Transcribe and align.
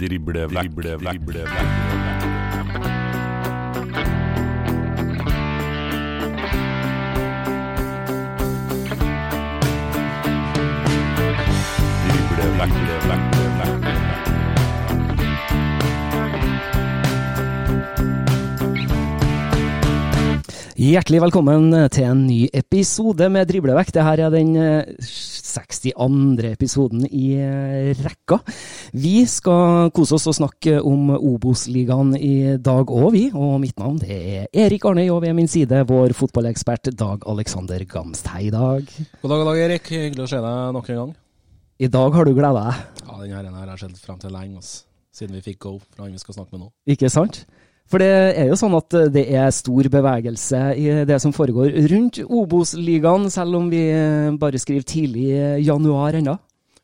Drible 0.00 0.46
vekk, 0.48 0.72
drible 0.80 0.96
vekk, 1.04 1.24
drible 1.28 1.90
Hjertelig 20.80 21.18
velkommen 21.20 21.74
til 21.92 22.06
en 22.08 22.20
ny 22.24 22.46
episode 22.56 23.26
med 23.28 23.50
Driblevekk. 23.50 23.90
Dette 23.92 24.12
er 24.24 24.30
den 24.32 24.54
eh, 24.56 24.86
62. 25.04 25.90
episoden 26.48 27.02
i 27.04 27.34
eh, 27.36 27.90
rekka. 27.98 28.38
Vi 28.96 29.26
skal 29.28 29.90
kose 29.92 30.16
oss 30.16 30.24
og 30.30 30.38
snakke 30.38 30.78
om 30.80 31.12
Obos-ligaen 31.18 32.14
i 32.16 32.56
dag 32.56 32.88
òg, 32.88 33.10
vi. 33.12 33.26
Og 33.36 33.58
mitt 33.60 33.76
navn 33.76 34.00
er 34.08 34.48
Erik 34.56 34.88
Arnøy, 34.88 35.10
og 35.12 35.20
ved 35.26 35.36
min 35.36 35.52
side 35.52 35.82
vår 35.90 36.16
fotballekspert 36.16 36.94
Dag 36.96 37.28
Alexander 37.28 37.84
Gamst. 37.84 38.32
Hei, 38.32 38.48
Dag. 38.48 38.88
God 39.20 39.34
dag, 39.34 39.36
god 39.36 39.50
dag, 39.52 39.64
Erik. 39.66 39.92
Hyggelig 39.92 40.30
å 40.30 40.32
se 40.32 40.40
deg 40.48 40.76
nok 40.80 40.88
en 40.94 41.02
gang. 41.02 41.16
I 41.76 41.92
dag 41.92 42.16
har 42.16 42.24
du 42.24 42.32
gleda 42.32 42.56
deg, 42.56 42.84
Ja, 43.04 43.20
denne 43.20 43.52
her 43.52 43.66
har 43.68 43.76
jeg 43.76 43.84
sett 43.84 44.00
frem 44.06 44.16
til 44.22 44.32
lenge, 44.32 44.64
også, 44.64 44.86
siden 45.12 45.36
vi 45.36 45.44
fikk 45.52 45.60
go 45.66 45.76
fra 45.82 46.06
han 46.06 46.16
vi 46.16 46.24
skal 46.24 46.40
snakke 46.40 46.56
med 46.56 46.70
nå. 46.70 46.72
ikke 46.96 47.12
sant? 47.12 47.44
For 47.90 47.98
det 47.98 48.10
er 48.38 48.46
jo 48.46 48.58
sånn 48.58 48.76
at 48.78 48.94
det 49.10 49.24
er 49.34 49.48
stor 49.54 49.88
bevegelse 49.90 50.60
i 50.78 50.86
det 51.08 51.16
som 51.22 51.34
foregår 51.34 51.74
rundt 51.90 52.20
Obos-ligaen, 52.22 53.26
selv 53.34 53.58
om 53.58 53.66
vi 53.72 53.82
bare 54.38 54.60
skriver 54.62 54.86
tidlig 54.86 55.26
i 55.34 55.64
januar 55.66 56.20
ennå. 56.20 56.36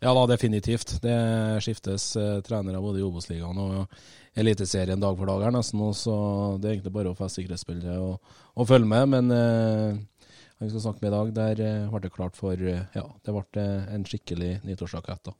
Ja 0.02 0.12
da, 0.12 0.26
definitivt. 0.28 0.98
Det 1.02 1.16
skiftes 1.64 2.10
eh, 2.20 2.40
trenere 2.44 2.82
både 2.82 3.00
i 3.00 3.06
Obos-ligaen 3.06 3.62
og 3.62 4.00
Eliteserien 4.36 5.00
dag 5.00 5.16
for 5.16 5.30
dag 5.30 5.46
her 5.46 5.54
nesten, 5.54 5.80
så 5.96 6.16
det 6.60 6.68
er 6.68 6.74
egentlig 6.74 6.92
bare 6.92 7.14
å 7.14 7.16
feste 7.16 7.40
sikkerhetsbildet 7.40 7.96
og, 7.96 8.34
og 8.52 8.68
følge 8.68 8.90
med. 8.90 9.08
Men 9.14 9.32
eh, 9.32 10.26
vi 10.60 10.68
skal 10.68 10.84
snakke 10.84 11.04
med 11.04 11.08
i 11.08 11.14
dag, 11.14 11.32
der 11.38 11.64
eh, 11.64 11.88
ble 11.92 12.02
det 12.04 12.12
klart 12.12 12.36
for 12.36 12.52
eh, 12.60 12.84
Ja, 12.96 13.06
det 13.24 13.32
ble 13.32 13.62
eh, 13.62 13.88
en 13.96 14.04
skikkelig 14.08 14.52
nyttårsrakett, 14.68 15.30
da. 15.30 15.34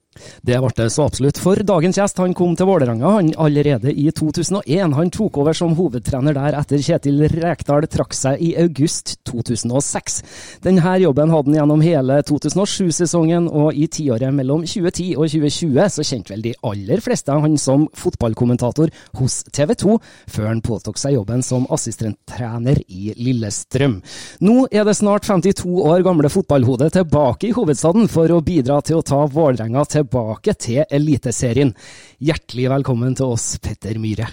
Det 0.47 0.59
ble 0.63 0.73
det 0.77 0.91
så 0.95 1.07
absolutt. 1.07 1.39
For 1.41 1.61
dagens 1.67 1.99
gjest 1.99 2.21
han 2.23 2.35
kom 2.37 2.55
til 2.57 2.69
Vålerenga 2.69 3.13
han 3.19 3.33
allerede 3.41 3.93
i 3.93 4.09
2001. 4.11 4.95
Han 4.97 5.11
tok 5.15 5.39
over 5.43 5.57
som 5.57 5.75
hovedtrener 5.79 6.37
der 6.37 6.57
etter 6.59 6.83
Kjetil 6.83 7.25
Rekdal 7.33 7.87
trakk 7.91 8.15
seg 8.17 8.43
i 8.43 8.53
august 8.61 9.17
2006. 9.29 10.19
Denne 10.65 10.97
jobben 11.03 11.33
hadde 11.35 11.51
han 11.51 11.59
gjennom 11.61 11.85
hele 11.85 12.21
2007-sesongen, 12.27 13.49
og 13.51 13.75
i 13.77 13.87
tiåret 13.93 14.35
mellom 14.35 14.65
2010 14.67 15.15
og 15.17 15.29
2020 15.33 15.91
så 15.97 16.07
kjente 16.07 16.35
vel 16.35 16.45
de 16.47 16.55
aller 16.67 17.03
fleste 17.05 17.35
han 17.35 17.57
som 17.61 17.87
fotballkommentator 17.97 18.93
hos 19.21 19.41
TV 19.53 19.75
2, 19.83 19.99
før 20.33 20.51
han 20.51 20.63
påtok 20.65 21.01
seg 21.01 21.17
jobben 21.17 21.45
som 21.47 21.67
assistenttrener 21.73 22.81
i 22.89 23.13
Lillestrøm. 23.19 23.99
Nå 24.47 24.57
er 24.71 24.87
det 24.89 24.97
snart 24.99 25.27
52 25.29 25.67
år 25.87 26.05
gamle 26.07 26.31
fotballhodet 26.33 26.93
tilbake 26.97 27.51
i 27.51 27.55
hovedstaden 27.57 28.09
for 28.13 28.31
å 28.33 28.43
bidra 28.45 28.81
til 28.85 29.01
å 29.01 29.07
ta 29.07 29.23
Vålerenga 29.31 29.85
tilbake 29.85 30.06
til 30.11 30.85
Eliteserien. 30.91 31.73
Hjertelig 32.19 32.69
velkommen 32.71 33.15
til 33.17 33.33
oss, 33.35 33.59
Petter 33.59 33.99
Myhre. 33.99 34.29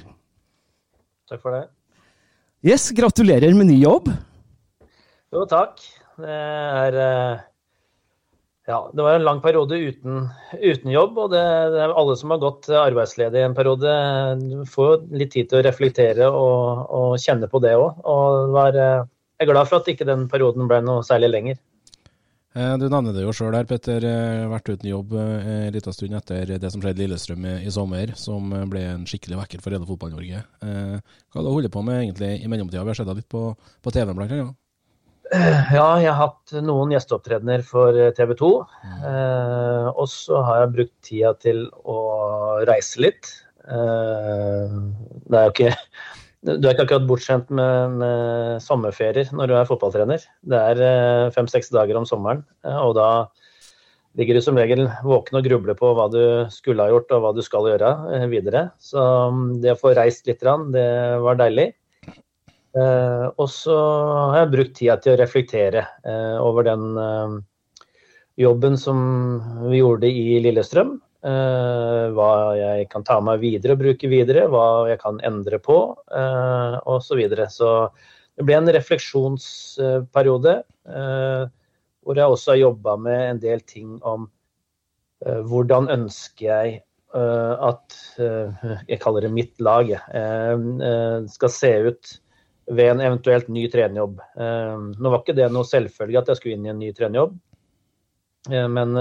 Takk 1.29 1.41
for 1.41 1.55
det. 1.55 1.65
Yes, 2.63 2.91
gratulerer 2.95 3.53
med 3.57 3.67
ny 3.67 3.81
jobb. 3.81 4.07
Jo, 5.33 5.43
takk. 5.49 5.81
Det 6.21 6.29
er 6.29 6.97
eh, 7.01 7.41
Ja, 8.69 8.77
det 8.93 9.03
var 9.03 9.17
en 9.17 9.25
lang 9.25 9.41
periode 9.43 9.75
uten, 9.75 10.29
uten 10.53 10.91
jobb, 10.93 11.17
og 11.17 11.33
det, 11.33 11.41
det 11.73 11.81
er 11.83 11.95
alle 11.99 12.15
som 12.15 12.31
har 12.31 12.39
gått 12.39 12.69
arbeidsledig 12.69 13.41
en 13.43 13.57
periode, 13.57 13.95
får 14.71 15.03
litt 15.11 15.33
tid 15.33 15.49
til 15.49 15.59
å 15.59 15.65
reflektere 15.65 16.29
og, 16.29 16.85
og 16.87 17.17
kjenne 17.19 17.49
på 17.51 17.59
det 17.65 17.73
òg. 17.75 17.99
Og 18.07 18.53
var, 18.55 18.77
eh, 18.77 19.03
jeg 19.35 19.47
er 19.47 19.51
glad 19.51 19.67
for 19.67 19.81
at 19.81 19.91
ikke 19.91 20.07
den 20.07 20.29
perioden 20.31 20.69
ble 20.71 20.79
noe 20.85 21.03
særlig 21.03 21.33
lenger. 21.33 21.59
Eh, 22.53 22.75
Du 22.77 22.85
nevner 22.89 23.15
det 23.15 23.23
jo 23.25 23.33
sjøl 23.33 23.55
her, 23.57 23.65
Petter. 23.69 24.03
Eh, 24.05 24.45
Vært 24.51 24.69
uten 24.75 24.89
jobb 24.91 25.13
eh, 25.17 25.51
en 25.67 25.73
liten 25.73 25.95
stund 25.95 26.17
etter 26.19 26.53
det 26.61 26.69
som 26.73 26.83
skjedde 26.83 27.01
i 27.01 27.07
Lillestrøm 27.07 27.47
i, 27.49 27.71
sommer, 27.73 28.13
som 28.19 28.51
ble 28.69 28.83
en 28.91 29.05
skikkelig 29.09 29.39
vekker 29.43 29.63
for 29.63 29.73
hele 29.73 29.87
Fotball-Norge. 29.89 30.43
Eh, 30.61 30.97
Hva 31.01 31.39
har 31.41 31.47
du 31.47 31.53
holdt 31.55 31.73
på 31.73 31.81
med 31.85 32.03
egentlig 32.03 32.33
i 32.43 32.51
mellomtida? 32.51 32.83
Vi 32.85 32.93
har 32.93 32.99
sett 32.99 33.09
deg 33.09 33.23
litt 33.23 33.31
på, 33.33 33.47
på 33.57 33.95
TV 33.95 34.13
blant 34.13 34.35
annet. 34.35 34.59
Ja, 35.33 35.87
jeg 35.97 36.11
har 36.11 36.19
hatt 36.19 36.51
noen 36.61 36.91
gjesteopptredener 36.93 37.63
for 37.65 37.95
TV 38.13 38.35
2. 38.37 38.49
Eh, 39.09 39.87
og 39.95 40.05
så 40.11 40.43
har 40.45 40.59
jeg 40.61 40.73
brukt 40.75 40.93
tida 41.07 41.31
til 41.41 41.63
å 41.89 41.97
reise 42.69 43.01
litt. 43.01 43.31
Eh, 43.65 44.75
det 45.25 45.39
er 45.39 45.47
jo 45.47 45.53
ikke 45.55 45.71
Du 46.43 46.67
er 46.67 46.73
ikke 46.73 46.83
akkurat 46.83 47.05
bortskjemt 47.07 47.51
med, 47.55 47.93
med 48.01 48.63
sommerferier 48.63 49.29
når 49.31 49.47
du 49.47 49.53
er 49.55 49.67
fotballtrener. 49.69 50.25
Det 50.43 50.59
er 50.59 50.81
eh, 50.83 51.31
fem-seks 51.31 51.71
dager 51.71 51.95
om 51.95 52.07
sommeren, 52.07 52.41
eh, 52.67 52.79
og 52.83 52.97
da 52.97 53.07
ligger 54.19 54.35
du 54.35 54.43
som 54.43 54.59
regel 54.59 54.83
våken 55.07 55.39
og 55.39 55.47
grubler 55.47 55.77
på 55.79 55.93
hva 55.95 56.09
du 56.11 56.19
skulle 56.53 56.83
ha 56.83 56.91
gjort 56.91 57.15
og 57.15 57.23
hva 57.23 57.31
du 57.37 57.39
skal 57.45 57.69
gjøre 57.71 57.93
eh, 58.17 58.25
videre. 58.33 58.65
Så 58.83 58.99
mm, 59.31 59.45
det 59.63 59.71
å 59.71 59.79
få 59.79 59.93
reist 59.95 60.27
litt, 60.27 60.43
det 60.75 60.89
var 61.23 61.39
deilig. 61.39 61.71
Og 62.73 63.45
så 63.53 63.73
har 63.77 64.39
jeg 64.39 64.51
brukt 64.55 64.71
tida 64.79 64.95
til 64.97 65.13
å 65.13 65.17
reflektere 65.19 65.83
over 66.41 66.65
den 66.65 66.95
jobben 68.41 68.79
som 68.81 68.97
vi 69.69 69.77
gjorde 69.77 70.09
i 70.09 70.39
Lillestrøm. 70.41 70.95
Eh, 71.23 72.05
hva 72.11 72.31
jeg 72.59 72.87
kan 72.91 73.05
ta 73.07 73.15
meg 73.23 73.39
videre 73.39 73.77
og 73.77 73.79
bruke 73.79 74.09
videre, 74.11 74.43
hva 74.51 74.89
jeg 74.89 74.99
kan 74.99 75.21
endre 75.23 75.55
på 75.63 75.77
eh, 76.11 76.75
osv. 76.83 77.05
Så, 77.07 77.15
videre. 77.15 77.45
så 77.47 77.69
det 78.35 78.43
ble 78.49 78.57
en 78.57 78.71
refleksjonsperiode 78.75 80.55
eh, 80.59 81.43
hvor 82.03 82.19
jeg 82.19 82.35
også 82.35 82.51
har 82.51 82.59
jobba 82.59 82.97
med 82.99 83.21
en 83.29 83.39
del 83.43 83.63
ting 83.63 83.99
om 84.03 84.27
hvordan 85.23 85.85
ønsker 85.87 86.43
jeg 86.43 86.71
at 87.15 87.95
jeg 88.19 88.97
kaller 88.99 89.23
det 89.23 89.29
mitt 89.31 89.61
lag, 89.63 89.93
skal 91.31 91.51
se 91.53 91.69
ut 91.85 92.09
ved 92.67 92.89
en 92.89 93.03
eventuelt 93.05 93.47
ny 93.47 93.63
trenerjobb. 93.71 94.17
Nå 94.35 95.13
var 95.13 95.21
ikke 95.21 95.37
det 95.37 95.47
noe 95.53 95.69
selvfølge 95.69 96.19
at 96.19 96.33
jeg 96.33 96.41
skulle 96.41 96.57
inn 96.57 96.67
i 96.67 96.73
en 96.73 96.81
ny 96.81 96.89
trenerjobb, 96.97 97.37
men 98.75 98.99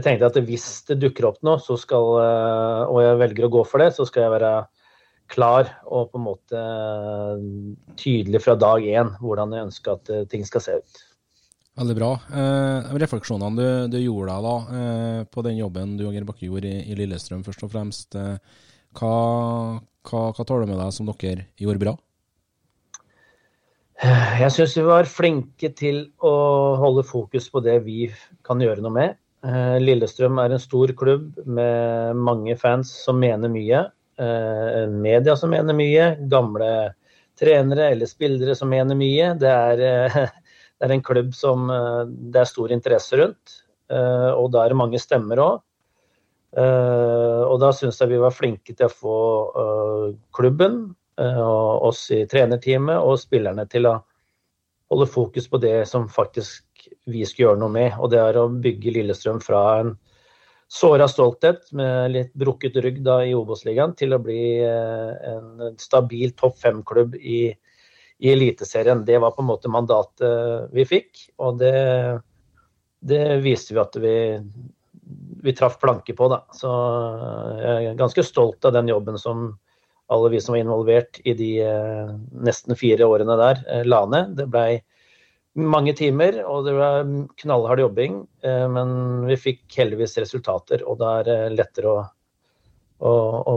jeg 0.00 0.06
tenkte 0.06 0.30
at 0.30 0.38
hvis 0.48 0.66
det 0.88 0.98
dukker 1.02 1.28
opp 1.30 1.40
noe, 1.46 1.60
så 1.62 1.76
skal, 1.78 2.14
eh, 2.24 2.82
og 2.88 3.00
jeg 3.04 3.20
velger 3.20 3.46
å 3.46 3.54
gå 3.58 3.64
for 3.68 3.84
det, 3.84 3.92
så 3.96 4.06
skal 4.08 4.26
jeg 4.26 4.34
være 4.38 4.54
klar 5.30 5.68
og 5.86 6.10
på 6.10 6.18
en 6.18 6.26
måte 6.26 6.58
eh, 6.58 7.44
tydelig 8.00 8.42
fra 8.42 8.56
dag 8.58 8.82
én 8.82 9.14
hvordan 9.20 9.54
jeg 9.54 9.68
ønsker 9.68 9.94
at 9.94 10.10
eh, 10.10 10.26
ting 10.30 10.42
skal 10.48 10.64
se 10.64 10.80
ut. 10.80 11.04
Veldig 11.80 11.96
bra. 11.96 12.10
Eh, 12.34 12.90
refleksjonene 13.00 13.56
du, 13.56 13.94
du 13.94 14.00
gjorde 14.02 14.34
deg 14.34 14.48
da, 14.48 14.56
eh, 14.80 15.20
på 15.30 15.46
den 15.46 15.60
jobben 15.60 15.94
du 15.96 16.04
og 16.08 16.16
Geir 16.16 16.26
Bakke 16.28 16.48
gjorde 16.48 16.68
i, 16.68 16.82
i 16.90 16.98
Lillestrøm, 16.98 17.44
først 17.46 17.64
og 17.64 17.72
fremst. 17.72 18.18
Eh, 18.18 18.36
hva, 18.98 19.14
hva, 20.10 20.22
hva 20.34 20.46
tar 20.46 20.64
du 20.64 20.70
med 20.70 20.80
deg 20.80 20.94
som 20.96 21.08
dere 21.08 21.46
gjorde 21.60 21.84
bra? 21.84 21.96
Jeg 24.00 24.48
syns 24.54 24.74
vi 24.78 24.84
var 24.86 25.08
flinke 25.08 25.68
til 25.76 26.06
å 26.24 26.32
holde 26.80 27.04
fokus 27.04 27.50
på 27.52 27.60
det 27.60 27.82
vi 27.84 28.06
kan 28.46 28.62
gjøre 28.64 28.80
noe 28.80 28.96
med. 28.96 29.18
Eh, 29.40 29.76
Lillestrøm 29.80 30.36
er 30.42 30.52
en 30.52 30.60
stor 30.60 30.90
klubb 30.96 31.38
med 31.48 32.18
mange 32.20 32.56
fans 32.60 32.90
som 33.06 33.20
mener 33.20 33.48
mye. 33.48 33.86
eh, 34.20 34.86
Media 34.88 35.36
som 35.36 35.50
mener 35.50 35.74
mye. 35.74 36.16
Gamle 36.28 36.94
trenere 37.40 37.90
eller 37.90 38.06
spillere 38.06 38.54
som 38.54 38.68
mener 38.68 38.94
mye. 38.94 39.32
Det 39.40 39.48
er, 39.48 39.80
eh, 39.80 40.28
det 40.78 40.84
er 40.84 40.92
en 40.92 41.02
klubb 41.02 41.32
som 41.34 41.68
det 42.30 42.40
er 42.40 42.44
stor 42.44 42.70
interesse 42.72 43.16
rundt. 43.16 43.64
Og 43.90 44.52
da 44.52 44.62
er 44.62 44.68
det 44.70 44.78
mange 44.78 44.98
stemmer 45.02 45.40
òg. 45.42 45.62
Og 46.54 47.56
da 47.60 47.70
syns 47.74 47.98
jeg 47.98 48.12
vi 48.12 48.20
var 48.22 48.30
flinke 48.30 48.72
til 48.72 48.86
å 48.86 48.94
få 48.94 49.16
klubben, 50.32 50.94
og 51.18 51.88
oss 51.90 52.04
i 52.14 52.22
trenerteamet 52.30 53.02
og 53.02 53.18
spillerne 53.18 53.66
til 53.66 53.90
å 53.90 53.96
holde 54.90 55.10
fokus 55.10 55.50
på 55.50 55.58
det 55.58 55.88
som 55.90 56.06
faktisk 56.08 56.69
vi 57.10 57.24
skulle 57.26 57.50
gjøre 57.50 57.60
noe 57.62 57.74
med. 57.74 57.98
Og 57.98 58.12
det 58.12 58.20
er 58.22 58.38
å 58.40 58.48
bygge 58.50 58.94
Lillestrøm 58.96 59.40
fra 59.44 59.62
en 59.80 59.94
såra 60.70 61.08
stolthet 61.10 61.72
med 61.74 62.12
litt 62.14 62.34
brukket 62.38 62.78
rygg 62.84 63.00
da 63.06 63.20
i 63.26 63.34
Obos-ligaen 63.34 63.96
til 63.98 64.14
å 64.14 64.20
bli 64.22 64.42
eh, 64.62 65.30
en 65.32 65.78
stabil 65.82 66.34
topp 66.38 66.60
fem-klubb 66.62 67.16
i, 67.18 67.48
i 68.22 68.34
Eliteserien. 68.34 69.04
Det 69.06 69.18
var 69.18 69.34
på 69.34 69.42
en 69.42 69.50
måte 69.50 69.72
mandatet 69.72 70.70
vi 70.74 70.86
fikk, 70.86 71.24
og 71.42 71.58
det, 71.62 71.74
det 73.02 73.24
viste 73.42 73.74
vi 73.74 73.82
at 73.82 73.98
vi, 73.98 74.14
vi 75.42 75.56
traff 75.58 75.80
planke 75.82 76.14
på. 76.14 76.30
Da. 76.30 76.44
Så 76.54 76.70
jeg 77.58 77.90
er 77.90 77.98
ganske 77.98 78.24
stolt 78.26 78.68
av 78.68 78.78
den 78.78 78.92
jobben 78.92 79.18
som 79.18 79.50
alle 80.10 80.30
vi 80.32 80.40
som 80.40 80.52
var 80.52 80.60
involvert 80.64 81.20
i 81.24 81.34
de 81.38 81.50
eh, 81.62 82.14
nesten 82.42 82.78
fire 82.78 83.06
årene 83.06 83.36
der, 83.38 83.60
eh, 83.70 83.84
la 83.86 84.02
ned. 84.10 84.34
Det 84.38 84.48
blei 84.50 84.80
mange 85.58 85.94
timer, 85.98 86.40
og 86.46 86.64
det 86.66 86.74
var 86.76 87.04
knallhard 87.42 87.82
jobbing. 87.82 88.26
eh, 88.42 88.66
Men 88.68 89.26
vi 89.26 89.36
fikk 89.36 89.64
heldigvis 89.76 90.18
resultater, 90.18 90.84
og 90.86 90.98
da 90.98 91.18
er 91.18 91.24
det 91.24 91.38
lettere 91.56 91.90
å, 91.90 92.04
å, 93.00 93.12
å 93.52 93.54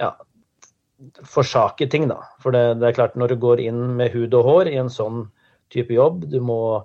ja, 0.00 0.12
forsake 1.24 1.88
ting, 1.90 2.08
da. 2.08 2.20
For 2.42 2.52
det, 2.52 2.78
det, 2.80 2.88
er 2.88 2.98
klart, 2.98 3.16
når 3.16 3.34
du 3.34 3.36
går 3.42 3.60
inn 3.60 3.96
med 3.96 4.12
hud 4.14 4.34
og 4.34 4.44
hår 4.44 4.72
i 4.72 4.78
en 4.80 4.92
sånn 4.92 5.26
type 5.72 5.92
jobb, 5.92 6.28
du 6.30 6.38
må 6.40 6.84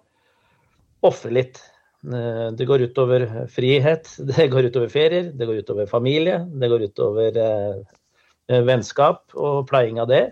ofre 1.06 1.32
litt. 1.34 1.62
Eh, 2.02 2.50
det 2.58 2.68
går 2.70 2.88
utover 2.90 3.28
frihet, 3.52 4.10
det 4.32 4.50
går 4.52 4.72
utover 4.72 4.90
ferier, 4.90 5.32
det 5.34 5.48
går 5.50 5.62
utover 5.62 5.90
familie, 5.90 6.42
det 6.50 6.72
går 6.72 6.90
utover 6.90 7.38
eh, 7.46 8.62
vennskap 8.66 9.38
og 9.38 9.68
pleiing 9.70 10.02
av 10.02 10.10
det. 10.12 10.26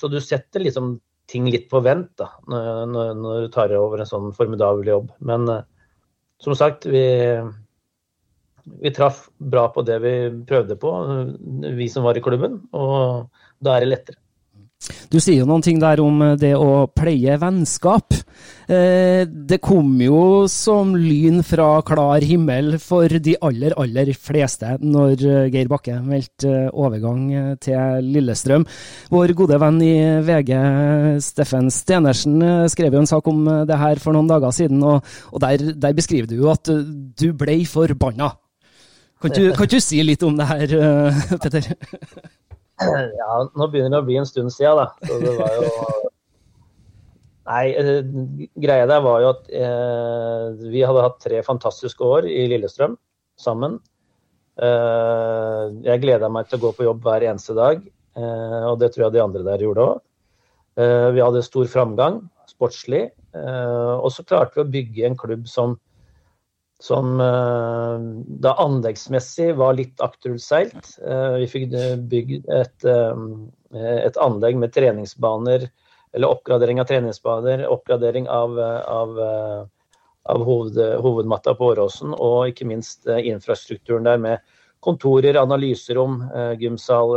Så 0.00 0.10
du 0.10 0.18
setter 0.20 0.64
liksom 0.64 0.96
ting 1.30 1.48
litt 1.50 1.68
på 1.70 1.80
vent 1.84 2.10
da, 2.20 2.28
når, 2.50 3.12
når, 3.18 3.44
du 3.44 3.52
tar 3.54 3.74
over 3.78 4.02
en 4.02 4.08
sånn 4.08 4.32
formidabel 4.36 4.88
jobb. 4.88 5.12
Men 5.24 5.46
eh, 5.50 5.66
som 6.42 6.56
sagt, 6.58 6.86
vi, 6.90 7.04
vi 8.82 8.94
traff 8.94 9.28
bra 9.38 9.68
på 9.72 9.84
det 9.86 10.00
vi 10.02 10.14
prøvde 10.48 10.78
på, 10.80 10.90
vi 11.78 11.88
som 11.92 12.06
var 12.06 12.18
i 12.18 12.24
klubben. 12.24 12.60
Og 12.74 13.30
da 13.62 13.76
er 13.76 13.84
det 13.84 13.92
lettere. 13.92 14.21
Du 15.12 15.18
sier 15.20 15.42
jo 15.42 15.46
noen 15.48 15.62
ting 15.64 15.78
der 15.82 16.00
om 16.02 16.22
eh, 16.24 16.34
det 16.40 16.52
å 16.58 16.86
pleie 16.90 17.36
vennskap. 17.40 18.14
Eh, 18.66 19.22
det 19.28 19.60
kom 19.62 19.94
jo 20.02 20.48
som 20.50 20.94
lyn 20.98 21.42
fra 21.46 21.82
klar 21.86 22.24
himmel 22.26 22.76
for 22.82 23.12
de 23.22 23.36
aller, 23.44 23.76
aller 23.78 24.12
fleste 24.16 24.76
når 24.82 25.24
eh, 25.28 25.48
Geir 25.52 25.70
Bakke 25.70 25.98
meldte 26.02 26.66
overgang 26.72 27.56
til 27.62 28.10
Lillestrøm. 28.14 28.66
Vår 29.12 29.34
gode 29.38 29.60
venn 29.62 29.80
i 29.84 29.94
VG, 30.26 30.52
Steffen 31.22 31.70
Stenersen, 31.72 32.40
skrev 32.72 32.96
jo 32.96 33.02
en 33.02 33.10
sak 33.10 33.28
om 33.30 33.44
det 33.68 33.78
her 33.78 34.00
for 34.02 34.16
noen 34.16 34.30
dager 34.30 34.54
siden, 34.54 34.82
og, 34.82 35.02
der, 35.42 35.72
der, 35.76 35.94
beskriver 35.96 36.30
du 36.30 36.38
jo 36.40 36.50
at 36.52 36.68
du 36.68 37.28
ble 37.36 37.60
forbanna. 37.68 38.32
Kan 39.22 39.34
du, 39.36 39.52
kan 39.54 39.68
du 39.70 39.78
si 39.78 40.00
litt 40.02 40.24
om 40.26 40.34
det 40.38 40.48
her, 40.48 40.78
Petter? 41.38 41.70
Ja, 42.80 43.34
nå 43.54 43.68
begynner 43.68 43.96
det 43.96 44.00
å 44.02 44.06
bli 44.06 44.18
en 44.20 44.28
stund 44.28 44.52
siden, 44.54 44.80
da. 44.80 44.88
Så 45.06 45.20
det 45.22 45.36
var 45.38 45.58
jo 45.58 46.00
Nei, 47.42 47.72
eh, 47.74 48.04
greia 48.62 48.86
der 48.86 49.00
var 49.02 49.18
jo 49.18 49.30
at 49.32 49.48
eh, 49.50 50.44
vi 50.70 50.84
hadde 50.86 51.02
hatt 51.02 51.18
tre 51.24 51.40
fantastiske 51.42 52.06
år 52.06 52.28
i 52.30 52.44
Lillestrøm 52.52 52.94
sammen. 53.40 53.80
Eh, 54.62 55.64
jeg 55.88 56.02
gleda 56.04 56.30
meg 56.30 56.46
til 56.46 56.60
å 56.60 56.62
gå 56.68 56.70
på 56.76 56.86
jobb 56.86 57.02
hver 57.02 57.26
eneste 57.26 57.56
dag, 57.58 57.82
eh, 58.14 58.62
og 58.70 58.78
det 58.78 58.92
tror 58.94 59.08
jeg 59.08 59.16
de 59.16 59.24
andre 59.24 59.42
der 59.48 59.64
gjorde 59.66 59.88
òg. 59.88 60.04
Eh, 60.78 61.08
vi 61.16 61.24
hadde 61.24 61.42
stor 61.42 61.66
framgang 61.72 62.22
sportslig, 62.48 63.08
eh, 63.34 63.94
og 63.98 64.12
så 64.14 64.22
klarte 64.22 64.60
vi 64.60 64.62
å 64.62 64.72
bygge 64.76 65.08
en 65.08 65.18
klubb 65.18 65.50
som 65.50 65.74
som 66.82 67.20
eh, 67.20 67.98
da 68.42 68.54
anleggsmessig 68.58 69.52
var 69.54 69.76
litt 69.78 70.00
akterutseilt. 70.02 70.96
Eh, 71.06 71.34
vi 71.38 71.50
fikk 71.50 71.76
bygd 72.10 72.48
et, 72.50 72.86
eh, 72.90 73.20
et, 74.02 74.16
anlegg 74.18 74.58
med 74.58 74.72
treningsbaner, 74.74 75.68
eller 76.12 76.34
oppgradering 76.34 76.80
av 76.82 76.88
treningsbaner, 76.90 77.62
oppgradering 77.70 78.26
av, 78.28 78.58
av, 78.58 79.20
av 80.34 80.42
hoved, 80.48 80.80
hovedmatta 81.06 81.54
på 81.56 81.70
Åråsen, 81.70 82.16
og 82.18 82.50
ikke 82.50 82.66
minst 82.68 83.06
infrastrukturen 83.06 84.04
der 84.10 84.18
med 84.20 84.42
kontorer, 84.84 85.38
analyserom, 85.40 86.18
gymsal 86.60 87.14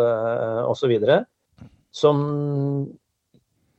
osv. 0.70 0.94
Som 1.92 2.22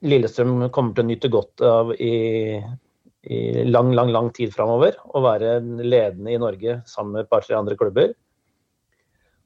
Lillestrøm 0.04 0.66
kommer 0.68 0.98
til 0.98 1.06
å 1.06 1.10
nyte 1.14 1.32
godt 1.32 1.64
av 1.64 1.94
i 1.96 2.12
i 3.26 3.64
lang, 3.66 3.90
lang 3.94 4.12
lang 4.14 4.30
tid 4.34 4.52
framover 4.54 4.94
og 5.10 5.24
være 5.24 5.58
ledende 5.82 6.34
i 6.34 6.38
Norge 6.40 6.80
sammen 6.86 7.16
med 7.16 7.24
et 7.24 7.30
par-tre 7.32 7.56
andre 7.58 7.76
klubber. 7.78 8.12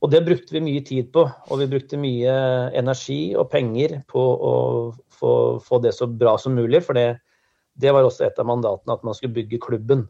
Og 0.01 0.13
det 0.13 0.23
brukte 0.25 0.55
vi 0.57 0.63
mye 0.65 0.83
tid 0.85 1.11
på, 1.13 1.27
og 1.29 1.61
vi 1.61 1.69
brukte 1.69 2.01
mye 2.01 2.35
energi 2.77 3.35
og 3.37 3.51
penger 3.53 3.99
på 4.09 4.21
å 4.21 4.55
få, 5.13 5.33
få 5.65 5.81
det 5.85 5.93
så 5.97 6.09
bra 6.09 6.39
som 6.41 6.57
mulig. 6.57 6.81
For 6.87 6.97
det, 6.97 7.21
det, 7.77 7.93
var 7.93 8.07
også 8.09 8.25
et 8.29 8.41
av 8.41 8.49
mandatene, 8.49 8.97
at 8.97 9.05
man 9.05 9.17
skulle 9.17 9.37
bygge 9.37 9.61
klubben. 9.61 10.07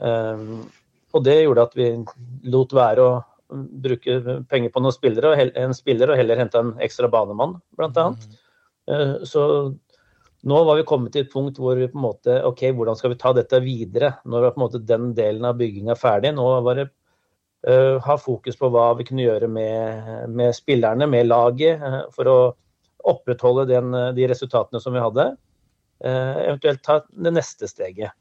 Um, 0.00 0.64
og 1.12 1.24
det 1.26 1.42
gjorde 1.42 1.66
at 1.68 1.76
vi 1.76 1.90
lot 2.48 2.72
være 2.76 3.04
å 3.04 3.18
bruke 3.84 4.40
penger 4.48 4.72
på 4.72 4.84
noen 4.84 4.96
spillere, 4.96 5.32
og 5.32 5.60
en 5.60 5.76
spiller, 5.76 6.12
og 6.12 6.20
heller 6.20 6.40
hente 6.40 6.60
en 6.60 6.72
ekstra 6.84 7.08
banemann, 7.12 7.58
bl.a. 7.76 8.08
Mm. 8.08 8.40
Uh, 8.88 9.14
så 9.28 9.42
nå 10.46 10.58
var 10.64 10.76
vi 10.78 10.86
kommet 10.86 11.12
til 11.14 11.24
et 11.24 11.32
punkt 11.32 11.58
hvor 11.58 11.74
vi 11.78 11.88
på 11.90 11.98
en 11.98 12.04
måte 12.04 12.36
OK, 12.46 12.62
hvordan 12.76 12.98
skal 12.98 13.10
vi 13.10 13.18
ta 13.18 13.32
dette 13.34 13.58
videre? 13.64 14.12
Når 14.22 14.52
på 14.52 14.60
en 14.60 14.64
måte 14.64 14.84
den 14.86 15.10
delen 15.16 15.48
av 15.48 15.58
bygginga 15.58 15.96
er 15.96 15.98
ferdig. 15.98 16.30
Nå 16.36 16.46
var 16.66 16.78
det 16.78 16.86
uh, 17.66 17.98
ha 18.04 18.16
fokus 18.22 18.58
på 18.60 18.70
hva 18.70 18.92
vi 19.00 19.08
kunne 19.08 19.26
gjøre 19.26 19.50
med, 19.50 20.30
med 20.30 20.54
spillerne, 20.54 21.10
med 21.10 21.26
laget, 21.26 21.82
uh, 21.82 22.04
for 22.14 22.30
å 22.30 22.38
opprettholde 23.08 23.66
den, 23.72 23.90
de 24.14 24.30
resultatene 24.30 24.82
som 24.82 24.94
vi 24.94 25.02
hadde. 25.02 25.26
Uh, 26.04 26.38
eventuelt 26.46 26.84
ta 26.86 27.00
det 27.10 27.34
neste 27.34 27.70
steget. 27.70 28.14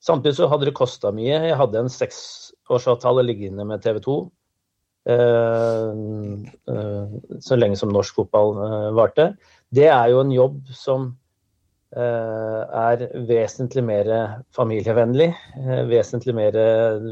samtidig 0.00 0.34
så 0.34 0.48
hadde 0.48 0.66
det 0.66 0.74
kosta 0.74 1.12
mye. 1.12 1.36
Jeg 1.44 1.56
hadde 1.60 1.78
en 1.78 1.92
seksårsavtale 1.92 3.22
liggende 3.22 3.66
med 3.68 3.82
TV 3.84 4.00
2. 4.02 4.16
så 7.46 7.56
lenge 7.56 7.76
som 7.78 7.92
norsk 7.92 8.14
fotball 8.18 8.50
varte 8.96 9.30
det 9.74 9.86
er 9.90 10.10
jo 10.10 10.22
en 10.24 10.32
jobb 10.34 10.72
som 10.74 11.06
eh, 11.94 12.62
er 12.82 13.04
vesentlig 13.28 13.84
mer 13.86 14.10
familievennlig. 14.56 15.30
Eh, 15.60 15.84
vesentlig 15.90 16.34
mer 16.34 16.58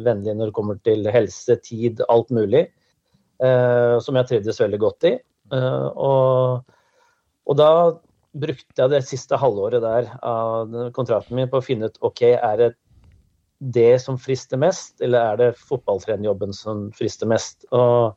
vennlig 0.07 0.35
når 0.35 0.51
det 0.51 0.57
kommer 0.57 0.81
til 0.87 1.07
helse, 1.15 1.59
tid, 1.63 2.03
alt 2.11 2.33
mulig. 2.35 2.67
Eh, 3.39 3.95
som 4.03 4.19
jeg 4.19 4.31
trivdes 4.33 4.59
veldig 4.61 4.83
godt 4.83 5.07
i. 5.13 5.15
Og, 5.55 6.75
og, 7.47 7.55
da 7.57 7.71
brukte 8.39 8.83
jeg 8.83 8.93
det 8.93 9.07
siste 9.09 9.39
halvåret 9.41 9.81
der 9.81 10.11
av 10.27 10.75
kontrakten 10.93 11.39
min 11.39 11.49
på 11.49 11.63
å 11.63 11.65
finne 11.65 11.89
ut 11.89 11.97
ok, 12.05 12.25
er 12.35 12.59
det 12.61 12.69
det 13.59 13.95
som 14.03 14.19
frister 14.21 14.61
mest, 14.61 14.99
eller 15.03 15.33
er 15.33 15.39
det 15.41 15.63
fotballtrenerjobben 15.63 16.53
som 16.55 16.89
frister 16.95 17.31
mest? 17.31 17.65
Og 17.73 18.13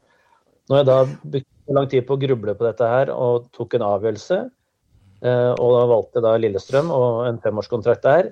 når 0.70 0.82
jeg 0.82 0.90
da 0.90 1.00
lang 1.76 1.88
tid 1.92 2.06
på 2.08 2.18
å 2.18 2.22
gruble 2.22 2.56
på 2.58 2.68
dette 2.68 2.88
her 2.88 3.12
og 3.14 3.50
tok 3.56 3.78
en 3.78 3.88
avgjørelse. 3.88 4.40
Eh, 5.22 5.52
og 5.54 5.76
da 5.76 5.82
valgte 5.90 6.24
da 6.24 6.34
Lillestrøm 6.40 6.90
og 6.94 7.26
en 7.28 7.40
femårskontrakt 7.44 8.06
der. 8.06 8.32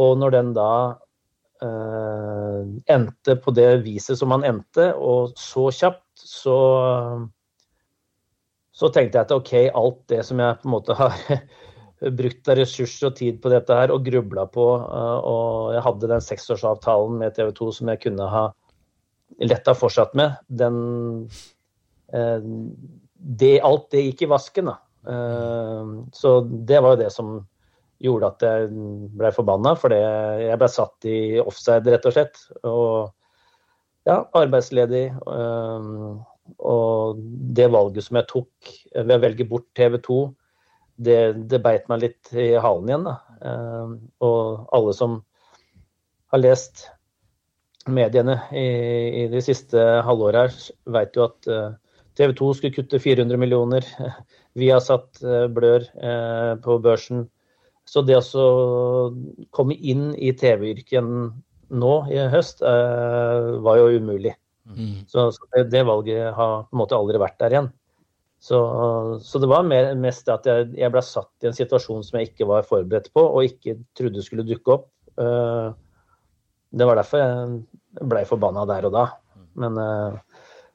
Og 0.00 0.16
når 0.20 0.34
den 0.36 0.52
da 0.56 0.72
eh, 1.64 2.60
endte 2.92 3.36
på 3.40 3.54
det 3.56 3.70
viset 3.86 4.20
som 4.20 4.34
han 4.34 4.44
endte, 4.48 4.90
og 4.94 5.36
så 5.40 5.68
kjapt, 5.72 6.04
så, 6.16 6.56
så 8.76 8.92
tenkte 8.92 9.20
jeg 9.20 9.28
at 9.28 9.36
OK, 9.36 9.52
alt 9.68 10.02
det 10.12 10.22
som 10.28 10.40
jeg 10.42 10.60
på 10.60 10.68
en 10.68 10.74
måte 10.74 10.96
har 10.98 11.16
brukt 12.20 12.50
av 12.50 12.58
ressurser 12.60 13.08
og 13.08 13.16
tid 13.20 13.40
på 13.40 13.52
dette 13.52 13.76
her 13.78 13.94
og 13.94 14.04
grubla 14.04 14.44
på, 14.50 14.68
uh, 14.82 15.18
og 15.22 15.72
jeg 15.76 15.84
hadde 15.86 16.10
den 16.10 16.24
seksårsavtalen 16.24 17.20
med 17.20 17.36
TV 17.36 17.52
2 17.56 17.68
som 17.78 17.92
jeg 17.92 18.02
kunne 18.02 18.26
ha 18.32 18.46
lett 19.40 19.68
ha 19.70 19.74
fortsatt 19.76 20.16
med, 20.18 20.34
den 20.50 20.80
Eh, 21.32 21.51
det, 22.12 23.60
alt 23.64 23.86
det 23.94 24.02
gikk 24.06 24.26
i 24.26 24.30
vasken. 24.32 24.68
Da. 24.68 24.76
Eh, 25.08 25.86
så 26.12 26.40
det 26.40 26.80
var 26.80 26.94
jo 26.94 27.02
det 27.04 27.10
som 27.14 27.32
gjorde 28.02 28.32
at 28.32 28.44
jeg 28.46 28.68
ble 29.14 29.30
forbanna, 29.34 29.74
for 29.78 29.94
jeg 29.94 30.58
ble 30.58 30.68
satt 30.70 31.06
i 31.06 31.18
offside, 31.42 31.90
rett 31.90 32.06
og 32.08 32.16
slett. 32.16 32.44
Og 32.66 34.08
ja, 34.08 34.22
arbeidsledig. 34.38 35.08
Eh, 35.14 35.90
og 36.58 37.20
det 37.56 37.68
valget 37.70 38.08
som 38.08 38.18
jeg 38.18 38.28
tok 38.32 38.72
ved 38.96 39.14
å 39.14 39.22
velge 39.22 39.46
bort 39.48 39.68
TV 39.78 40.00
2, 40.02 40.22
det, 41.02 41.20
det 41.48 41.62
beit 41.62 41.86
meg 41.90 42.02
litt 42.02 42.32
i 42.34 42.50
halen 42.60 42.90
igjen. 42.90 43.06
Da. 43.06 43.14
Og 44.26 44.66
alle 44.74 44.92
som 44.94 45.14
har 46.34 46.42
lest 46.42 46.82
mediene 47.86 48.36
i, 48.50 48.66
i 49.22 49.24
de 49.30 49.40
siste 49.42 49.80
halvåret 50.06 50.50
her, 50.50 50.74
vet 50.98 51.16
jo 51.16 51.24
at 51.30 51.48
TV 52.18 52.34
2 52.36 52.54
skulle 52.54 52.74
kutte 52.76 53.00
400 53.00 53.36
millioner. 53.40 53.86
Vi 54.58 54.68
har 54.70 54.82
satt 54.84 55.22
eh, 55.24 55.46
blør 55.52 55.86
eh, 55.96 56.54
på 56.62 56.78
børsen. 56.84 57.26
Så 57.88 58.04
det 58.06 58.20
å 58.38 58.46
komme 59.50 59.74
inn 59.74 60.12
i 60.14 60.30
TV-yrket 60.38 61.02
nå 61.72 61.94
i 62.12 62.20
høst 62.30 62.62
eh, 62.62 63.48
var 63.64 63.80
jo 63.80 63.98
umulig. 63.98 64.36
Mm. 64.68 65.08
Så, 65.10 65.30
det, 65.72 65.82
valget 65.88 66.30
har 66.36 66.66
på 66.68 66.76
en 66.76 66.82
måte 66.84 66.98
aldri 66.98 67.18
vært 67.20 67.40
der 67.40 67.56
igjen. 67.56 67.70
Så, 68.42 68.58
så 69.22 69.38
det 69.38 69.48
var 69.50 69.66
mer, 69.66 69.92
mest 69.98 70.28
at 70.30 70.46
jeg, 70.46 70.68
jeg, 70.78 70.90
ble 70.94 71.02
satt 71.06 71.44
i 71.44 71.50
en 71.50 71.56
situasjon 71.56 72.02
som 72.06 72.18
jeg 72.18 72.32
ikke 72.32 72.46
var 72.50 72.66
forberedt 72.66 73.12
på, 73.14 73.22
og 73.22 73.46
ikke 73.46 73.76
trodde 73.98 74.24
skulle 74.26 74.46
dukke 74.46 74.74
opp. 74.74 74.88
Det 76.72 76.88
var 76.88 76.98
derfor 76.98 77.22
jeg 77.22 78.08
ble 78.10 78.24
forbanna 78.26 78.64
der 78.66 78.88
og 78.88 78.96
da. 78.96 79.04
Men 79.62 79.78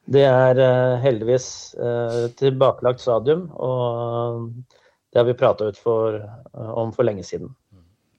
det 0.08 0.24
er 0.24 0.60
uh, 0.62 0.98
heldigvis 1.02 1.48
uh, 1.76 2.26
tilbakelagt 2.38 3.02
stadium, 3.02 3.46
og 3.52 4.48
det 5.12 5.20
har 5.20 5.28
vi 5.28 5.36
prata 5.38 5.68
uh, 5.68 6.72
om 6.80 6.92
for 6.96 7.04
lenge 7.04 7.26
siden. 7.28 7.52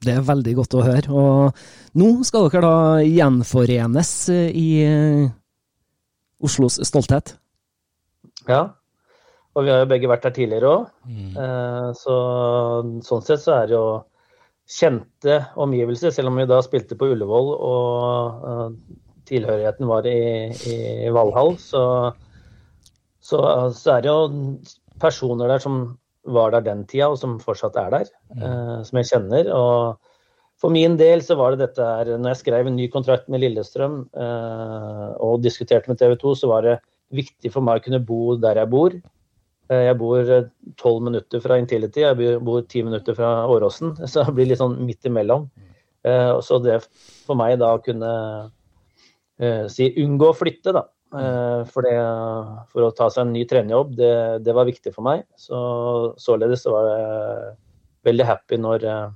Det 0.00 0.14
er 0.16 0.24
veldig 0.24 0.56
godt 0.56 0.78
å 0.78 0.84
høre. 0.86 1.12
Og 1.12 1.98
nå 2.00 2.10
skal 2.24 2.48
dere 2.48 2.62
da 2.64 2.76
gjenforenes 3.04 4.12
i 4.32 4.68
Oslos 6.40 6.78
stolthet. 6.88 7.34
Ja. 8.48 8.62
Og 9.56 9.66
vi 9.66 9.72
har 9.72 9.82
jo 9.82 9.90
begge 9.90 10.10
vært 10.10 10.28
der 10.28 10.34
tidligere 10.36 10.70
òg. 10.70 10.86
Mm. 11.10 11.34
Eh, 11.34 11.90
så 11.98 12.16
sånn 13.06 13.26
sett 13.26 13.42
så 13.42 13.56
er 13.58 13.68
det 13.68 13.76
jo 13.76 13.84
kjente 14.70 15.38
omgivelser, 15.58 16.14
selv 16.14 16.30
om 16.30 16.38
vi 16.38 16.46
da 16.46 16.60
spilte 16.62 16.98
på 16.98 17.10
Ullevål 17.10 17.50
og 17.56 18.44
eh, 18.50 18.66
tilhørigheten 19.30 19.88
var 19.88 20.06
i, 20.10 20.18
i 20.68 21.08
Valhall, 21.14 21.54
så, 21.62 21.82
så, 23.22 23.40
så 23.76 23.96
er 23.96 24.04
det 24.04 24.12
jo 24.12 24.58
personer 25.00 25.48
der 25.54 25.62
som 25.62 25.80
var 26.30 26.52
der 26.52 26.66
den 26.66 26.84
tida, 26.90 27.08
og 27.08 27.18
som 27.18 27.38
fortsatt 27.40 27.78
er 27.80 27.94
der, 27.94 28.10
eh, 28.36 28.78
som 28.86 29.00
jeg 29.00 29.08
kjenner. 29.14 29.48
og 29.56 30.10
for 30.60 30.72
min 30.74 30.98
del 31.00 31.22
så 31.24 31.38
var 31.40 31.54
det 31.54 31.62
dette 31.62 31.80
her 31.80 32.18
Når 32.20 32.34
jeg 32.34 32.40
skrev 32.42 32.68
en 32.68 32.76
ny 32.76 32.90
kontrakt 32.92 33.30
med 33.32 33.40
Lillestrøm 33.40 34.02
eh, 34.12 35.06
og 35.24 35.40
diskuterte 35.40 35.88
med 35.88 35.96
TV 35.96 36.18
2, 36.20 36.34
så 36.42 36.50
var 36.50 36.66
det 36.66 36.74
viktig 37.16 37.52
for 37.54 37.64
meg 37.64 37.80
å 37.80 37.84
kunne 37.86 38.02
bo 38.04 38.36
der 38.36 38.60
jeg 38.60 38.70
bor. 38.70 38.92
Eh, 39.70 39.84
Jeg 39.88 39.96
bor 39.98 40.28
tolv 40.76 41.02
minutter 41.08 41.40
fra 41.40 41.56
Intility, 41.58 42.04
jeg 42.04 42.40
bor 42.44 42.60
ti 42.68 42.84
minutter 42.84 43.16
fra 43.16 43.46
Åråsen. 43.48 43.96
Så 44.10 44.26
det 44.28 44.36
blir 44.36 44.50
litt 44.52 44.60
sånn 44.60 44.76
midt 44.84 45.08
imellom. 45.08 45.48
Eh, 46.04 46.36
Så 46.44 46.60
det 46.62 46.82
for 47.24 47.40
meg 47.40 47.56
da 47.62 47.72
å 47.78 47.82
kunne 47.82 48.12
eh, 49.40 49.64
si 49.72 49.90
unngå 50.04 50.30
å 50.30 50.36
flytte, 50.36 50.74
da. 50.76 50.84
Eh, 51.10 51.64
For, 51.66 51.82
det, 51.82 51.96
for 52.70 52.86
å 52.86 52.92
ta 52.94 53.08
seg 53.10 53.26
en 53.26 53.34
ny 53.34 53.42
trenerjobb, 53.50 53.96
det, 53.98 54.12
det 54.46 54.54
var 54.54 54.68
viktig 54.68 54.92
for 54.94 55.06
meg. 55.08 55.24
Så 55.40 55.58
således 56.22 56.62
så 56.66 56.76
var 56.76 56.86
jeg 56.92 57.56
veldig 58.06 58.28
happy 58.28 58.60
når, 58.60 58.86
eh, 58.86 59.10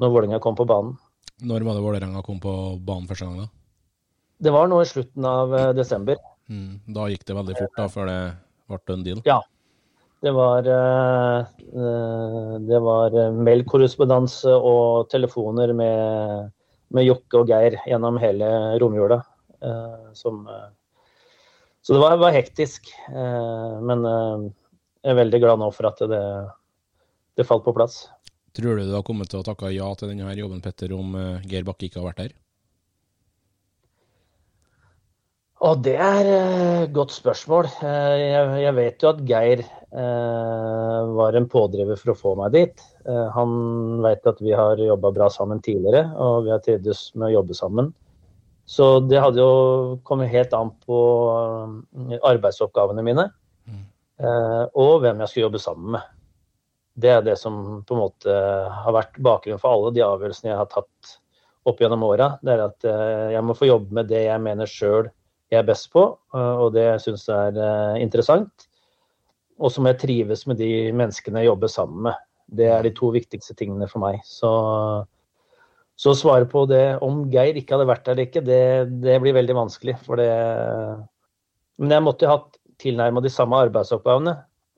når 0.00 0.14
Vålerenga 0.14 0.40
kom 0.42 0.56
på 0.58 0.66
banen. 0.68 0.96
Når 1.44 1.66
var 1.66 1.78
det 1.78 1.84
Vålerenga 1.84 2.24
kom 2.26 2.40
på 2.42 2.54
banen 2.82 3.06
første 3.10 3.28
gang, 3.28 3.44
da? 3.44 3.48
Det 4.38 4.54
var 4.54 4.70
nå 4.70 4.80
i 4.82 4.88
slutten 4.88 5.26
av 5.26 5.54
eh, 5.54 5.70
desember. 5.76 6.18
Mm. 6.48 6.80
Da 6.96 7.06
gikk 7.12 7.26
det 7.28 7.36
veldig 7.36 7.56
fort, 7.58 7.76
da, 7.76 7.88
før 7.92 8.08
det 8.08 8.18
ble 8.70 8.96
en 8.96 9.06
deal? 9.06 9.22
Ja. 9.28 9.40
Det 10.18 10.32
var, 10.34 10.66
eh, 10.66 11.44
det 12.66 12.78
var 12.82 13.14
mailkorrespondanse 13.36 14.50
og 14.50 15.06
telefoner 15.12 15.70
med, 15.78 16.48
med 16.90 17.06
Jokke 17.06 17.44
og 17.44 17.52
Geir 17.52 17.76
gjennom 17.86 18.18
hele 18.18 18.48
romjula. 18.82 19.20
Eh, 19.62 20.08
som, 20.18 20.42
eh, 20.48 20.68
så 21.82 21.96
det 21.96 22.02
var, 22.02 22.16
var 22.20 22.36
hektisk. 22.36 22.90
eh, 23.08 23.78
Men 23.80 24.04
jeg 24.06 25.12
er 25.12 25.20
veldig 25.22 25.42
glad 25.44 25.62
nå 25.62 25.70
for 25.74 25.90
at 25.90 26.02
det, 26.10 26.24
det 27.38 27.46
falt 27.48 27.66
på 27.66 27.76
plass. 27.76 28.06
Tror 28.56 28.80
du 28.80 28.88
du 28.88 28.96
har 28.96 29.06
kommet 29.06 29.30
til 29.30 29.40
å 29.42 29.46
takke 29.46 29.70
ja 29.74 29.88
til 29.94 30.10
denne 30.10 30.34
jobben, 30.34 30.62
Petter, 30.64 30.92
om 30.96 31.14
Geir 31.46 31.66
Bakke 31.68 31.86
ikke 31.86 32.02
har 32.02 32.10
vært 32.10 32.22
der? 32.24 32.36
Og 35.58 35.80
det 35.82 35.96
er 35.98 36.28
et 36.30 36.92
godt 36.94 37.10
spørsmål. 37.10 37.66
Jeg, 37.82 38.42
jeg 38.62 38.74
vet 38.76 39.02
jo 39.02 39.10
at 39.10 39.22
Geir 39.26 39.62
eh, 39.64 41.00
var 41.18 41.34
en 41.34 41.48
pådriver 41.50 41.98
for 41.98 42.12
å 42.12 42.18
få 42.18 42.34
meg 42.38 42.52
dit. 42.54 42.84
Eh, 43.08 43.26
han 43.34 43.98
vet 44.04 44.28
at 44.30 44.38
vi 44.44 44.54
har 44.54 44.78
jobba 44.78 45.10
bra 45.16 45.26
sammen 45.34 45.62
tidligere, 45.64 46.04
og 46.14 46.46
vi 46.46 46.54
har 46.54 46.62
trivdes 46.62 47.08
med 47.16 47.32
å 47.32 47.40
jobbe 47.40 47.58
sammen. 47.58 47.90
Så 48.68 48.98
det 49.08 49.20
hadde 49.22 49.40
jo 49.40 49.98
kommet 50.04 50.32
helt 50.32 50.52
an 50.56 50.74
på 50.84 50.98
eh, 51.32 52.18
arbeidsoppgavene 52.28 53.04
mine. 53.06 53.30
Mm. 53.68 53.84
Og 54.74 54.96
hvem 55.04 55.20
jeg 55.22 55.30
skulle 55.30 55.44
jobbe 55.46 55.60
sammen 55.62 55.92
med. 55.94 56.06
Det 56.98 57.10
er 57.14 57.20
det 57.22 57.36
som 57.38 57.84
på 57.86 57.94
en 57.94 58.00
måte 58.02 58.34
har 58.74 58.94
vært 58.96 59.20
bakgrunnen 59.22 59.60
for 59.62 59.70
alle 59.70 59.92
de 59.94 60.02
avgjørelsene 60.02 60.50
jeg 60.50 60.58
har 60.58 60.70
tatt 60.72 61.12
opp 61.68 61.82
gjennom 61.82 62.02
åra. 62.08 62.32
Det 62.42 62.54
er 62.54 62.64
at 62.64 62.88
eh, 62.88 63.28
jeg 63.36 63.44
må 63.46 63.56
få 63.56 63.68
jobbe 63.68 63.94
med 64.00 64.08
det 64.10 64.24
jeg 64.26 64.44
mener 64.44 64.70
sjøl 64.70 65.10
jeg 65.48 65.62
er 65.62 65.68
best 65.68 65.88
på, 65.94 66.04
eh, 66.36 66.56
og 66.62 66.72
det 66.76 66.84
jeg 66.84 67.04
syns 67.06 67.28
er 67.32 67.56
eh, 67.56 68.00
interessant. 68.04 68.66
Og 69.58 69.72
så 69.72 69.82
må 69.82 69.92
jeg 69.92 70.02
trives 70.04 70.44
med 70.50 70.60
de 70.60 70.90
menneskene 70.94 71.42
jeg 71.42 71.50
jobber 71.50 71.72
sammen 71.72 72.04
med. 72.08 72.24
Det 72.58 72.68
er 72.72 72.84
de 72.84 72.92
to 72.96 73.10
viktigste 73.12 73.56
tingene 73.58 73.88
for 73.90 74.02
meg. 74.04 74.20
Så, 74.24 74.50
så 75.98 76.12
å 76.12 76.18
svare 76.18 76.46
på 76.46 76.62
det 76.70 76.98
om 77.02 77.24
Geir 77.32 77.58
ikke 77.58 77.74
hadde 77.74 77.88
vært 77.90 78.04
der 78.06 78.14
eller 78.14 78.28
ikke, 78.28 78.44
det, 78.46 78.60
det 79.02 79.16
blir 79.22 79.34
veldig 79.34 79.56
vanskelig. 79.58 79.96
For 80.06 80.20
det 80.20 80.30
Men 81.82 81.96
jeg 81.96 82.04
måtte 82.06 82.26
jo 82.26 82.36
hatt 82.36 82.60
tilnærma 82.78 83.22
de 83.24 83.32
samme 83.34 83.58
arbeidsoppgavene 83.66 84.36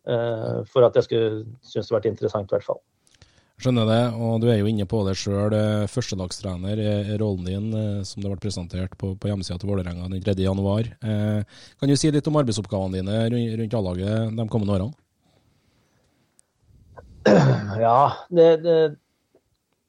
uh, 0.08 0.62
for 0.68 0.86
at 0.86 0.96
jeg 0.96 1.08
skulle 1.08 1.42
synes 1.60 1.90
det 1.90 1.96
vært 1.98 2.08
interessant, 2.08 2.48
i 2.48 2.56
hvert 2.56 2.68
fall. 2.70 2.80
Skjønner 3.60 3.84
det, 3.84 4.00
og 4.16 4.40
du 4.40 4.46
er 4.48 4.56
jo 4.62 4.68
inne 4.70 4.86
på 4.88 5.02
det 5.04 5.18
sjøl. 5.20 5.52
Førstedagstrener 5.92 6.80
er 6.80 7.10
rollen 7.20 7.44
din, 7.44 7.66
eh, 7.76 7.98
som 8.08 8.22
det 8.22 8.30
ble 8.30 8.38
presentert 8.40 8.94
på, 8.96 9.10
på 9.20 9.28
hjemmesida 9.28 9.58
til 9.60 9.68
Vålerenga 9.68 10.08
den 10.08 10.22
3. 10.24 10.32
januar. 10.40 10.88
Eh, 11.04 11.58
kan 11.76 11.90
du 11.90 11.96
si 12.00 12.08
litt 12.08 12.30
om 12.30 12.38
arbeidsoppgavene 12.40 13.02
dine 13.02 13.18
rundt 13.60 13.76
A-laget 13.76 14.32
de 14.38 14.48
kommende 14.48 14.78
årene? 14.78 14.96
Ja, 17.84 18.00
det, 18.32 18.48
det, 18.64 18.78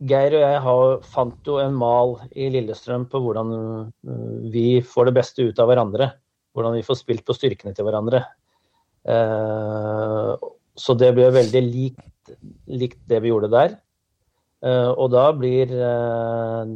Geir 0.10 0.34
og 0.34 0.44
jeg 0.44 0.60
har, 0.66 0.94
fant 1.14 1.48
jo 1.48 1.60
en 1.62 1.76
mal 1.78 2.16
i 2.34 2.48
Lillestrøm 2.54 3.06
på 3.12 3.22
hvordan 3.22 3.52
uh, 3.54 4.52
vi 4.54 4.82
får 4.82 5.10
det 5.10 5.18
beste 5.20 5.46
ut 5.46 5.60
av 5.62 5.70
hverandre. 5.70 6.10
Hvordan 6.58 6.78
vi 6.80 6.86
får 6.86 7.00
spilt 7.04 7.26
på 7.28 7.36
styrkene 7.38 7.76
til 7.78 7.86
hverandre. 7.88 8.26
Eh, 9.08 10.34
så 10.78 10.94
det 10.98 11.12
blir 11.18 11.34
veldig 11.34 11.62
likt, 11.66 12.34
likt 12.70 13.02
det 13.10 13.22
vi 13.24 13.32
gjorde 13.32 13.52
der. 13.54 13.76
Eh, 14.66 14.92
og 14.92 15.12
da 15.14 15.26
blir 15.34 15.72
eh, 15.74 16.74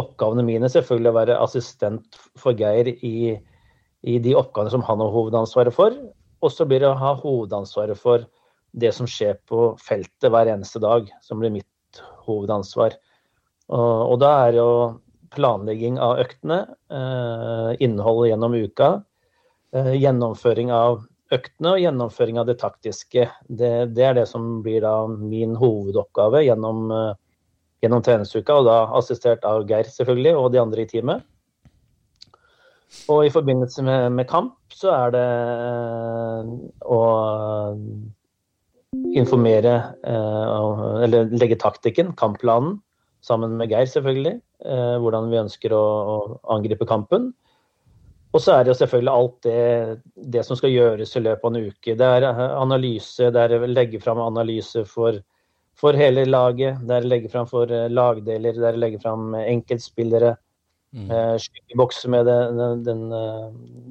oppgavene 0.00 0.46
mine 0.46 0.70
selvfølgelig 0.70 1.12
å 1.12 1.18
være 1.18 1.38
assistent 1.44 2.18
for 2.38 2.56
Geir 2.58 2.90
i, 2.90 3.36
i 4.02 4.18
de 4.22 4.34
oppgavene 4.38 4.74
som 4.74 4.84
han 4.86 5.02
har 5.02 5.14
hovedansvaret 5.14 5.74
for. 5.74 5.94
Og 6.40 6.54
så 6.54 6.66
blir 6.66 6.82
det 6.82 6.90
å 6.90 6.98
ha 6.98 7.14
hovedansvaret 7.20 7.98
for 8.00 8.26
det 8.72 8.92
som 8.94 9.08
skjer 9.10 9.38
på 9.48 9.74
feltet 9.82 10.30
hver 10.30 10.50
eneste 10.52 10.82
dag, 10.82 11.08
som 11.24 11.40
blir 11.42 11.52
mitt 11.54 12.02
hovedansvar. 12.26 12.96
Og, 13.70 14.12
og 14.12 14.18
da 14.22 14.32
er 14.46 14.58
jo 14.58 14.70
planlegging 15.34 15.98
av 16.02 16.18
øktene, 16.22 16.60
eh, 16.90 17.70
innholdet 17.82 18.32
gjennom 18.32 18.56
uka, 18.58 18.90
eh, 19.74 19.94
gjennomføring 19.94 20.72
av 20.74 21.04
øktene 21.30 21.74
og 21.76 21.82
gjennomføring 21.84 22.38
av 22.42 22.48
det 22.48 22.58
taktiske. 22.58 23.28
Det, 23.46 23.72
det 23.94 24.06
er 24.06 24.16
det 24.18 24.26
som 24.30 24.62
blir 24.64 24.82
da 24.82 24.94
min 25.06 25.54
hovedoppgave 25.58 26.42
gjennom, 26.46 26.90
eh, 26.90 27.12
gjennom 27.84 28.02
treningsuka, 28.06 28.58
og 28.58 28.66
da 28.66 28.78
assistert 28.98 29.46
av 29.46 29.62
Geir 29.70 29.90
selvfølgelig, 29.90 30.34
og 30.36 30.50
de 30.52 30.62
andre 30.62 30.82
i 30.82 30.90
teamet. 30.90 31.26
Og 33.10 33.22
i 33.26 33.30
forbindelse 33.30 33.84
med, 33.86 34.08
med 34.18 34.26
kamp 34.30 34.56
så 34.74 34.90
er 34.96 35.14
det 35.14 35.28
eh, 35.62 36.50
å 36.90 37.00
informere 39.14 39.74
eh, 40.06 41.02
eller 41.04 41.30
legge 41.34 41.58
taktikken, 41.60 42.14
kampplanen, 42.18 42.78
sammen 43.22 43.56
med 43.58 43.70
Geir 43.70 43.86
selvfølgelig. 43.86 44.40
eh, 44.64 44.96
Hvordan 45.02 45.30
vi 45.30 45.40
ønsker 45.40 45.74
å, 45.76 45.84
angripe 46.50 46.86
kampen. 46.88 47.32
Og 48.32 48.42
så 48.42 48.54
er 48.54 48.64
det 48.64 48.70
jo 48.70 48.78
selvfølgelig 48.78 49.12
alt 49.12 49.38
det, 49.42 50.02
det 50.34 50.44
som 50.46 50.58
skal 50.58 50.70
gjøres 50.70 51.16
i 51.16 51.24
løpet 51.24 51.44
av 51.44 51.56
en 51.56 51.70
uke. 51.70 51.96
Det 51.98 52.12
er 52.18 52.28
eh, 52.28 52.44
analyse, 52.58 53.30
det 53.30 53.46
er 53.46 53.66
legge 53.66 54.02
fram 54.02 54.22
analyse 54.22 54.84
for, 54.86 55.18
for 55.78 55.98
hele 55.98 56.26
laget. 56.28 56.78
Det 56.86 57.00
er 57.00 57.10
legge 57.10 57.32
fram 57.32 57.50
for 57.50 57.66
lagdeler, 57.70 58.54
det 58.54 58.70
er 58.70 58.78
legge 58.78 59.02
fram 59.02 59.34
enkeltspillere. 59.40 60.36
Mm. 60.90 61.10
Skyggebokse 61.38 62.08
med 62.10 62.24
det, 62.26 62.38
den, 62.58 62.80
den, 62.82 63.02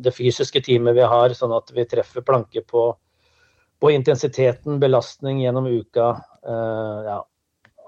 det 0.04 0.12
fysiske 0.12 0.60
teamet 0.66 0.98
vi 0.98 1.06
har, 1.08 1.32
sånn 1.32 1.54
at 1.56 1.72
vi 1.72 1.86
treffer 1.88 2.26
planke 2.28 2.60
på, 2.68 2.90
på 3.80 3.92
intensiteten, 3.92 4.80
belastning 4.80 5.42
gjennom 5.44 5.68
uka. 5.68 6.10
Eh, 6.44 6.98
ja, 7.08 7.20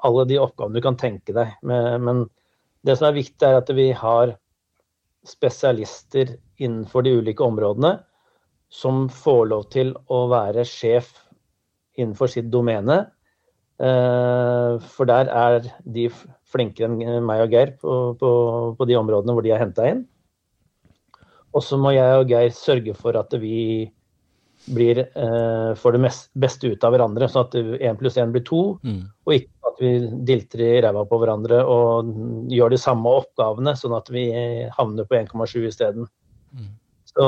alle 0.07 0.25
de 0.29 0.39
oppgavene 0.41 0.79
du 0.79 0.83
kan 0.83 0.97
tenke 0.99 1.35
deg. 1.35 1.57
Men, 1.61 2.25
det 2.81 2.97
som 2.97 3.09
er 3.09 3.17
viktig, 3.19 3.43
er 3.45 3.59
at 3.59 3.69
vi 3.77 3.91
har 3.93 4.35
spesialister 5.27 6.37
innenfor 6.61 7.05
de 7.05 7.13
ulike 7.19 7.45
områdene 7.45 7.99
som 8.71 9.03
får 9.11 9.43
lov 9.51 9.67
til 9.73 9.91
å 10.09 10.23
være 10.31 10.63
sjef 10.65 11.11
innenfor 11.99 12.31
sitt 12.31 12.47
domene. 12.53 13.03
Eh, 13.81 14.79
For 14.95 15.09
der 15.09 15.29
er 15.29 15.67
de 15.83 16.07
flinkere 16.51 16.89
enn 16.89 17.27
meg 17.27 17.45
og 17.45 17.53
Geir 17.53 17.75
på, 17.79 17.99
på, 18.17 18.31
på 18.79 18.87
de 18.89 18.97
områdene 18.97 19.35
hvor 19.35 19.45
de 19.45 19.53
er 19.53 19.61
henta 19.61 19.91
inn. 19.91 20.05
Og 21.51 21.63
så 21.65 21.77
må 21.77 21.91
jeg 21.93 22.17
og 22.17 22.31
Geir 22.31 22.53
sørge 22.55 22.95
for 22.97 23.17
at 23.19 23.35
vi 23.41 23.91
blir, 24.65 24.99
eh, 24.99 25.73
får 25.75 25.91
det 25.91 25.99
mest, 25.99 26.29
beste 26.33 26.67
ut 26.67 26.83
av 26.83 26.93
hverandre, 26.93 27.27
sånn 27.29 27.47
at 27.47 27.55
én 27.81 27.97
pluss 27.97 28.17
én 28.17 28.31
blir 28.33 28.43
to. 28.45 28.79
Mm. 28.83 29.01
Og 29.25 29.33
ikke 29.35 29.71
at 29.71 29.81
vi 29.81 29.91
dilter 30.29 30.63
i 30.65 30.81
ræva 30.85 31.05
på 31.09 31.19
hverandre 31.21 31.61
og 31.65 32.11
gjør 32.51 32.73
de 32.73 32.81
samme 32.81 33.15
oppgavene, 33.21 33.73
sånn 33.77 33.95
at 33.97 34.11
vi 34.13 34.27
havner 34.77 35.07
på 35.09 35.17
1,7 35.17 35.67
isteden. 35.67 36.07
Mm. 36.53 36.69
Så 37.11 37.27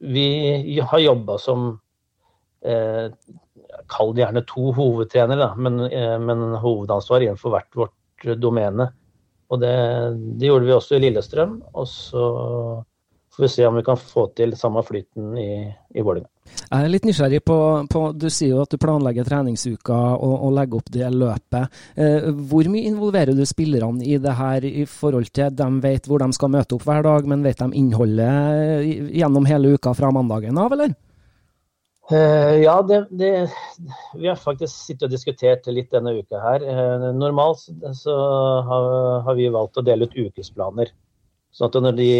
vi 0.00 0.80
har 0.80 0.98
jobba 1.02 1.38
som 1.38 1.70
eh, 2.62 3.08
Kall 3.90 4.12
det 4.14 4.24
gjerne 4.24 4.42
to 4.46 4.70
hovedtrenere, 4.74 5.38
da, 5.40 5.54
men, 5.54 5.80
eh, 5.86 6.18
men 6.18 6.56
hovedansvar 6.58 7.22
innenfor 7.22 7.54
hvert 7.54 7.78
vårt 7.78 8.26
domene. 8.38 8.90
Og 9.50 9.60
det, 9.62 9.74
det 10.38 10.50
gjorde 10.50 10.68
vi 10.68 10.74
også 10.74 10.96
i 10.96 11.02
Lillestrøm. 11.04 11.56
Og 11.74 11.86
så 11.90 12.24
får 13.36 13.42
vi 13.42 13.48
se 13.48 13.66
om 13.66 13.74
vi 13.78 13.82
kan 13.86 13.96
få 13.96 14.26
til 14.36 14.56
samme 14.58 14.82
flyten 14.86 15.38
i, 15.38 15.50
i 15.94 16.02
Vålerenga. 16.02 16.28
Jeg 16.50 16.84
er 16.84 16.90
litt 16.90 17.04
nysgjerrig 17.06 17.40
på, 17.46 17.56
på, 17.90 18.00
Du 18.18 18.26
sier 18.30 18.56
jo 18.56 18.62
at 18.64 18.72
du 18.72 18.78
planlegger 18.82 19.26
treningsuka 19.26 19.98
og, 20.16 20.34
og 20.48 20.54
legger 20.56 20.80
opp 20.80 20.88
det 20.92 21.10
løpet. 21.14 21.76
Eh, 21.94 22.30
hvor 22.50 22.70
mye 22.72 22.90
involverer 22.90 23.36
du 23.38 23.44
spillerne 23.46 24.02
i 24.06 24.18
det 24.22 24.34
her 24.38 24.66
i 24.66 24.86
forhold 24.90 25.30
til 25.34 25.54
de 25.54 25.68
vet 25.84 26.10
hvor 26.10 26.22
de 26.22 26.30
skal 26.34 26.52
møte 26.56 26.74
opp 26.74 26.88
hver 26.88 27.06
dag, 27.06 27.30
men 27.30 27.46
vet 27.46 27.62
de 27.62 27.70
innholdet 27.78 29.14
gjennom 29.14 29.46
hele 29.46 29.76
uka 29.76 29.94
fra 29.94 30.10
mandagen 30.14 30.58
av, 30.58 30.74
eller? 30.74 30.98
Eh, 32.10 32.56
ja, 32.64 32.82
det, 32.82 33.04
det, 33.10 33.50
vi 34.18 34.26
har 34.26 34.38
faktisk 34.38 34.74
sittet 34.74 35.06
og 35.06 35.12
diskutert 35.12 35.68
litt 35.70 35.92
denne 35.94 36.16
uka 36.18 36.40
her. 36.42 36.64
Eh, 36.66 37.04
normalt 37.14 37.62
så 37.94 38.16
har, 38.66 38.88
har 39.26 39.38
vi 39.38 39.46
valgt 39.54 39.78
å 39.78 39.86
dele 39.86 40.10
ut 40.10 40.18
ukesplaner. 40.18 40.90
Sånn 41.50 41.66
at 41.66 41.78
når 41.82 41.96
de 41.98 42.10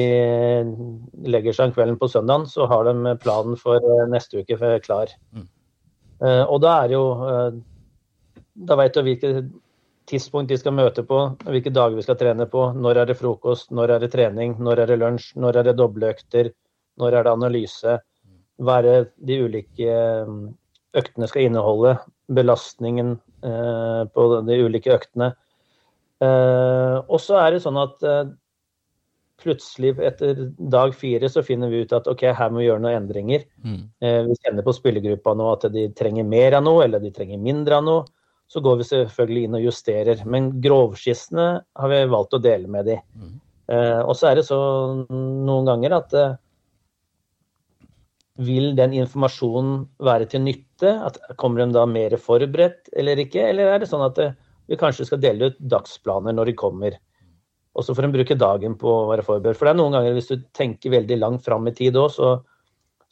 legger 1.31 1.55
seg 1.55 1.71
om 1.71 1.75
kvelden 1.77 1.99
på 2.01 2.09
søndagen, 2.11 2.49
så 2.51 2.67
har 2.71 2.89
de 2.89 3.15
planen 3.23 3.59
for 3.59 3.79
eh, 3.79 4.07
neste 4.11 4.43
uke 4.43 4.59
klar. 4.83 5.13
Mm. 5.37 5.49
Uh, 6.21 6.45
og 6.53 6.59
da 6.61 6.75
er 6.83 6.93
jo 6.93 7.05
Da 8.69 8.77
vet 8.77 8.93
du 8.93 9.01
hvilket 9.07 9.47
tidspunkt 10.11 10.51
de 10.51 10.59
skal 10.61 10.75
møte 10.77 11.01
på, 11.07 11.21
hvilke 11.47 11.71
dager 11.73 11.95
vi 11.97 12.03
skal 12.05 12.19
trene 12.19 12.45
på. 12.51 12.73
Når 12.75 12.99
er 12.99 13.09
det 13.09 13.17
frokost, 13.17 13.71
når 13.71 13.95
er 13.95 14.03
det 14.03 14.11
trening, 14.13 14.57
når 14.59 14.83
er 14.83 14.91
det 14.91 14.99
lunsj, 14.99 15.31
når 15.41 15.61
er 15.61 15.69
det 15.69 15.77
dobleøkter, 15.79 16.51
når 16.99 17.15
er 17.15 17.25
det 17.25 17.33
analyse. 17.33 17.95
Hva 18.61 18.81
er 18.81 18.89
det 18.89 18.97
de 19.31 19.39
ulike 19.47 19.95
øktene 20.99 21.29
skal 21.31 21.47
inneholde. 21.47 21.95
Belastningen 22.27 23.15
på 23.41 24.27
de 24.51 24.59
ulike 24.67 24.93
øktene. 24.99 25.31
og 26.21 27.19
så 27.23 27.39
er 27.41 27.55
det 27.55 27.63
sånn 27.63 27.79
at 27.81 28.05
plutselig 29.41 29.95
etter 30.05 30.39
dag 30.73 30.95
fire 30.97 31.29
så 31.33 31.43
finner 31.47 31.71
vi 31.73 31.83
ut 31.85 31.93
at 31.97 32.09
ok, 32.11 32.27
her 32.37 32.53
må 32.53 32.63
vi 32.63 32.69
gjøre 32.69 32.83
noen 32.85 32.99
endringer. 33.03 33.47
Mm. 33.65 33.81
Eh, 34.05 34.21
vi 34.29 34.37
kjenner 34.39 34.67
på 34.67 34.75
spillergruppa 34.77 35.35
nå 35.39 35.49
at 35.55 35.67
de 35.75 35.89
trenger 35.97 36.29
mer 36.29 36.59
av 36.59 36.65
noe, 36.67 36.85
eller 36.85 37.03
de 37.03 37.13
trenger 37.15 37.41
mindre 37.43 37.81
av 37.81 37.87
noe. 37.87 38.05
Så 38.51 38.63
går 38.65 38.81
vi 38.81 38.89
selvfølgelig 38.89 39.47
inn 39.47 39.57
og 39.59 39.67
justerer. 39.69 40.23
Men 40.27 40.53
grovskissene 40.63 41.49
har 41.63 41.93
vi 41.93 42.01
valgt 42.11 42.35
å 42.35 42.43
dele 42.43 42.71
med 42.71 42.89
de. 42.91 42.97
Mm. 43.15 43.35
Eh, 43.71 44.01
og 44.03 44.15
så 44.19 44.31
er 44.31 44.41
det 44.41 44.47
så 44.49 44.61
noen 45.09 45.69
ganger 45.69 45.99
at 46.01 46.17
eh, 46.19 46.39
vil 48.41 48.73
den 48.79 48.97
informasjonen 48.99 49.85
være 50.03 50.31
til 50.33 50.43
nytte? 50.47 50.97
At 51.07 51.21
kommer 51.39 51.63
de 51.63 51.77
da 51.77 51.87
mer 51.87 52.17
forberedt 52.19 52.91
eller 52.99 53.23
ikke? 53.23 53.45
Eller 53.53 53.75
er 53.75 53.83
det 53.83 53.91
sånn 53.91 54.07
at 54.07 54.19
vi 54.71 54.79
kanskje 54.81 55.07
skal 55.11 55.23
dele 55.23 55.53
ut 55.53 55.63
dagsplaner 55.71 56.35
når 56.35 56.51
de 56.51 56.59
kommer? 56.59 56.99
Og 57.79 57.87
så 57.87 57.95
får 57.95 58.09
en 58.09 58.15
bruke 58.15 58.37
dagen 58.39 58.77
på 58.79 58.93
å 58.93 59.09
være 59.11 59.25
forberedt. 59.27 59.59
For 59.59 59.69
det 59.69 59.75
er 59.75 59.79
noen 59.79 59.95
ganger 59.95 60.17
hvis 60.17 60.31
du 60.33 60.47
tenker 60.57 60.95
veldig 60.97 61.19
langt 61.21 61.45
fram 61.47 61.69
i 61.71 61.75
tid 61.77 61.99
òg, 62.01 62.09
så, 62.15 62.31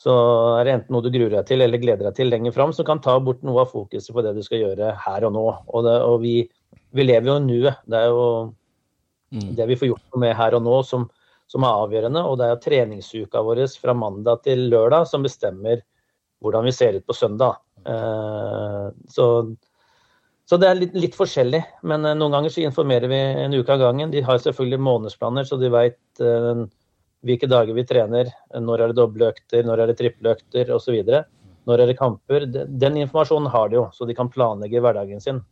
så, 0.01 0.15
er 0.59 0.67
det 0.67 0.75
enten 0.75 0.97
noe 0.97 1.05
du 1.05 1.13
gruer 1.15 1.37
deg 1.37 1.47
til 1.49 1.63
eller 1.65 1.83
gleder 1.83 2.09
deg 2.09 2.17
til 2.19 2.33
lenger 2.33 2.57
fram, 2.57 2.75
som 2.75 2.87
kan 2.89 3.03
ta 3.05 3.15
bort 3.23 3.45
noe 3.47 3.63
av 3.63 3.71
fokuset 3.71 4.11
på 4.15 4.25
det 4.27 4.35
du 4.37 4.43
skal 4.47 4.65
gjøre 4.65 4.95
her 5.05 5.29
og 5.29 5.37
nå. 5.37 5.45
Og, 5.69 5.87
det, 5.87 5.95
og 6.09 6.19
vi, 6.25 6.35
vi, 6.97 7.07
lever 7.07 7.31
jo 7.31 7.39
i 7.39 7.45
nuet. 7.47 7.85
Det 7.87 8.01
er 8.01 8.11
jo 8.11 8.27
mm. 9.37 9.53
det 9.61 9.71
vi 9.71 9.79
får 9.79 9.93
gjort 9.93 10.05
noe 10.11 10.25
med 10.27 10.37
her 10.41 10.59
og 10.59 10.67
nå 10.67 10.83
som, 10.91 11.07
som 11.47 11.67
er 11.69 11.85
avgjørende. 11.85 12.27
Og 12.27 12.41
det 12.41 12.49
er 12.49 12.57
jo 12.57 12.65
treningsuka 12.67 13.45
vår 13.47 13.63
fra 13.79 13.95
mandag 13.95 14.43
til 14.49 14.67
lørdag 14.73 15.07
som 15.11 15.27
bestemmer 15.27 15.87
hvordan 16.43 16.67
vi 16.67 16.75
ser 16.75 16.99
ut 16.99 17.07
på 17.07 17.15
søndag. 17.15 17.63
Eh, 17.87 18.91
så 19.11 19.29
så 20.49 20.57
det 20.57 20.69
er 20.69 20.79
litt, 20.79 20.95
litt 20.97 21.17
forskjellig. 21.17 21.61
Men 21.91 22.07
uh, 22.09 22.15
noen 22.17 22.39
ganger 22.39 22.55
så 22.55 22.65
informerer 22.65 23.11
vi 23.13 23.19
en 23.45 23.57
uke 23.59 23.75
av 23.75 23.83
gangen. 23.83 24.13
De 24.15 24.25
har 24.25 24.41
selvfølgelig 24.41 24.81
månedsplaner, 24.81 25.45
så 25.49 25.59
de 25.61 25.69
veit 25.73 26.23
uh, 26.25 26.65
hvilke 27.29 27.51
dager 27.51 27.77
vi 27.77 27.85
trener. 27.89 28.33
Når 28.57 28.85
er 28.85 28.93
det 28.93 28.99
doble 28.99 29.29
økter, 29.35 29.67
når 29.67 29.85
er 29.85 29.93
det 29.93 29.99
triple 30.01 30.33
økter 30.39 30.73
osv. 30.73 30.97
Når 31.69 31.85
er 31.85 31.93
det 31.93 31.99
kamper. 31.99 32.49
Den 32.49 32.97
informasjonen 33.05 33.53
har 33.53 33.69
de 33.69 33.81
jo, 33.83 33.87
så 33.93 34.09
de 34.09 34.17
kan 34.17 34.33
planlegge 34.33 34.81
hverdagen 34.81 35.21
sin. 35.21 35.43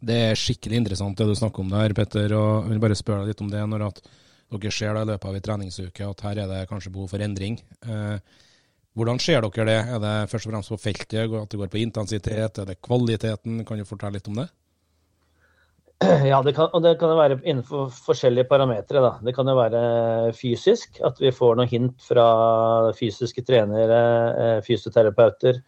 Det 0.00 0.16
er 0.30 0.38
skikkelig 0.38 0.80
interessant 0.80 1.16
det 1.16 1.28
du 1.28 1.36
snakker 1.36 1.64
om 1.64 1.72
der, 1.72 1.92
Petter. 1.96 2.32
og 2.36 2.64
Jeg 2.64 2.74
vil 2.74 2.84
bare 2.84 2.98
spørre 2.98 3.24
deg 3.24 3.34
litt 3.34 3.42
om 3.44 3.50
det. 3.52 3.64
Når 3.72 3.86
at 3.88 4.04
dere 4.50 4.72
ser 4.74 4.96
da 4.96 5.04
i 5.04 5.10
løpet 5.12 5.28
av 5.30 5.36
en 5.36 5.44
treningsuke 5.48 6.06
at 6.12 6.22
her 6.26 6.44
er 6.44 6.48
det 6.50 6.62
kanskje 6.70 6.92
behov 6.92 7.12
for 7.12 7.24
endring. 7.24 7.60
Uh, 7.86 8.16
hvordan 9.00 9.20
ser 9.22 9.40
dere 9.46 9.66
det? 9.66 9.78
Er 9.94 10.00
det 10.02 10.14
først 10.28 10.46
og 10.46 10.52
fremst 10.52 10.72
på 10.74 10.80
feltet, 10.80 11.20
at 11.24 11.52
det 11.52 11.58
går 11.60 11.70
på 11.72 11.80
intensitet? 11.80 12.58
Er 12.60 12.66
det 12.68 12.80
kvaliteten? 12.84 13.64
Kan 13.64 13.80
du 13.80 13.88
fortelle 13.88 14.18
litt 14.18 14.28
om 14.28 14.42
det? 14.42 14.50
Ja, 16.30 16.40
det 16.44 16.54
kan, 16.56 16.70
og 16.72 16.84
det 16.84 16.94
kan 17.00 17.12
være 17.16 17.40
innenfor 17.44 17.90
forskjellige 18.06 18.48
parametere. 18.48 19.18
Det 19.24 19.34
kan 19.36 19.48
jo 19.48 19.56
være 19.58 19.82
fysisk, 20.36 21.00
at 21.04 21.20
vi 21.20 21.32
får 21.32 21.58
noen 21.58 21.68
hint 21.68 22.06
fra 22.06 22.24
fysiske 22.96 23.44
trenere, 23.44 24.00
eh, 24.44 24.62
fysioterapeuter. 24.64 25.60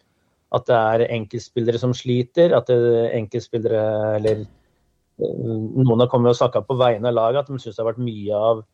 At 0.52 0.68
det 0.68 0.78
er 0.78 1.06
enkeltspillere 1.18 1.80
som 1.80 1.92
sliter. 1.96 2.56
At 2.56 2.68
det 2.68 2.78
er 2.80 3.16
enkeltspillere 3.20 3.84
eller 4.20 4.44
eh, 4.44 5.38
Noen 5.84 6.00
har 6.00 6.08
kommet 6.12 6.32
og 6.32 6.40
snakka 6.40 6.64
på 6.64 6.76
vegne 6.80 7.12
av 7.12 7.16
laget 7.16 7.44
at 7.44 7.52
de 7.52 7.60
syns 7.60 7.76
det 7.76 7.84
har 7.84 7.92
vært 7.92 8.04
mye 8.04 8.40
av 8.48 8.64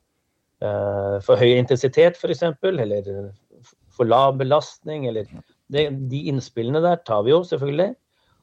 uh, 0.62 1.18
for 1.26 1.38
høy 1.38 1.58
intensitet, 1.58 2.16
f.eks. 2.16 2.44
Eller 2.62 3.10
for 3.98 4.08
lav 4.08 4.36
belastning, 4.38 5.08
eller 5.10 5.26
det, 5.68 5.88
De 6.10 6.24
innspillene 6.30 6.80
der 6.84 7.02
tar 7.06 7.26
vi 7.26 7.34
jo, 7.34 7.42
selvfølgelig. 7.46 7.94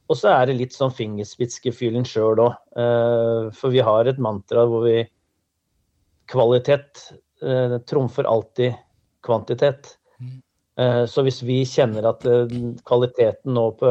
Og 0.06 0.18
så 0.18 0.30
er 0.30 0.48
det 0.48 0.58
litt 0.60 0.74
sånn 0.76 0.94
fingerspitzgefühlen 0.94 2.06
sjøl 2.06 2.42
òg. 2.44 2.56
Uh, 2.78 3.52
for 3.56 3.74
vi 3.74 3.82
har 3.84 4.06
et 4.06 4.22
mantra 4.22 4.66
hvor 4.70 4.86
vi 4.86 5.00
Kvalitet 6.26 7.04
uh, 7.46 7.76
trumfer 7.86 8.26
alltid 8.26 8.74
kvantitet. 9.26 9.92
Uh, 10.78 11.04
så 11.06 11.22
hvis 11.26 11.38
vi 11.46 11.60
kjenner 11.66 12.08
at 12.10 12.26
kvaliteten 12.86 13.54
nå 13.54 13.68
på 13.78 13.90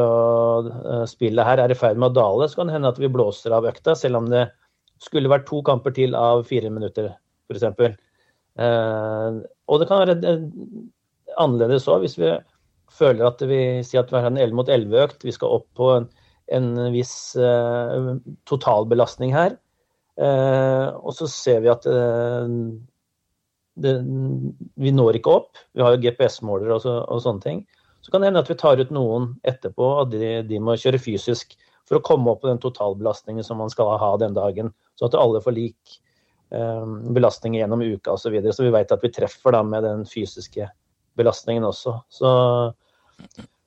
spillet 1.08 1.48
her 1.48 1.62
er 1.64 1.72
i 1.72 1.78
ferd 1.78 2.00
med 2.00 2.12
å 2.12 2.18
dale, 2.18 2.48
så 2.48 2.60
kan 2.60 2.68
det 2.68 2.76
hende 2.76 2.92
at 2.92 3.00
vi 3.00 3.12
blåser 3.12 3.56
av 3.56 3.68
økta, 3.68 3.96
selv 3.96 4.20
om 4.20 4.28
det 4.32 4.44
skulle 5.00 5.32
vært 5.32 5.48
to 5.48 5.62
kamper 5.64 5.96
til 5.96 6.16
av 6.16 6.44
fire 6.48 6.68
minutter, 6.72 7.08
f.eks. 7.48 7.96
Og 8.56 9.80
det 9.80 9.88
kan 9.88 10.04
være 10.04 10.36
annerledes 11.42 11.88
òg. 11.90 12.04
Hvis 12.04 12.18
vi 12.20 12.32
føler 12.96 13.28
at 13.28 13.42
vi 13.48 13.60
sier 13.86 14.04
at 14.04 14.12
vi 14.12 14.20
har 14.20 14.30
en 14.30 14.40
11 14.40 14.56
mot 14.56 14.70
11-økt, 14.72 15.24
vi 15.26 15.34
skal 15.34 15.58
opp 15.58 15.68
på 15.78 15.90
en, 15.96 16.08
en 16.54 16.68
viss 16.94 17.36
eh, 17.36 18.12
totalbelastning 18.48 19.34
her. 19.34 19.56
Eh, 20.16 20.86
og 20.96 21.12
så 21.16 21.28
ser 21.30 21.64
vi 21.64 21.72
at 21.72 21.88
eh, 21.90 22.54
det, 23.84 23.96
vi 24.80 24.94
når 24.94 25.20
ikke 25.20 25.34
opp. 25.42 25.64
Vi 25.76 25.84
har 25.84 25.96
jo 25.96 26.04
GPS-målere 26.06 26.78
og, 26.78 26.84
så, 26.84 27.00
og, 27.04 27.20
sånne 27.24 27.44
ting. 27.44 27.64
Så 28.00 28.12
kan 28.12 28.22
det 28.22 28.30
hende 28.30 28.44
at 28.44 28.50
vi 28.50 28.58
tar 28.58 28.80
ut 28.80 28.92
noen 28.94 29.32
etterpå, 29.48 29.92
og 30.02 30.14
de, 30.14 30.40
de, 30.46 30.62
må 30.62 30.78
kjøre 30.78 31.02
fysisk 31.02 31.56
for 31.86 31.98
å 31.98 32.06
komme 32.06 32.30
opp 32.32 32.44
på 32.44 32.50
den 32.50 32.62
totalbelastningen 32.62 33.44
som 33.46 33.58
man 33.60 33.70
skal 33.70 33.96
ha 34.00 34.12
den 34.22 34.34
dagen. 34.36 34.72
Så 34.98 35.08
at 35.08 35.18
alle 35.18 35.42
får 35.42 35.56
lik 35.56 36.00
belastning 36.46 37.56
gjennom 37.56 37.80
uka 37.82 38.12
osv. 38.14 38.36
Så, 38.38 38.52
så 38.54 38.62
vi 38.62 38.70
vet 38.70 38.92
at 38.94 39.02
vi 39.02 39.10
treffer 39.10 39.50
da 39.50 39.64
med 39.66 39.82
den 39.82 40.04
fysiske 40.06 40.68
belastningen 40.68 40.85
også. 41.16 41.94
Så, 42.08 42.30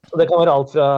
så 0.10 0.20
det 0.20 0.28
kan 0.30 0.40
være 0.40 0.54
alt 0.54 0.72
fra 0.74 0.90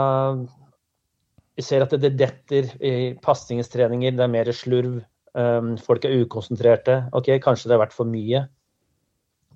Vi 1.56 1.64
ser 1.64 1.82
at 1.84 1.94
det 2.02 2.18
detter 2.18 2.70
i 2.82 3.14
pasningstreninger, 3.22 4.12
det 4.12 4.24
er 4.24 4.32
mer 4.32 4.52
slurv. 4.52 5.02
Um, 5.34 5.78
folk 5.78 6.04
er 6.04 6.24
ukonsentrerte. 6.24 7.06
OK, 7.14 7.40
kanskje 7.44 7.70
det 7.70 7.78
har 7.78 7.86
vært 7.86 7.96
for 7.96 8.10
mye. 8.10 8.48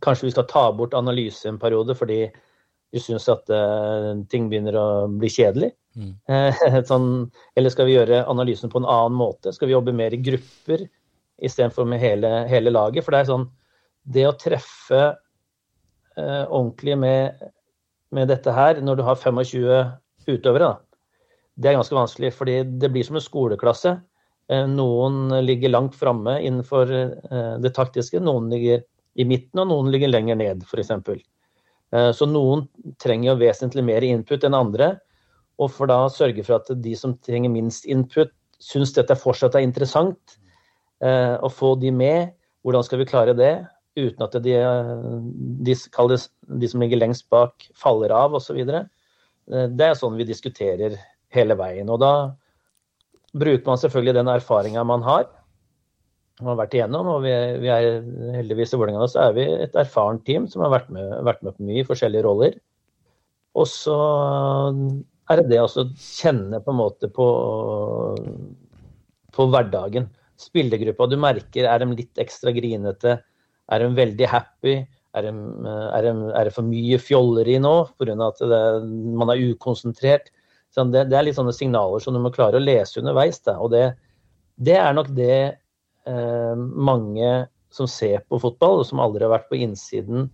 Kanskje 0.03 0.27
vi 0.27 0.35
skal 0.35 0.47
ta 0.47 0.71
bort 0.71 0.93
analyse 0.95 1.47
en 1.49 1.59
periode 1.59 1.95
fordi 1.95 2.29
vi 2.95 3.01
syns 3.03 3.27
at 3.31 3.49
uh, 3.51 4.13
ting 4.31 4.47
begynner 4.51 4.77
å 4.79 4.85
bli 5.11 5.31
kjedelig. 5.31 5.73
Mm. 5.95 6.15
sånn, 6.89 7.09
eller 7.55 7.71
skal 7.71 7.87
vi 7.87 7.95
gjøre 7.95 8.25
analysen 8.27 8.71
på 8.71 8.81
en 8.81 8.87
annen 8.87 9.17
måte? 9.19 9.53
Skal 9.55 9.69
vi 9.69 9.75
jobbe 9.75 9.95
mer 9.95 10.15
i 10.15 10.21
grupper 10.21 10.85
istedenfor 11.43 11.87
med 11.87 12.03
hele, 12.03 12.31
hele 12.51 12.73
laget? 12.73 13.05
For 13.05 13.15
det 13.15 13.23
er 13.23 13.31
sånn 13.31 13.47
Det 14.05 14.25
å 14.27 14.35
treffe 14.37 14.99
eh, 15.01 15.13
ordentlig 16.15 16.95
med, 16.97 17.45
med, 18.15 18.29
dette 18.31 18.51
her 18.55 18.79
når 18.81 18.99
du 18.99 19.03
har 19.03 19.19
25 19.19 20.31
utøvere. 20.31 20.69
Da. 20.69 20.85
Det 21.55 21.69
er 21.69 21.77
ganske 21.77 21.95
vanskelig, 21.95 22.33
fordi 22.35 22.57
det 22.81 22.91
blir 22.91 23.05
som 23.07 23.19
en 23.19 23.23
skoleklasse. 23.23 23.95
Eh, 24.51 24.65
noen 24.69 25.33
ligger 25.45 25.73
langt 25.73 25.95
framme 25.97 26.37
innenfor 26.43 26.91
eh, 26.93 27.55
det 27.63 27.73
taktiske, 27.77 28.21
noen 28.21 28.51
ligger 28.53 28.83
i 29.15 29.25
midten, 29.27 29.61
og 29.63 29.71
noen 29.71 29.91
ligger 29.93 30.11
lenger 30.11 30.37
ned, 30.37 30.65
f.eks. 30.67 30.91
Eh, 31.95 32.11
så 32.13 32.27
noen 32.29 32.65
trenger 33.01 33.31
jo 33.31 33.39
vesentlig 33.41 33.85
mer 33.87 34.05
input 34.05 34.45
enn 34.45 34.57
andre. 34.57 34.95
Og 35.61 35.71
for 35.71 35.89
da 35.89 36.03
sørge 36.11 36.43
for 36.43 36.59
at 36.59 36.71
de 36.83 36.95
som 36.99 37.15
trenger 37.23 37.53
minst 37.53 37.87
input, 37.87 38.33
syns 38.61 38.93
dette 38.95 39.15
fortsatt 39.19 39.55
er 39.55 39.65
interessant, 39.65 40.37
eh, 41.01 41.35
å 41.39 41.49
få 41.51 41.75
de 41.79 41.91
med. 41.95 42.35
Hvordan 42.65 42.83
skal 42.83 42.99
vi 43.01 43.07
klare 43.09 43.35
det? 43.37 43.55
Uten 43.95 44.25
at 44.25 44.35
de, 44.43 44.55
de, 45.65 45.75
de 46.61 46.69
som 46.71 46.83
ligger 46.83 47.01
lengst 47.01 47.27
bak, 47.31 47.67
faller 47.79 48.13
av 48.15 48.35
osv. 48.37 48.59
Eh, 48.59 49.67
det 49.71 49.87
er 49.87 49.97
sånn 49.99 50.19
vi 50.19 50.27
diskuterer 50.27 50.97
hele 51.35 51.57
veien. 51.59 51.89
Og 51.91 52.01
da 52.03 52.13
bruker 53.35 53.65
man 53.67 53.81
selvfølgelig 53.81 54.17
den 54.19 54.31
erfaringa 54.31 54.85
man 54.87 55.03
har. 55.05 55.27
har 56.43 56.59
vært 56.59 56.75
igjennom. 56.75 57.07
Og 57.15 57.23
vi 57.25 57.33
vi 57.63 57.71
er 57.71 58.01
heldigvis 58.35 58.75
i 58.75 58.79
Vålerenga 58.79 59.09
så 59.11 59.27
er 59.29 59.35
vi 59.37 59.47
et 59.67 59.75
erfarent 59.75 60.25
team 60.27 60.47
som 60.51 60.65
har 60.65 60.73
vært 60.73 60.89
med, 60.89 61.11
vært 61.27 61.43
med 61.43 61.57
på 61.57 61.69
mye 61.71 61.87
forskjellige 61.87 62.25
roller. 62.27 62.57
Og 63.55 63.67
så 63.71 63.95
er 65.31 65.41
det 65.41 65.49
det 65.53 65.61
å 65.63 65.87
kjenne 65.95 66.59
på 66.61 66.73
en 66.73 66.81
måte 66.81 67.09
på, 67.09 67.27
på 69.35 69.47
hverdagen. 69.51 70.09
Spillergruppa 70.35 71.07
du 71.07 71.15
merker, 71.19 71.69
er 71.69 71.79
de 71.79 71.95
litt 71.95 72.19
ekstra 72.19 72.51
grinete? 72.55 73.21
Er 73.71 73.81
de 73.81 73.89
veldig 73.97 74.29
happy? 74.29 74.75
Er 75.15 75.23
det, 75.23 75.33
er 75.95 76.03
det, 76.03 76.13
er 76.35 76.47
det 76.47 76.53
for 76.53 76.67
mye 76.67 76.99
fjolleri 76.99 77.55
nå 77.63 77.75
pga. 77.95 78.15
at 78.27 78.41
det, 78.43 78.61
man 79.15 79.31
er 79.31 79.43
ukonsentrert? 79.53 80.31
Det, 80.75 81.05
det, 81.07 81.15
er 81.15 81.23
litt 81.23 81.37
sånne 81.37 81.55
signaler 81.55 82.03
som 82.03 82.15
du 82.15 82.19
må 82.19 82.33
klare 82.35 82.59
å 82.59 82.63
lese 82.63 82.99
underveis. 82.99 83.39
Da. 83.47 83.55
Og 83.63 83.71
det, 83.71 83.85
det 84.59 84.75
er 84.75 84.95
nok 84.97 85.13
det 85.15 85.37
eh, 85.47 86.55
mange 86.55 87.29
som 87.75 87.87
ser 87.91 88.25
på 88.27 88.39
fotball, 88.43 88.81
og 88.81 88.87
som 88.87 89.01
aldri 89.03 89.23
har 89.23 89.33
vært 89.33 89.47
på 89.51 89.59
innsiden, 89.63 90.27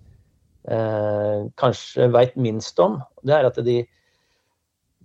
eh, 0.69 1.45
kanskje 1.61 2.09
veit 2.13 2.33
minst 2.37 2.79
om. 2.81 2.99
Det 3.25 3.37
er 3.37 3.49
at 3.49 3.61
de, 3.65 3.77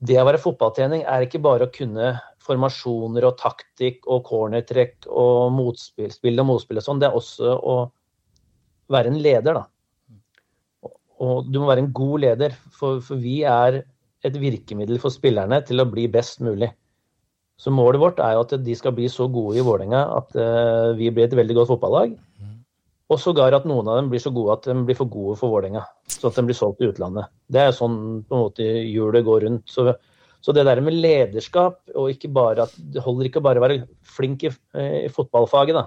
det 0.09 0.19
å 0.21 0.27
være 0.29 0.41
fotballtrening 0.41 1.05
er 1.05 1.25
ikke 1.25 1.43
bare 1.45 1.69
å 1.69 1.73
kunne 1.73 2.15
formasjoner 2.47 3.27
og 3.27 3.39
taktikk 3.41 4.05
og 4.13 4.25
cornertrekk 4.29 5.09
og 5.11 5.53
motspill, 5.57 6.13
spill 6.15 6.43
og 6.43 6.51
motspill 6.53 6.81
og 6.81 6.87
sånn. 6.87 7.01
Det 7.03 7.09
er 7.09 7.17
også 7.19 7.57
å 7.57 7.77
være 8.93 9.13
en 9.13 9.21
leder, 9.23 9.61
da. 9.61 9.67
Og 11.23 11.47
du 11.49 11.61
må 11.63 11.71
være 11.71 11.87
en 11.87 11.93
god 11.97 12.25
leder, 12.27 12.57
for, 12.77 13.01
for 13.05 13.21
vi 13.21 13.41
er 13.49 13.83
et 14.27 14.37
virkemiddel 14.41 15.01
for 15.01 15.15
spillerne 15.15 15.63
til 15.65 15.81
å 15.81 15.89
bli 15.89 16.07
best 16.13 16.43
mulig. 16.45 16.71
Så 17.57 17.73
målet 17.73 18.03
vårt 18.03 18.19
er 18.21 18.35
jo 18.37 18.45
at 18.45 18.53
de 18.67 18.75
skal 18.77 18.93
bli 18.97 19.09
så 19.09 19.29
gode 19.33 19.57
i 19.57 19.65
Vålerenga 19.65 20.03
at 20.19 20.35
uh, 20.37 20.93
vi 20.99 21.09
blir 21.09 21.25
et 21.25 21.37
veldig 21.39 21.57
godt 21.61 21.71
fotballag. 21.73 22.17
Og 23.07 23.21
sågar 23.23 23.55
at 23.55 23.65
noen 23.69 23.87
av 23.87 24.01
dem 24.01 24.11
blir 24.11 24.21
så 24.21 24.33
gode 24.35 24.57
at 24.59 24.67
de 24.67 24.83
blir 24.85 24.99
for 24.99 25.09
gode 25.09 25.39
for 25.41 25.55
Vålerenga. 25.55 25.85
Så 26.11 26.29
at 26.29 26.37
de 26.37 26.45
blir 26.49 26.59
solgt 26.59 26.83
i 26.83 26.91
utlandet. 26.91 27.31
Det 27.49 27.63
er 27.63 27.73
sånn 27.75 27.97
på 28.27 28.37
en 28.37 28.45
måte 28.49 28.67
hjulet 28.67 29.25
går 29.25 29.47
rundt. 29.47 29.65
Så, 29.71 29.87
så, 30.43 30.53
det 30.53 30.67
der 30.69 30.83
med 30.85 30.99
lederskap, 30.99 31.79
og 31.95 32.11
ikke 32.13 32.33
bare 32.35 32.67
at 32.67 32.75
det 32.77 33.05
holder 33.05 33.31
ikke 33.31 33.45
bare 33.47 33.63
å 33.63 33.65
være 33.65 33.79
flink 34.17 34.45
i, 34.49 34.51
i 35.07 35.09
fotballfaget, 35.15 35.79
da. 35.79 35.87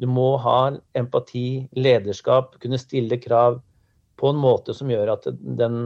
Du 0.00 0.08
må 0.10 0.36
ha 0.42 0.72
empati, 0.98 1.66
lederskap, 1.76 2.56
kunne 2.62 2.80
stille 2.80 3.20
krav 3.22 3.60
på 4.18 4.30
en 4.30 4.38
måte 4.38 4.74
som 4.76 4.90
gjør 4.90 5.16
at 5.16 5.28
den, 5.32 5.76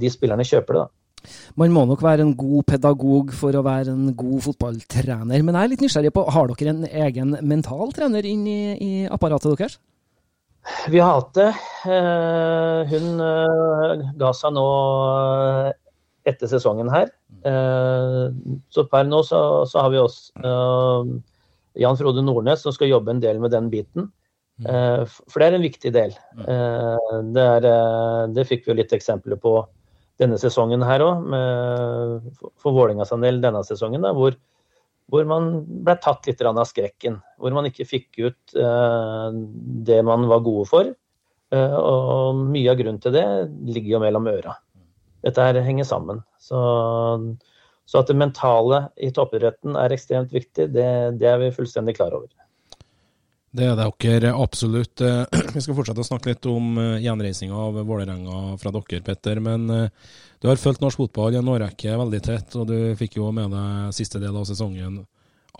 de 0.00 0.10
spillerne 0.10 0.46
kjøper 0.46 0.78
det. 0.78 0.84
da. 0.84 0.90
Man 1.56 1.72
må 1.72 1.84
nok 1.88 2.02
være 2.04 2.24
en 2.26 2.34
god 2.36 2.66
pedagog 2.68 3.32
for 3.36 3.56
å 3.56 3.64
være 3.64 3.94
en 3.94 4.12
god 4.18 4.44
fotballtrener. 4.44 5.40
Men 5.40 5.56
jeg 5.56 5.62
er 5.62 5.72
litt 5.72 5.84
nysgjerrig 5.84 6.12
på, 6.14 6.26
har 6.34 6.50
dere 6.50 6.74
en 6.74 6.86
egen 7.06 7.36
mental 7.46 7.94
trener 7.96 8.26
inn 8.28 8.44
i, 8.50 8.60
i 8.76 8.92
apparatet 9.08 9.54
deres? 9.54 9.78
Vi 10.88 11.00
har 11.00 11.18
hatt 11.18 11.34
det. 11.36 11.50
Eh, 11.92 12.92
hun 12.92 13.20
eh, 13.20 14.04
ga 14.20 14.32
seg 14.36 14.54
nå 14.56 14.66
eh, 15.12 15.70
etter 16.32 16.48
sesongen 16.48 16.88
her. 16.92 17.12
Så 18.72 18.86
per 18.88 19.04
nå 19.04 19.20
så, 19.28 19.38
så 19.68 19.82
har 19.84 19.90
vi 19.92 19.98
også 20.00 20.54
Jan 21.80 21.98
Frode 21.98 22.22
Nordnes 22.22 22.62
som 22.62 22.74
skal 22.74 22.92
jobbe 22.92 23.14
en 23.14 23.22
del 23.22 23.40
med 23.42 23.54
den 23.54 23.70
biten. 23.72 24.10
For 24.62 25.42
det 25.42 25.46
er 25.46 25.56
en 25.56 25.64
viktig 25.64 25.90
del. 25.94 26.12
Det, 26.38 27.44
er, 27.44 27.68
det 28.30 28.46
fikk 28.46 28.66
vi 28.66 28.72
jo 28.72 28.78
litt 28.78 28.94
eksempler 28.94 29.40
på 29.42 29.56
denne 30.22 30.38
sesongen 30.38 30.84
her 30.86 31.02
òg, 31.02 31.24
for 32.62 32.76
Vålerengas 32.76 33.10
del 33.24 33.40
denne 33.42 33.64
sesongen, 33.66 34.04
da, 34.06 34.12
hvor, 34.14 34.36
hvor, 35.10 35.24
man 35.26 35.64
ble 35.66 35.96
tatt 35.98 36.28
litt 36.30 36.44
av 36.46 36.60
skrekken. 36.70 37.18
Hvor 37.42 37.56
man 37.56 37.66
ikke 37.66 37.88
fikk 37.88 38.20
ut 38.22 38.54
det 38.54 39.98
man 40.06 40.28
var 40.30 40.44
gode 40.46 40.68
for. 40.70 40.92
Og 41.54 42.44
mye 42.54 42.70
av 42.70 42.78
grunnen 42.78 43.02
til 43.02 43.14
det 43.18 43.26
ligger 43.74 43.96
jo 43.96 44.04
mellom 44.06 44.30
øra. 44.30 44.54
Dette 45.24 45.42
her 45.42 45.58
henger 45.64 45.86
sammen. 45.88 46.22
Så, 46.38 46.60
så 47.84 48.00
at 48.00 48.08
det 48.10 48.16
mentale 48.16 48.86
i 48.96 49.10
toppidretten 49.14 49.76
er 49.78 49.92
ekstremt 49.94 50.32
viktig, 50.32 50.70
det, 50.72 50.88
det 51.20 51.28
er 51.30 51.40
vi 51.42 51.52
fullstendig 51.54 51.96
klar 51.98 52.16
over. 52.16 52.30
Det 53.54 53.68
er 53.70 53.78
dere 53.78 54.32
absolutt. 54.34 55.00
Eh, 55.04 55.22
vi 55.54 55.62
skal 55.62 55.76
fortsette 55.78 56.02
å 56.02 56.06
snakke 56.08 56.32
litt 56.32 56.46
om 56.50 56.74
eh, 56.80 57.02
gjenreisinga 57.04 57.54
av 57.68 57.78
Vålerenga 57.86 58.56
fra 58.58 58.72
dere, 58.74 59.02
Petter. 59.06 59.38
Men 59.44 59.68
eh, 59.70 60.14
du 60.42 60.48
har 60.50 60.58
fulgt 60.58 60.82
norsk 60.82 61.04
fotball 61.04 61.36
i 61.36 61.38
en 61.38 61.50
årrekke 61.52 61.94
veldig 62.00 62.22
tett, 62.24 62.56
og 62.58 62.66
du 62.72 62.96
fikk 62.98 63.20
jo 63.20 63.30
med 63.36 63.54
deg 63.54 63.94
siste 63.94 64.18
del 64.22 64.34
av 64.34 64.48
sesongen 64.48 65.04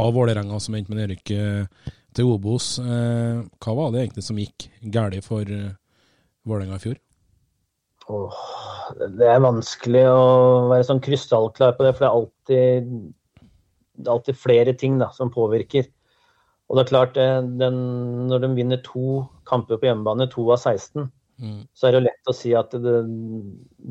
av 0.03 0.11
Vålerenga 0.17 0.59
som 0.59 0.75
endte 0.75 0.91
med 0.91 1.05
nedrykk 1.05 1.31
til 2.15 2.27
Obos. 2.33 2.73
Hva 2.83 3.75
var 3.79 3.93
det 3.95 4.01
egentlig 4.03 4.25
som 4.27 4.41
gikk 4.43 4.67
galt 4.91 5.23
for 5.23 5.47
Vålerenga 5.47 6.81
i 6.81 6.83
fjor? 6.83 6.99
Åh, 8.11 8.41
det 9.19 9.29
er 9.29 9.43
vanskelig 9.45 10.05
å 10.11 10.23
være 10.71 10.87
sånn 10.89 11.03
krystallklar 11.05 11.75
på 11.77 11.87
det, 11.87 11.93
for 11.97 12.05
det 12.05 12.09
er 12.09 12.17
alltid, 12.19 12.95
det 13.99 14.09
er 14.09 14.15
alltid 14.15 14.41
flere 14.41 14.75
ting 14.79 14.99
da, 15.01 15.11
som 15.17 15.33
påvirker. 15.35 15.89
Og 16.69 16.79
det 16.79 16.85
er 16.85 16.91
klart, 16.91 17.19
eh, 17.21 17.43
den, 17.61 17.77
når 18.31 18.45
de 18.45 18.55
vinner 18.57 18.81
to 18.87 19.25
kamper 19.49 19.81
på 19.81 19.91
hjemmebane, 19.91 20.27
to 20.33 20.47
av 20.49 20.63
16, 20.63 21.11
mm. 21.43 21.61
så 21.77 21.89
er 21.89 21.97
det 21.97 22.05
lett 22.07 22.31
å 22.31 22.37
si 22.37 22.55
at 22.57 22.73
det, 22.73 22.95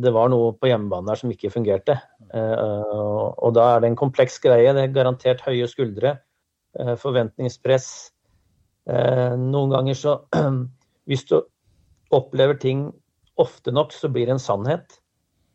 det 0.03 0.13
var 0.15 0.31
noe 0.33 0.55
på 0.57 0.71
hjemmebane 0.71 1.11
der 1.11 1.21
som 1.21 1.33
ikke 1.33 1.53
fungerte. 1.53 1.99
Uh, 2.33 3.29
og 3.37 3.53
da 3.53 3.67
er 3.75 3.83
det 3.83 3.91
en 3.91 3.99
kompleks 3.99 4.39
greie. 4.41 4.73
Det 4.73 4.87
er 4.87 4.95
garantert 4.95 5.43
høye 5.45 5.67
skuldre, 5.69 6.15
uh, 6.81 6.95
forventningspress. 6.99 7.89
Uh, 8.89 9.37
noen 9.37 9.75
ganger 9.75 9.95
så 9.95 10.17
Hvis 11.07 11.25
du 11.27 11.37
opplever 12.15 12.55
ting 12.59 12.87
ofte 13.41 13.73
nok, 13.73 13.93
så 13.95 14.09
blir 14.11 14.27
det 14.29 14.37
en 14.37 14.43
sannhet 14.43 14.99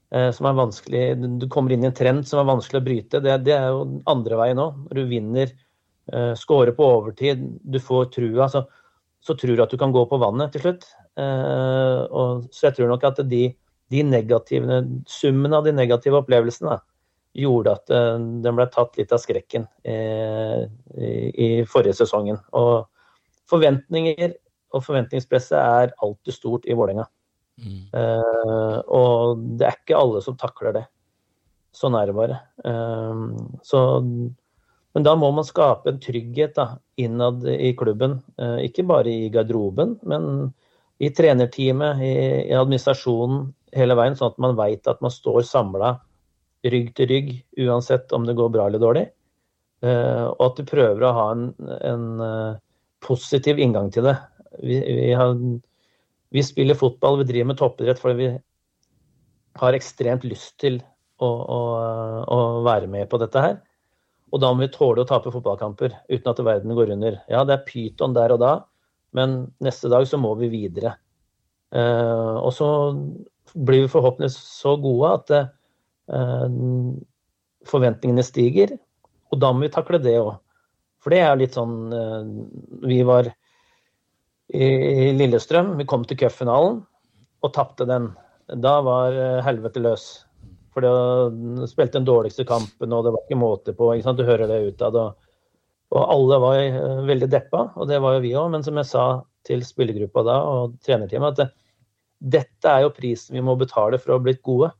som 0.08 0.46
er 0.48 0.54
vanskelig 0.56 1.00
Du 1.36 1.44
kommer 1.52 1.74
inn 1.74 1.82
i 1.84 1.88
en 1.90 1.96
trend 1.96 2.22
som 2.24 2.40
er 2.40 2.46
vanskelig 2.48 2.80
å 2.80 2.84
bryte. 2.86 3.20
Det, 3.20 3.34
det 3.44 3.52
er 3.52 3.66
jo 3.68 4.00
andre 4.08 4.38
veien 4.40 4.62
òg. 4.62 4.78
Når 4.88 4.96
du 4.96 5.10
vinner 5.10 5.52
uh, 6.14 6.34
score 6.38 6.72
på 6.72 6.86
overtid, 6.96 7.42
du 7.60 7.78
får 7.82 8.08
trua, 8.14 8.48
så, 8.48 8.64
så, 9.20 9.36
tror 9.36 9.56
du 9.56 9.64
at 9.64 9.74
du 9.74 9.78
kan 9.80 9.92
gå 9.92 10.04
på 10.08 10.20
vannet 10.20 10.54
til 10.54 10.64
slutt. 10.64 10.86
Uh, 11.18 12.06
og, 12.08 12.46
så 12.54 12.68
jeg 12.68 12.78
tror 12.78 12.92
nok 12.92 13.04
at 13.04 13.20
de, 13.28 13.42
de 13.92 14.04
negative, 14.06 14.80
summen 15.10 15.56
av 15.56 15.68
de 15.68 15.74
negative 15.76 16.22
opplevelsene 16.22 16.78
gjorde 17.38 17.74
at 17.76 17.90
den 18.42 18.56
ble 18.56 18.64
tatt 18.72 18.96
litt 18.98 19.12
av 19.14 19.20
skrekken 19.22 19.66
i, 19.86 19.98
i, 21.38 21.48
forrige 21.68 22.00
sesongen. 22.00 22.40
Og 22.56 22.88
forventninger 23.52 24.32
og 24.74 24.82
forventningspresset 24.82 25.58
er 25.60 25.92
alltid 26.02 26.34
stort 26.34 26.66
i 26.66 26.74
Vålerenga. 26.74 27.04
Uh, 27.58 28.78
og 28.86 29.42
det 29.58 29.66
er 29.66 29.78
ikke 29.80 29.98
alle 29.98 30.22
som 30.24 30.36
takler 30.38 30.76
det. 30.76 30.84
Sånn 31.74 31.96
er 31.98 32.10
det 32.10 32.16
bare. 32.16 32.40
Uh, 32.64 33.58
så 33.66 33.82
men 34.96 35.04
da 35.04 35.12
må 35.18 35.28
man 35.34 35.46
skape 35.46 35.92
en 35.92 36.00
trygghet 36.02 36.56
da, 36.56 36.70
innad 36.98 37.44
i 37.50 37.74
klubben. 37.78 38.18
Uh, 38.40 38.58
ikke 38.64 38.86
bare 38.88 39.12
i 39.12 39.28
garderoben, 39.34 39.98
men 40.08 40.48
i 40.98 41.12
trenerteamet, 41.14 42.02
i, 42.02 42.14
i 42.48 42.56
administrasjonen 42.58 43.50
hele 43.76 43.94
veien, 43.98 44.16
sånn 44.18 44.32
at 44.32 44.40
man 44.42 44.56
veit 44.58 44.88
at 44.90 45.02
man 45.04 45.12
står 45.14 45.44
samla 45.46 45.92
rygg 46.66 46.90
til 46.98 47.10
rygg, 47.10 47.28
uansett 47.62 48.10
om 48.16 48.24
det 48.26 48.34
går 48.38 48.50
bra 48.54 48.66
eller 48.66 48.82
dårlig. 48.82 49.04
Og 49.86 50.40
at 50.42 50.56
du 50.58 50.64
prøver 50.66 51.04
å 51.06 51.12
ha 51.14 51.26
en, 51.30 51.44
en 51.86 52.08
positiv 53.04 53.60
inngang 53.62 53.92
til 53.94 54.08
det. 54.08 54.16
Vi, 54.58 54.80
vi, 54.82 55.12
har, 55.14 55.36
vi, 56.34 56.42
spiller 56.44 56.78
fotball, 56.78 57.18
vi 57.22 57.28
driver 57.30 57.52
med 57.52 57.58
toppidrett 57.60 58.00
fordi 58.02 58.18
vi 58.18 58.30
har 59.58 59.76
ekstremt 59.76 60.26
lyst 60.28 60.56
til 60.62 60.78
å, 61.18 61.28
å, 61.28 61.60
å 62.30 62.38
være 62.66 62.90
med 62.90 63.08
på 63.10 63.20
dette 63.22 63.42
her. 63.42 63.58
Og 64.28 64.42
da 64.42 64.50
må 64.52 64.66
vi 64.66 64.72
tåle 64.72 65.02
å 65.02 65.08
tape 65.08 65.32
fotballkamper 65.32 65.94
uten 66.10 66.30
at 66.30 66.42
verden 66.44 66.74
går 66.76 66.92
under. 66.94 67.20
Ja, 67.32 67.44
det 67.48 67.56
er 67.56 67.68
pyton 67.68 68.16
der 68.16 68.34
og 68.34 68.42
da, 68.42 68.52
men 69.16 69.46
neste 69.64 69.90
dag 69.90 70.04
så 70.08 70.20
må 70.20 70.34
vi 70.40 70.50
videre. 70.52 70.98
Uh, 71.74 72.36
og 72.40 72.52
så 72.56 72.68
blir 73.54 73.84
vi 73.84 73.92
forhåpentligvis 73.92 74.36
så 74.36 74.74
gode 74.80 75.14
at 75.16 75.32
uh, 76.12 76.46
forventningene 77.68 78.24
stiger, 78.24 78.76
og 79.32 79.40
da 79.40 79.52
må 79.52 79.64
vi 79.64 79.72
takle 79.72 80.00
det 80.00 80.16
òg. 80.20 80.36
For 81.04 81.14
det 81.14 81.22
er 81.22 81.36
litt 81.38 81.54
sånn 81.54 81.92
uh, 81.94 82.24
Vi 82.90 82.96
var 83.06 83.28
i, 84.54 84.68
Lillestrøm, 85.12 85.74
vi 85.76 85.86
kom 85.88 86.06
til 86.08 86.18
cupfinalen 86.20 86.80
og 87.44 87.52
tapte 87.54 87.86
den. 87.88 88.10
Da 88.62 88.78
var 88.84 89.16
helvete 89.44 89.82
løs. 89.84 90.06
For 90.72 90.84
det 90.84 91.68
spilte 91.70 91.98
den 91.98 92.06
dårligste 92.08 92.46
kampen, 92.48 92.92
og 92.94 93.04
det 93.04 93.12
var 93.14 93.24
ikke 93.24 93.40
måte 93.40 93.74
på. 93.76 93.90
Ikke? 93.98 94.14
Du 94.16 94.24
hører 94.26 94.48
det 94.50 94.60
utad. 94.70 94.96
Og, 94.96 95.30
og 95.94 96.02
alle 96.14 96.38
var 96.44 96.58
eh, 96.62 97.00
veldig 97.08 97.28
deppa, 97.32 97.64
og 97.74 97.88
det 97.90 98.00
var 98.04 98.16
jo 98.16 98.24
vi 98.24 98.34
òg. 98.38 98.50
Men 98.54 98.64
som 98.66 98.78
jeg 98.78 98.90
sa 98.90 99.06
til 99.48 99.64
spillergruppa 99.66 100.24
da, 100.26 100.36
og 100.44 100.76
trenerteamet, 100.84 101.34
at 101.34 101.40
det, 101.40 101.48
dette 102.38 102.70
er 102.70 102.84
jo 102.84 102.94
prisen 102.94 103.36
vi 103.38 103.44
må 103.44 103.56
betale 103.58 104.00
for 104.00 104.12
å 104.12 104.18
ha 104.18 104.24
blitt 104.24 104.42
gode. 104.46 104.70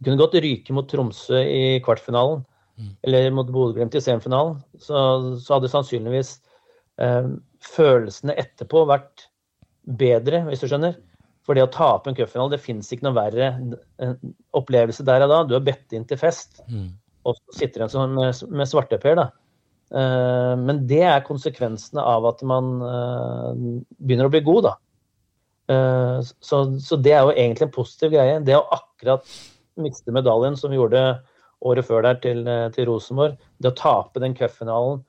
Vi 0.00 0.08
kunne 0.08 0.20
godt 0.20 0.38
ryke 0.40 0.74
mot 0.76 0.88
Tromsø 0.88 1.42
i 1.44 1.80
kvartfinalen, 1.84 2.40
mm. 2.80 2.92
eller 3.06 3.34
mot 3.36 3.48
Bodø-Glimt 3.52 3.96
i 3.96 4.02
semifinalen. 4.04 4.58
Så, 4.80 4.96
så, 5.40 5.56
hadde 5.56 5.72
sannsynligvis 5.72 6.38
eh, 7.00 7.28
følelsene 7.64 8.36
etterpå 8.40 8.84
vært 8.88 9.26
bedre, 9.84 10.44
hvis 10.48 10.62
du 10.64 10.68
skjønner. 10.70 10.96
For 11.46 11.56
det 11.56 11.64
å 11.64 11.72
tape 11.72 12.10
en 12.10 12.16
cupfinale, 12.16 12.54
det 12.54 12.62
fins 12.62 12.90
ikke 12.92 13.06
noe 13.08 13.16
verre 13.16 13.46
opplevelse 14.56 15.04
der 15.08 15.24
og 15.24 15.32
da. 15.32 15.38
Du 15.48 15.54
har 15.56 15.64
bedt 15.66 15.96
inn 15.96 16.04
til 16.08 16.20
fest, 16.20 16.60
Mm. 16.68 16.90
og 17.24 17.36
så 17.36 17.58
sitter 17.58 17.82
en 17.84 17.92
sånn 17.92 18.14
med, 18.14 18.42
med 18.52 18.68
svarteper, 18.68 19.16
da. 19.18 19.30
Eh, 19.90 20.54
men 20.60 20.86
det 20.86 21.02
er 21.02 21.24
konsekvensene 21.26 22.04
av 22.04 22.28
at 22.30 22.42
man 22.46 22.70
eh, 22.86 23.64
begynner 23.98 24.28
å 24.28 24.32
bli 24.32 24.44
god, 24.46 24.68
da. 24.68 24.74
Eh, 25.74 26.20
så, 26.40 26.62
så 26.78 26.96
det 27.00 27.12
er 27.16 27.24
jo 27.26 27.34
egentlig 27.34 27.68
en 27.68 27.74
positiv 27.74 28.14
greie. 28.14 28.38
Det 28.46 28.56
å 28.56 28.68
akkurat 28.76 29.26
miste 29.80 30.12
medaljen 30.12 30.56
som 30.60 30.70
vi 30.70 30.78
gjorde 30.78 31.02
året 31.66 31.86
før 31.88 32.04
der 32.06 32.20
til, 32.22 32.44
eh, 32.48 32.68
til 32.76 32.86
Rosenborg, 32.88 33.36
det 33.60 33.72
å 33.72 33.76
tape 33.80 34.22
den 34.22 34.36
cupfinalen 34.36 35.02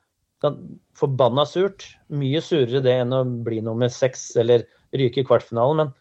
Forbanna 0.97 1.45
surt. 1.45 1.85
Mye 2.13 2.41
surere 2.43 2.81
det 2.83 2.93
enn 3.03 3.13
å 3.13 3.23
bli 3.45 3.61
nummer 3.65 3.91
seks 3.93 4.31
eller 4.41 4.65
ryke 4.97 5.21
i 5.21 5.27
kvartfinalen. 5.27 5.83
Men 5.83 5.93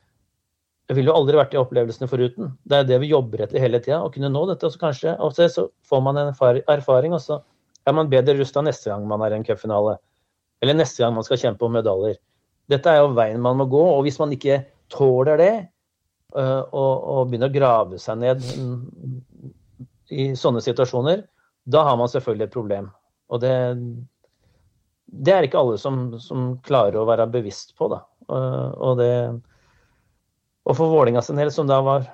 jeg 0.90 0.98
ville 0.98 1.12
jo 1.12 1.18
aldri 1.20 1.38
vært 1.38 1.52
de 1.54 1.60
opplevelsene 1.60 2.08
foruten. 2.10 2.54
Det 2.66 2.80
er 2.80 2.88
det 2.88 3.00
vi 3.02 3.12
jobber 3.12 3.44
etter 3.44 3.62
hele 3.62 3.78
tida. 3.82 4.00
Å 4.02 4.10
kunne 4.12 4.32
nå 4.32 4.46
dette. 4.48 4.66
Og 4.66 4.74
så 4.74 4.80
kanskje 4.80 5.14
og 5.22 5.36
så, 5.38 5.68
får 5.86 6.02
man 6.02 6.18
en 6.18 6.32
erfaring, 6.32 7.14
og 7.14 7.22
så 7.22 7.38
er 7.86 7.96
man 7.96 8.10
bedre 8.10 8.34
rusta 8.40 8.62
neste 8.64 8.90
gang 8.90 9.06
man 9.08 9.22
er 9.24 9.36
i 9.36 9.38
en 9.38 9.46
cupfinale. 9.46 9.98
Eller 10.60 10.76
neste 10.76 11.04
gang 11.04 11.14
man 11.14 11.26
skal 11.26 11.40
kjempe 11.40 11.66
om 11.66 11.76
medaljer. 11.78 12.18
Dette 12.70 12.90
er 12.90 13.04
jo 13.04 13.14
veien 13.16 13.42
man 13.42 13.60
må 13.60 13.68
gå. 13.70 13.82
Og 13.94 14.02
hvis 14.06 14.18
man 14.20 14.34
ikke 14.34 14.62
tåler 14.90 15.40
det, 15.40 15.54
øh, 16.34 16.62
og, 16.74 16.92
og 17.14 17.30
begynner 17.30 17.52
å 17.52 17.54
grave 17.54 18.00
seg 18.02 18.18
ned 18.24 18.42
mm, 18.42 19.50
i 20.10 20.30
sånne 20.38 20.62
situasjoner, 20.64 21.22
da 21.70 21.84
har 21.86 21.98
man 22.00 22.10
selvfølgelig 22.10 22.48
et 22.48 22.56
problem. 22.56 22.90
Og 23.30 23.42
det, 23.44 23.54
det 25.10 25.34
er 25.34 25.46
ikke 25.46 25.60
alle 25.60 25.78
som, 25.80 26.02
som 26.22 26.54
klarer 26.66 27.00
å 27.00 27.06
være 27.08 27.28
bevisst 27.32 27.74
på, 27.78 27.90
da. 27.92 28.04
Og, 28.30 28.76
og 28.78 28.98
det 29.00 29.12
og 30.68 30.76
for 30.76 30.92
Vålinga 30.92 31.22
sin 31.24 31.40
del, 31.40 31.50
som 31.50 31.66
da 31.66 31.80
var 31.82 32.04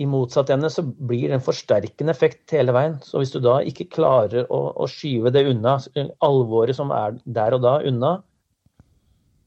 i 0.00 0.06
motsatt 0.08 0.50
ende, 0.54 0.70
så 0.72 0.82
blir 0.82 1.28
det 1.28 1.36
en 1.36 1.44
forsterkende 1.44 2.12
effekt 2.14 2.54
hele 2.56 2.72
veien. 2.72 2.96
Så 3.04 3.20
hvis 3.20 3.34
du 3.34 3.40
da 3.44 3.58
ikke 3.68 3.90
klarer 3.92 4.46
å, 4.48 4.60
å 4.80 4.88
skyve 4.88 5.32
det 5.34 5.44
unna, 5.50 5.76
alvoret 6.24 6.78
som 6.78 6.94
er 6.96 7.18
der 7.24 7.58
og 7.58 7.66
da, 7.66 7.74
unna, 7.88 8.14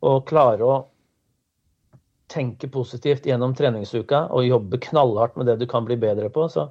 og 0.06 0.28
klare 0.30 0.68
å 0.68 0.76
tenke 2.30 2.70
positivt 2.70 3.26
gjennom 3.26 3.54
treningsuka 3.58 4.28
og 4.34 4.46
jobbe 4.46 4.82
knallhardt 4.86 5.38
med 5.40 5.50
det 5.50 5.60
du 5.62 5.66
kan 5.70 5.86
bli 5.88 5.98
bedre 5.98 6.30
på, 6.34 6.46
så, 6.52 6.68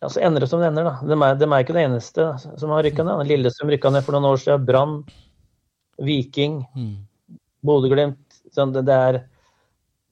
ja, 0.00 0.08
så 0.08 0.22
ender 0.24 0.44
det 0.44 0.48
som 0.52 0.62
det 0.62 0.70
ender. 0.70 0.88
da. 0.88 0.96
De 1.04 1.16
er, 1.18 1.38
de 1.40 1.50
er 1.50 1.64
ikke 1.64 1.76
det 1.76 1.86
eneste 1.90 2.30
som 2.46 2.72
har 2.72 2.84
rykka 2.86 3.04
ned. 3.04 3.28
Lillestrøm 3.28 3.72
rykka 3.74 3.92
ned 3.92 4.06
for 4.06 4.16
noen 4.16 4.30
år 4.32 4.40
siden. 4.40 4.64
Brann, 4.68 4.98
Viking, 6.02 6.62
Mm. 6.76 6.96
Bodø-Glimt. 7.66 8.20
Sånn, 8.54 8.72
det, 8.72 8.84
det, 8.86 9.24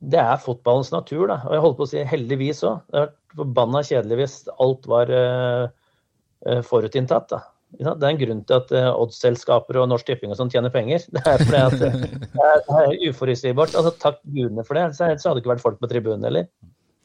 det 0.02 0.20
er 0.20 0.40
fotballens 0.42 0.90
natur, 0.92 1.28
da. 1.30 1.40
Og 1.46 1.54
jeg 1.54 1.64
holdt 1.64 1.78
på 1.78 1.86
å 1.86 1.90
si 1.92 2.04
heldigvis 2.08 2.64
òg. 2.66 2.80
Det 2.90 2.98
har 2.98 3.06
vært 3.08 3.38
forbanna 3.38 3.82
kjedelig 3.86 4.18
hvis 4.20 4.36
alt 4.62 4.88
var 4.90 5.10
uh, 5.14 6.60
forutinntatt. 6.66 7.30
da. 7.30 7.40
Det 7.74 7.90
er 7.90 8.10
en 8.12 8.20
grunn 8.20 8.42
til 8.46 8.58
at 8.60 8.72
uh, 8.74 8.90
oddsselskaper 9.02 9.78
og 9.80 9.88
Norsk 9.90 10.06
Tipping 10.10 10.34
og 10.34 10.38
sånn 10.38 10.52
tjener 10.52 10.72
penger. 10.74 11.02
Det 11.14 11.22
er 11.24 11.42
fordi 11.42 11.62
at 11.62 11.80
eh, 11.88 12.04
det 12.04 12.50
er, 12.50 12.62
det 12.68 13.10
uforutsigbart. 13.10 13.74
Altså, 13.78 13.94
takk 14.02 14.20
gudene 14.24 14.66
for 14.66 14.78
det. 14.78 14.88
ellers 14.90 15.24
hadde 15.26 15.38
det 15.38 15.44
ikke 15.44 15.54
vært 15.54 15.64
folk 15.64 15.80
på 15.82 15.90
tribunen 15.90 16.26
heller. 16.28 16.50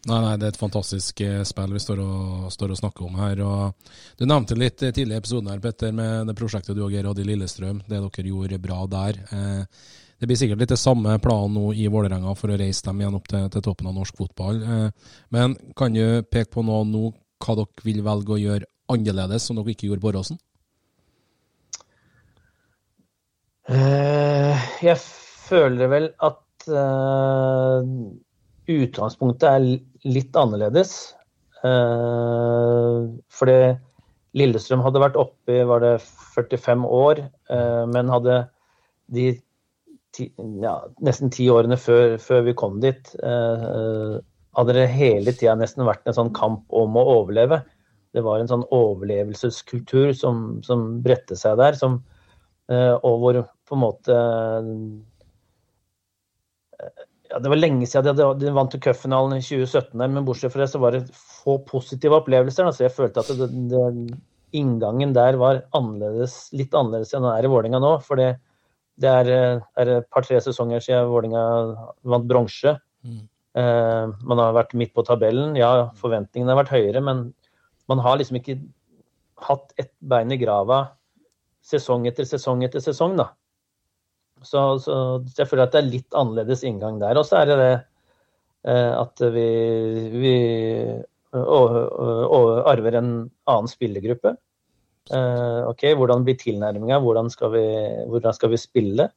Nei, 0.07 0.19
nei, 0.23 0.35
det 0.39 0.45
er 0.47 0.53
et 0.53 0.59
fantastisk 0.59 1.19
eh, 1.25 1.41
spill 1.43 1.73
vi 1.75 1.81
står 1.83 1.99
og, 1.99 2.45
står 2.55 2.71
og 2.71 2.77
snakker 2.79 3.07
om 3.09 3.17
her. 3.19 3.41
og 3.43 3.95
Du 4.15 4.23
nevnte 4.23 4.55
litt 4.55 4.77
tidligere 4.77 4.95
tidlig 4.95 5.17
i 5.17 5.19
episoden 5.19 5.49
her, 5.51 5.59
Petter, 5.63 5.91
med 5.95 6.29
det 6.29 6.35
prosjektet 6.39 6.77
du 6.77 6.85
og 6.85 6.93
Geir 6.93 7.09
hadde 7.09 7.25
i 7.25 7.27
Lillestrøm. 7.27 7.81
Det 7.83 7.99
dere 7.99 8.29
gjorde 8.31 8.61
bra 8.63 8.85
der. 8.87 9.19
Eh, 9.35 9.81
det 10.19 10.27
blir 10.27 10.39
sikkert 10.39 10.59
litt 10.63 10.71
det 10.71 10.79
samme 10.79 11.17
planen 11.23 11.55
nå 11.55 11.73
i 11.75 11.87
Vålerenga 11.91 12.31
for 12.35 12.51
å 12.51 12.59
reise 12.59 12.83
dem 12.87 13.03
igjen 13.03 13.15
opp 13.19 13.27
til, 13.31 13.45
til 13.51 13.63
toppen 13.63 13.91
av 13.91 13.97
norsk 13.99 14.17
fotball. 14.19 14.61
Eh, 14.63 15.11
men 15.35 15.57
kan 15.75 15.95
du 15.95 16.23
peke 16.31 16.51
på 16.55 16.63
noe 16.67 16.87
nå 16.87 17.09
hva 17.43 17.55
dere 17.59 17.87
vil 17.87 18.01
velge 18.03 18.35
å 18.35 18.39
gjøre 18.39 18.71
annerledes, 18.91 19.45
som 19.47 19.59
dere 19.59 19.75
ikke 19.75 19.87
gjorde 19.87 20.03
på 20.03 20.11
Åråsen? 20.13 20.39
Eh, 23.69 24.67
jeg 24.83 24.97
føler 24.99 25.91
vel 25.91 26.09
at 26.25 26.67
eh, 26.71 27.93
utgangspunktet 28.79 29.49
er 29.49 29.67
litt 30.07 30.35
annerledes. 30.39 31.15
Uh, 31.59 33.19
fordi 33.35 33.59
Lillestrøm 34.37 34.83
hadde 34.85 35.01
vært 35.01 35.17
oppe 35.19 35.55
i 35.57 35.65
var 35.67 35.81
det 35.83 35.95
45 36.35 36.85
år, 36.85 37.23
eh, 37.49 37.85
men 37.89 38.11
hadde 38.13 38.43
de 39.09 39.31
ti, 40.13 40.27
ja, 40.61 40.75
nesten 41.05 41.31
ti 41.33 41.47
årene 41.49 41.79
før, 41.81 42.17
før 42.21 42.45
vi 42.45 42.53
kom 42.57 42.77
dit, 42.83 43.09
eh, 43.23 44.19
hadde 44.57 44.77
det 44.77 44.85
hele 44.93 45.33
tida 45.33 45.55
nesten 45.57 45.87
vært 45.87 46.05
en 46.05 46.17
sånn 46.17 46.33
kamp 46.37 46.65
om 46.69 46.97
å 46.99 47.07
overleve. 47.15 47.63
Det 48.13 48.21
var 48.25 48.41
en 48.41 48.49
sånn 48.49 48.67
overlevelseskultur 48.73 50.13
som, 50.17 50.61
som 50.65 51.01
bredte 51.05 51.37
seg 51.37 51.57
der, 51.61 51.77
som, 51.77 51.99
eh, 52.69 52.95
og 53.01 53.21
hvor 53.23 53.43
på 53.69 53.77
en 53.77 53.85
måte 53.85 54.17
ja, 57.29 57.39
Det 57.39 57.51
var 57.51 57.59
lenge 57.59 57.87
siden 57.89 58.17
de, 58.17 58.27
de 58.41 58.53
vant 58.55 58.71
til 58.73 58.81
cupfinalen 58.83 59.37
i 59.37 59.43
2017, 59.45 59.93
der, 59.99 60.11
men 60.11 60.25
bortsett 60.27 60.53
fra 60.53 60.63
det 60.63 60.71
så 60.73 60.81
var 60.81 60.95
det 60.95 61.05
få 61.13 61.59
positive 61.67 62.17
opplevelser. 62.19 62.67
Da, 62.67 62.75
så 62.75 62.87
jeg 62.87 62.95
følte 62.95 63.23
at 63.23 63.31
det, 63.39 63.49
det, 63.71 64.19
inngangen 64.57 65.13
der 65.13 65.37
var 65.37 65.63
annerledes, 65.77 66.47
litt 66.57 66.73
annerledes 66.73 67.13
enn 67.13 67.25
den 67.25 67.33
er 67.35 67.45
i 67.45 67.51
Vålinga 67.51 67.81
nå. 67.83 67.95
For 68.05 68.19
det, 68.19 68.31
det 69.01 69.11
er, 69.21 69.61
er 69.77 69.93
et 69.99 70.09
par-tre 70.13 70.41
sesonger 70.41 70.81
siden 70.83 71.11
Vålinga 71.11 71.43
vant 72.09 72.29
bronse. 72.29 72.75
Mm. 73.05 73.21
Eh, 73.59 74.15
man 74.31 74.41
har 74.41 74.57
vært 74.57 74.75
midt 74.77 74.95
på 74.97 75.05
tabellen. 75.05 75.53
Ja, 75.59 75.89
forventningene 76.01 76.53
har 76.53 76.63
vært 76.63 76.75
høyere, 76.75 77.03
men 77.05 77.27
man 77.89 78.01
har 78.05 78.19
liksom 78.19 78.39
ikke 78.41 78.59
hatt 79.45 79.73
ett 79.79 79.93
bein 80.03 80.33
i 80.33 80.39
grava 80.41 80.87
sesong 81.65 82.07
etter 82.09 82.27
sesong 82.27 82.63
etter 82.65 82.83
sesong, 82.83 83.15
da. 83.19 83.29
Så, 84.45 84.61
så 84.83 84.95
jeg 85.37 85.47
føler 85.49 85.65
at 85.65 85.75
det 85.75 85.81
er 85.81 85.89
litt 85.89 86.17
annerledes 86.17 86.63
inngang 86.67 86.99
der. 87.01 87.17
Og 87.19 87.27
så 87.27 87.41
er 87.41 87.49
det 87.49 87.57
det 87.59 87.71
eh, 88.71 88.93
at 88.95 89.23
vi, 89.35 89.47
vi 90.15 90.35
arver 91.33 92.99
en 92.99 93.11
annen 93.49 93.71
spillergruppe. 93.71 94.35
Eh, 95.09 95.61
ok, 95.69 95.89
Hvordan 95.99 96.25
blir 96.27 96.39
tilnærminga? 96.39 97.01
Hvordan, 97.03 97.31
hvordan 98.09 98.37
skal 98.37 98.53
vi 98.53 98.61
spille? 98.61 99.09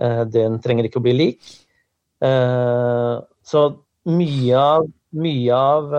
Eh, 0.00 0.22
den 0.30 0.60
trenger 0.62 0.88
ikke 0.88 1.02
å 1.02 1.06
bli 1.08 1.16
lik. 1.18 1.52
Så 2.20 3.60
mye 4.12 4.56
av, 4.60 4.88
mye 5.16 5.56
av 5.56 5.94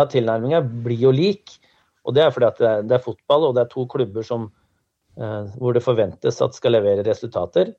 av 0.00 0.12
tilnærminga 0.12 0.60
blir 0.62 1.08
jo 1.08 1.10
lik. 1.10 1.56
Og 2.06 2.14
det 2.16 2.22
er 2.24 2.30
fordi 2.34 2.48
at 2.48 2.60
det 2.60 2.68
er, 2.68 2.84
det 2.86 2.96
er 2.96 3.04
fotball, 3.04 3.48
og 3.48 3.56
det 3.56 3.64
er 3.64 3.72
to 3.72 3.84
klubber 3.90 4.24
som, 4.26 4.48
hvor 5.20 5.76
det 5.76 5.82
forventes 5.84 6.38
at 6.40 6.56
skal 6.56 6.72
levere 6.78 7.04
resultater. 7.04 7.74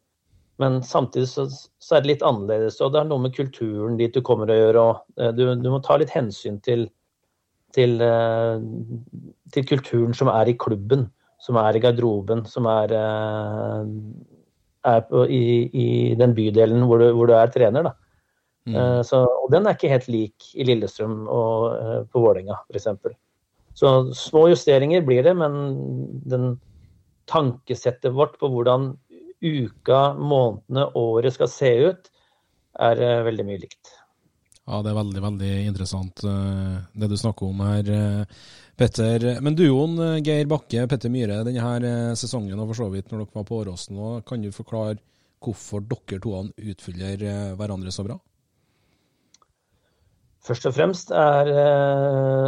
Men 0.62 0.84
samtidig 0.84 1.30
så, 1.30 1.48
så, 1.80 1.96
er 1.96 2.04
det 2.04 2.12
litt 2.12 2.26
annerledes, 2.26 2.78
og 2.84 2.94
det 2.94 3.02
er 3.02 3.08
noe 3.10 3.24
med 3.24 3.34
kulturen 3.34 3.98
dit 4.00 4.14
du 4.14 4.22
kommer 4.26 4.52
å 4.52 4.58
gjøre. 4.58 4.84
og 4.84 5.22
eh, 5.22 5.32
du, 5.34 5.46
du, 5.58 5.70
må 5.74 5.80
ta 5.86 5.98
litt 5.98 6.14
hensyn 6.14 6.60
til, 6.66 6.86
til, 7.76 7.98
eh, 8.06 8.62
til, 9.56 9.66
kulturen 9.72 10.14
som 10.18 10.30
er 10.34 10.52
i 10.52 10.58
klubben, 10.62 11.08
som 11.42 11.58
er 11.62 11.78
i 11.78 11.82
garderoben, 11.82 12.46
som 12.50 12.70
er, 12.70 12.94
eh, 13.00 13.90
er 14.92 15.04
på, 15.10 15.26
i, 15.26 15.44
i, 15.72 15.88
den 16.20 16.38
bydelen 16.38 16.86
hvor 16.86 17.02
du, 17.02 17.10
hvor 17.18 17.32
du 17.32 17.36
er 17.40 17.54
trener. 17.54 17.90
da. 17.90 17.98
Mm. 18.70 18.78
Eh, 18.78 19.02
Så, 19.08 19.26
og 19.26 19.50
den 19.54 19.66
er 19.66 19.78
ikke 19.78 19.96
helt 19.96 20.10
lik 20.14 20.52
i 20.54 20.68
Lillestrøm 20.68 21.24
og 21.26 21.72
eh, 21.74 22.00
på 22.06 22.22
Vålerenga 22.22 22.62
f.eks. 22.70 22.92
Så 23.82 23.90
små 24.14 24.50
justeringer 24.52 25.02
blir 25.08 25.24
det, 25.26 25.34
men 25.40 25.56
den 26.30 26.52
tankesettet 27.32 28.14
vårt 28.14 28.38
på 28.42 28.50
hvordan 28.52 28.92
uka, 29.42 30.14
månedene, 30.14 30.86
året 30.96 31.34
skal 31.36 31.50
se 31.50 31.72
ut, 31.90 32.10
er 32.80 33.02
eh, 33.02 33.26
veldig 33.26 33.46
mye 33.48 33.62
likt. 33.64 33.94
Ja, 34.62 34.80
det 34.86 34.92
er 34.92 35.00
veldig, 35.00 35.22
veldig 35.26 35.54
interessant 35.66 36.24
eh, 36.28 36.76
det 36.94 37.10
du 37.12 37.18
snakker 37.20 37.50
om 37.50 37.64
her, 37.66 37.92
eh, 37.92 38.42
Petter. 38.78 39.26
Men 39.44 39.58
duoen 39.58 40.24
Geir 40.26 40.48
Bakke, 40.50 40.88
Petter 40.90 41.12
Myhre, 41.14 41.42
denne 41.46 41.62
her 41.62 42.16
sesongen 42.18 42.58
og 42.58 42.72
for 42.72 42.80
så 42.80 42.88
vidt 42.94 43.12
når 43.12 43.26
dere 43.26 43.42
var 43.42 43.46
på 43.46 43.60
Åråsen, 43.62 43.98
nå, 43.98 44.14
kan 44.26 44.42
du 44.42 44.50
forklare 44.56 44.98
hvorfor 45.42 45.84
dere 45.86 46.22
toene 46.24 46.72
utfyller 46.72 47.26
hverandre 47.60 47.94
så 47.94 48.06
bra? 48.08 48.18
Først 50.42 50.66
og 50.66 50.74
fremst 50.74 51.14
er, 51.14 51.52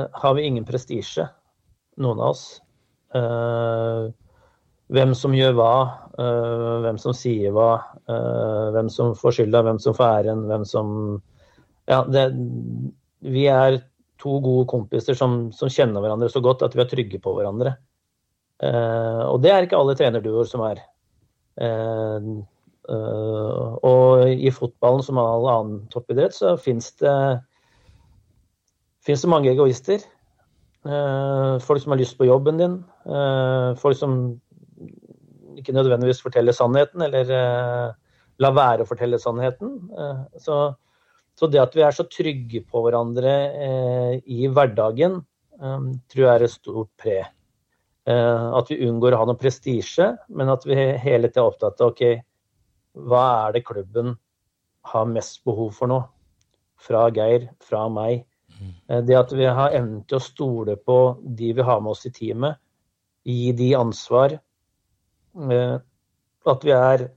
har 0.10 0.34
vi 0.34 0.48
ingen 0.48 0.66
prestisje, 0.66 1.28
noen 2.02 2.24
av 2.24 2.34
oss. 2.34 2.46
Hvem 4.94 5.16
som 5.18 5.34
gjør 5.34 5.56
hva, 5.58 5.76
eh, 6.22 6.74
hvem 6.86 7.00
som 7.02 7.16
sier 7.18 7.54
hva, 7.56 7.72
eh, 8.06 8.66
hvem 8.76 8.92
som 8.94 9.16
får 9.18 9.40
skylda, 9.40 9.64
hvem 9.66 9.80
som 9.82 9.96
får 9.98 10.20
æren, 10.22 10.46
hvem 10.50 10.66
som 10.66 11.22
Ja, 11.84 12.04
det, 12.08 12.30
vi 13.20 13.48
er 13.52 13.82
to 14.18 14.38
gode 14.40 14.70
kompiser 14.72 15.18
som, 15.20 15.52
som 15.52 15.68
kjenner 15.68 16.00
hverandre 16.00 16.30
så 16.32 16.40
godt 16.40 16.62
at 16.64 16.78
vi 16.78 16.80
er 16.80 16.88
trygge 16.88 17.20
på 17.20 17.34
hverandre. 17.36 17.74
Eh, 18.64 19.24
og 19.28 19.42
det 19.44 19.52
er 19.52 19.66
ikke 19.66 19.76
alle 19.82 19.98
trenerduoer 20.00 20.48
som 20.48 20.64
er. 20.64 20.80
Og 23.84 24.24
i 24.32 24.54
fotballen 24.56 25.04
som 25.04 25.20
all 25.20 25.50
annen 25.52 25.84
toppidrett 25.92 26.38
så 26.38 26.56
fins 26.56 26.94
det, 27.04 27.18
det 29.06 29.20
mange 29.28 29.52
egoister. 29.52 30.00
Folk 30.88 31.84
som 31.84 31.92
har 31.92 32.00
lyst 32.00 32.16
på 32.18 32.30
jobben 32.32 32.64
din. 32.64 32.80
Folk 33.84 34.00
som 34.00 34.40
ikke 35.64 35.76
nødvendigvis 35.76 36.22
forteller 36.24 36.56
sannheten, 36.56 37.02
eller 37.08 37.28
la 37.32 37.94
lar 38.42 38.56
være 38.58 38.86
å 38.86 38.90
fortelle 38.90 39.20
sannheten. 39.22 39.76
Eh, 39.98 40.24
så, 40.42 40.58
så 41.38 41.50
det 41.52 41.62
at 41.62 41.78
vi 41.78 41.86
er 41.86 41.96
så 41.96 42.06
trygge 42.10 42.64
på 42.66 42.84
hverandre 42.86 43.36
eh, 43.68 44.18
i 44.26 44.50
hverdagen, 44.50 45.22
eh, 45.60 45.88
tror 46.12 46.26
jeg 46.26 46.34
er 46.34 46.46
et 46.48 46.54
stort 46.54 46.92
pre. 47.00 47.22
Eh, 48.10 48.48
at 48.60 48.72
vi 48.72 48.82
unngår 48.88 49.16
å 49.16 49.22
ha 49.22 49.30
noe 49.30 49.40
prestisje, 49.40 50.10
men 50.36 50.52
at 50.52 50.66
vi 50.68 50.76
hele 50.76 51.30
tida 51.30 51.46
er 51.46 51.54
opptatt 51.54 51.82
av 51.82 51.94
ok, 51.94 52.04
hva 53.08 53.24
er 53.48 53.56
det 53.56 53.66
klubben 53.66 54.18
har 54.92 55.08
mest 55.10 55.44
behov 55.48 55.72
for 55.78 55.90
nå? 55.92 56.02
Fra 56.84 57.08
Geir, 57.16 57.48
fra 57.64 57.86
meg. 57.88 58.26
Eh, 58.90 59.02
Det 59.02 59.16
at 59.16 59.32
vi 59.32 59.46
har 59.46 59.72
evnen 59.72 60.04
til 60.08 60.20
å 60.20 60.26
stole 60.26 60.76
på 60.76 60.98
de 61.24 61.54
vi 61.54 61.64
har 61.64 61.80
med 61.82 61.96
oss 61.96 62.06
i 62.06 62.12
teamet, 62.12 62.60
gi 63.24 63.54
de 63.56 63.74
ansvar. 63.80 64.36
Eh, 65.36 65.78
At 66.50 66.66
vi 66.66 66.74
er 66.76 67.08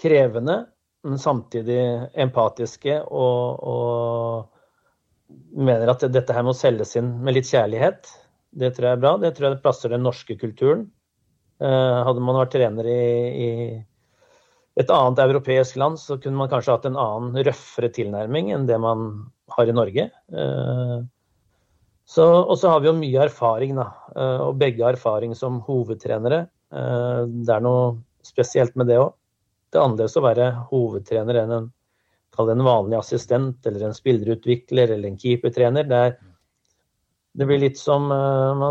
krevende, 0.00 0.58
men 1.04 1.20
samtidig 1.20 1.78
empatiske 2.20 2.98
og, 3.04 3.62
og 3.64 5.34
mener 5.56 5.92
at 5.92 6.04
dette 6.12 6.34
her 6.34 6.44
må 6.46 6.54
selges 6.56 6.96
inn 6.98 7.10
med 7.24 7.36
litt 7.38 7.48
kjærlighet. 7.48 8.10
Det 8.54 8.72
tror 8.74 8.88
jeg 8.88 8.98
er 8.98 9.02
bra. 9.02 9.14
Det 9.20 9.32
tror 9.36 9.48
jeg 9.50 9.62
plasser 9.64 9.92
den 9.94 10.04
norske 10.06 10.36
kulturen. 10.40 10.86
Eh, 11.62 11.98
Hadde 12.06 12.22
man 12.24 12.38
vært 12.40 12.54
trener 12.56 12.88
i, 12.90 13.00
i 13.46 13.50
et 14.80 14.90
annet 14.90 15.22
europeisk 15.22 15.78
land, 15.80 16.00
så 16.02 16.18
kunne 16.18 16.38
man 16.40 16.50
kanskje 16.50 16.74
hatt 16.74 16.86
en 16.88 16.98
annen, 16.98 17.36
røffere 17.46 17.92
tilnærming 17.94 18.50
enn 18.54 18.66
det 18.70 18.78
man 18.82 19.10
har 19.54 19.70
i 19.70 19.76
Norge. 19.76 20.08
Og 22.16 22.56
så 22.60 22.68
har 22.68 22.80
vi 22.80 22.90
jo 22.90 22.96
mye 22.98 23.22
erfaring, 23.24 23.74
da. 23.76 23.86
eh, 24.14 24.40
Og 24.44 24.58
begge 24.60 24.84
har 24.84 24.92
erfaring 24.92 25.34
som 25.34 25.60
hovedtrenere. 25.60 26.48
Eh, 26.72 27.22
Det 27.26 27.54
er 27.54 27.60
noe 27.64 27.98
spesielt 28.22 28.76
med 28.76 28.86
det 28.88 28.98
òg. 28.98 29.14
Det 29.70 29.78
er 29.80 29.84
annerledes 29.84 30.16
å 30.16 30.22
være 30.22 30.50
hovedtrener 30.70 31.34
enn 31.42 31.52
en, 31.52 31.72
en 32.38 32.64
vanlig 32.64 32.98
assistent 32.98 33.66
eller 33.66 33.86
en 33.88 33.94
spillerutvikler 33.94 34.92
eller 34.94 35.08
en 35.08 35.18
keepertrener. 35.18 35.88
Det, 35.88 36.16
det 37.34 37.46
blir 37.46 37.58
litt 37.58 37.78
som 37.78 38.10
eh, 38.12 38.66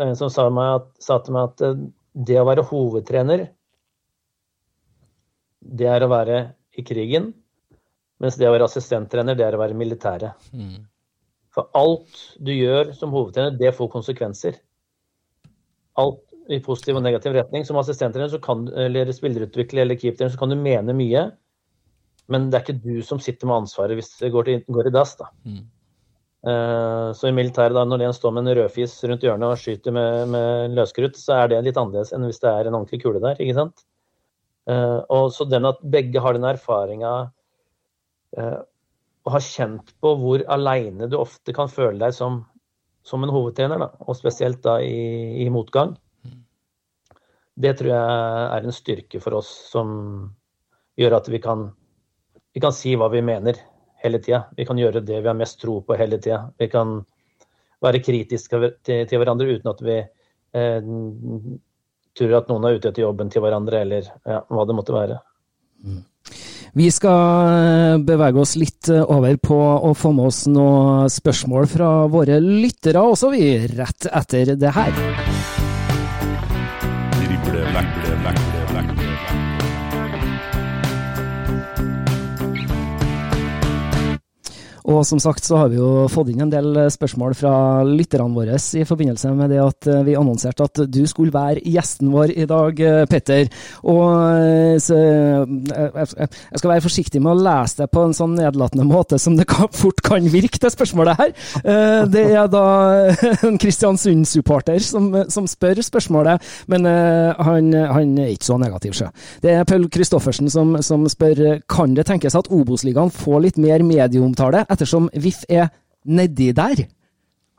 en 0.00 0.16
som 0.16 0.30
sa, 0.30 0.48
meg 0.50 0.78
at, 0.80 0.88
sa 1.02 1.18
til 1.18 1.34
meg 1.36 1.50
at 1.50 1.82
det 2.14 2.38
å 2.40 2.46
være 2.48 2.64
hovedtrener, 2.70 3.48
det 5.60 5.86
er 5.86 6.02
å 6.02 6.10
være 6.10 6.38
i 6.78 6.82
krigen. 6.86 7.32
Mens 8.20 8.36
det 8.36 8.48
å 8.48 8.52
være 8.52 8.66
assistenttrener, 8.68 9.36
det 9.36 9.44
er 9.46 9.56
å 9.56 9.60
være 9.60 9.76
militære. 9.76 10.32
Mm. 10.52 10.86
For 11.54 11.70
alt 11.78 12.20
du 12.38 12.52
gjør 12.54 12.92
som 12.96 13.14
hovedtrener, 13.14 13.56
det 13.58 13.74
får 13.76 13.90
konsekvenser. 13.92 14.60
Alt 15.98 16.22
i 16.50 16.60
positiv 16.62 16.98
og 16.98 17.04
negativ 17.06 17.34
retning. 17.36 17.66
Som 17.66 17.78
assistenttrener 17.80 18.42
kan, 18.42 18.68
eller 18.86 19.10
spillerutvikler 19.14 19.84
eller 19.84 19.98
keepertrener 19.98 20.34
så 20.34 20.40
kan 20.40 20.52
du 20.52 20.58
mene 20.58 20.94
mye, 20.96 21.26
men 22.30 22.48
det 22.50 22.58
er 22.58 22.64
ikke 22.64 22.82
du 22.84 23.02
som 23.06 23.20
sitter 23.22 23.50
med 23.50 23.64
ansvaret 23.64 23.98
hvis 23.98 24.12
det 24.20 24.30
går, 24.34 24.46
til, 24.46 24.64
går 24.70 24.90
i 24.90 24.94
dass. 24.94 25.16
da. 25.18 25.30
Mm. 25.44 25.62
Uh, 26.40 27.10
så 27.12 27.28
i 27.28 27.36
militæret, 27.36 27.74
da, 27.76 27.82
når 27.84 28.06
en 28.06 28.14
står 28.16 28.32
med 28.32 28.46
en 28.46 28.56
rødfis 28.62 28.94
rundt 29.04 29.26
hjørnet 29.26 29.50
og 29.50 29.58
skyter 29.60 29.92
med, 29.92 30.30
med 30.32 30.76
løskrutt, 30.78 31.18
så 31.20 31.36
er 31.36 31.50
det 31.50 31.64
litt 31.66 31.80
annerledes 31.80 32.14
enn 32.16 32.24
hvis 32.24 32.40
det 32.40 32.48
er 32.48 32.70
en 32.70 32.78
ordentlig 32.78 33.02
kule 33.02 33.20
der. 33.20 33.36
ikke 33.42 33.58
sant? 33.58 33.84
Uh, 34.70 35.02
og 35.12 35.28
så 35.34 35.44
den 35.50 35.68
at 35.68 35.82
begge 35.92 36.22
har 36.22 36.36
den 36.36 36.46
erfaringa 36.46 37.12
eh, 38.38 38.58
og 39.26 39.34
har 39.36 39.44
kjent 39.44 39.92
på 40.00 40.14
hvor 40.20 40.44
aleine 40.48 41.08
du 41.10 41.18
ofte 41.20 41.54
kan 41.56 41.70
føle 41.70 41.98
deg 42.00 42.14
som, 42.16 42.40
som 43.04 43.24
en 43.24 43.32
hovedtrener, 43.32 43.80
da, 43.80 43.90
og 44.06 44.16
spesielt 44.16 44.62
da 44.64 44.78
i, 44.84 45.44
i 45.44 45.48
motgang. 45.52 45.96
Det 47.60 47.74
tror 47.76 47.92
jeg 47.92 48.46
er 48.56 48.64
en 48.64 48.74
styrke 48.74 49.20
for 49.20 49.36
oss 49.42 49.50
som 49.68 49.90
gjør 51.00 51.18
at 51.18 51.28
vi 51.28 51.40
kan, 51.42 51.68
vi 52.54 52.62
kan 52.64 52.72
si 52.74 52.94
hva 52.96 53.10
vi 53.12 53.20
mener 53.24 53.58
hele 54.00 54.20
tida. 54.24 54.46
Vi 54.56 54.64
kan 54.68 54.80
gjøre 54.80 55.04
det 55.04 55.20
vi 55.20 55.28
har 55.28 55.36
mest 55.36 55.60
tro 55.60 55.80
på 55.84 55.98
hele 56.00 56.20
tida. 56.22 56.46
Vi 56.56 56.70
kan 56.72 57.02
være 57.84 58.02
kritiske 58.04 58.60
til, 58.84 59.04
til 59.08 59.20
hverandre 59.20 59.48
uten 59.56 59.72
at 59.72 59.82
vi 59.84 59.98
eh, 60.00 60.88
tror 62.16 62.38
at 62.38 62.48
noen 62.50 62.66
er 62.68 62.78
ute 62.78 62.90
etter 62.90 63.04
jobben 63.04 63.32
til 63.32 63.44
hverandre, 63.44 63.84
eller 63.84 64.08
ja, 64.08 64.40
hva 64.48 64.64
det 64.68 64.76
måtte 64.76 64.96
være. 64.96 65.20
Vi 66.72 66.86
skal 66.94 67.48
eh, 67.50 67.96
bevege 68.06 68.38
oss 68.38 68.54
litt 68.60 68.88
eh, 68.92 69.02
over 69.02 69.34
på 69.42 69.58
å 69.58 69.90
få 69.98 70.12
med 70.14 70.30
oss 70.30 70.44
noen 70.46 71.10
spørsmål 71.10 71.66
fra 71.70 71.90
våre 72.12 72.38
lyttere 72.44 73.02
også, 73.02 73.32
vi, 73.34 73.50
rett 73.74 74.06
etter 74.06 74.54
det 74.54 74.74
her. 74.76 74.94
Drible, 77.18 77.66
vekle, 77.74 78.16
vekle, 78.28 78.59
Og 84.90 85.04
som 85.06 85.20
sagt 85.22 85.46
så 85.46 85.58
har 85.60 85.68
vi 85.70 85.78
jo 85.78 86.08
fått 86.10 86.32
inn 86.32 86.42
en 86.42 86.50
del 86.50 86.74
spørsmål 86.90 87.34
fra 87.38 87.52
lytterne 87.86 88.34
våre 88.34 88.56
i 88.58 88.84
forbindelse 88.86 89.30
med 89.38 89.52
det 89.52 89.60
at 89.62 89.86
eh, 89.90 90.00
vi 90.06 90.16
annonserte 90.18 90.66
at 90.66 90.80
du 90.90 91.00
skulle 91.08 91.34
være 91.34 91.62
gjesten 91.62 92.10
vår 92.10 92.32
i 92.34 92.46
dag, 92.50 92.80
eh, 92.82 93.04
Petter. 93.10 93.46
Og 93.86 94.02
eh, 94.34 94.74
så, 94.82 94.98
jeg 94.98 96.58
skal 96.58 96.72
være 96.72 96.84
forsiktig 96.84 97.22
med 97.22 97.36
å 97.36 97.44
lese 97.44 97.84
det 97.84 97.90
på 97.94 98.02
en 98.06 98.16
sånn 98.16 98.34
nedlatende 98.38 98.86
måte 98.88 99.20
som 99.22 99.36
det 99.38 99.46
fort 99.78 100.02
kan 100.06 100.26
virke, 100.32 100.58
det 100.62 100.72
spørsmålet 100.74 101.20
her. 101.22 101.34
Eh, 101.62 102.02
Det 102.10 102.24
er 102.34 102.50
da 102.50 102.64
en 103.46 103.60
Kristiansund-supporter 103.60 104.82
som, 104.82 105.10
som 105.30 105.46
spør 105.50 105.82
spørsmålet, 105.86 106.42
men 106.72 106.88
eh, 106.90 107.44
han, 107.46 107.70
han 107.94 108.16
er 108.18 108.34
ikke 108.34 108.50
så 108.50 108.58
negativ, 108.60 108.96
sjø. 108.98 109.10
Det 109.44 109.54
er 109.54 109.68
Paul 109.68 109.86
Christoffersen 109.92 110.50
som, 110.50 110.74
som 110.82 111.06
spør 111.10 111.60
kan 111.70 111.94
det 111.94 112.08
tenkes 112.10 112.34
at 112.38 112.50
Obos-ligaen 112.50 113.14
får 113.14 113.46
litt 113.46 113.62
mer 113.62 113.86
medieomtale 113.86 114.64
ettersom 114.80 115.10
VIF 115.12 115.44
er 115.48 115.68
nedi 116.08 116.52
der? 116.56 116.86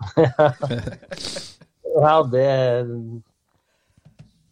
Ja, 1.92 2.22
det 2.24 2.48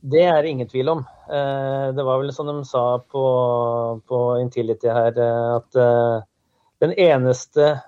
Det 0.03 0.23
er 0.27 0.41
det 0.43 0.49
ingen 0.49 0.67
tvil 0.67 0.89
om. 0.91 0.99
Eh, 1.31 1.87
Det 1.95 2.03
var 2.05 2.19
vel 2.19 2.33
som 2.35 2.47
de 2.47 2.65
sa 2.67 2.99
på, 2.99 3.23
på 4.07 4.19
Intility 4.41 4.87
her, 4.91 5.15
eh, 5.17 5.55
at 5.55 5.75
eh, 5.75 6.21
den 6.83 6.93
eneste 6.93 7.79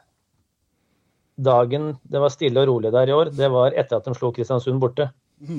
dagen 1.37 1.97
det 2.03 2.19
var 2.21 2.29
stille 2.31 2.63
og 2.63 2.67
rolig 2.67 2.91
der 2.91 3.07
i 3.09 3.15
år, 3.15 3.31
det 3.35 3.51
var 3.51 3.75
etter 3.75 3.97
at 3.99 4.05
de 4.07 4.15
slo 4.15 4.31
Kristiansund 4.31 4.79
borte. 4.79 5.09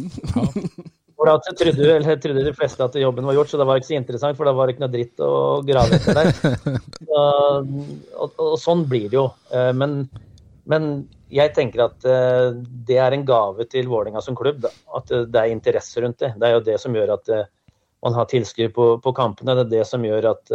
For 1.22 1.30
da 1.30 1.54
trodde, 1.54 1.84
eller 1.86 2.16
trodde 2.18 2.42
de 2.42 2.52
fleste 2.56 2.82
at 2.82 2.96
jobben 2.98 3.26
var 3.28 3.36
gjort, 3.36 3.50
så 3.52 3.58
det 3.60 3.66
var 3.68 3.78
ikke 3.78 3.92
så 3.92 3.94
interessant, 3.94 4.34
for 4.34 4.48
det 4.48 4.56
var 4.58 4.72
ikke 4.72 4.82
noe 4.82 4.90
dritt 4.90 5.22
å 5.22 5.34
grave 5.62 5.94
etter 6.00 6.18
der. 6.18 6.32
Så, 7.12 7.20
og, 8.24 8.40
og 8.42 8.56
sånn 8.58 8.82
blir 8.90 9.06
det 9.12 9.20
jo. 9.20 9.28
Eh, 9.54 9.70
Men, 9.78 10.00
men 10.66 10.88
jeg 11.30 11.54
tenker 11.54 11.84
at 11.84 12.08
eh, 12.08 12.48
det 12.88 12.98
er 12.98 13.14
en 13.14 13.26
gave 13.28 13.68
til 13.70 13.86
Vålerenga 13.92 14.24
som 14.24 14.34
klubb. 14.34 14.64
Da. 14.64 14.72
At 14.98 15.14
eh, 15.14 15.28
det 15.30 15.44
er 15.44 15.54
interesse 15.54 16.02
rundt 16.02 16.18
det. 16.24 16.32
Det 16.42 16.48
er 16.48 16.56
jo 16.56 16.66
det 16.72 16.76
som 16.82 16.98
gjør 16.98 17.14
at 17.14 17.32
man 18.02 18.18
har 18.18 18.26
tilskudd 18.26 18.74
på, 18.74 18.90
på 19.06 19.14
kampene. 19.14 19.54
Det 19.60 19.68
er 19.68 19.72
det 19.76 19.86
som 19.86 20.02
gjør 20.02 20.32
at 20.32 20.50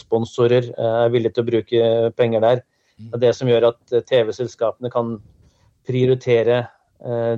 sponsorer 0.00 0.70
er 0.80 1.12
villige 1.12 1.36
til 1.36 1.44
å 1.44 1.50
bruke 1.50 1.88
penger 2.16 2.46
der. 2.46 2.62
Det 2.96 3.18
er 3.18 3.26
det 3.26 3.36
som 3.36 3.52
gjør 3.52 3.68
at 3.74 3.98
TV-selskapene 4.08 4.88
kan 4.92 5.18
prioritere 5.84 6.62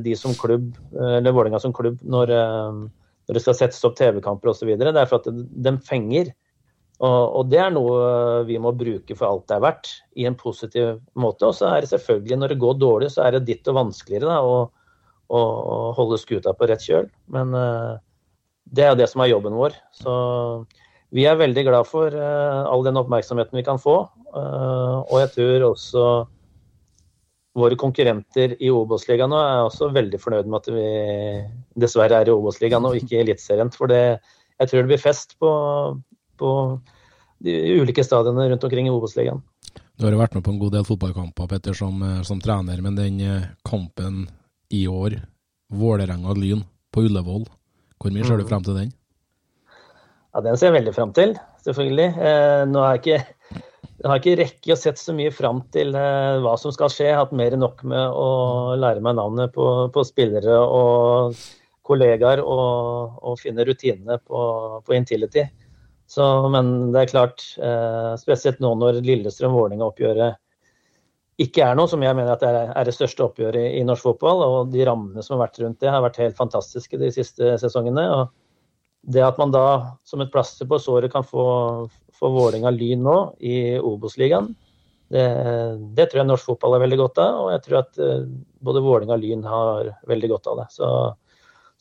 de 0.03 0.15
som 0.19 0.35
klubb, 0.35 0.73
eh, 0.97 1.19
eller 1.19 1.35
Vålerenga 1.35 1.61
som 1.63 1.75
klubb, 1.75 2.01
når, 2.03 2.33
eh, 2.35 2.79
når 3.29 3.39
det 3.39 3.43
skal 3.45 3.59
settes 3.59 3.85
opp 3.87 3.97
TV-kamper 3.99 4.51
osv. 4.51 4.73
Det 4.79 4.91
er 4.91 5.11
for 5.11 5.23
at 5.23 5.29
de 5.67 5.75
fenger. 5.87 6.33
Og, 7.03 7.23
og 7.39 7.49
det 7.51 7.59
er 7.59 7.73
noe 7.75 8.43
vi 8.47 8.61
må 8.63 8.71
bruke 8.79 9.17
for 9.19 9.27
alt 9.27 9.49
det 9.51 9.57
er 9.57 9.65
verdt, 9.65 9.89
i 10.19 10.27
en 10.29 10.39
positiv 10.39 11.01
måte. 11.19 11.49
Og 11.49 11.57
så 11.59 11.73
er 11.73 11.83
det 11.83 11.91
selvfølgelig, 11.91 12.39
når 12.39 12.55
det 12.55 12.61
går 12.63 12.79
dårlig, 12.79 13.11
så 13.15 13.27
er 13.27 13.37
det 13.37 13.47
ditt 13.49 13.71
og 13.71 13.79
vanskeligere 13.81 14.31
da, 14.31 14.39
å, 14.43 14.69
å 15.27 15.41
holde 15.99 16.21
skuta 16.23 16.55
på 16.55 16.69
rett 16.71 16.85
kjøl. 16.87 17.09
Men 17.35 17.57
uh, 17.59 17.99
det 18.71 18.85
er 18.85 18.93
jo 18.93 19.01
det 19.03 19.09
som 19.11 19.25
er 19.25 19.33
jobben 19.33 19.59
vår. 19.59 19.75
Så 19.99 20.13
vi 21.13 21.27
er 21.27 21.41
veldig 21.41 21.67
glad 21.67 21.91
for 21.91 22.15
uh, 22.15 22.63
all 22.71 22.87
den 22.87 23.01
oppmerksomheten 23.01 23.59
vi 23.59 23.67
kan 23.67 23.83
få. 23.83 24.05
Uh, 24.31 25.03
og 25.03 25.17
jeg 25.25 25.35
tror 25.35 25.67
også 25.73 26.07
våre 27.59 27.77
konkurrenter 27.77 28.55
i 28.65 28.71
Obos-ligaen 28.73 29.31
nå 29.33 29.39
er 29.39 29.67
også 29.67 29.91
veldig 29.93 30.21
fornøyd 30.21 30.49
med 30.49 30.63
at 30.63 30.71
vi 30.73 30.87
dessverre 31.85 32.23
er 32.23 32.31
i 32.31 32.35
Obos-ligaen 32.35 32.87
og 32.89 32.97
ikke 32.97 33.19
i 33.19 33.23
Eliteserien. 33.27 33.73
For 33.75 33.93
det, 33.93 34.03
jeg 34.59 34.71
tror 34.71 34.83
det 34.83 34.91
blir 34.95 35.03
fest 35.03 35.37
på, 35.43 35.51
på 36.41 36.53
de 37.45 37.57
ulike 37.83 38.05
stadionene 38.07 38.49
rundt 38.53 38.65
omkring 38.69 38.89
i 38.89 38.95
Obos-ligaen. 38.95 39.43
Du 40.01 40.07
har 40.07 40.15
jo 40.15 40.23
vært 40.23 40.39
med 40.39 40.45
på 40.47 40.55
en 40.55 40.63
god 40.63 40.73
del 40.79 40.87
fotballkamper, 40.89 41.51
Petter, 41.51 41.77
som, 41.77 42.01
eh, 42.03 42.23
som 42.27 42.41
trener, 42.43 42.81
men 42.85 42.97
den 42.97 43.21
eh, 43.21 43.51
kampen 43.69 44.25
i 44.73 44.87
år 44.89 45.19
Vålerenga-Lyn 45.73 46.65
på 46.93 47.05
Ullevål. 47.07 47.45
Hvor 48.01 48.15
mye 48.15 48.27
ser 48.27 48.41
du 48.41 48.49
frem 48.49 48.65
til 48.65 48.79
den? 48.81 48.91
Ja, 50.33 50.41
Den 50.41 50.57
ser 50.57 50.73
jeg 50.73 50.81
veldig 50.81 50.95
frem 50.97 51.13
til, 51.13 51.37
selvfølgelig. 51.65 52.09
Eh, 52.17 52.65
nå 52.73 52.81
er 52.81 52.97
jeg 52.97 53.03
ikke, 53.03 53.19
jeg 54.03 54.11
har 54.11 54.19
ikke 54.19 54.39
rekket 54.41 54.75
å 54.75 54.79
sett 54.81 54.99
så 54.99 55.15
mye 55.15 55.31
fram 55.31 55.61
til 55.75 55.95
eh, 55.95 56.41
hva 56.43 56.57
som 56.59 56.75
skal 56.75 56.91
skje. 56.91 57.07
Jeg 57.07 57.15
har 57.15 57.23
hatt 57.23 57.35
mer 57.39 57.55
enn 57.55 57.63
nok 57.63 57.85
med 57.87 58.17
å 58.19 58.75
lære 58.75 59.03
meg 59.05 59.15
navnet 59.15 59.53
på, 59.55 59.67
på 59.95 60.03
spillere 60.09 60.57
og 60.59 61.39
kollegaer 61.87 62.43
og, 62.43 63.21
og 63.23 63.39
finne 63.39 63.67
rutinene 63.67 64.19
på, 64.27 64.41
på 64.83 64.97
Intility. 64.97 65.47
Så, 66.11 66.27
men 66.51 66.91
det 66.93 67.05
er 67.05 67.13
klart, 67.13 67.45
eh, 67.63 68.13
spesielt 68.21 68.59
nå 68.63 68.75
når 68.81 69.01
Lillestrøm-Vålerenga-oppgjøret 69.07 70.39
ikke 71.41 71.65
er 71.65 71.79
noe, 71.79 71.89
som 71.89 72.03
jeg 72.05 72.15
mener 72.19 72.43
er, 72.45 72.59
er 72.75 72.87
det 72.87 72.95
største 72.95 73.25
oppgjøret 73.25 73.71
i, 73.71 73.79
i, 73.79 73.87
norsk 73.87 74.11
fotball. 74.11 74.43
Og 74.45 74.73
de 74.75 74.85
rammene 74.87 75.23
som 75.25 75.37
har 75.37 75.47
vært 75.47 75.63
rundt 75.63 75.81
det, 75.81 75.91
har 75.95 76.03
vært 76.05 76.21
helt 76.21 76.39
fantastiske 76.39 76.99
de 77.01 77.09
siste 77.15 77.55
sesongene. 77.63 78.05
og 78.19 79.15
Det 79.15 79.23
at 79.25 79.39
man 79.41 79.55
da 79.55 79.67
som 80.07 80.21
et 80.23 80.33
plaster 80.35 80.69
på 80.69 80.81
såret 80.83 81.15
kan 81.15 81.25
få, 81.27 81.47
få 82.23 82.31
Vålerenga-Lyn 82.37 83.03
nå 83.03 83.17
i 83.43 83.57
Obos-ligaen, 83.79 84.53
det, 85.13 85.25
det, 85.97 86.07
tror 86.09 86.23
jeg 86.23 86.31
norsk 86.31 86.47
fotball 86.49 86.79
har 86.79 86.87
veldig 86.87 86.99
godt 87.03 87.19
av. 87.21 87.41
Og 87.43 87.51
jeg 87.53 87.65
tror 87.67 87.79
at 87.83 87.99
uh, 88.01 88.23
både 88.65 88.85
Vålerenga 88.85 89.19
og 89.19 89.25
Lyn 89.27 89.43
har 89.45 89.91
veldig 90.09 90.31
godt 90.33 90.49
av 90.53 90.63
det. 90.63 90.69
Så 90.73 90.89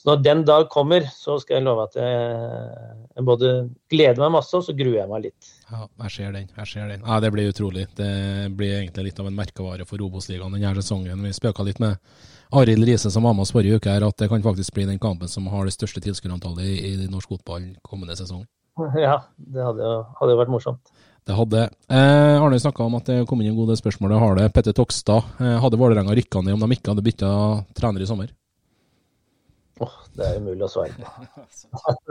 så 0.02 0.10
når 0.10 0.22
den 0.26 0.40
dag 0.46 0.64
kommer, 0.74 1.04
så 1.14 1.36
skal 1.38 1.60
jeg 1.60 1.66
love 1.68 1.84
at 1.86 1.96
jeg, 2.00 2.86
jeg 3.14 3.26
både 3.28 3.50
gleder 3.92 4.18
meg 4.24 4.32
masse, 4.34 4.50
og 4.58 4.64
så 4.66 4.74
gruer 4.74 4.96
jeg 4.98 5.10
meg 5.12 5.28
litt. 5.28 5.50
Ja, 5.70 5.84
jeg 6.08 6.14
ser 6.16 6.32
den. 6.34 6.48
jeg 6.58 6.70
ser 6.72 6.88
den. 6.90 7.04
Ja, 7.06 7.20
Det 7.22 7.30
blir 7.36 7.52
utrolig. 7.52 7.84
Det 8.00 8.10
blir 8.58 8.80
egentlig 8.80 9.12
litt 9.12 9.22
av 9.22 9.30
en 9.30 9.38
merkevare 9.38 9.86
for 9.86 10.02
Obos-ligaen 10.02 10.58
denne 10.58 10.74
sesongen. 10.80 11.22
Vi 11.22 11.36
spøka 11.38 11.68
litt 11.68 11.82
med 11.84 12.02
Arild 12.58 12.88
Riise 12.90 13.12
som 13.14 13.30
var 13.30 13.38
med 13.38 13.46
oss 13.46 13.54
forrige 13.54 13.78
uke, 13.78 13.94
her, 13.94 14.08
at 14.08 14.18
det 14.18 14.32
kan 14.32 14.42
faktisk 14.42 14.74
bli 14.74 14.88
den 14.90 14.98
kampen 15.00 15.30
som 15.30 15.46
har 15.54 15.70
det 15.70 15.76
største 15.78 16.02
tilskuerantallet 16.02 16.66
i, 16.66 16.96
i 16.96 17.12
norsk 17.12 17.38
fotball 17.38 17.70
kommende 17.86 18.18
sesong. 18.18 18.42
Ja, 19.06 19.22
det 19.36 19.64
hadde 19.66 19.88
jo, 19.88 19.96
hadde 20.20 20.38
vært 20.40 20.54
morsomt. 20.54 20.94
Det 21.28 21.36
hadde. 21.38 21.68
Eh, 21.92 22.42
Arne 22.42 22.58
snakka 22.60 22.86
om 22.88 22.96
at 22.98 23.10
det 23.12 23.24
kom 23.30 23.42
inn 23.44 23.52
en 23.52 23.58
god 23.60 23.70
del 23.72 23.78
spørsmål. 23.78 24.16
Har 24.18 24.40
det. 24.40 24.48
Petter 24.56 24.74
Tokstad. 24.74 25.28
Eh, 25.38 25.58
hadde 25.62 25.78
Vålerenga 25.78 26.16
rykka 26.18 26.42
ned 26.42 26.58
om 26.58 26.64
de 26.66 26.78
ikke 26.78 26.96
hadde 26.96 27.06
bytta 27.06 27.32
trener 27.78 28.02
i 28.02 28.08
sommer? 28.10 28.32
Oh, 29.82 29.94
det 30.18 30.28
er 30.28 30.42
umulig 30.42 30.66
å 30.66 30.70
svare 30.70 30.94
på. 30.98 31.06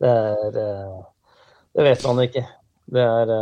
det, 0.00 0.10
er, 0.10 0.58
eh, 0.60 0.98
det 1.76 1.86
vet 1.86 2.04
man 2.08 2.24
ikke. 2.24 2.44
Det 2.94 3.04
er 3.04 3.32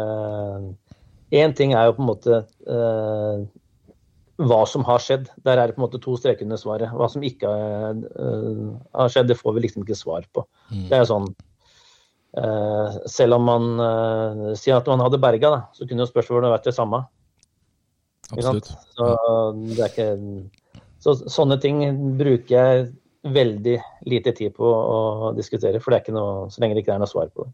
Én 1.32 1.48
eh, 1.48 1.56
ting 1.58 1.74
er 1.74 1.88
jo 1.88 1.96
på 1.96 2.04
en 2.04 2.10
måte 2.10 2.42
uh, 2.68 3.42
hva 4.42 4.60
som 4.68 4.84
har 4.86 5.02
skjedd. 5.02 5.30
Der 5.46 5.58
er 5.58 5.70
det 5.70 5.78
på 5.78 5.82
en 5.82 5.86
måte 5.86 6.02
to 6.02 6.14
streker 6.18 6.46
under 6.46 6.60
svaret. 6.60 6.92
Hva 6.92 7.08
som 7.10 7.24
ikke 7.26 7.48
har 7.48 9.14
skjedd, 9.14 9.30
det 9.30 9.38
får 9.40 9.56
vi 9.56 9.64
liksom 9.64 9.86
ikke 9.86 9.98
svar 9.98 10.28
på. 10.34 10.44
Mm. 10.70 10.86
Det 10.90 10.98
er 10.98 11.08
sånn 11.08 11.30
uh, 11.30 11.48
Selv 13.12 13.36
om 13.36 13.42
man 13.44 13.64
sier 14.56 14.78
at 14.78 14.86
man 14.88 15.02
hadde 15.04 15.20
berga, 15.20 15.50
da, 15.52 15.58
så 15.76 15.84
kunne 15.84 16.00
jo 16.00 16.08
spørsmålet 16.08 16.54
vært 16.54 16.70
det 16.70 16.72
samme. 16.76 17.02
Absolutt. 18.32 18.70
Så, 18.96 19.08
det 19.68 19.82
er 19.84 19.90
ikke, 19.90 20.08
så 21.04 21.16
sånne 21.20 21.58
ting 21.60 21.82
bruker 22.16 22.54
jeg 22.56 22.86
veldig 23.22 23.76
lite 24.08 24.32
tid 24.34 24.54
på 24.56 24.66
å 24.66 25.32
diskutere, 25.36 25.80
for 25.82 25.92
det 25.92 26.00
er 26.00 26.06
ikke 26.06 26.16
noe, 26.16 26.46
så 26.50 26.62
lenge 26.62 26.78
det 26.78 26.86
ikke 26.86 26.96
er 26.96 27.02
noe 27.02 27.10
svar 27.10 27.28
på 27.30 27.46
det. 27.46 27.52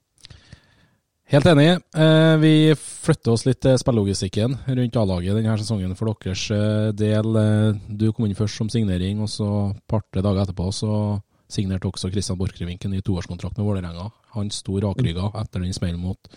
Helt 1.29 1.45
enig. 1.45 1.67
Eh, 1.93 2.35
vi 2.41 2.53
flytter 2.79 3.35
oss 3.35 3.45
litt 3.45 3.59
til 3.61 3.77
spillelogistikken 3.77 4.55
rundt 4.65 4.95
A-laget 4.97 5.37
denne 5.37 5.57
sesongen 5.61 5.93
for 5.99 6.09
deres 6.25 6.47
eh, 6.55 6.89
del. 6.97 7.37
Eh, 7.37 7.81
du 8.01 8.07
kom 8.17 8.25
inn 8.25 8.39
først 8.39 8.63
som 8.63 8.71
signering, 8.73 9.21
og 9.21 9.29
så 9.29 9.49
et 9.75 9.83
par 9.91 10.07
dager 10.15 10.41
etterpå 10.47 10.71
så 10.73 11.19
signerte 11.53 11.91
også 11.91 12.09
Christian 12.15 12.41
Borchgrevink 12.41 12.85
en 12.85 12.97
ny 12.97 13.03
toårskontrakt 13.05 13.61
med 13.61 13.69
Vålerenga. 13.69 14.09
Han 14.37 14.51
sto 14.53 14.77
rakrygga 14.83 15.31
etter 15.41 15.65
den 15.65 15.75
smellen 15.77 16.03
mot 16.03 16.31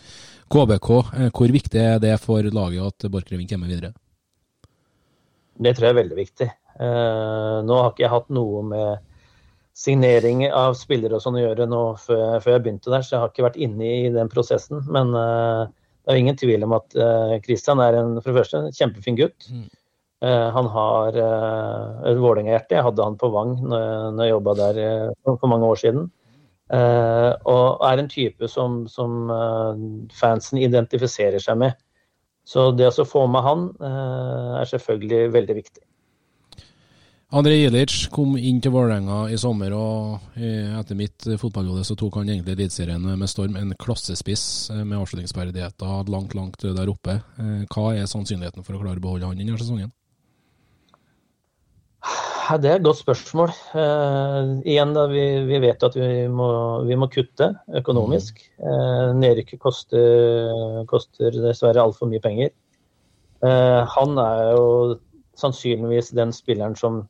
KBK. 0.52 0.90
Hvor 1.36 1.54
viktig 1.54 1.82
er 1.82 2.00
det 2.04 2.16
for 2.24 2.44
laget 2.44 2.88
at 2.88 3.12
Borchgrevink 3.12 3.52
er 3.52 3.62
med 3.62 3.74
videre? 3.74 3.94
Det 5.62 5.76
tror 5.76 5.90
jeg 5.90 5.96
er 5.96 6.02
veldig 6.02 6.18
viktig. 6.18 6.48
Nå 6.82 7.80
har 7.82 7.92
ikke 7.92 8.06
jeg 8.06 8.14
hatt 8.14 8.32
noe 8.34 8.64
med 8.66 9.10
signering 9.78 10.46
av 10.50 10.76
spillere 10.78 11.18
og 11.18 11.24
sånn 11.24 11.38
å 11.40 11.44
gjøre 11.44 11.68
nå 11.70 11.82
før, 12.02 12.40
jeg 12.44 12.64
begynte 12.64 12.92
der, 12.92 13.04
så 13.06 13.16
jeg 13.16 13.22
har 13.24 13.32
ikke 13.32 13.46
vært 13.48 13.60
inne 13.62 13.92
i 14.06 14.10
den 14.14 14.32
prosessen. 14.32 14.82
Men 14.92 15.14
uh, 15.16 15.68
det 16.04 16.14
er 16.14 16.22
ingen 16.22 16.40
tvil 16.40 16.66
om 16.68 16.76
at 16.78 16.90
Kristian 16.92 17.46
Christian 17.46 17.84
er 17.84 18.00
en, 18.00 18.18
for 18.22 18.32
det 18.32 18.42
første, 18.42 18.64
en 18.64 18.76
kjempefin 18.76 19.20
gutt. 19.20 19.48
Mm. 19.52 19.70
Han 20.22 20.68
har 20.70 21.16
et 21.18 22.18
Vålerenga-hjerte. 22.22 22.76
Jeg 22.78 22.86
hadde 22.86 23.06
han 23.08 23.16
på 23.18 23.32
Vang 23.34 23.56
når, 23.58 23.86
når 24.14 24.28
jeg 24.28 24.34
jobba 24.36 24.54
der 24.60 24.80
for 25.26 25.50
mange 25.50 25.66
år 25.66 25.80
siden. 25.82 26.04
Og 26.72 27.82
er 27.84 28.00
en 28.00 28.10
type 28.12 28.48
som, 28.48 28.86
som 28.88 29.32
fansen 30.16 30.62
identifiserer 30.62 31.42
seg 31.44 31.60
med. 31.60 31.80
Så 32.48 32.72
det 32.74 32.90
å 32.90 33.08
få 33.08 33.26
med 33.28 33.44
han 33.46 33.66
er 33.84 34.70
selvfølgelig 34.70 35.26
veldig 35.36 35.58
viktig. 35.60 35.84
André 37.32 37.62
Ilic 37.64 38.10
kom 38.12 38.34
inn 38.36 38.58
til 38.60 38.74
Vålerenga 38.74 39.22
i 39.32 39.38
sommer, 39.40 39.72
og 39.72 40.34
etter 40.36 40.98
mitt 41.00 41.28
fotballhode 41.40 41.86
så 41.88 41.96
tok 41.96 42.18
han 42.20 42.32
egentlig 42.34 42.58
Eliteserien 42.58 43.06
med 43.08 43.32
storm. 43.32 43.56
En 43.56 43.72
klassespiss 43.80 44.44
med 44.82 44.98
avslutningsferdigheter 44.98 46.12
langt, 46.12 46.36
langt 46.36 46.60
der 46.64 46.92
oppe. 46.92 47.22
Hva 47.72 47.94
er 47.96 48.12
sannsynligheten 48.12 48.68
for 48.68 48.76
å 48.76 48.84
klare 48.84 49.00
å 49.00 49.06
beholde 49.06 49.32
han 49.32 49.40
denne 49.40 49.60
sesongen? 49.60 49.94
Det 52.60 52.68
er 52.68 52.80
et 52.80 52.84
godt 52.84 53.00
spørsmål. 53.00 53.52
Uh, 53.72 54.60
igjen, 54.68 54.92
da, 54.96 55.06
vi, 55.12 55.24
vi, 55.48 55.60
vet 55.64 55.84
at 55.86 55.96
vi 55.96 56.28
må, 56.28 56.48
vi 56.88 56.98
må 57.00 57.08
kutte 57.12 57.52
økonomisk. 57.80 58.42
Uh, 58.60 59.14
Nedrykket 59.16 59.62
koster, 59.62 60.82
koster 60.90 61.38
dessverre 61.38 61.84
altfor 61.84 62.10
mye 62.12 62.24
penger. 62.24 62.52
Uh, 63.46 63.88
han 63.94 64.20
er 64.20 64.42
jo 64.58 64.66
sannsynligvis 65.40 66.12
den 66.18 66.34
spilleren 66.36 66.76
som 66.78 67.06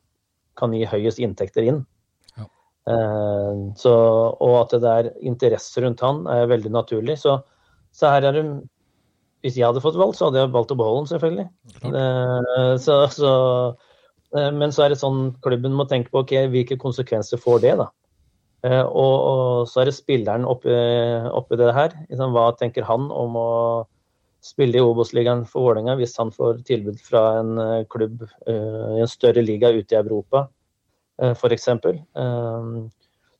kan 0.59 0.75
gi 0.75 0.85
høyest 0.85 1.21
inntekter 1.23 1.65
inn. 1.65 1.81
Ja. 2.37 2.45
Så, 3.79 3.91
og 3.91 4.55
at 4.59 4.75
det 4.83 4.91
er 4.91 5.09
interesse 5.25 5.81
rundt 5.83 6.03
han 6.05 6.21
er 6.29 6.49
veldig 6.51 6.71
naturlig. 6.73 7.17
Så, 7.21 7.39
så, 7.95 8.11
her 8.13 8.27
er 8.29 8.37
det 8.37 8.43
Hvis 9.41 9.57
jeg 9.57 9.65
hadde 9.65 9.81
fått 9.81 9.97
valgt, 9.97 10.19
så 10.19 10.29
hadde 10.29 10.43
jeg 10.43 10.53
valgt 10.53 10.73
å 10.75 10.77
beholde 10.77 11.01
han, 11.01 11.09
selvfølgelig. 11.09 11.47
Så, 12.83 12.97
så, 13.15 13.31
men 14.31 14.71
så 14.71 14.85
er 14.85 14.93
det 14.93 15.01
sånn 15.01 15.33
klubben 15.43 15.73
må 15.75 15.83
tenke 15.89 16.11
på 16.13 16.21
ok, 16.23 16.31
hvilke 16.53 16.77
konsekvenser 16.79 17.41
får 17.41 17.63
det. 17.65 17.73
da. 17.81 17.89
Og, 18.85 19.15
og, 19.15 19.67
så 19.67 19.81
er 19.81 19.89
det 19.89 19.95
spilleren 19.97 20.45
oppi, 20.47 20.71
oppi 21.35 21.57
det 21.59 21.73
her. 21.75 21.97
Liksom, 22.07 22.31
hva 22.31 22.45
tenker 22.55 22.85
han 22.87 23.09
om 23.11 23.35
å 23.35 23.49
spille 24.41 24.79
i 24.79 24.83
Obos-ligaen 24.83 25.43
for 25.49 25.67
Vålerenga 25.67 25.95
hvis 25.99 26.17
han 26.19 26.33
får 26.33 26.63
tilbud 26.67 26.97
fra 27.05 27.21
en 27.41 27.53
eh, 27.61 27.83
klubb 27.91 28.23
uh, 28.25 28.97
i 28.97 29.03
en 29.03 29.09
større 29.09 29.43
liga 29.45 29.69
ute 29.69 29.93
i 29.93 29.99
Europa, 29.99 30.47
uh, 31.21 31.33
f.eks. 31.35 31.67
Um, 31.77 32.89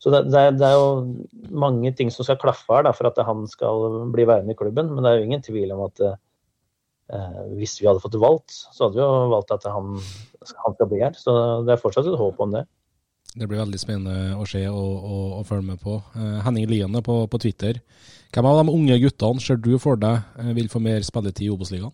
så 0.01 0.13
det, 0.13 0.23
det, 0.29 0.39
er, 0.39 0.53
det, 0.57 0.67
er, 0.67 0.77
jo 0.77 1.55
mange 1.63 1.91
ting 1.97 2.13
som 2.13 2.25
skal 2.25 2.39
klaffe 2.41 2.69
her 2.73 2.85
da, 2.85 2.93
for 2.97 3.09
at 3.09 3.17
han 3.25 3.47
skal 3.49 4.03
bli 4.13 4.25
værende 4.29 4.53
i 4.53 4.57
klubben. 4.57 4.93
Men 4.93 5.05
det 5.05 5.11
er 5.11 5.19
jo 5.19 5.29
ingen 5.29 5.45
tvil 5.45 5.73
om 5.75 5.83
at 5.87 6.03
uh, 6.05 7.41
hvis 7.57 7.79
vi 7.81 7.89
hadde 7.89 8.03
fått 8.03 8.21
valgt, 8.21 8.53
så 8.53 8.85
hadde 8.85 8.99
vi 8.99 9.03
jo 9.03 9.33
valgt 9.33 9.53
at 9.57 9.67
han, 9.73 9.97
han 10.41 10.77
skal 10.77 10.89
bli 10.91 11.01
her. 11.03 11.17
Så 11.17 11.33
det 11.67 11.75
er 11.75 11.81
fortsatt 11.81 12.09
et 12.09 12.19
håp 12.19 12.39
om 12.41 12.55
det. 12.55 12.65
Det 13.31 13.47
blir 13.47 13.61
veldig 13.61 13.79
spennende 13.79 14.35
å 14.35 14.45
se 14.49 14.65
og, 14.67 14.95
og, 15.07 15.27
og 15.39 15.45
følge 15.47 15.69
med 15.69 15.79
på. 15.79 16.01
Henning 16.43 16.65
Liene 16.67 16.99
på, 17.05 17.21
på 17.31 17.39
Twitter 17.39 17.79
hvem 18.31 18.47
av 18.47 18.61
de 18.61 18.71
unge 18.71 18.95
guttene 19.03 19.43
ser 19.43 19.59
du 19.59 19.73
for 19.81 19.99
deg 19.99 20.21
eh, 20.39 20.51
vil 20.55 20.69
få 20.71 20.79
mer 20.83 21.03
spilletid 21.03 21.49
i 21.49 21.51
Obos-ligaen? 21.51 21.91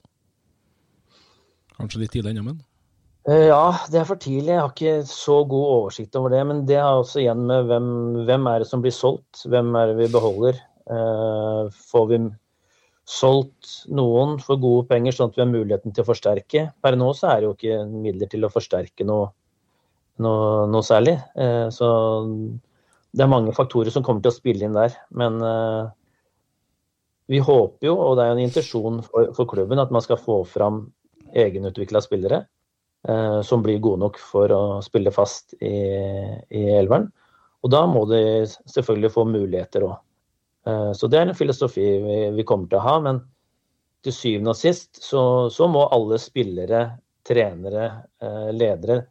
Kanskje 1.77 2.01
litt 2.03 2.13
tidlig 2.13 2.33
ennå, 2.33 2.43
men? 2.51 2.59
Uh, 3.27 3.49
ja, 3.49 3.63
det 3.91 4.01
er 4.01 4.07
for 4.07 4.21
tidlig. 4.21 4.53
Jeg 4.53 4.61
har 4.61 4.71
ikke 4.71 5.09
så 5.09 5.39
god 5.49 5.71
oversikt 5.73 6.15
over 6.17 6.33
det. 6.33 6.43
Men 6.49 6.61
det 6.69 6.77
har 6.77 7.01
også 7.01 7.23
igjen 7.23 7.41
med 7.49 7.67
hvem, 7.69 7.89
hvem 8.29 8.49
er 8.49 8.61
det 8.61 8.69
som 8.69 8.85
blir 8.85 8.93
solgt, 8.93 9.43
hvem 9.49 9.73
er 9.77 9.91
det 9.91 9.97
vi 9.97 10.11
beholder. 10.13 10.61
Eh, 10.87 11.73
får 11.91 12.05
vi 12.07 12.21
solgt 13.07 13.87
noen 13.87 14.35
for 14.43 14.59
gode 14.61 14.87
penger, 14.89 15.15
sånn 15.15 15.31
at 15.31 15.37
vi 15.37 15.43
har 15.45 15.51
muligheten 15.51 15.95
til 15.95 16.03
å 16.03 16.09
forsterke? 16.09 16.65
Per 16.83 16.97
nå 16.99 17.11
så 17.15 17.31
er 17.31 17.39
det 17.39 17.47
jo 17.47 17.55
ikke 17.55 17.83
midler 17.91 18.31
til 18.31 18.43
å 18.43 18.51
forsterke 18.51 19.07
noe, 19.07 19.29
noe, 20.23 20.65
noe 20.67 20.83
særlig. 20.83 21.15
Så 21.71 21.87
det 23.15 23.23
er 23.23 23.31
mange 23.31 23.55
faktorer 23.55 23.95
som 23.95 24.03
kommer 24.03 24.25
til 24.25 24.33
å 24.33 24.35
spille 24.35 24.67
inn 24.67 24.75
der. 24.75 24.97
Men 25.15 25.39
vi 27.27 27.39
håper 27.43 27.89
jo, 27.89 27.95
og 27.99 28.15
det 28.15 28.23
er 28.23 28.29
jo 28.31 28.37
en 28.37 28.45
intensjon 28.45 29.01
for, 29.03 29.31
for 29.35 29.49
klubben, 29.51 29.81
at 29.83 29.91
man 29.91 30.03
skal 30.03 30.19
få 30.19 30.41
fram 30.47 30.85
egenutvikla 31.35 31.99
spillere 32.03 32.45
eh, 33.07 33.39
som 33.43 33.63
blir 33.63 33.81
gode 33.83 33.99
nok 34.05 34.19
for 34.21 34.51
å 34.55 34.61
spille 34.85 35.11
fast 35.11 35.57
i, 35.59 35.75
i 36.47 36.63
elveren. 36.77 37.09
Og 37.65 37.73
da 37.73 37.83
må 37.89 38.05
de 38.07 38.21
selvfølgelig 38.47 39.11
få 39.11 39.25
muligheter 39.27 39.87
òg. 39.89 39.97
Eh, 40.67 40.91
så 40.93 41.07
det 41.07 41.19
er 41.19 41.29
en 41.29 41.37
filosofi 41.37 41.85
vi, 42.35 42.45
kommer 42.47 42.69
til 42.69 42.79
å 42.79 42.85
ha. 42.85 42.95
Men 43.03 43.21
til 44.05 44.15
syvende 44.15 44.53
og 44.53 44.59
sist 44.59 45.01
så, 45.03 45.21
så 45.53 45.67
må 45.71 45.87
alle 45.93 46.19
spillere, 46.21 46.85
trenere, 47.27 47.89
eh, 48.23 48.49
ledere 48.55 49.01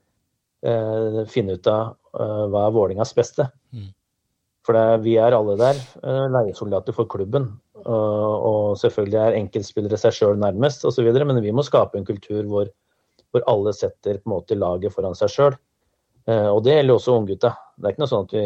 eh, 0.64 1.22
finne 1.30 1.59
ut 1.59 1.70
av 1.72 1.96
hva 2.16 2.62
er 2.64 2.72
Vålingas 2.72 3.11
beste. 3.12 3.44
Mm. 3.76 3.90
For 4.64 4.72
det, 4.72 4.84
vi 5.04 5.18
er 5.20 5.34
alle 5.36 5.52
der 5.61 5.76
leiesoldater 6.32 6.94
for 6.96 7.07
klubben. 7.12 7.50
Og, 7.86 8.72
selvfølgelig 8.80 9.18
er 9.20 9.36
enkeltspillere 9.36 9.98
seg 10.00 10.14
sjøl 10.16 10.40
nærmest 10.40 10.86
osv., 10.88 11.11
men 11.28 11.42
vi 11.44 11.52
må 11.54 11.62
skape 11.62 12.00
en 12.00 12.09
kultur 12.09 12.40
hvor, 12.48 12.70
hvor 13.30 13.44
alle 13.52 13.74
setter 13.76 14.16
måte 14.24 14.57
laget 14.57 14.96
foran 14.96 15.14
seg 15.18 15.34
sjøl. 15.34 15.59
Eh, 16.27 16.49
og 16.51 16.62
det 16.66 16.74
gjelder 16.74 16.99
også 16.99 17.16
unggutta. 17.20 17.53
Det 17.77 17.87
er 17.87 17.95
ikke 17.95 18.03
noe 18.03 18.11
sånn 18.11 18.27
at 18.27 18.35
vi 18.35 18.45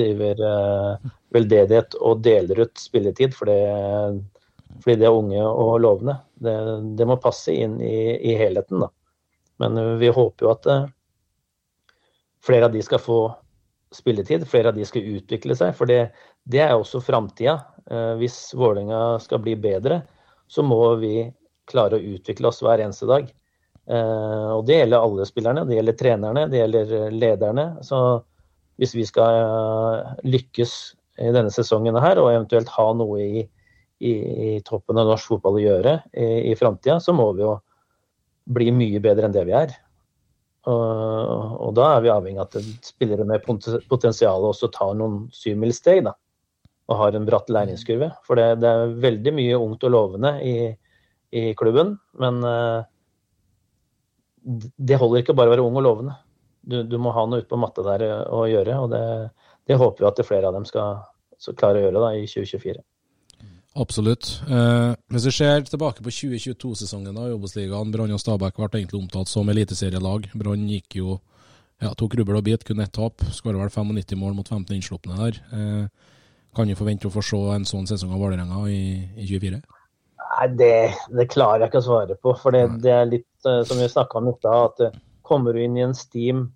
driver 0.00 0.44
eh, 0.48 1.10
veldedighet 1.36 1.96
og 2.00 2.22
deler 2.24 2.64
ut 2.64 2.80
spilletid 2.82 3.36
fordi, 3.36 3.58
det, 3.60 4.78
fordi 4.82 4.96
de 4.98 5.06
er 5.06 5.18
unge 5.18 5.44
og 5.46 5.74
lovende. 5.84 6.16
Det, 6.34 6.56
det 6.98 7.06
må 7.06 7.20
passe 7.22 7.54
inn 7.54 7.78
i, 7.84 8.16
i 8.32 8.34
helheten, 8.40 8.82
da. 8.82 8.90
Men 9.62 9.78
eh, 9.78 9.92
vi 10.02 10.10
håper 10.16 10.46
jo 10.48 10.54
at 10.56 10.70
flere 12.42 12.66
av 12.66 12.74
de 12.74 12.82
skal 12.82 13.02
få 13.02 13.20
spilletid, 13.94 14.46
flere 14.48 14.72
av 14.72 14.78
de 14.78 14.86
skal 14.86 15.06
utvikle 15.18 15.54
seg. 15.58 15.74
For 15.78 15.90
det, 15.90 16.08
det 16.50 16.64
er 16.64 16.74
også 16.74 17.02
framtida. 17.02 17.58
Hvis 18.20 18.52
Vålerenga 18.54 19.18
skal 19.18 19.40
bli 19.42 19.56
bedre, 19.58 19.96
så 20.46 20.62
må 20.62 20.78
vi 21.00 21.24
klare 21.66 21.98
å 21.98 22.12
utvikle 22.14 22.52
oss 22.52 22.60
hver 22.62 22.82
eneste 22.84 23.08
dag. 23.10 23.26
Eh, 23.90 24.50
og 24.54 24.64
det 24.68 24.76
gjelder 24.80 25.02
alle 25.02 25.26
spillerne, 25.26 25.64
det 25.66 25.78
gjelder 25.78 25.96
trenerne, 25.98 26.46
det 26.50 26.60
gjelder 26.60 26.92
eh, 26.98 27.14
lederne. 27.14 27.66
Så 27.86 27.98
hvis 28.80 28.94
vi 28.94 29.06
skal 29.08 29.40
eh, 29.40 30.12
lykkes 30.30 30.74
i 31.20 31.32
denne 31.34 31.50
sesongen 31.52 31.98
her, 32.00 32.20
og 32.22 32.30
eventuelt 32.30 32.70
ha 32.76 32.86
noe 32.96 33.18
i, 33.20 33.42
i, 34.00 34.12
i 34.12 34.52
toppen 34.66 35.00
av 35.00 35.10
norsk 35.10 35.34
fotball 35.34 35.58
å 35.58 35.64
gjøre 35.64 35.98
i, 36.14 36.28
i 36.52 36.56
framtida, 36.58 37.00
så 37.02 37.14
må 37.16 37.32
vi 37.34 37.44
jo 37.44 37.56
bli 38.50 38.70
mye 38.74 39.02
bedre 39.02 39.28
enn 39.28 39.34
det 39.34 39.44
vi 39.48 39.56
er. 39.58 39.74
Og, 40.68 41.58
og 41.66 41.74
da 41.78 41.94
er 41.96 42.04
vi 42.04 42.12
avhengig 42.12 42.40
av 42.42 42.50
at 42.50 42.84
spillere 42.84 43.24
med 43.28 43.42
pot- 43.44 43.82
potensial 43.88 44.44
også 44.48 44.70
tar 44.74 44.94
noen 44.98 45.24
syvmilssteg, 45.34 46.04
da. 46.08 46.14
Og 46.90 46.98
har 46.98 47.14
en 47.14 47.26
bratt 47.28 47.50
læringskurve. 47.52 48.10
For 48.26 48.38
det, 48.38 48.60
det 48.62 48.70
er 48.70 48.96
veldig 49.02 49.32
mye 49.36 49.58
ungt 49.60 49.84
og 49.86 49.94
lovende 49.94 50.32
i, 50.42 50.54
i 51.36 51.44
klubben, 51.58 51.94
men 52.20 52.40
eh, 52.46 52.88
det 54.42 54.98
holder 55.00 55.22
ikke 55.22 55.36
bare 55.36 55.52
å 55.52 55.54
være 55.54 55.64
ung 55.66 55.78
og 55.80 55.86
lovende. 55.86 56.16
Du, 56.60 56.82
du 56.84 56.96
må 57.00 57.12
ha 57.16 57.24
noe 57.26 57.40
ute 57.40 57.50
på 57.50 57.58
matta 57.60 57.84
der 57.86 58.04
eh, 58.06 58.22
å 58.32 58.44
gjøre, 58.48 58.78
og 58.84 58.92
det, 58.92 59.02
det 59.68 59.78
håper 59.80 60.04
vi 60.04 60.08
at 60.10 60.22
flere 60.28 60.50
av 60.50 60.56
dem 60.56 60.66
skal, 60.68 61.02
skal 61.40 61.56
klare 61.58 61.80
å 61.80 61.86
gjøre 61.86 62.02
da, 62.04 62.10
i 62.18 62.26
2024. 62.28 62.82
Absolutt. 63.80 64.32
Eh, 64.50 64.92
hvis 65.14 65.28
vi 65.28 65.32
ser 65.38 65.64
tilbake 65.68 66.02
på 66.04 66.12
2022-sesongen 66.12 67.16
i 67.22 67.32
Obos-ligaen, 67.36 67.92
Brann 67.94 68.12
og 68.16 68.22
Stabæk 68.22 68.58
ble 68.58 68.68
egentlig 68.80 69.00
omtalt 69.00 69.30
som 69.30 69.48
eliteserielag. 69.52 70.28
Brann 70.34 70.68
gikk 70.68 70.98
jo 71.00 71.18
ja, 71.80 71.94
tok 71.96 72.18
rubbel 72.18 72.36
og 72.36 72.44
bit, 72.44 72.64
kun 72.66 72.82
ett 72.84 72.92
tap. 72.92 73.22
Skåra 73.32 73.62
vel 73.62 73.70
95 73.72 74.18
mål 74.20 74.34
mot 74.36 74.48
15 74.48 74.76
innslupne 74.76 75.16
der. 75.16 75.38
Eh, 75.56 76.16
kan 76.56 76.68
vi 76.68 76.76
forvente 76.76 77.08
å 77.08 77.14
få 77.14 77.22
se 77.24 77.40
en 77.54 77.68
sånn 77.68 77.86
sesong 77.88 78.12
av 78.12 78.20
Vålerenga 78.20 78.64
i, 78.68 78.82
i 79.16 79.28
24? 79.30 79.60
Nei, 80.20 80.48
det, 80.58 80.74
det 81.14 81.30
klarer 81.30 81.64
jeg 81.64 81.70
ikke 81.70 81.82
å 81.82 81.86
svare 81.86 82.18
på. 82.18 82.34
For 82.42 82.54
det, 82.54 82.66
det 82.84 82.92
er 82.94 83.08
litt 83.08 83.26
som 83.42 83.78
vi 83.80 83.88
snakka 83.88 84.18
om 84.18 84.30
i 84.30 84.34
stad, 84.38 84.64
at 84.70 84.82
eh, 84.86 84.98
kommer 85.26 85.54
du 85.54 85.62
inn 85.62 85.76
i 85.78 85.84
en 85.86 85.94
steam, 85.96 86.48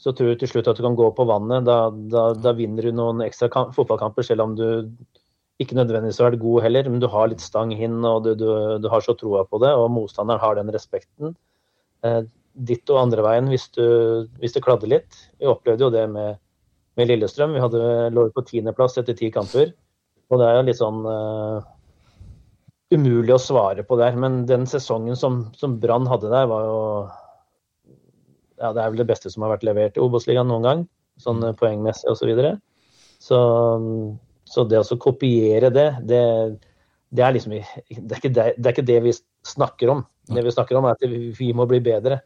så 0.00 0.12
tror 0.16 0.32
du 0.32 0.40
til 0.40 0.52
slutt 0.54 0.68
at 0.70 0.78
du 0.78 0.84
kan 0.84 0.96
gå 0.96 1.10
på 1.16 1.26
vannet. 1.28 1.66
Da, 1.68 1.78
da, 2.12 2.30
da 2.36 2.54
vinner 2.56 2.86
du 2.86 2.96
noen 2.96 3.20
ekstra 3.24 3.50
kamp, 3.52 3.74
fotballkamper, 3.76 4.24
selv 4.26 4.46
om 4.46 4.56
du 4.56 4.66
ikke 5.60 5.76
nødvendigvis 5.76 6.20
har 6.22 6.30
vært 6.30 6.40
god 6.40 6.62
heller, 6.64 6.88
men 6.88 7.02
du 7.02 7.08
har 7.12 7.28
litt 7.28 7.42
stang 7.44 7.74
hin, 7.76 7.98
og 8.08 8.24
du, 8.24 8.32
du, 8.38 8.48
du 8.80 8.88
har 8.92 9.04
så 9.04 9.12
troa 9.18 9.44
på 9.44 9.60
det, 9.60 9.74
og 9.76 9.90
motstanderen 9.92 10.40
har 10.40 10.56
den 10.56 10.72
respekten. 10.72 11.34
Eh, 12.06 12.22
ditt 12.70 12.88
og 12.92 13.02
andre 13.02 13.24
veien 13.24 13.50
hvis, 13.52 13.68
du, 13.76 13.84
hvis 14.40 14.56
det 14.56 14.64
kladder 14.64 14.90
litt. 14.90 15.18
Vi 15.38 15.48
opplevde 15.48 15.86
jo 15.86 15.92
det 15.92 16.06
med, 16.12 16.40
med 16.98 17.10
Lillestrøm. 17.10 17.54
Vi 17.54 17.62
hadde 17.62 17.82
lå 18.16 18.26
på 18.34 18.44
tiendeplass 18.48 18.98
etter 19.00 19.16
ti 19.16 19.30
kamper. 19.34 19.74
Og 20.30 20.40
det 20.40 20.48
er 20.48 20.58
jo 20.58 20.64
litt 20.66 20.80
sånn 20.80 21.04
eh, 21.10 21.68
umulig 22.90 23.34
å 23.34 23.42
svare 23.42 23.84
på 23.86 23.98
der. 24.00 24.16
Men 24.18 24.44
den 24.48 24.66
sesongen 24.70 25.18
som, 25.18 25.44
som 25.58 25.78
Brann 25.82 26.08
hadde 26.10 26.32
der, 26.32 26.48
var 26.50 26.64
jo 26.66 26.80
ja, 28.60 28.72
Det 28.76 28.82
er 28.82 28.90
vel 28.90 29.00
det 29.00 29.08
beste 29.08 29.30
som 29.32 29.46
har 29.46 29.54
vært 29.54 29.64
levert 29.64 29.96
i 29.96 30.02
Obos-ligaen 30.04 30.50
noen 30.50 30.66
gang, 30.66 30.82
sånn 31.22 31.40
eh, 31.46 31.54
poengmessig 31.56 32.10
osv. 32.10 32.20
Så, 32.20 32.28
videre. 32.28 32.56
så 33.24 33.38
så 34.50 34.64
det 34.66 34.80
å 34.82 34.98
kopiere 34.98 35.70
det, 35.70 35.86
det, 36.10 36.22
det 37.14 37.22
er 37.22 37.36
liksom 37.36 37.54
det 37.54 37.62
er, 37.62 38.16
ikke 38.18 38.32
det, 38.34 38.46
det 38.58 38.66
er 38.66 38.74
ikke 38.74 38.88
det 38.88 38.98
vi 39.04 39.14
snakker 39.46 39.92
om. 39.92 40.02
Det 40.30 40.42
vi 40.46 40.52
snakker 40.54 40.78
om, 40.78 40.88
er 40.88 40.98
at 40.98 41.36
vi 41.38 41.52
må 41.54 41.66
bli 41.70 41.78
bedre. 41.84 42.20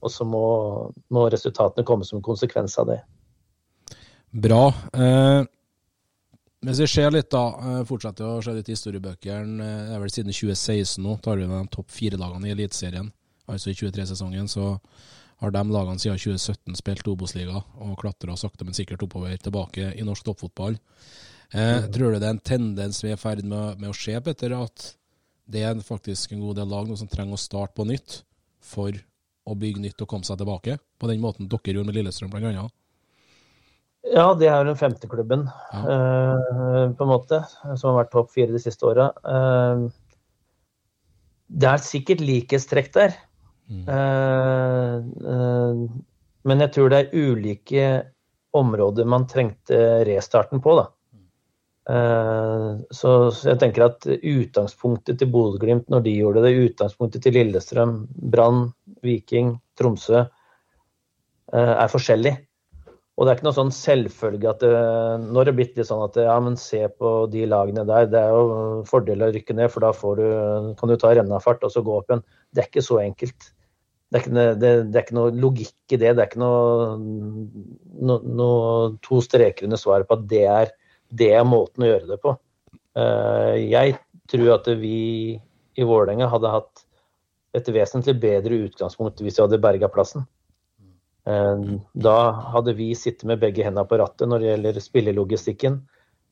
Og 0.00 0.12
så 0.14 0.24
må, 0.24 0.40
må 1.12 1.26
resultatene 1.32 1.84
komme 1.86 2.06
som 2.08 2.24
konsekvens 2.24 2.78
av 2.80 2.92
det. 2.92 2.98
Bra. 4.32 4.62
Eh, 4.94 5.42
hvis 6.66 6.80
vi 6.82 6.88
ser 6.90 7.12
litt, 7.14 7.30
da, 7.30 7.44
eh, 7.48 7.84
fortsetter 7.86 8.26
å 8.26 8.42
se 8.42 8.52
litt 8.52 8.68
i 8.68 8.74
historiebøkene. 8.74 9.60
eh, 9.62 9.86
Det 9.86 9.94
er 9.94 10.00
vel 10.00 10.10
siden 10.10 10.32
2016 10.32 11.04
nå, 11.04 11.20
tar 11.22 11.36
vi 11.36 11.46
med 11.46 11.62
de 11.62 11.76
topp 11.76 11.88
fire 11.90 12.18
lagene 12.18 12.48
i 12.48 12.54
Eliteserien. 12.54 13.12
Altså 13.48 13.70
i 13.70 13.74
23-sesongen 13.74 14.48
så 14.48 14.80
har 15.40 15.50
de 15.50 15.62
lagene 15.70 15.98
siden 15.98 16.18
2017 16.18 16.76
spilt 16.76 17.06
Obos-liga 17.08 17.62
og 17.80 17.96
klatra 18.00 18.36
sakte, 18.36 18.64
men 18.64 18.74
sikkert 18.74 19.04
oppover 19.06 19.36
tilbake 19.38 19.94
i 19.96 20.02
norsk 20.02 20.24
toppfotball. 20.24 20.78
Eh, 21.54 21.86
tror 21.88 22.12
du 22.12 22.18
det 22.18 22.26
er 22.26 22.34
en 22.34 22.44
tendens 22.44 23.02
vi 23.02 23.10
er 23.10 23.16
i 23.16 23.20
ferd 23.20 23.44
med, 23.44 23.78
med 23.78 23.90
å 23.90 23.96
se, 23.96 24.18
Petter, 24.20 24.52
at 24.52 24.94
det 25.48 25.62
er 25.64 25.78
faktisk 25.80 26.32
en 26.32 26.42
god 26.44 26.56
del 26.56 26.68
lag 26.68 26.88
nå 26.88 26.98
som 26.98 27.08
trenger 27.08 27.38
å 27.38 27.40
starte 27.40 27.72
på 27.78 27.86
nytt 27.88 28.22
for 28.60 28.92
å 29.48 29.56
bygge 29.56 29.80
nytt 29.80 30.02
og 30.04 30.10
komme 30.10 30.28
seg 30.28 30.36
tilbake? 30.42 30.76
På 30.98 31.08
den 31.08 31.22
måten 31.22 31.48
dere 31.48 31.72
gjorde 31.72 31.88
med 31.88 31.96
Lillestrøm, 31.96 32.30
blant 32.34 32.50
annet? 32.50 32.74
Ja, 34.06 34.30
det 34.38 34.46
er 34.46 34.60
jo 34.60 34.68
den 34.70 34.78
femte 34.78 35.08
klubben, 35.10 35.50
Ja. 35.72 35.78
eh, 35.82 36.92
på 36.94 37.02
en 37.02 37.10
måte, 37.10 37.44
som 37.76 37.90
har 37.94 38.04
vært 38.04 38.12
topp 38.12 38.30
fire 38.30 38.52
de 38.52 38.58
siste 38.58 38.86
åra. 38.86 39.12
Eh, 39.24 39.88
det 41.50 41.68
er 41.68 41.78
sikkert 41.78 42.20
likhetstrekk 42.20 42.92
der. 42.92 43.16
Mm. 43.68 43.88
Eh, 43.88 45.02
men 46.44 46.60
jeg 46.60 46.72
tror 46.72 46.88
det 46.90 46.98
er 46.98 47.12
ulike 47.12 48.06
områder 48.54 49.04
man 49.04 49.26
trengte 49.26 50.04
restarten 50.06 50.60
på, 50.60 50.76
da. 50.76 50.86
Så, 51.88 53.30
så 53.32 53.48
jeg 53.48 53.58
tenker 53.60 53.86
at 53.86 54.04
utgangspunktet 54.04 55.18
til 55.18 55.30
Bodø-Glimt 55.32 55.88
når 55.88 56.02
de 56.04 56.10
gjorde 56.18 56.42
det, 56.44 56.52
utgangspunktet 56.68 57.22
til 57.22 57.32
Lillestrøm, 57.32 58.06
Brann, 58.12 58.74
Viking, 59.02 59.58
Tromsø, 59.74 60.26
er 61.52 61.88
forskjellig. 61.88 62.34
Og 63.18 63.26
det 63.26 63.32
er 63.32 63.38
ikke 63.40 63.48
noe 63.48 63.56
sånn 63.56 63.72
selvfølge 63.74 64.46
at 64.46 64.60
det, 64.62 64.70
Nå 65.26 65.40
har 65.40 65.48
det 65.48 65.56
blitt 65.58 65.78
litt 65.78 65.88
sånn 65.88 66.04
at 66.04 66.16
ja, 66.22 66.36
men 66.42 66.54
se 66.60 66.84
på 66.86 67.12
de 67.32 67.48
lagene 67.50 67.82
der. 67.88 68.06
Det 68.12 68.20
er 68.20 68.30
jo 68.30 68.84
fordel 68.86 69.24
å 69.26 69.30
rykke 69.34 69.56
ned, 69.58 69.72
for 69.74 69.82
da 69.82 69.90
du, 70.20 70.74
kan 70.78 70.92
du 70.92 70.94
ta 71.02 71.10
rennafart 71.18 71.66
og 71.66 71.74
så 71.74 71.82
gå 71.82 71.96
opp 71.98 72.12
igjen. 72.12 72.22
Det 72.54 72.62
er 72.62 72.70
ikke 72.70 72.86
så 72.86 73.00
enkelt. 73.02 73.50
Det 74.08 74.20
er 74.20 74.22
ikke, 74.22 74.44
det, 74.62 74.70
det 74.88 75.00
er 75.00 75.02
ikke 75.02 75.18
noe 75.18 75.34
logikk 75.34 75.96
i 75.96 75.98
det. 75.98 76.14
Det 76.14 76.22
er 76.22 76.30
ikke 76.30 76.44
noe, 76.44 76.94
no, 77.98 78.20
noe 78.22 78.62
to 79.04 79.18
streker 79.24 79.66
under 79.66 79.82
svaret 79.82 80.06
på 80.08 80.20
at 80.20 80.24
det 80.30 80.44
er, 80.46 80.72
det 81.10 81.32
er 81.34 81.48
måten 81.48 81.84
å 81.84 81.90
gjøre 81.90 82.12
det 82.14 82.22
på. 82.22 82.38
Eh, 83.02 83.66
Jeg 83.66 83.98
tror 84.30 84.54
at 84.60 84.70
vi 84.78 84.96
i 85.74 85.86
Vålerenga 85.86 86.30
hadde 86.30 86.54
hatt 86.54 86.86
et 87.58 87.68
vesentlig 87.74 88.14
bedre 88.22 88.62
utgangspunkt 88.68 89.20
hvis 89.24 89.40
vi 89.40 89.42
hadde 89.42 89.60
berga 89.62 89.90
plassen. 89.90 90.22
Eh, 91.28 91.62
Da 91.94 92.16
hadde 92.54 92.74
vi 92.78 92.94
sittet 92.96 93.26
med 93.28 93.40
begge 93.42 93.66
hendene 93.66 93.86
på 93.88 93.98
rattet 94.00 94.28
når 94.30 94.42
det 94.42 94.50
gjelder 94.52 94.80
spillelogistikken. 94.84 95.80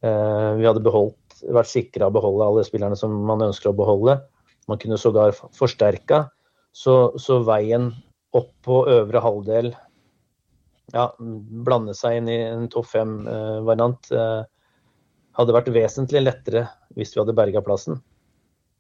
Eh, 0.03 0.51
Vi 0.57 0.67
hadde 0.67 0.85
beholdt, 0.85 1.41
vært 1.53 1.73
sikra 1.73 2.09
å 2.09 2.15
beholde 2.15 2.47
alle 2.47 2.65
spillerne 2.65 2.97
som 2.97 3.13
man 3.29 3.45
ønsker 3.51 3.73
å 3.73 3.77
beholde. 3.77 4.21
Man 4.69 4.79
kunne 4.79 4.99
sågar 4.99 5.37
forsterka. 5.37 6.27
Så, 6.77 7.17
så 7.17 7.41
veien 7.45 7.93
opp 8.37 8.51
på 8.67 8.83
øvre 8.93 9.21
halvdel, 9.25 9.71
ja, 10.93 11.07
blande 11.19 11.95
seg 11.97 12.19
inn 12.19 12.29
i 12.29 12.37
en 12.45 12.67
topp 12.69 12.91
fem-variant, 12.91 14.11
hadde 15.37 15.55
vært 15.57 15.73
vesentlig 15.73 16.23
lettere 16.25 16.67
hvis 16.97 17.15
vi 17.15 17.23
hadde 17.23 17.37
berga 17.37 17.63
plassen, 17.65 17.99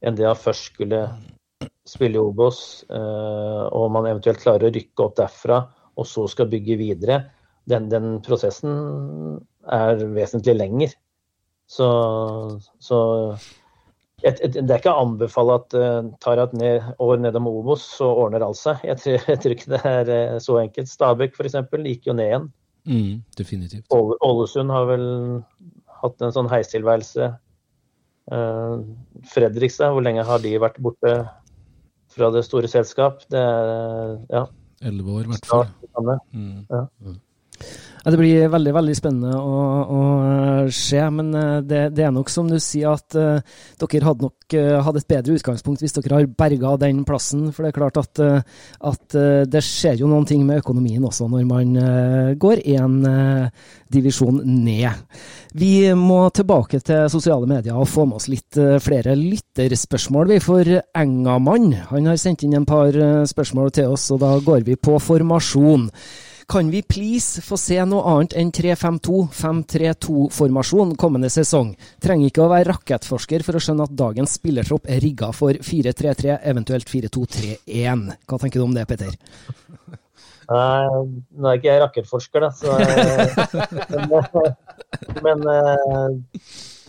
enn 0.04 0.16
det 0.18 0.28
å 0.28 0.36
først 0.36 0.72
skulle 0.72 1.00
spille 1.86 2.18
i 2.18 2.22
Obos, 2.22 2.84
eh, 2.90 3.64
og 3.70 3.90
man 3.94 4.08
eventuelt 4.08 4.42
klarer 4.42 4.68
å 4.68 4.74
rykke 4.74 5.04
opp 5.04 5.16
derfra, 5.20 5.60
og 5.97 6.09
så 6.09 6.26
skal 6.30 6.51
bygge 6.53 6.78
videre. 6.80 7.22
Den, 7.66 7.88
den 7.90 8.20
prosessen 8.22 9.40
er 9.66 10.03
vesentlig 10.14 10.55
lenger. 10.57 10.92
Så, 11.66 11.86
så 12.78 12.99
et, 14.24 14.38
et, 14.40 14.55
det 14.55 14.70
er 14.70 14.78
ikke 14.80 14.92
å 14.92 15.07
anbefale 15.07 15.57
at 15.59 15.74
uh, 15.76 16.11
tar 16.22 16.40
et 16.40 16.55
ned, 16.57 16.84
år 17.03 17.18
nedom 17.20 17.49
Obos, 17.51 17.84
så 17.99 18.09
ordner 18.24 18.44
alt 18.47 18.61
seg. 18.61 18.84
Jeg 18.86 19.03
tror, 19.03 19.16
jeg 19.32 19.42
tror 19.42 19.57
ikke 19.57 19.72
det 19.74 19.80
er 19.90 20.12
eh, 20.14 20.36
så 20.42 20.61
enkelt. 20.62 20.92
Stabæk 20.92 21.36
f.eks. 21.36 21.59
gikk 21.88 22.09
jo 22.11 22.16
ned 22.16 22.30
igjen. 22.30 22.47
Mm, 22.86 23.16
definitivt. 23.38 23.90
Ålesund 23.90 24.70
har 24.70 24.86
vel 24.92 25.09
hatt 26.03 26.22
en 26.22 26.34
sånn 26.34 26.51
heistilværelse. 26.53 27.32
Uh, 28.30 28.86
Fredrikstad, 29.30 29.92
hvor 29.94 30.07
lenge 30.07 30.24
har 30.26 30.40
de 30.42 30.55
vært 30.62 30.78
borte 30.82 31.16
fra 32.14 32.30
det 32.34 32.47
store 32.47 32.70
selskap? 32.70 33.20
Det 33.30 33.42
er, 33.42 34.16
ja, 34.32 34.47
Elleve 34.82 35.10
år, 35.10 35.20
i 35.20 35.30
hvert 35.32 35.46
fall. 35.46 35.66
Snart. 35.90 36.20
Mm. 36.32 36.66
Ja, 36.70 36.84
det 38.14 38.18
blir 38.20 38.50
veldig 38.52 38.72
veldig 38.74 38.94
spennende 38.94 39.34
å, 39.34 39.61
å 39.90 40.00
se, 40.70 41.00
men 41.11 41.32
eh, 41.34 41.57
det, 41.66 41.80
det, 41.96 42.04
er 42.07 42.12
nok 42.14 42.30
som 42.30 42.46
du 42.46 42.54
sier 42.62 42.92
at 42.94 43.16
uh, 43.18 43.40
dere 43.82 44.07
hadde 44.07 44.26
nok 44.28 44.54
uh, 44.54 44.76
hatt 44.86 44.98
et 45.00 45.09
bedre 45.11 45.34
utgangspunkt 45.34 45.82
hvis 45.82 45.96
dere 45.96 46.20
har 46.20 46.28
berga 46.38 46.76
den 46.84 47.00
plassen. 47.09 47.48
For 47.50 47.66
det 47.66 47.72
er 47.72 47.78
klart 47.80 47.98
at, 47.98 48.22
uh, 48.22 48.62
at 48.86 49.16
det 49.50 49.62
skjer 49.64 50.04
jo 50.04 50.11
noen 50.11 50.28
ting 50.28 50.44
med 50.46 50.62
økonomien 50.62 51.02
også 51.07 51.26
når 51.30 51.48
man 51.48 51.74
går 52.38 52.62
én 52.68 52.94
divisjon 53.92 54.38
ned. 54.44 55.02
Vi 55.57 55.72
må 55.98 56.20
tilbake 56.34 56.80
til 56.84 57.11
sosiale 57.11 57.48
medier 57.50 57.74
og 57.74 57.88
få 57.90 58.07
med 58.07 58.20
oss 58.20 58.28
litt 58.30 58.59
flere 58.84 59.16
lytterspørsmål. 59.18 60.30
Vi 60.36 60.40
får 60.44 60.72
Engamann 60.98 61.72
han 61.90 62.11
har 62.11 62.20
sendt 62.20 62.46
inn 62.46 62.57
en 62.59 62.68
par 62.68 62.94
spørsmål 63.26 63.74
til 63.74 63.96
oss, 63.96 64.09
og 64.14 64.22
da 64.22 64.36
går 64.46 64.66
vi 64.68 64.78
på 64.78 64.98
formasjon. 65.02 65.90
Kan 66.49 66.70
vi 66.70 66.82
please 66.82 67.42
få 67.42 67.57
se 67.59 67.84
noe 67.90 68.03
annet 68.07 68.32
enn 68.38 68.53
3-5-2-5-3-2-formasjon 68.55 70.94
kommende 70.94 71.26
sesong? 71.32 71.76
Trenger 72.03 72.26
ikke 72.30 72.42
å 72.44 72.49
være 72.53 72.70
rakettforsker 72.70 73.42
for 73.42 73.57
å 73.59 73.61
skjønne 73.64 73.84
at 73.88 73.97
dagens 73.99 74.34
spillertropp 74.38 74.86
er 74.86 75.01
rigga 75.03 75.32
for 75.34 75.53
4-3-3, 75.59 76.38
eventuelt 76.47 76.86
4-2-3-1. 76.92 78.14
Hva 78.30 78.38
tenker 78.38 78.62
du 78.62 78.66
om 78.68 78.76
det, 78.78 78.86
Petter? 78.86 79.11
Nei, 80.47 80.86
nå 81.34 81.51
er 81.51 81.59
ikke 81.59 81.72
jeg 81.72 81.82
rakettforsker, 81.82 82.38
da, 82.47 82.55
så 82.55 82.78
Men, 85.26 85.42
men 85.42 86.14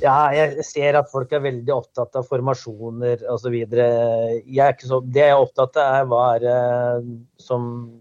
ja, 0.03 0.29
jeg 0.37 0.61
ser 0.69 0.93
at 0.99 1.09
folk 1.09 1.33
er 1.33 1.41
veldig 1.47 1.73
opptatt 1.73 2.13
av 2.19 2.27
formasjoner 2.29 3.25
osv. 3.33 3.55
Det 3.73 3.89
jeg 4.45 4.69
er 4.69 5.33
opptatt 5.33 5.73
av, 5.81 5.97
er 5.97 6.05
hva 6.13 6.21
er 6.35 6.45
som 7.41 7.97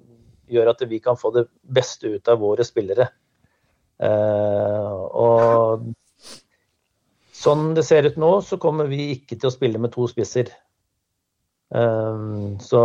gjør 0.52 0.72
at 0.72 0.82
vi 0.88 1.00
kan 1.02 1.18
få 1.18 1.32
det 1.34 1.46
beste 1.62 2.16
ut 2.16 2.28
av 2.30 2.40
våre 2.42 2.66
spillere. 2.66 3.08
Uh, 3.96 4.96
og 5.16 5.86
sånn 7.36 7.70
det 7.76 7.86
ser 7.86 8.08
ut 8.08 8.18
nå, 8.20 8.30
så 8.44 8.58
kommer 8.60 8.88
vi 8.90 9.12
ikke 9.14 9.38
til 9.38 9.50
å 9.50 9.54
spille 9.54 9.80
med 9.80 9.94
to 9.94 10.08
spisser. 10.10 10.50
Um, 11.74 12.58
så 12.62 12.80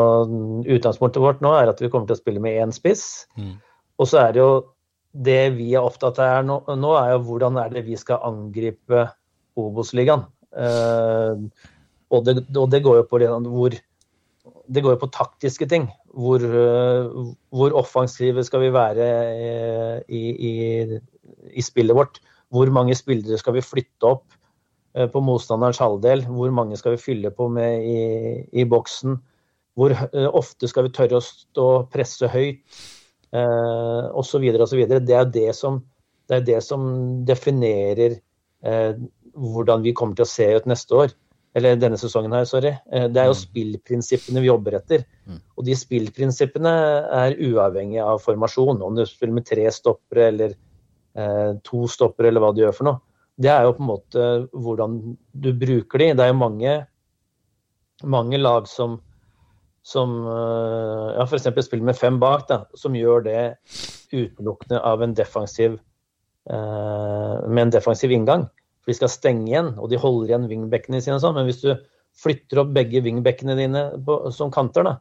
utgangspunktet 0.66 1.22
vårt 1.22 1.42
nå 1.46 1.52
er 1.54 1.70
at 1.70 1.82
vi 1.84 1.90
kommer 1.92 2.10
til 2.10 2.18
å 2.18 2.22
spille 2.22 2.44
med 2.44 2.58
én 2.64 2.74
spiss. 2.76 3.28
Mm. 3.38 3.58
Og 4.02 4.10
så 4.10 4.24
er 4.24 4.36
det 4.36 4.42
jo 4.42 4.52
det 5.12 5.42
vi 5.58 5.74
er 5.76 5.86
opptatt 5.86 6.22
av 6.24 6.46
nå, 6.48 6.62
nå, 6.80 6.94
er 6.98 7.14
jo 7.14 7.24
hvordan 7.28 7.60
er 7.62 7.74
det 7.74 7.84
vi 7.86 7.98
skal 8.00 8.24
angripe 8.32 9.06
Obos-ligaen. 9.60 10.26
Uh, 10.52 11.48
og, 12.12 12.28
og, 12.28 12.66
det 12.72 12.82
går 12.84 13.02
jo 13.02 13.08
på 13.08 13.20
det, 13.22 13.30
hvor 13.52 13.76
det 14.72 14.84
går 14.84 14.96
jo 14.96 15.02
på 15.04 15.12
taktiske 15.14 15.68
ting. 15.72 15.90
Hvor, 16.12 16.44
eh, 16.44 17.34
hvor, 17.56 17.74
offensive 17.80 18.44
skal 18.44 18.66
vi 18.66 18.74
være 18.76 19.08
eh, 19.32 19.98
i, 20.12 20.24
i, 20.50 20.54
i, 21.54 21.64
spillet 21.64 21.96
vårt? 21.96 22.20
Hvor 22.52 22.72
mange 22.74 22.98
spillere 23.00 23.40
skal 23.40 23.56
vi 23.56 23.64
flytte 23.64 24.10
opp 24.10 24.26
eh, 24.96 25.08
på 25.08 25.22
motstanderens 25.24 25.80
halvdel? 25.80 26.26
Hvor 26.28 26.52
mange 26.52 26.80
skal 26.80 26.98
vi 26.98 27.04
fylle 27.06 27.32
på 27.32 27.48
med 27.48 27.86
i, 27.88 28.02
i 28.52 28.68
boksen? 28.68 29.16
Hvor 29.80 29.96
ofte 30.42 30.68
skal 30.68 30.90
vi 30.90 30.96
tørre 30.98 31.22
å 31.22 31.24
stå 31.24 31.70
presse 31.94 32.28
høyt? 32.28 32.60
Eh, 33.32 34.06
osv. 34.20 34.44
osv. 34.60 34.84
Det 34.92 35.16
er 35.16 35.32
det 35.32 35.56
som, 35.56 35.80
det 36.28 36.42
er 36.42 36.48
det 36.50 36.60
som 36.66 36.84
definerer 37.28 38.18
eh, 38.68 38.94
hvordan 39.32 39.86
vi 39.86 39.94
kommer 39.96 40.18
til 40.18 40.28
å 40.28 40.32
se 40.32 40.48
ut 40.58 40.68
neste 40.68 40.98
år 41.06 41.14
eller 41.58 41.76
denne 41.76 42.00
sesongen 42.00 42.34
her, 42.36 42.46
sorry. 42.48 42.72
Eh, 42.94 43.08
det 43.12 43.20
er 43.20 43.28
jo 43.28 43.36
mm. 43.36 43.42
spillprinsippene 43.42 44.44
vi 44.44 44.48
jobber 44.48 44.78
etter. 44.80 45.04
Mm. 45.28 45.42
Og 45.58 45.68
de 45.68 45.76
spillprinsippene 45.76 46.74
er 47.18 47.40
uavhengig 47.50 48.00
av 48.04 48.22
formasjon. 48.24 48.80
Om 48.86 49.00
du 49.00 49.04
spiller 49.08 49.36
med 49.36 49.48
tre 49.50 49.66
stoppere 49.76 50.30
eller 50.32 50.56
eh, 50.56 51.50
to 51.68 51.84
stoppere 51.92 52.32
eller 52.32 52.44
hva 52.44 52.54
du 52.56 52.64
gjør 52.64 52.78
for 52.78 52.92
noe. 52.92 53.04
Det 53.42 53.52
er 53.52 53.66
jo 53.66 53.76
på 53.76 53.84
en 53.84 53.90
måte 53.90 54.30
hvordan 54.54 54.98
du 55.44 55.52
bruker 55.60 56.04
de. 56.04 56.10
Det 56.16 56.24
er 56.24 56.32
jo 56.32 56.40
mange, 56.40 56.78
mange 58.16 58.40
lag 58.40 58.68
som, 58.72 59.00
som 59.84 60.16
eh, 60.24 61.08
ja, 61.18 61.28
f.eks. 61.28 61.50
spiller 61.68 61.92
med 61.92 62.00
fem 62.00 62.22
bak, 62.22 62.48
da, 62.48 62.64
som 62.80 62.96
gjør 62.96 63.28
det 63.28 63.42
utelukkende 64.12 64.80
av 64.88 65.04
en 65.04 65.16
defensiv, 65.20 65.80
eh, 66.48 67.36
med 67.48 67.66
en 67.68 67.76
defensiv 67.76 68.16
inngang 68.16 68.48
for 68.82 68.92
de 68.92 68.98
skal 68.98 69.12
stenge 69.14 69.50
igjen, 69.50 69.74
og 69.78 69.92
de 69.92 70.00
holder 70.02 70.32
igjen 70.32 70.50
wingbackene 70.50 71.02
sine 71.04 71.20
sånn. 71.22 71.38
Men 71.38 71.48
hvis 71.50 71.62
du 71.62 71.72
flytter 72.22 72.64
opp 72.64 72.72
begge 72.76 73.04
wingbackene 73.06 73.56
dine 73.60 73.84
på, 74.06 74.18
som 74.34 74.52
kanter, 74.54 74.88
da, 74.88 74.96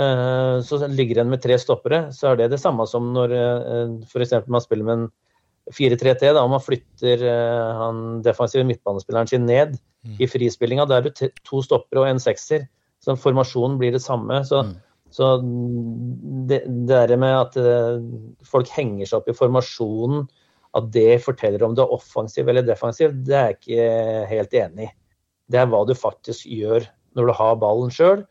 uh, 0.00 0.56
så 0.64 0.80
ligger 0.88 1.22
en 1.22 1.34
med 1.34 1.42
tre 1.44 1.58
stoppere, 1.60 2.06
så 2.16 2.32
er 2.32 2.40
det 2.40 2.54
det 2.54 2.62
samme 2.62 2.86
som 2.90 3.12
når 3.14 3.34
uh, 3.36 3.98
f.eks. 4.08 4.34
man 4.48 4.64
spiller 4.64 4.88
med 4.88 5.02
en 5.02 5.10
4-3-T, 5.72 6.24
da, 6.32 6.40
og 6.40 6.54
man 6.56 6.64
flytter 6.64 7.26
uh, 7.28 7.74
han 7.82 8.00
defensive 8.24 8.64
midtbanespilleren 8.68 9.30
sin 9.30 9.46
ned 9.48 9.76
mm. 9.76 10.16
i 10.24 10.28
frispillinga. 10.28 10.88
Da 10.88 10.98
er 10.98 11.06
du 11.06 11.28
to 11.44 11.62
stoppere 11.64 12.04
og 12.04 12.08
en 12.08 12.22
sekser. 12.22 12.66
Så 13.04 13.18
formasjonen 13.20 13.76
blir 13.80 13.92
det 13.92 14.00
samme. 14.00 14.40
Så, 14.48 14.62
mm. 14.64 14.74
så 15.12 15.34
det, 16.48 16.62
det 16.88 17.20
med 17.20 17.36
at 17.36 17.58
folk 18.48 18.70
henger 18.72 19.04
seg 19.04 19.20
opp 19.20 19.28
i 19.28 19.36
formasjonen 19.36 20.24
at 20.74 20.90
det 20.94 21.22
forteller 21.22 21.62
om 21.62 21.74
du 21.76 21.84
er 21.84 21.94
offensiv 21.94 22.48
eller 22.50 22.66
defensiv, 22.66 23.14
det 23.26 23.36
er 23.38 23.50
jeg 23.50 23.58
ikke 23.60 24.28
helt 24.30 24.56
enig 24.58 24.88
i. 24.88 24.92
Det 25.50 25.60
er 25.60 25.68
hva 25.70 25.84
du 25.86 25.94
faktisk 25.96 26.48
gjør 26.48 26.86
når 27.14 27.28
du 27.28 27.34
har 27.38 27.58
ballen 27.60 27.92
sjøl, 27.94 28.24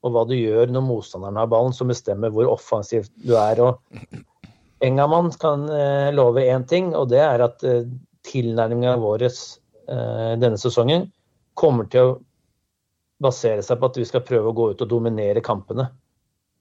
og 0.00 0.14
hva 0.14 0.24
du 0.28 0.32
gjør 0.36 0.70
når 0.72 0.84
motstanderen 0.86 1.36
har 1.40 1.50
ballen, 1.50 1.74
som 1.76 1.90
bestemmer 1.92 2.32
hvor 2.32 2.48
offensiv 2.54 3.10
du 3.20 3.34
er. 3.36 3.60
Og 3.60 4.14
Engamann 4.84 5.28
kan 5.40 5.66
eh, 5.68 6.08
love 6.16 6.40
én 6.40 6.64
ting, 6.68 6.94
og 6.96 7.10
det 7.12 7.20
er 7.20 7.44
at 7.44 7.64
eh, 7.68 7.84
tilnærminga 8.24 8.96
vår 9.02 9.26
eh, 9.28 10.32
denne 10.40 10.56
sesongen 10.60 11.10
kommer 11.58 11.90
til 11.92 12.06
å 12.06 12.18
basere 13.20 13.60
seg 13.64 13.80
på 13.80 13.90
at 13.90 13.98
vi 14.00 14.06
skal 14.08 14.24
prøve 14.24 14.48
å 14.48 14.56
gå 14.56 14.70
ut 14.72 14.86
og 14.86 14.88
dominere 14.88 15.44
kampene. 15.44 15.90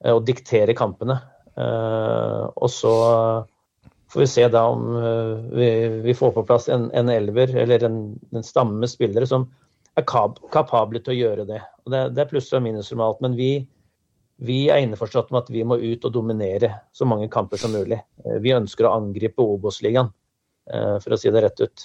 Og 0.09 0.23
diktere 0.27 0.71
kampene. 0.75 1.17
Og 1.59 2.69
så 2.71 2.91
får 4.12 4.20
vi 4.20 4.28
se 4.28 4.47
da 4.47 4.64
om 4.68 4.86
uh, 4.95 5.55
vi, 5.55 5.88
vi, 6.03 6.14
får 6.14 6.32
på 6.32 6.43
plass 6.49 6.70
en, 6.70 6.89
en 6.91 7.10
elver 7.10 7.55
eller 7.55 7.84
en, 7.86 7.99
en 8.34 8.45
stamme 8.45 8.88
spillere 8.89 9.28
som 9.30 9.47
er 9.97 10.05
kap 10.07 10.39
kapable 10.53 11.01
til 11.03 11.14
å 11.14 11.20
gjøre 11.20 11.45
det. 11.49 11.60
Og 11.86 11.93
det, 11.93 12.05
det 12.16 12.24
er 12.24 12.32
pluss 12.32 12.51
og 12.53 12.64
minus 12.66 12.91
normalt, 12.93 13.22
men 13.26 13.36
vi, 13.38 13.51
vi 14.45 14.62
er 14.72 14.82
innforstått 14.86 15.34
med 15.34 15.43
at 15.43 15.51
vi 15.53 15.66
må 15.68 15.80
ut 15.82 16.05
og 16.07 16.16
dominere 16.16 16.72
så 16.95 17.07
mange 17.10 17.30
kamper 17.32 17.62
som 17.62 17.76
mulig. 17.76 18.01
Uh, 18.26 18.39
vi 18.43 18.55
ønsker 18.55 18.88
å 18.88 18.95
angripe 18.97 19.45
Obos-ligaen. 19.45 20.12
Eh, 20.70 20.99
for 21.01 21.15
å 21.15 21.17
si 21.17 21.32
det 21.34 21.41
rett 21.41 21.61
ut. 21.65 21.84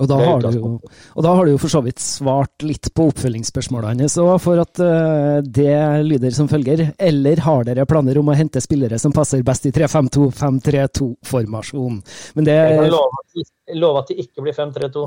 Og 0.00 0.08
da, 0.08 0.16
har 0.16 0.40
du, 0.40 0.54
jo, 0.56 0.80
og 1.12 1.24
da 1.24 1.34
har 1.36 1.44
du 1.44 1.50
jo 1.52 1.58
for 1.60 1.68
så 1.68 1.82
vidt 1.84 2.00
svart 2.00 2.62
litt 2.64 2.88
på 2.96 3.04
oppfølgingsspørsmålet 3.10 3.92
hans 3.92 4.16
òg, 4.22 4.40
for 4.40 4.56
at 4.62 4.80
uh, 4.80 5.44
det 5.44 5.76
lyder 6.06 6.30
som 6.32 6.48
følger. 6.48 6.94
Eller 6.96 7.36
har 7.44 7.64
dere 7.68 7.84
planer 7.88 8.16
om 8.16 8.28
å 8.32 8.34
hente 8.36 8.60
spillere 8.64 8.98
som 9.00 9.12
passer 9.12 9.42
best 9.44 9.66
i 9.68 9.72
3-5-2-5-3-2-formasjon? 9.76 12.02
Men 12.38 12.44
det 12.48 12.56
Jeg 12.56 12.78
kan 12.80 12.88
love 12.94 13.12
at, 13.20 13.28
det 13.68 13.76
love 13.84 14.00
at 14.00 14.08
de 14.08 14.14
ikke 14.24 14.40
blir 14.46 14.56
5-3-2. 14.56 15.04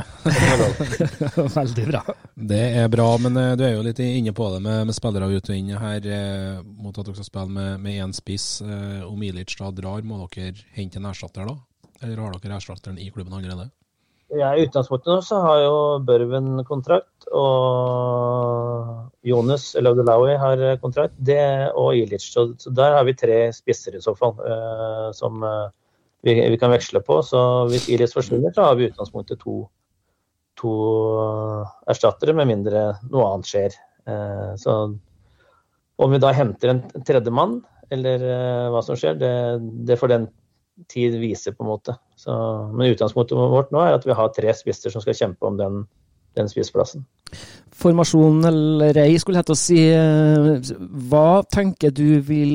Veldig 1.58 1.86
bra. 1.90 2.02
Det 2.54 2.66
er 2.86 2.88
bra, 2.94 3.10
men 3.26 3.34
uh, 3.42 3.58
du 3.58 3.66
er 3.66 3.74
jo 3.74 3.82
litt 3.90 4.06
inne 4.06 4.38
på 4.38 4.46
det 4.54 4.62
med, 4.62 4.86
med 4.92 4.98
spillere 4.98 5.34
ut 5.34 5.50
og 5.50 5.56
inn 5.58 5.74
her. 5.82 6.02
Uh, 6.06 6.62
mot 6.78 6.94
at 6.94 7.02
dere 7.02 7.18
skal 7.18 7.34
spille 7.34 7.74
med 7.82 7.94
én 8.06 8.14
spiss. 8.14 8.62
om 8.62 9.18
Ilic 9.26 9.58
da 9.58 9.74
drar, 9.74 10.06
må 10.06 10.30
dere 10.30 10.54
hente 10.78 11.02
en 11.02 11.10
erstatter 11.10 11.50
da? 11.50 11.58
Eller 12.06 12.22
har 12.22 12.38
dere 12.38 12.60
erstatteren 12.60 13.02
i 13.02 13.10
klubben 13.10 13.34
allerede? 13.34 13.72
Ja, 14.34 14.56
I 14.56 14.66
utgangspunktet 14.66 15.12
nå 15.12 15.20
så 15.22 15.38
har 15.44 15.60
jo 15.62 15.74
Børven 16.06 16.64
kontrakt, 16.66 17.28
og 17.30 19.12
Jonas 19.26 19.68
Laudelawi 19.78 20.34
har 20.42 20.64
kontrakt, 20.82 21.14
det 21.18 21.70
og 21.78 21.98
Ilic. 21.98 22.26
Så, 22.34 22.48
der 22.74 22.98
har 22.98 23.06
vi 23.06 23.14
tre 23.18 23.40
spisser 23.54 23.98
i 23.98 24.02
så 24.02 24.16
fall, 24.18 24.34
uh, 24.42 25.10
som 25.14 25.46
uh, 25.46 25.70
vi, 26.26 26.34
vi, 26.42 26.58
kan 26.62 26.74
veksle 26.74 27.04
på. 27.06 27.20
Så 27.26 27.40
hvis 27.70 27.88
Ilic 27.94 28.16
forsvinner, 28.18 28.54
så 28.54 28.66
har 28.70 28.80
vi 28.80 28.88
i 28.88 28.92
utgangspunktet 28.92 29.42
to, 29.46 29.60
to 30.62 30.74
uh, 31.22 31.76
erstattere, 31.94 32.34
med 32.38 32.50
mindre 32.50 32.88
noe 33.12 33.30
annet 33.32 33.52
skjer. 33.52 33.82
så 34.62 34.74
om 35.96 36.12
vi 36.12 36.18
da 36.22 36.30
henter 36.36 36.70
en 36.70 36.82
tredjemann, 37.08 37.56
eller 37.90 38.22
hva 38.70 38.82
som 38.86 38.98
skjer, 39.00 39.16
det, 39.18 39.32
det 39.88 39.98
får 39.98 40.12
den 40.12 40.28
tid 40.92 41.16
viser, 41.20 41.56
på 41.56 41.64
en 41.64 41.72
måte. 41.72 41.96
Så, 42.20 42.34
men 42.74 42.92
utgangspunktet 42.94 43.38
vårt 43.38 43.72
nå 43.74 43.84
er 43.84 43.98
at 43.98 44.08
vi 44.08 44.16
har 44.18 44.34
tre 44.36 44.54
spisser 44.56 44.94
som 44.94 45.04
skal 45.04 45.18
kjempe 45.18 45.48
om 45.48 45.58
den, 45.60 45.80
den 46.38 46.52
spissplassen. 46.52 47.06
Formasjon 47.76 48.44
eller 48.48 48.98
ei, 49.04 49.16
skulle 49.20 49.44
til 49.46 49.56
å 49.56 49.60
si. 49.60 49.80
Hva 51.10 51.42
tenker 51.52 51.96
du 51.96 52.20
vil 52.24 52.54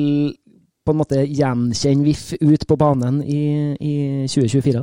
på 0.81 0.93
en 0.93 1.01
måte 1.01 1.21
gjenkjenne 1.25 2.05
VIF 2.07 2.31
ut 2.41 2.65
på 2.67 2.77
banen 2.79 3.21
i, 3.21 3.43
i 3.77 3.95
2024? 4.25 4.81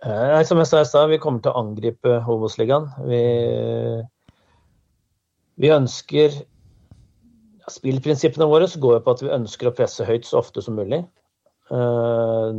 Eh, 0.00 0.38
som 0.48 0.60
jeg 0.60 0.70
sa 0.70 0.80
i 0.80 0.88
stad, 0.88 1.10
vi 1.12 1.20
kommer 1.20 1.44
til 1.44 1.52
å 1.52 1.60
angripe 1.60 2.22
Obos-ligaen. 2.32 2.88
Vi, 3.04 3.24
vi 5.60 5.74
ønsker 5.74 6.40
Spillprinsippene 7.70 8.48
våre 8.50 8.66
går 8.66 8.96
jo 8.96 9.02
på 9.04 9.12
at 9.14 9.20
vi 9.22 9.30
ønsker 9.30 9.68
å 9.68 9.74
presse 9.76 10.02
høyt 10.02 10.24
så 10.26 10.40
ofte 10.40 10.62
som 10.64 10.74
mulig. 10.74 11.04
Eh, 11.70 12.52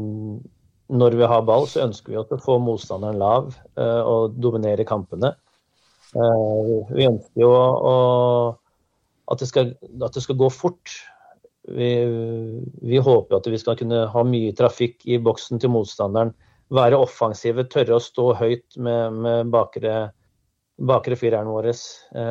når 0.92 1.16
vi 1.16 1.28
har 1.28 1.46
ball, 1.48 1.68
så 1.68 1.86
ønsker 1.86 2.14
vi 2.14 2.20
å 2.20 2.42
få 2.42 2.58
motstanderen 2.64 3.20
lav 3.20 3.54
eh, 3.80 4.02
og 4.08 4.38
dominere 4.44 4.88
kampene. 4.88 5.34
Eh, 6.12 6.72
vi 6.92 7.08
ønsker 7.08 7.44
jo 7.44 7.52
å, 7.52 7.96
at, 9.32 9.40
det 9.40 9.50
skal, 9.52 9.74
at, 10.02 10.14
det 10.16 10.24
skal, 10.26 10.40
gå 10.40 10.52
fort. 10.52 10.96
Vi, 11.72 11.92
vi 12.82 13.04
håper 13.04 13.38
at 13.38 13.52
vi 13.52 13.60
skal 13.62 13.78
kunne 13.80 14.06
ha 14.12 14.24
mye 14.28 14.56
trafikk 14.58 15.06
i 15.08 15.20
boksen 15.22 15.62
til 15.62 15.72
motstanderen. 15.76 16.34
Være 16.72 17.00
offensive, 17.04 17.68
tørre 17.72 17.98
å 17.98 18.04
stå 18.04 18.32
høyt 18.40 18.80
med, 18.80 19.20
med 19.24 19.52
bakre, 19.52 20.10
bakre 20.80 21.20
fireren 21.20 21.52
vår 21.52 21.74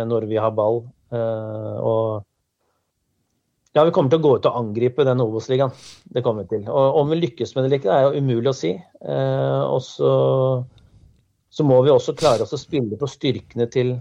når 0.09 0.27
vi 0.31 0.39
har 0.41 0.53
ball. 0.57 0.83
og 1.13 2.25
ja, 3.73 3.85
vi 3.87 3.93
kommer 3.95 4.11
til 4.11 4.19
å 4.19 4.25
gå 4.25 4.31
ut 4.39 4.47
og 4.51 4.57
angripe 4.59 5.05
den 5.07 5.23
Obos-ligaen. 5.23 5.75
Det 6.11 6.25
kommer 6.27 6.47
vi 6.47 6.57
til. 6.57 6.65
Og 6.67 6.97
Om 7.03 7.13
vi 7.13 7.21
lykkes 7.21 7.55
med 7.55 7.63
det 7.63 7.69
eller 7.69 7.79
ikke, 7.79 7.95
er 7.95 8.07
jo 8.07 8.23
umulig 8.25 8.51
å 8.51 8.57
si. 8.57 8.73
Eh, 8.75 9.61
og 9.63 9.83
så, 9.87 10.15
så, 11.55 11.67
må 11.67 11.79
vi 11.87 11.93
også 11.95 12.17
klare 12.19 12.47
oss 12.47 12.57
å 12.57 12.59
spille 12.59 12.99
på 12.99 13.09
styrkene 13.11 13.69
til 13.71 13.95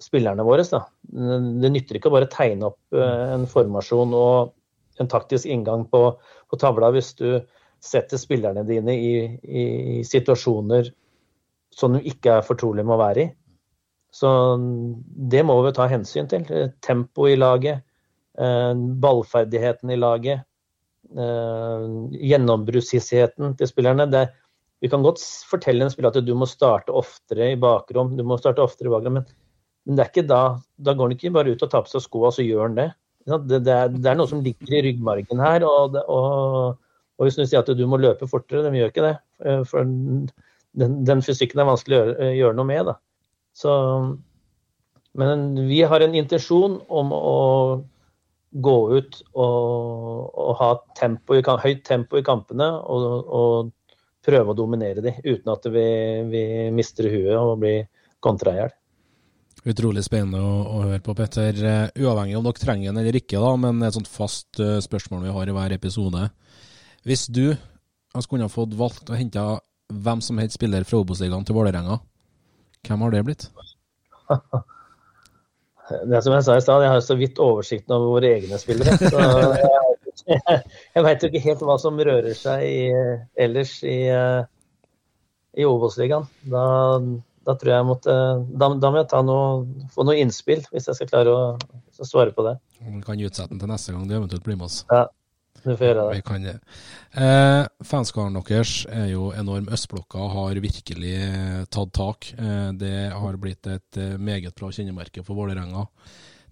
spillerne 0.00 0.46
våre. 0.46 0.64
Da. 0.64 0.86
Det 1.04 1.72
nytter 1.72 1.98
ikke 1.98 2.08
å 2.08 2.14
bare 2.16 2.30
tegne 2.32 2.70
opp 2.70 2.96
eh, 2.96 3.34
en 3.34 3.44
formasjon 3.50 4.16
og 4.16 4.54
en 5.00 5.12
taktisk 5.12 5.52
inngang 5.52 5.84
på, 5.92 6.00
på 6.48 6.60
tavla 6.60 6.88
hvis 6.94 7.12
du 7.20 7.28
setter 7.80 8.20
spillerne 8.20 8.64
dine 8.68 8.96
i, 8.96 9.12
i, 9.44 9.66
i 9.98 10.00
situasjoner 10.04 10.88
som 11.76 11.92
du 11.96 12.08
ikke 12.08 12.38
er 12.38 12.48
fortrolig 12.48 12.86
med 12.88 12.96
å 12.96 13.02
være 13.04 13.26
i. 13.26 13.28
Så 14.16 14.32
det 15.30 15.44
må 15.46 15.60
vi 15.62 15.76
ta 15.76 15.86
hensyn 15.92 16.28
til. 16.28 16.48
Tempo 16.82 17.28
i 17.28 17.36
laget 17.36 17.84
ballferdigheten 19.02 19.92
i 19.92 19.98
laget, 20.00 20.46
eh, 21.12 21.84
gjennombruddshissigheten 22.30 23.56
til 23.58 23.70
spillerne. 23.70 24.06
Det, 24.10 24.26
vi 24.80 24.88
kan 24.92 25.04
godt 25.04 25.22
fortelle 25.50 25.84
en 25.84 25.92
spiller 25.92 26.12
at 26.12 26.24
du 26.24 26.32
må 26.38 26.48
starte 26.48 26.94
oftere 26.96 27.52
i 27.52 27.60
bakrom, 27.60 28.14
du 28.16 28.24
må 28.24 28.38
starte 28.40 28.64
oftere 28.64 28.88
i 28.88 28.94
bakrom, 28.94 29.18
men, 29.20 29.28
men 29.84 29.98
det 29.98 30.04
er 30.04 30.12
ikke 30.12 30.28
da, 30.30 30.42
da 30.80 30.94
går 30.96 31.10
han 31.10 31.16
ikke 31.18 31.34
bare 31.36 31.54
ut 31.54 31.66
og 31.66 31.72
tar 31.72 31.84
på 31.84 31.92
seg 31.92 32.06
skoa, 32.06 32.32
så 32.34 32.46
gjør 32.46 32.68
han 32.68 32.78
det. 32.78 32.90
Det, 33.28 33.60
det, 33.60 33.74
er, 33.74 33.90
det, 33.92 34.06
er, 34.08 34.16
noe 34.18 34.30
som 34.30 34.40
ligger 34.44 34.72
i 34.74 34.82
ryggmargen 34.88 35.42
her. 35.44 35.66
Og, 35.68 35.98
og, 36.08 36.80
og 37.20 37.26
hvis 37.26 37.36
du 37.36 37.44
sier 37.44 37.60
at 37.60 37.70
du 37.76 37.84
må 37.88 38.00
løpe 38.00 38.28
fortere, 38.30 38.64
de 38.64 38.80
gjør 38.80 38.92
ikke 38.92 39.04
det. 39.04 39.14
Eh, 39.44 39.62
for 39.68 39.84
den, 39.84 40.96
den 41.06 41.22
fysikken 41.24 41.60
er 41.60 41.68
vanskelig 41.68 41.98
å 41.98 42.02
gjøre, 42.02 42.32
gjøre 42.38 42.58
noe 42.58 42.70
med. 42.70 42.90
Da. 42.90 42.96
Så, 43.60 43.72
men 45.20 45.46
vi 45.68 45.82
har 45.84 46.04
en 46.04 46.16
intensjon 46.16 46.80
om 46.88 47.14
å 47.14 47.38
gå 48.50 48.76
ut 48.96 49.20
og, 49.38 50.30
og 50.34 50.56
ha 50.58 50.70
tempo 50.98 51.36
i, 51.38 51.42
høyt 51.44 51.84
tempo 51.86 52.18
i 52.18 52.26
kampene 52.26 52.70
og, 52.80 53.06
og, 53.26 53.76
prøve 54.20 54.52
å 54.52 54.56
dominere 54.56 55.00
de, 55.00 55.14
uten 55.24 55.48
at 55.48 55.64
vi, 55.72 55.82
vi 56.28 56.42
mister 56.76 57.06
huet 57.08 57.38
og 57.38 57.54
blir 57.62 57.86
kontra 58.20 58.52
i 58.52 58.58
hjel. 58.58 58.74
Utrolig 59.72 60.02
spennende 60.04 60.42
å, 60.44 60.50
å, 60.60 60.82
høre 60.84 61.00
på, 61.04 61.14
Petter. 61.16 61.56
Uh, 61.56 62.02
uavhengig 62.04 62.36
om 62.36 62.44
dere 62.44 62.60
trenger 62.60 62.90
den 62.90 63.00
eller 63.00 63.16
ikke, 63.16 63.40
da, 63.40 63.54
men 63.64 63.80
et 63.86 63.96
sånt 63.96 64.10
fast 64.12 64.60
uh, 64.60 64.76
spørsmål 64.84 65.24
vi 65.24 65.32
har 65.38 65.48
i 65.48 65.54
hver 65.56 65.72
episode. 65.72 66.26
Hvis 67.08 67.24
du 67.32 67.46
skulle 68.20 68.44
ha 68.44 68.52
fått 68.52 68.76
valgt 68.76 69.08
å 69.08 69.16
hente 69.16 69.46
hvem 69.88 70.20
som 70.24 70.40
helst 70.42 70.58
spiller 70.60 70.84
fra 70.84 71.00
Obos-ligaen 71.00 71.48
til 71.48 71.56
Vålerenga, 71.56 71.96
hvem 72.84 73.06
har 73.06 73.16
det 73.16 73.24
blitt? 73.30 73.48
det 75.90 76.22
som 76.24 76.34
jeg 76.34 76.46
sa 76.46 76.56
i 76.56 76.64
stad, 76.64 76.84
jeg 76.84 76.92
har 76.94 77.02
så 77.04 77.16
vidt 77.18 77.40
oversikten 77.42 77.96
over 77.96 78.16
våre 78.16 78.32
egne 78.36 78.58
spillere. 78.60 78.96
Så 79.00 79.20
jeg, 80.30 80.60
jeg 80.94 81.06
veit 81.06 81.22
jo 81.24 81.30
ikke 81.30 81.44
helt 81.46 81.64
hva 81.66 81.76
som 81.82 81.98
rører 81.98 82.36
seg 82.38 82.64
i, 82.66 82.80
ellers 83.40 83.74
i, 83.86 83.98
i 85.58 85.66
Obos-ligaen. 85.66 86.28
Da, 86.52 86.64
da, 87.48 87.56
tror 87.60 87.74
jeg 87.74 87.88
måtte, 87.88 88.16
da, 88.50 88.72
da 88.82 88.92
må 88.92 89.02
jeg 89.02 89.28
noe, 89.28 89.86
få 89.94 90.06
noe 90.06 90.18
innspill, 90.22 90.62
hvis 90.72 90.90
jeg 90.90 91.00
skal 91.00 91.12
klare 91.12 91.34
å, 91.34 91.46
å 91.56 92.08
svare 92.08 92.34
på 92.36 92.46
det. 92.46 92.58
Vi 92.80 93.02
kan 93.06 93.20
utsette 93.20 93.52
den 93.52 93.62
til 93.62 93.72
neste 93.72 93.96
gang 93.96 94.06
du 94.08 94.16
eventuelt 94.16 94.46
blir 94.46 94.60
med 94.60 94.70
oss. 94.70 94.82
Ja, 94.92 95.06
du 95.64 95.76
får 95.76 95.86
gjøre 95.86 96.06
det. 96.06 96.16
Vi 96.18 96.24
kan 96.26 96.46
det. 96.46 96.56
Eh, 97.20 97.64
Fanskaren 97.84 98.38
deres 98.38 98.86
er 98.88 99.10
jo 99.12 99.30
enorm. 99.36 99.68
Østblokka 99.72 100.26
har 100.32 100.60
virkelig 100.62 101.14
eh, 101.20 101.62
tatt 101.72 101.92
tak. 101.96 102.32
Eh, 102.38 102.72
det 102.80 103.12
har 103.12 103.38
blitt 103.40 103.66
et 103.66 104.00
eh, 104.00 104.16
meget 104.16 104.54
bra 104.56 104.70
kjennemerke 104.72 105.24
for 105.26 105.38
Vålerenga. 105.38 105.86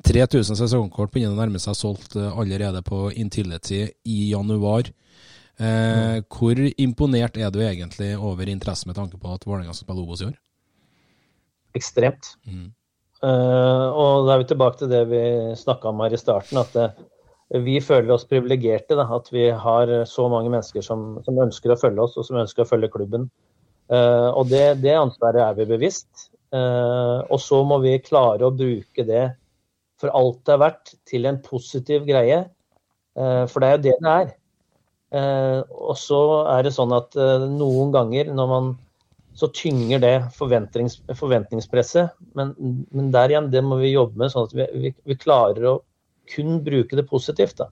3000 0.07 0.59
sesongkort 0.61 1.13
begynner 1.15 1.35
å 1.35 1.41
nærme 1.41 1.61
seg 1.63 1.77
solgt 1.79 2.17
eh, 2.19 2.29
allerede 2.29 2.83
på 2.87 3.09
Intility 3.17 3.85
i 4.05 4.19
januar. 4.33 4.91
Eh, 5.59 5.67
mm. 5.67 6.27
Hvor 6.31 6.65
imponert 6.77 7.39
er 7.39 7.53
du 7.55 7.63
egentlig 7.65 8.13
over 8.17 8.51
interesse 8.51 8.89
med 8.91 8.99
tanke 8.99 9.19
på 9.19 9.35
at 9.35 9.47
Vålerenga 9.47 9.75
skal 9.75 9.89
spille 9.89 10.05
Obos 10.05 10.25
i 10.25 10.31
år? 10.31 10.37
Ekstremt. 11.79 12.35
Mm. 12.49 12.73
og 13.19 14.29
da 14.29 14.35
er 14.37 14.43
vi 14.45 14.47
tilbake 14.47 14.79
til 14.79 14.91
det 14.93 15.01
vi 15.11 15.21
snakka 15.59 15.91
om 15.91 16.05
her 16.05 16.13
i 16.15 16.21
starten. 16.21 16.59
at 16.61 16.75
det 16.75 16.85
vi 17.49 17.79
føler 17.81 18.13
oss 18.13 18.27
privilegerte. 18.29 18.99
At 19.01 19.31
vi 19.33 19.49
har 19.51 19.93
så 20.09 20.29
mange 20.33 20.53
mennesker 20.53 20.85
som, 20.85 21.19
som, 21.25 21.39
ønsker 21.45 21.73
å 21.73 21.81
følge 21.81 22.05
oss, 22.05 22.17
og 22.21 22.27
som 22.29 22.41
ønsker 22.43 22.65
å 22.65 22.69
følge 22.69 22.93
klubben. 22.93 23.29
Uh, 23.89 24.29
og 24.37 24.51
det, 24.51 24.81
det, 24.83 24.97
ansvaret 24.99 25.41
er 25.45 25.55
vi 25.57 25.69
bevisst. 25.71 26.29
Uh, 26.53 27.25
og 27.29 27.41
så 27.41 27.63
må 27.69 27.81
vi 27.85 27.99
klare 28.05 28.47
å 28.47 28.55
bruke 28.55 29.05
det 29.05 29.31
for 29.99 30.13
alt 30.15 30.43
det 30.47 30.55
er 30.55 30.63
verdt, 30.63 30.93
til 31.09 31.29
en 31.29 31.41
positiv 31.45 32.05
greie. 32.09 32.45
Uh, 33.19 33.45
for 33.51 33.65
det 33.65 33.69
er 33.69 33.79
jo 33.79 33.87
det 33.89 33.97
det 34.05 34.19
er. 34.19 34.37
og 35.73 35.97
så 35.97 36.21
er 36.53 36.67
det 36.67 36.75
sånn 36.77 36.91
at 36.93 37.15
noen 37.17 37.95
ganger 37.95 38.29
når 38.29 38.49
man 38.51 38.67
så 39.39 39.47
tynger 39.55 40.03
det 40.03 40.17
forventnings, 40.37 40.99
forventningspresset. 41.17 42.13
Men, 42.37 42.53
men, 42.91 43.09
der 43.15 43.33
igjen, 43.33 43.49
det 43.53 43.63
må 43.65 43.79
vi 43.81 43.95
jobbe 43.95 44.21
med, 44.21 44.33
sånn 44.33 44.49
at 44.51 44.53
vi, 44.59 44.67
vi, 44.83 44.93
vi 45.09 45.17
klarer 45.17 45.65
å 45.71 45.75
kun 46.35 46.63
bruke 46.65 46.97
det 46.99 47.07
positivt. 47.09 47.61
Da. 47.61 47.69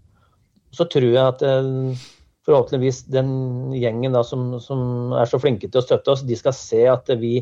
Så 0.74 0.86
tror 0.90 1.08
jeg 1.08 1.22
at 1.22 1.42
eh, 1.46 2.06
forhåpentligvis 2.46 3.04
den 3.10 3.30
gjengen 3.74 4.14
da, 4.14 4.22
som, 4.24 4.54
som, 4.62 5.12
er 5.18 5.28
så 5.30 5.40
flinke 5.42 5.68
til 5.68 5.82
å 5.82 5.86
støtte 5.86 6.14
oss, 6.14 6.24
de 6.26 6.38
skal 6.38 6.54
se 6.56 6.84
at 6.90 7.10
vi, 7.20 7.40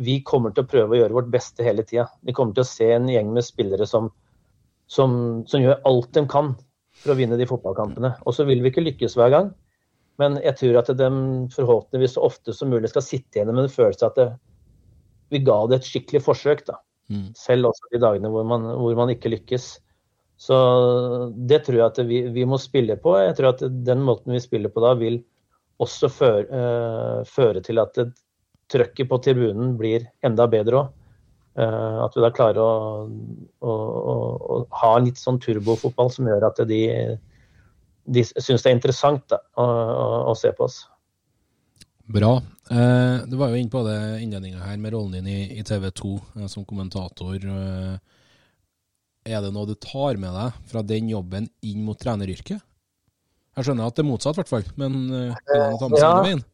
vi 0.00 0.20
kommer 0.26 0.54
til 0.54 0.64
å 0.64 0.70
prøve 0.70 0.96
å 0.96 1.02
gjøre 1.02 1.18
vårt 1.18 1.32
beste 1.34 1.66
hele 1.66 1.84
tida. 1.84 2.08
Vi 2.24 2.34
kommer 2.36 2.56
til 2.56 2.64
å 2.64 2.70
se 2.70 2.88
en 2.96 3.10
gjeng 3.12 3.34
med 3.36 3.44
spillere 3.46 3.88
som, 3.88 4.08
som, 4.88 5.44
som 5.48 5.62
gjør 5.62 5.82
alt 5.88 6.12
de 6.16 6.24
kan 6.32 6.54
for 6.96 7.12
å 7.12 7.18
vinne 7.18 7.36
de 7.36 7.48
fotballkampene. 7.48 8.14
Og 8.24 8.36
så 8.36 8.46
vil 8.48 8.62
vi 8.64 8.72
ikke 8.72 8.84
lykkes 8.86 9.18
hver 9.18 9.34
gang, 9.34 9.52
men 10.20 10.38
jeg 10.40 10.56
tror 10.62 10.80
at 10.80 10.90
de 10.96 11.10
forhåpentligvis 11.52 12.16
så 12.16 12.24
ofte 12.24 12.54
som 12.56 12.72
mulig 12.72 12.88
skal 12.92 13.04
sitte 13.04 13.36
igjen 13.36 13.52
med 13.52 13.66
en 13.66 13.72
følelse 13.72 14.08
at 14.08 14.16
det, 14.16 14.30
vi 15.28 15.42
ga 15.44 15.58
det 15.68 15.82
et 15.82 15.90
skikkelig 15.90 16.22
forsøk. 16.24 16.64
da. 16.70 16.78
Mm. 17.12 17.30
Selv 17.38 17.70
også 17.70 17.90
de 17.92 18.00
dagene 18.02 18.30
hvor 18.32 18.46
man, 18.46 18.66
hvor 18.80 18.96
man, 18.98 19.12
ikke 19.14 19.30
lykkes. 19.30 19.76
Så 20.36 20.56
det 21.48 21.62
tror 21.64 21.78
jeg 21.78 21.86
at 21.86 22.00
vi, 22.08 22.20
vi, 22.34 22.44
må 22.44 22.58
spille 22.60 22.98
på. 23.00 23.14
Jeg 23.20 23.36
tror 23.38 23.54
at 23.54 23.64
den 23.86 24.02
måten 24.04 24.34
vi 24.34 24.42
spiller 24.42 24.72
på 24.72 24.82
da, 24.84 24.92
vil 24.98 25.22
også 25.82 26.10
føre, 26.12 26.44
uh, 26.50 27.20
føre 27.28 27.62
til 27.64 27.80
at 27.80 27.98
trøkket 28.72 29.08
på 29.08 29.20
tribunen 29.22 29.76
blir 29.78 30.08
enda 30.26 30.48
bedre 30.50 30.82
òg. 30.82 30.94
Uh, 31.56 31.62
eh, 31.64 31.98
at 32.04 32.16
vi 32.16 32.20
da 32.20 32.28
klarer 32.36 32.60
å, 32.60 32.72
å, 33.64 33.72
å, 33.72 34.16
å, 34.36 34.56
ha 34.82 34.90
litt 35.00 35.16
sånn 35.16 35.38
turbofotball 35.40 36.10
som 36.12 36.28
gjør 36.28 36.50
at 36.50 36.60
de, 36.68 36.80
de 38.04 38.24
syns 38.26 38.60
det 38.60 38.68
er 38.68 38.76
interessant 38.76 39.24
da, 39.32 39.38
å, 39.56 40.34
se 40.36 40.52
på 40.52 40.66
oss. 40.66 40.82
Bra. 42.06 42.36
Eh, 42.70 43.26
du 43.26 43.36
var 43.36 43.50
jo 43.50 43.58
inne 43.58 43.70
på 43.70 43.82
det 43.86 43.98
innledninga 44.22 44.62
her 44.62 44.78
med 44.78 44.94
rollen 44.94 45.18
din 45.18 45.26
i, 45.26 45.58
i 45.58 45.64
TV 45.66 45.88
2 45.90 46.12
eh, 46.36 46.46
som 46.50 46.64
kommentator. 46.64 47.34
Eh, 47.34 47.96
er 49.26 49.42
det 49.42 49.50
noe 49.54 49.66
du 49.66 49.74
tar 49.74 50.18
med 50.22 50.30
deg 50.34 50.60
fra 50.70 50.84
den 50.86 51.10
jobben 51.10 51.48
inn 51.66 51.82
mot 51.86 51.98
treneryrket? 51.98 52.62
Jeg 53.56 53.66
skjønner 53.66 53.88
at 53.88 53.96
det 53.96 54.04
er 54.04 54.10
motsatt, 54.10 54.36
i 54.36 54.42
hvert 54.42 54.52
fall, 54.52 54.66
men 54.78 54.96
eh, 55.10 55.38
kan 55.48 55.72
du 55.72 55.80
ta 55.80 55.90
med 55.90 55.98
seg 55.98 56.06
ja. 56.06 56.22
veien? 56.28 56.44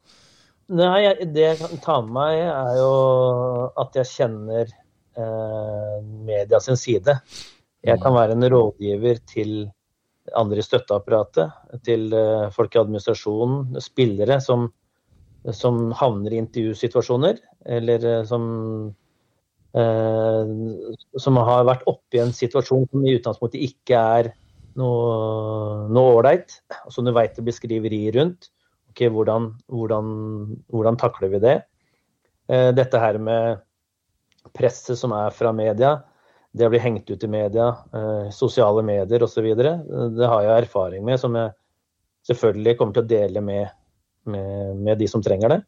Nei, 0.73 1.01
det 1.35 1.45
jeg 1.45 1.61
kan 1.61 1.85
ta 1.85 1.99
med 2.01 2.15
meg, 2.17 2.41
er 2.49 2.77
jo 2.79 2.93
at 3.83 3.99
jeg 3.99 4.09
kjenner 4.13 4.71
eh, 4.71 5.97
media 6.31 6.63
sin 6.65 6.81
side. 6.81 7.19
Jeg 7.83 8.01
kan 8.01 8.15
være 8.17 8.39
en 8.39 8.47
rådgiver 8.55 9.21
til 9.29 9.57
andre 10.39 10.63
i 10.63 10.65
støtteapparatet, 10.65 11.59
til 11.85 12.07
eh, 12.15 12.47
folk 12.55 12.79
i 12.79 12.81
administrasjonen, 12.81 13.83
spillere 13.83 14.39
som 14.41 14.71
som 15.51 15.91
havner 15.99 16.35
i 16.35 16.41
intervjusituasjoner, 16.43 17.41
eller 17.67 18.05
eh, 18.07 18.23
som, 18.29 18.45
eh, 19.75 20.53
som 21.19 21.41
har 21.43 21.67
vært 21.67 21.83
oppe 21.91 22.19
i 22.19 22.23
en 22.23 22.35
situasjon 22.37 22.87
som 22.91 23.07
i 23.07 23.17
utgangspunktet 23.19 23.65
ikke 23.67 24.05
er 24.19 24.31
noe 24.79 26.05
ålreit, 26.15 26.55
som 26.93 27.05
du 27.05 27.13
veit 27.13 27.35
det 27.37 27.45
blir 27.45 27.57
skriveri 27.57 28.05
rundt. 28.17 28.49
Ok, 28.93 29.07
hvordan, 29.13 29.51
hvordan, 29.73 30.07
hvordan, 30.73 30.99
takler 31.01 31.33
vi 31.33 31.43
det? 31.43 31.59
Eh, 32.53 32.71
dette 32.77 33.01
her 33.01 33.19
med 33.19 33.63
presset 34.57 34.99
som 35.01 35.15
er 35.17 35.35
fra 35.35 35.53
media. 35.57 36.03
det 36.53 36.67
å 36.67 36.69
bli 36.69 36.83
hengt 36.85 37.09
ut 37.09 37.23
i 37.25 37.29
media, 37.33 37.71
eh, 37.97 38.27
sosiale 38.29 38.83
medier 38.85 39.23
osv. 39.25 39.47
Det 39.57 40.27
har 40.29 40.43
jeg 40.43 40.67
erfaring 40.67 41.05
med, 41.05 41.17
som 41.17 41.33
jeg 41.35 41.55
selvfølgelig 42.29 42.77
kommer 42.77 42.93
til 42.93 43.03
å 43.03 43.09
dele 43.09 43.41
med, 43.41 43.71
med, 44.25 44.77
med 44.77 45.01
de 45.01 45.09
som 45.11 45.23
trenger 45.25 45.57
det. 45.57 45.61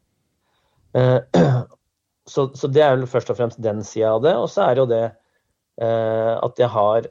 Eh, 0.95 1.19
så, 2.33 2.47
så, 2.55 2.69
det 2.71 2.83
er 2.83 2.95
vel 2.95 3.07
først 3.09 3.31
og 3.33 3.39
fremst 3.39 3.61
den 3.63 3.83
sida 3.87 4.15
av 4.15 4.23
det. 4.25 4.35
Og 4.41 4.49
så 4.51 4.65
er 4.65 4.75
det 4.75 4.83
jo 4.83 4.89
det 4.93 5.03
eh, 5.05 6.33
at 6.35 6.61
jeg 6.61 6.71
har 6.75 7.09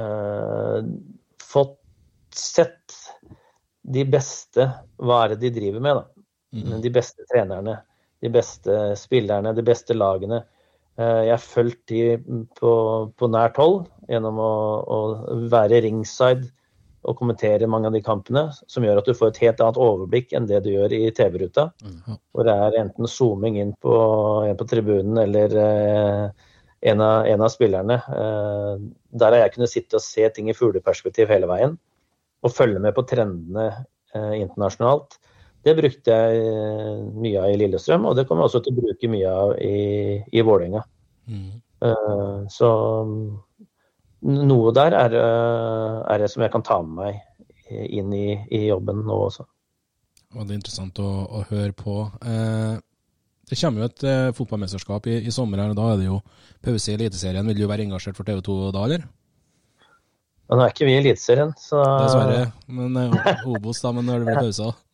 eh, 0.00 0.90
fått 1.42 1.78
sett 2.36 2.82
de 3.86 4.02
beste 4.10 4.64
Hva 4.98 5.22
er 5.22 5.34
det 5.34 5.44
de 5.46 5.54
driver 5.60 5.82
med, 5.84 6.00
da? 6.00 6.24
Mm. 6.56 6.80
De 6.82 6.90
beste 6.90 7.26
trenerne, 7.30 7.78
de 8.22 8.30
beste 8.32 8.76
spillerne, 8.98 9.52
de 9.54 9.64
beste 9.66 9.94
lagene. 9.94 10.42
Eh, 10.96 11.22
jeg 11.28 11.34
har 11.34 11.42
fulgt 11.42 11.82
de 11.92 12.02
på, 12.58 12.72
på 13.12 13.28
nært 13.30 13.58
hold 13.60 13.84
gjennom 14.08 14.40
å, 14.40 14.52
å, 14.80 14.98
være 15.52 15.82
ringside 15.84 16.48
og 17.06 17.18
kommentere 17.18 17.68
mange 17.70 17.90
av 17.90 17.94
de 17.94 18.02
kampene, 18.04 18.48
som 18.66 18.84
gjør 18.84 19.00
at 19.00 19.08
du 19.08 19.14
får 19.16 19.32
et 19.32 19.42
helt 19.44 19.62
annet 19.62 19.78
overblikk 19.80 20.34
enn 20.34 20.48
det 20.50 20.62
du 20.64 20.72
gjør 20.72 20.94
i 20.96 21.04
TV-ruta. 21.14 21.68
Mm. 21.84 22.18
Hvor 22.34 22.48
det 22.48 22.56
er 22.66 22.78
enten 22.82 23.10
zooming 23.10 23.58
inn 23.62 23.72
på, 23.82 23.96
en 24.46 24.58
på 24.58 24.66
tribunen 24.70 25.20
eller 25.22 25.56
eh, 25.62 26.48
en, 26.90 27.04
av, 27.04 27.26
en, 27.30 27.44
av, 27.46 27.52
spillerne. 27.52 28.00
Eh, 28.00 28.72
der 29.22 29.36
har 29.36 29.44
jeg 29.44 29.54
kunnet 29.54 29.72
sitte 29.72 30.00
og 30.00 30.04
se 30.04 30.26
ting 30.34 30.50
i 30.50 30.56
fugleperspektiv 30.56 31.30
hele 31.32 31.50
veien, 31.50 31.78
og 32.44 32.54
følge 32.54 32.82
med 32.82 32.96
på 32.96 33.06
trendene 33.08 33.68
eh, 33.70 34.34
internasjonalt. 34.42 35.18
Det 35.66 35.74
brukte 35.78 36.14
jeg 36.14 36.42
eh, 36.42 37.04
mye 37.22 37.42
av 37.42 37.52
i 37.52 37.60
Lillestrøm, 37.62 38.06
og 38.10 38.18
det 38.18 38.26
kommer 38.28 38.44
jeg 38.44 38.52
også 38.52 38.64
til 38.66 38.74
å 38.74 38.82
bruke 38.82 39.12
mye 39.14 39.36
av 39.46 39.54
i, 39.62 39.78
i 40.30 40.44
Vålerenga. 40.46 40.82
Mm. 41.26 41.54
Uh, 41.76 42.46
så 42.48 42.68
noe 44.26 44.72
der 44.74 44.96
er, 44.98 45.14
uh, 45.14 46.00
er, 46.06 46.22
det 46.22 46.30
som 46.32 46.44
jeg 46.44 46.52
kan 46.54 46.64
ta 46.66 46.80
med 46.82 46.96
meg 46.98 47.22
inn 47.70 48.12
i, 48.14 48.26
i 48.54 48.66
jobben 48.68 49.02
nå 49.06 49.14
også. 49.26 49.46
Det 50.36 50.44
er 50.52 50.58
interessant 50.58 50.98
å, 51.02 51.08
å 51.38 51.42
høre 51.48 51.72
på. 51.74 51.96
Eh, 52.20 52.76
det 53.46 53.58
kommer 53.58 53.82
jo 53.82 53.88
et 53.88 54.04
eh, 54.06 54.32
fotballmesterskap 54.36 55.06
i, 55.10 55.16
i, 55.26 55.32
sommer, 55.34 55.62
her, 55.62 55.72
og 55.72 55.78
da 55.78 55.86
er 55.92 56.00
det 56.00 56.08
jo 56.08 56.18
pause 56.62 56.92
i 56.92 56.96
Eliteserien. 56.96 57.46
Vil 57.50 57.62
du 57.62 57.68
være 57.70 57.86
engasjert 57.86 58.18
for 58.18 58.28
TV 58.28 58.42
2 58.44 58.56
da, 58.76 58.84
eller? 58.86 59.06
nå 60.46 60.60
er 60.62 60.70
ikke 60.70 60.86
vi 60.86 60.94
i 60.94 61.00
Eliteserien, 61.00 61.54
så 61.58 61.80
Dessverre. 61.82 62.50
Men 62.70 62.98
Obos, 63.50 63.80
da. 63.82 63.90
Men 63.96 64.06
når 64.06 64.22
det 64.22 64.28
blir 64.28 64.44
pause? 64.50 64.74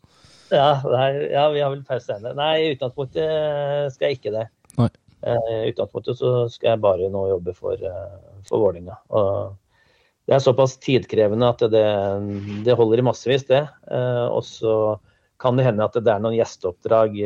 Ja, 0.52 0.82
er, 0.84 1.14
ja, 1.32 1.46
vi 1.48 1.62
har 1.64 1.70
vel 1.72 1.84
pause 1.88 2.12
ennå. 2.12 2.34
Nei, 2.36 2.50
i 2.60 2.72
utgangspunktet 2.74 3.22
eh, 3.24 3.86
skal 3.94 4.10
jeg 4.10 4.18
ikke 4.18 4.32
det. 4.34 4.42
Nei. 4.76 4.88
Eh, 5.24 5.52
I 5.54 5.70
utgangspunktet 5.70 6.18
så 6.18 6.32
skal 6.52 6.74
jeg 6.74 6.82
bare 6.82 7.08
nå 7.12 7.22
jobbe 7.30 7.54
for, 7.56 7.80
eh, 7.80 8.31
for 8.48 8.62
Vålinga. 8.62 8.96
Det 10.26 10.36
er 10.36 10.42
såpass 10.42 10.76
tidkrevende 10.82 11.48
at 11.50 11.64
det, 11.72 11.86
det 12.66 12.76
holder 12.78 13.02
i 13.02 13.06
massevis, 13.06 13.44
det. 13.48 13.64
Og 14.30 14.44
så 14.46 14.74
kan 15.42 15.58
det 15.58 15.66
hende 15.66 15.84
at 15.84 15.98
det 15.98 16.12
er 16.12 16.22
noen 16.22 16.36
gjesteoppdrag 16.36 17.16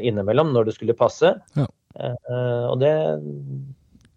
innimellom 0.00 0.54
når 0.54 0.70
det 0.70 0.76
skulle 0.78 0.96
passe. 0.96 1.34
Ja. 1.58 1.66
Og 2.70 2.78
det, 2.80 2.94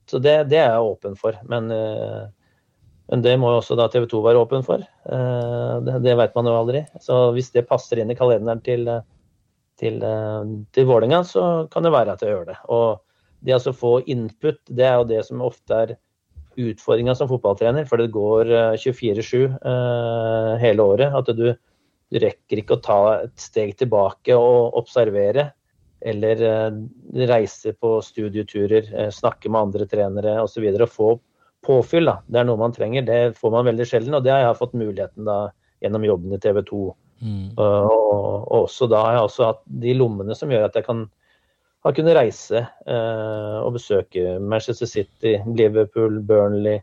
så 0.08 0.24
det, 0.24 0.38
det, 0.54 0.62
er 0.64 0.78
jeg 0.78 0.92
åpen 0.94 1.20
for. 1.20 1.36
Men 1.52 1.68
men 3.10 3.24
det 3.26 3.36
må 3.42 3.50
jo 3.50 3.60
også 3.64 3.78
da 3.78 3.88
TV 3.90 4.06
2 4.10 4.20
være 4.22 4.42
åpen 4.44 4.66
for. 4.66 4.84
Eh, 4.86 5.76
det, 5.86 5.96
det 6.06 6.14
vet 6.20 6.36
man 6.38 6.50
jo 6.50 6.58
aldri. 6.60 6.84
Så 7.02 7.32
hvis 7.34 7.50
det 7.56 7.66
passer 7.70 8.02
inn 8.02 8.14
i 8.14 8.18
kalenderen 8.18 8.62
til, 8.66 8.86
til, 9.82 9.98
eh, 10.06 10.52
til 10.76 10.90
Vålerenga, 10.90 11.24
så 11.26 11.46
kan 11.74 11.86
det 11.86 11.94
være 11.96 12.14
at 12.14 12.22
jeg 12.22 12.36
gjør 12.36 12.46
det. 12.52 12.60
Og 12.70 13.02
det 13.46 13.58
å 13.58 13.74
få 13.74 13.96
input, 14.06 14.62
det 14.70 14.86
er 14.86 15.00
jo 15.00 15.10
det 15.10 15.24
som 15.26 15.42
ofte 15.46 15.82
er 15.86 15.96
utfordringa 16.60 17.16
som 17.16 17.30
fotballtrener. 17.32 17.88
For 17.90 18.02
det 18.02 18.12
går 18.16 18.52
24-7 18.80 19.46
eh, 19.46 20.54
hele 20.64 20.86
året. 20.86 21.16
At 21.16 21.32
du, 21.38 21.48
du, 21.54 22.20
rekker 22.20 22.62
ikke 22.62 22.78
å 22.78 22.84
ta 22.84 23.00
et 23.24 23.36
steg 23.40 23.78
tilbake 23.80 24.36
og 24.38 24.78
observere. 24.80 25.52
Eller 26.00 26.40
reise 27.28 27.74
på 27.76 27.98
studieturer, 28.00 28.86
snakke 29.12 29.50
med 29.52 29.66
andre 29.68 29.88
trenere 29.90 30.38
osv. 30.40 30.64
Og, 30.64 30.78
så 30.78 30.86
og 30.86 30.94
få 30.94 31.10
påfyll. 31.66 32.08
Da. 32.08 32.20
Det 32.28 32.42
er 32.42 32.48
noe 32.48 32.60
man 32.62 32.76
trenger. 32.76 33.06
Det 33.08 33.20
får 33.40 33.54
man 33.54 33.68
veldig 33.68 33.88
sjelden, 33.88 34.16
og 34.18 34.24
det 34.26 34.34
har 34.34 34.46
jeg 34.46 34.60
fått 34.62 34.78
muligheten 34.80 35.28
da 35.28 35.40
gjennom 35.84 36.06
jobben 36.08 36.36
i 36.36 36.42
TV 36.42 36.62
2. 36.68 36.82
Mm. 37.20 37.48
Uh, 37.60 37.84
og, 37.84 38.12
og, 38.16 38.62
også 38.64 38.88
da 38.92 39.04
har 39.04 39.18
jeg 39.18 39.28
også 39.28 39.48
hatt 39.50 39.64
de 39.84 39.96
lommene 39.98 40.36
som 40.38 40.52
gjør 40.52 40.70
at 40.70 40.78
jeg 40.80 40.88
kan 40.88 41.08
har 41.86 41.96
kunnet 41.96 42.18
reise 42.18 42.64
uh, 42.90 43.60
og 43.64 43.76
besøke 43.78 44.38
Manchester 44.40 44.90
City, 44.90 45.38
Liverpool, 45.48 46.20
Burnley 46.26 46.82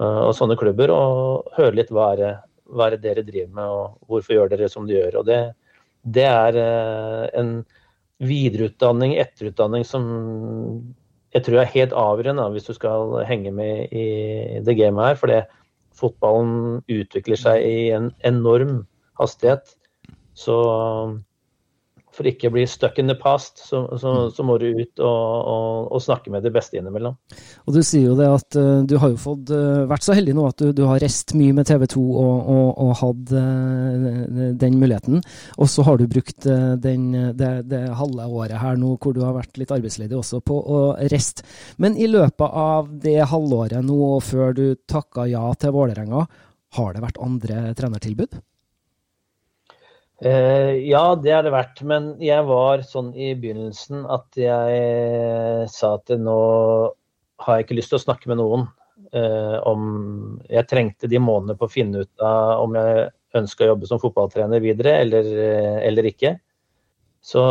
uh, 0.00 0.26
og 0.26 0.34
sånne 0.36 0.58
klubber, 0.60 0.92
og 0.92 1.48
høre 1.56 1.78
litt 1.78 1.92
hva 1.94 2.10
er, 2.12 2.20
det, 2.20 2.34
hva 2.72 2.88
er 2.88 2.96
det 2.96 3.04
dere 3.06 3.24
driver 3.26 3.54
med, 3.56 3.72
og 3.72 4.10
hvorfor 4.10 4.36
gjør 4.36 4.52
dere 4.52 4.70
som 4.72 4.88
de 4.88 4.98
gjør. 4.98 5.20
Og 5.22 5.28
det, 5.30 5.40
det 6.04 6.28
er 6.28 6.60
en 7.40 7.58
videreutdanning, 8.22 9.16
etterutdanning, 9.20 9.84
som 9.88 10.04
jeg 11.36 11.44
tror 11.44 11.60
er 11.60 11.72
helt 11.74 11.94
avgjørende 11.96 12.46
hvis 12.54 12.68
du 12.68 12.74
skal 12.76 13.18
henge 13.28 13.52
med 13.52 13.92
i 13.92 14.60
det 14.64 14.76
gamet 14.78 15.10
her. 15.10 15.18
For 15.20 15.32
fotballen 15.96 16.84
utvikler 16.92 17.40
seg 17.40 17.64
i 17.64 17.90
en 17.96 18.10
enorm 18.28 18.84
hastighet. 19.20 19.74
Så 20.36 20.56
for 22.16 22.28
ikke 22.28 22.48
å 22.48 22.54
bli 22.54 22.64
stuck 22.68 22.98
in 23.00 23.10
the 23.10 23.16
past, 23.18 23.60
så, 23.60 23.82
så, 24.00 24.12
mm. 24.12 24.30
så 24.36 24.46
må 24.46 24.56
du 24.60 24.66
ut 24.70 25.02
og, 25.02 25.06
og, 25.06 25.90
og, 25.90 26.00
snakke 26.02 26.32
med 26.32 26.46
de 26.46 26.52
beste 26.54 26.78
innimellom. 26.78 27.16
Og 27.66 27.76
Du 27.76 27.82
sier 27.84 28.08
jo 28.08 28.16
det 28.18 28.28
at 28.32 28.58
uh, 28.58 28.80
du 28.88 28.96
har 29.02 29.12
jo 29.12 29.20
fått 29.20 29.52
uh, 29.52 29.84
vært 29.90 30.06
så 30.06 30.16
heldig 30.16 30.36
nå 30.36 30.46
at 30.48 30.62
du, 30.62 30.70
du 30.76 30.84
har 30.88 31.02
reist 31.02 31.34
mye 31.36 31.56
med 31.56 31.68
TV 31.68 31.86
2 31.92 32.04
og, 32.22 32.50
og 32.86 32.92
hatt 33.02 33.34
uh, 33.36 34.08
den 34.56 34.80
muligheten. 34.80 35.20
Og 35.60 35.70
så 35.70 35.84
har 35.86 36.00
du 36.00 36.06
brukt 36.10 36.46
den, 36.46 37.06
det, 37.36 37.52
det, 37.70 37.82
halve 37.98 38.26
året 38.26 38.58
her 38.60 38.76
nå 38.80 38.96
hvor 39.02 39.14
du 39.16 39.22
har 39.24 39.36
vært 39.36 39.58
litt 39.60 39.72
arbeidsledig 39.74 40.16
også, 40.16 40.40
på 40.46 40.56
å 40.56 40.80
reist. 41.12 41.44
Men 41.82 41.96
i 41.98 42.08
løpet 42.10 42.58
av 42.66 42.90
det 43.02 43.18
halvåret 43.30 43.84
nå 43.84 44.00
og 44.16 44.24
før 44.24 44.56
du 44.56 44.66
takka 44.88 45.26
ja 45.30 45.44
til 45.60 45.74
Vålerenga, 45.76 46.26
har 46.76 46.92
det 46.94 47.02
vært 47.04 47.22
andre 47.22 47.70
trenertilbud? 47.76 48.38
Uh, 50.24 50.72
ja, 50.80 51.12
det 51.20 51.32
har 51.34 51.44
det 51.44 51.52
vært. 51.52 51.82
Men 51.84 52.14
jeg 52.22 52.46
var 52.48 52.84
sånn 52.86 53.12
i 53.12 53.34
begynnelsen 53.36 54.06
at 54.12 54.38
jeg 54.40 55.68
sa 55.72 55.96
at 55.98 56.14
nå 56.16 56.38
har 57.44 57.58
jeg 57.58 57.66
ikke 57.66 57.76
lyst 57.76 57.92
til 57.92 58.00
å 58.00 58.04
snakke 58.06 58.30
med 58.32 58.40
noen 58.40 58.64
uh, 59.12 59.58
om 59.68 59.82
Jeg 60.48 60.68
trengte 60.70 61.10
de 61.12 61.20
månedene 61.20 61.58
på 61.60 61.68
å 61.68 61.72
finne 61.72 62.06
ut 62.06 62.24
av 62.24 62.64
om 62.64 62.78
jeg 62.78 63.10
ønska 63.36 63.66
å 63.66 63.70
jobbe 63.74 63.90
som 63.90 64.00
fotballtrener 64.00 64.62
videre 64.64 64.94
eller, 65.02 65.28
eller, 65.84 66.08
ikke. 66.08 66.38
Så 67.20 67.42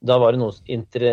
da 0.00 0.16
var 0.18 0.32
det 0.32 0.40
noen 0.40 0.72
inter 0.72 1.04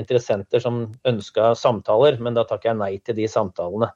interessenter 0.00 0.62
som 0.64 0.88
ønska 1.06 1.52
samtaler, 1.54 2.16
men 2.18 2.34
da 2.34 2.42
takket 2.48 2.72
jeg 2.72 2.80
nei 2.80 2.94
til 3.04 3.18
de 3.20 3.28
samtalene 3.30 3.92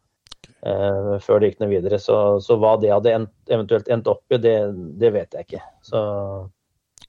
uh, 0.67 1.17
før 1.23 1.41
det 1.41 1.51
gikk 1.51 1.63
noe 1.63 1.73
videre. 1.73 2.01
Så, 2.03 2.17
så 2.45 2.59
hva 2.61 2.75
det 2.81 2.93
hadde 2.93 3.15
endt, 3.19 3.35
eventuelt 3.51 3.91
endt 3.93 4.11
opp 4.11 4.35
i, 4.35 4.41
det, 4.43 4.57
det, 5.01 5.13
vet 5.15 5.37
jeg 5.37 5.49
ikke. 5.49 5.63
Så, 5.85 6.01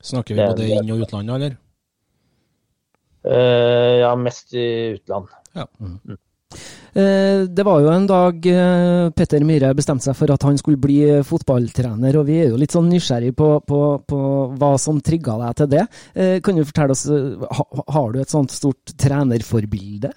Snakker 0.06 0.38
vi 0.38 0.44
både 0.44 0.70
inn- 0.76 0.94
og 0.94 1.06
utlandet, 1.06 1.36
eller? 1.40 1.58
Uh, 3.26 3.96
ja, 4.04 4.14
mest 4.20 4.54
i 4.54 4.68
utland. 5.00 5.34
Ja. 5.58 5.68
Mm. 5.80 5.98
mm. 6.04 6.22
Eh, 6.96 7.42
det 7.52 7.64
var 7.68 7.82
jo 7.84 7.90
en 7.92 8.06
dag 8.08 8.46
Petter 9.18 9.44
Myhre 9.44 9.74
bestemte 9.76 10.06
seg 10.06 10.16
for 10.16 10.32
at 10.32 10.46
han 10.48 10.56
skulle 10.56 10.80
bli 10.80 11.02
fotballtrener, 11.28 12.16
og 12.16 12.30
vi 12.30 12.38
er 12.40 12.54
jo 12.54 12.60
litt 12.62 12.72
sånn 12.72 12.88
nysgjerrig 12.88 13.34
på, 13.36 13.50
på, 13.68 13.80
på 14.08 14.20
hva 14.56 14.70
som 14.80 15.02
trigga 15.04 15.36
deg 15.42 15.58
til 15.60 15.70
det. 15.74 15.84
Kan 16.46 16.56
du 16.56 16.64
fortelle 16.64 16.96
oss, 16.96 17.04
har 17.98 18.16
du 18.16 18.22
et 18.22 18.32
sånt 18.32 18.56
stort 18.56 18.96
trenerforbilde? 18.96 20.14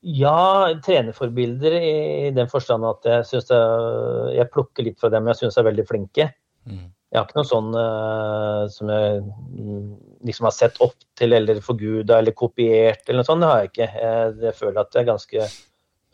Ja, 0.00 0.70
trenerforbilder 0.84 1.76
i 1.80 2.30
den 2.36 2.48
forstand 2.50 2.86
at 2.88 3.06
jeg 3.08 3.26
syns 3.28 3.50
jeg 3.50 4.50
plukker 4.52 4.86
litt 4.86 5.00
fra 5.00 5.10
dem 5.12 5.28
jeg 5.30 5.42
syns 5.42 5.58
er 5.60 5.68
veldig 5.68 5.86
flinke. 5.88 6.30
Mm. 6.68 6.88
Jeg 7.10 7.18
har 7.18 7.26
ikke 7.26 7.40
noe 7.40 7.48
sånn 7.48 7.70
uh, 7.74 8.64
som 8.70 8.90
jeg 8.92 9.22
mm, 9.24 9.86
liksom 10.28 10.46
har 10.46 10.54
sett 10.54 10.76
opp 10.84 10.94
til 11.18 11.34
eller 11.34 11.58
forguda 11.64 12.20
eller 12.20 12.36
kopiert 12.38 13.02
eller 13.08 13.24
noe 13.24 13.26
sånt. 13.26 13.42
Det 13.42 13.50
har 13.50 13.64
jeg 13.64 13.72
ikke. 13.72 13.88
Jeg, 14.04 14.36
jeg 14.44 14.56
føler 14.60 14.78
at 14.82 14.94
jeg 14.94 15.02
er 15.02 15.08
ganske 15.08 15.48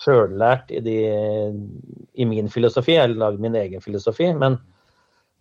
sjøllært 0.01 0.73
i, 0.73 0.81
de, 0.85 0.97
i 2.17 2.29
min 2.29 2.49
filosofi. 2.53 2.95
Jeg 2.97 3.05
har 3.05 3.13
lagd 3.13 3.45
min 3.45 3.59
egen 3.61 3.85
filosofi. 3.85 4.31
Men 4.37 4.57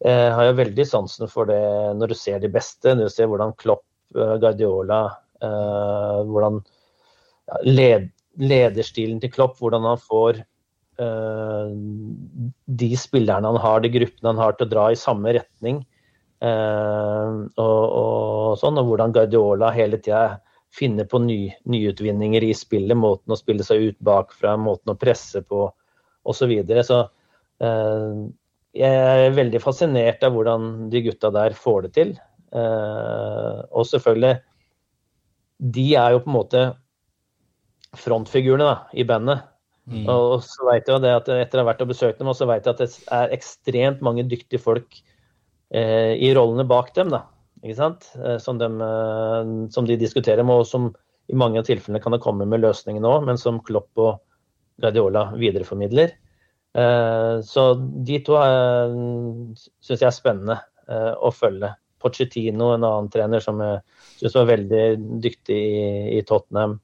jeg 0.03 0.33
har 0.36 0.49
jo 0.49 0.57
veldig 0.59 0.86
sansen 0.88 1.31
for 1.31 1.47
det 1.47 1.61
når 2.01 2.11
du 2.11 2.17
ser 2.19 2.43
de 2.43 2.51
beste. 2.51 2.91
Når 2.91 3.07
du 3.07 3.15
ser 3.15 3.31
hvordan 3.31 3.55
Klopp, 3.59 3.86
eh, 4.15 4.36
Guardiola, 4.43 5.01
uh, 5.39 6.19
hvordan 6.27 6.59
led, 7.63 8.09
lederstilen 8.41 9.19
til 9.21 9.31
Klopp, 9.33 9.57
hvordan 9.61 9.86
han 9.88 9.99
får 10.01 10.41
uh, 11.01 11.71
de 12.65 12.89
spillerne 12.99 13.51
han 13.51 13.59
har, 13.61 13.83
de 13.83 13.91
gruppene 13.93 14.33
han 14.33 14.41
har, 14.41 14.55
til 14.55 14.67
å 14.67 14.73
dra 14.73 14.88
i 14.91 14.99
samme 14.99 15.36
retning. 15.38 15.83
Uh, 16.43 17.47
og, 17.61 17.83
og, 17.86 18.57
sånn, 18.61 18.79
og 18.81 18.91
hvordan 18.91 19.15
Guardiola 19.15 19.71
hele 19.75 19.99
tida 20.03 20.41
finner 20.75 21.07
på 21.07 21.21
ny, 21.23 21.39
nyutvinninger 21.71 22.43
i 22.43 22.53
spillet. 22.57 22.97
Måten 22.99 23.33
å 23.33 23.39
spille 23.39 23.65
seg 23.65 23.91
ut 23.91 23.99
bakfra, 24.03 24.57
måten 24.59 24.93
å 24.93 24.99
presse 24.99 25.43
på 25.45 25.67
osv. 26.25 26.41
Så, 26.41 26.49
videre. 26.49 26.83
så 26.83 27.05
uh, 27.63 28.25
jeg 28.75 29.03
er 29.07 29.38
veldig 29.38 29.61
fascinert 29.63 30.23
av 30.25 30.36
hvordan 30.36 30.89
de 30.91 31.05
gutta 31.05 31.31
der 31.31 31.55
får 31.55 31.86
det 31.86 31.91
til. 31.95 32.17
Og 32.55 33.83
selvfølgelig 33.89 34.36
De 35.75 35.86
er 35.99 36.13
jo 36.13 36.21
på 36.23 36.29
en 36.29 36.36
måte 36.36 36.61
frontfigurene 38.00 38.68
da, 38.68 38.78
i 38.93 39.06
bandet. 39.08 39.46
Mm. 39.86 40.08
Og 40.10 40.39
så 40.41 40.66
vet 40.66 40.88
jeg 40.89 41.04
det 41.04 41.14
at 41.14 41.28
etter 41.30 41.62
å 41.62 41.64
ha 41.64 41.70
vært 41.70 41.84
og 41.86 41.91
besøkt 41.91 42.22
dem, 42.22 42.32
så 42.34 42.48
vet 42.50 42.66
jeg 42.66 42.74
at 42.74 42.82
det 42.82 42.89
er 43.14 43.36
ekstremt 43.36 44.02
mange 44.06 44.26
dyktige 44.26 44.62
folk 44.62 44.98
eh, 45.70 46.16
i 46.18 46.32
rollene 46.38 46.66
bak 46.68 46.89
dem. 46.98 47.12
da, 47.14 47.26
ikke 47.62 47.78
sant? 47.78 48.10
Eh, 48.18 48.38
som, 48.41 48.60
de, 48.62 48.70
eh, 48.70 49.52
som 49.74 49.88
de 49.88 50.00
diskuterer 50.02 50.46
med, 50.46 50.64
og 50.64 50.70
som 50.70 50.91
i 51.30 51.38
mange 51.38 51.62
av 51.62 51.68
tilfellene 51.70 52.02
kan 52.02 52.14
ha 52.14 52.22
kommet 52.22 52.50
med 52.50 52.62
løsninger 52.62 53.02
nå, 53.02 53.14
men 53.26 53.39
som 53.41 53.62
Klopp 53.66 54.02
og 54.02 54.20
Guardiola 54.82 55.30
videreformidler. 55.38 56.18
Eh, 56.76 57.36
så 57.46 57.66
de 57.78 58.20
to 58.26 58.36
uh, 58.36 58.91
syns 59.56 60.02
jeg 60.02 60.10
er 60.10 60.16
spennende 60.16 60.62
å 60.86 61.32
følge. 61.34 61.72
Pochettino, 61.98 62.68
en 62.76 62.84
annen 62.86 63.08
trener 63.10 63.41
som 63.41 63.58
jeg 63.64 63.80
syns 64.20 64.36
var 64.38 64.52
veldig 64.52 64.82
dyktig 65.24 65.56
i, 65.58 65.88
i 66.14 66.20
Tottenham. 66.22 66.76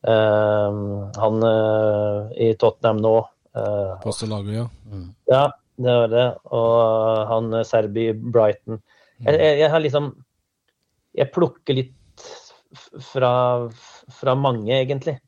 Han 0.00 1.42
i 2.40 2.54
Tottenham 2.56 3.02
nå 3.04 3.14
Postelaget, 4.00 4.54
ja. 4.54 4.62
Mm. 4.88 5.08
Ja, 5.28 5.42
det 5.76 5.96
var 5.98 6.12
det. 6.12 6.26
Og 6.56 7.26
han 7.28 7.58
Serbi 7.68 8.06
Brighton. 8.14 8.78
Jeg, 9.18 9.34
jeg, 9.34 9.58
jeg, 9.60 9.70
har 9.74 9.82
liksom 9.84 10.06
Jeg 11.18 11.32
plukker 11.34 11.76
litt 11.76 12.24
fra, 13.10 13.32
fra 14.20 14.36
mange, 14.38 14.72
egentlig. 14.78 15.18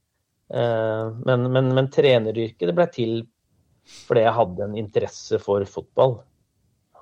men, 0.49 1.47
men, 1.53 1.73
men 1.75 1.91
treneryrket 1.93 2.71
det 2.71 2.77
ble 2.77 2.89
til 2.95 3.15
fordi 4.07 4.25
jeg 4.25 4.37
hadde 4.37 4.67
en 4.67 4.77
interesse 4.79 5.39
for 5.43 5.65
fotball. 5.69 6.21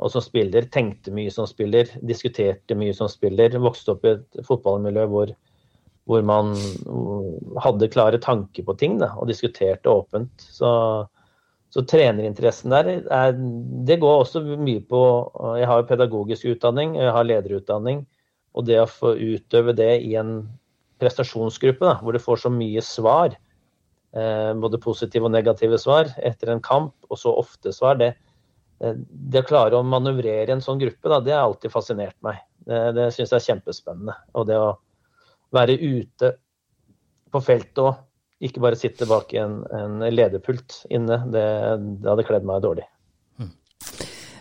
Og 0.01 0.13
som 0.13 0.25
spiller 0.25 0.69
tenkte 0.73 1.13
mye 1.13 1.33
som 1.33 1.49
spiller, 1.49 1.91
diskuterte 2.07 2.77
mye 2.79 2.95
som 2.97 3.11
spiller. 3.13 3.59
Vokste 3.61 3.95
opp 3.95 4.07
i 4.07 4.15
et 4.15 4.41
fotballmiljø 4.47 5.05
hvor, 5.13 5.35
hvor 6.11 6.25
man 6.27 6.53
hadde 7.63 7.91
klare 7.93 8.19
tanker 8.23 8.67
på 8.67 8.75
ting 8.81 8.99
da, 8.99 9.13
og 9.15 9.31
diskuterte 9.31 9.93
åpent. 9.93 10.43
Så, 10.43 10.71
så 11.71 11.85
trenerinteressen 11.87 12.75
der 12.75 12.91
er, 12.99 13.37
Det 13.87 14.01
går 14.03 14.25
også 14.25 14.43
mye 14.59 14.83
på 14.91 15.03
Jeg 15.61 15.69
har 15.71 15.83
jo 15.83 15.91
pedagogisk 15.93 16.49
utdanning, 16.51 16.97
jeg 16.99 17.15
har 17.15 17.29
lederutdanning. 17.29 18.03
Og 18.59 18.67
det 18.67 18.81
å 18.83 18.91
få 18.91 19.15
utøve 19.15 19.77
det 19.79 20.01
i 20.03 20.17
en 20.19 20.41
prestasjonsgruppe 21.01 21.87
da, 21.87 21.95
hvor 22.03 22.13
du 22.13 22.21
får 22.21 22.43
så 22.43 22.51
mye 22.53 22.83
svar, 22.85 23.39
Eh, 24.11 24.53
både 24.59 24.81
positive 24.83 25.29
og 25.29 25.31
negative 25.31 25.79
svar 25.79 26.09
etter 26.19 26.51
en 26.51 26.63
kamp, 26.63 26.97
og 27.07 27.19
så 27.19 27.31
ofte 27.39 27.71
svar. 27.75 27.99
Det, 28.01 28.15
eh, 28.83 28.97
det 28.99 29.45
å 29.45 29.47
klare 29.47 29.79
å 29.79 29.87
manøvrere 29.87 30.51
en 30.51 30.65
sånn 30.65 30.81
gruppe, 30.83 31.09
da, 31.09 31.21
det 31.21 31.37
har 31.37 31.47
alltid 31.47 31.71
fascinert 31.71 32.17
meg. 32.27 32.41
Det, 32.67 32.81
det 32.97 33.11
syns 33.15 33.31
jeg 33.31 33.39
er 33.39 33.47
kjempespennende. 33.47 34.17
Og 34.35 34.49
det 34.51 34.59
å 34.59 34.73
være 35.55 35.77
ute 35.79 36.35
på 37.31 37.43
feltet 37.45 37.83
og 37.85 38.07
ikke 38.41 38.63
bare 38.65 38.79
sitte 38.79 39.07
bak 39.09 39.35
en, 39.37 39.61
en 39.77 40.01
lederpult 40.09 40.81
inne, 40.89 41.21
det, 41.33 41.45
det 42.01 42.09
hadde 42.09 42.27
kledd 42.29 42.49
meg 42.49 42.65
dårlig. 42.65 42.87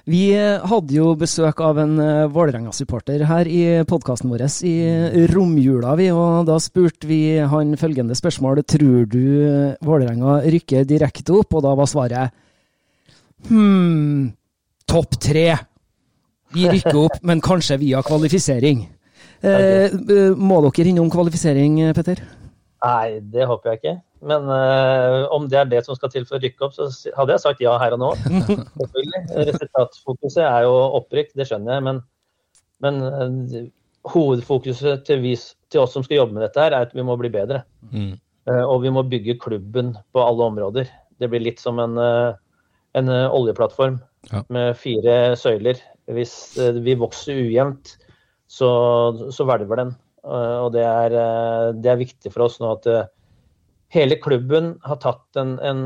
Vi 0.10 0.32
hadde 0.34 0.96
jo 0.96 1.12
besøk 1.20 1.60
av 1.62 1.78
en 1.84 2.00
uh, 2.02 2.30
Vålerenga-supporter 2.34 3.22
her 3.30 3.46
i 3.46 3.62
podkasten 3.86 4.32
vår 4.32 4.46
i 4.66 5.26
romjula, 5.30 5.94
vi, 6.00 6.08
og 6.16 6.48
da 6.48 6.56
spurte 6.64 7.06
vi 7.06 7.38
han 7.52 7.76
følgende 7.78 8.18
spørsmål. 8.18 8.64
Tror 8.64 9.06
du 9.12 9.76
Vålerenga 9.86 10.40
rykker 10.48 10.88
direkte 10.90 11.36
opp? 11.38 11.54
Og 11.54 11.66
da 11.68 11.76
var 11.78 11.92
svaret 11.92 12.34
hm, 13.52 14.32
topp 14.90 15.20
tre. 15.22 15.50
Vi 16.58 16.66
rykker 16.72 17.04
opp, 17.04 17.20
men 17.30 17.44
kanskje 17.46 17.78
via 17.84 18.02
kvalifisering. 18.02 18.88
Eh, 19.40 19.96
må 20.36 20.60
dere 20.66 20.92
innom 20.92 21.10
kvalifisering, 21.14 21.80
Petter? 21.96 22.22
Nei, 22.80 23.20
det 23.34 23.48
håper 23.48 23.74
jeg 23.74 23.80
ikke. 23.80 23.96
Men 24.30 24.48
uh, 24.52 25.26
om 25.32 25.48
det 25.52 25.60
er 25.62 25.68
det 25.72 25.82
som 25.86 25.96
skal 25.96 26.12
til 26.12 26.26
for 26.28 26.38
å 26.38 26.44
rykke 26.44 26.66
opp, 26.68 26.76
så 26.76 26.88
hadde 27.16 27.36
jeg 27.36 27.44
sagt 27.44 27.62
ja 27.64 27.76
her 27.80 27.96
og 27.96 28.02
nå. 28.02 28.10
Resultatfokuset 29.50 30.44
er 30.44 30.66
jo 30.68 30.74
opprykk, 31.00 31.32
det 31.40 31.48
skjønner 31.48 31.78
jeg. 31.78 31.86
Men, 31.88 32.02
men 32.84 33.00
uh, 33.04 33.62
hovedfokuset 34.12 35.06
til, 35.08 35.24
vis, 35.24 35.54
til, 35.72 35.84
oss 35.86 35.96
som 35.96 36.04
skal 36.08 36.22
jobbe 36.22 36.36
med 36.36 36.48
dette, 36.48 36.60
her, 36.60 36.76
er 36.76 36.90
at 36.90 36.96
vi 36.96 37.06
må 37.08 37.16
bli 37.20 37.32
bedre. 37.32 37.64
Mm. 37.92 38.14
Uh, 38.50 38.66
og 38.66 38.84
vi 38.84 38.94
må 38.96 39.06
bygge 39.08 39.40
klubben 39.44 39.96
på 40.16 40.24
alle 40.24 40.52
områder. 40.52 40.92
Det 41.20 41.32
blir 41.32 41.44
litt 41.44 41.64
som 41.64 41.80
en, 41.84 41.98
en 42.96 43.10
oljeplattform 43.12 43.98
ja. 44.32 44.40
med 44.48 44.78
fire 44.80 45.36
søyler. 45.36 45.82
Hvis 46.16 46.32
vi 46.80 46.96
vokser 46.96 47.42
ujevnt, 47.44 47.98
så, 48.50 48.70
så 49.32 49.46
hvelver 49.46 49.84
den. 49.84 49.96
og 50.26 50.74
det 50.74 50.84
er, 50.84 51.16
det 51.78 51.92
er, 51.92 52.00
viktig 52.02 52.32
for 52.34 52.48
oss 52.48 52.58
nå 52.60 52.74
at 52.76 52.88
hele 53.94 54.18
klubben 54.22 54.74
har 54.86 55.00
tatt 55.02 55.40
en, 55.40 55.56
en, 55.60 55.84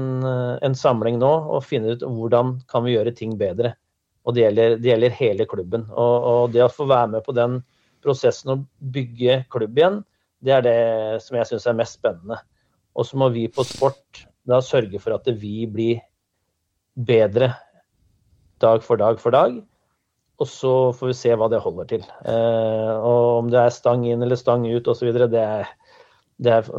en, 0.63 0.75
samling 0.75 1.19
nå 1.21 1.31
og 1.53 1.65
finner 1.67 1.95
ut 1.95 2.05
hvordan 2.07 2.57
kan 2.71 2.85
vi 2.85 2.95
gjøre 2.95 3.15
ting 3.15 3.35
bedre. 3.39 3.75
Og 4.23 4.35
det 4.35 4.45
gjelder, 4.45 4.77
det 4.79 4.91
gjelder 4.91 5.17
hele 5.19 5.47
klubben. 5.49 5.85
Og, 5.91 6.15
og, 6.31 6.43
det 6.55 6.63
å 6.63 6.71
få 6.71 6.87
være 6.87 7.11
med 7.17 7.25
på 7.25 7.35
den 7.35 7.59
prosessen 8.03 8.53
å 8.55 8.61
bygge 8.95 9.43
klubb 9.51 9.79
igjen, 9.79 10.01
det 10.43 10.55
er 10.57 10.63
det 10.63 10.79
som 11.23 11.37
jeg 11.39 11.49
syns 11.51 11.67
er 11.67 11.77
mest 11.79 11.99
spennende. 11.99 12.39
Og 12.95 13.07
så 13.07 13.19
må 13.19 13.29
vi 13.33 13.49
på 13.51 13.65
sport 13.67 14.25
da 14.47 14.59
sørge 14.63 14.99
for 14.99 15.15
at 15.15 15.27
vi 15.39 15.63
blir 15.71 16.01
bedre 16.93 17.53
dag 18.63 18.83
for 18.83 18.99
dag 18.99 19.19
for 19.19 19.35
dag. 19.35 19.55
Og 20.41 20.49
så 20.49 20.73
får 20.97 21.11
vi 21.11 21.15
se 21.17 21.35
hva 21.37 21.47
det 21.51 21.61
holder 21.61 21.89
til. 21.91 22.05
Eh, 22.25 22.93
og 22.95 23.43
om 23.43 23.51
det 23.53 23.59
er 23.61 23.75
stang 23.75 24.05
inn 24.09 24.23
eller 24.25 24.39
stang 24.39 24.65
ut 24.65 24.89
osv., 24.89 25.11
det, 25.29 25.45
det 26.41 26.55
er 26.57 26.71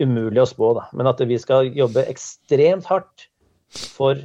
umulig 0.00 0.42
å 0.42 0.48
spå, 0.48 0.72
da. 0.78 0.86
Men 0.96 1.10
at 1.10 1.20
vi 1.28 1.38
skal 1.40 1.68
jobbe 1.76 2.06
ekstremt 2.08 2.88
hardt 2.88 3.28
for 3.68 4.18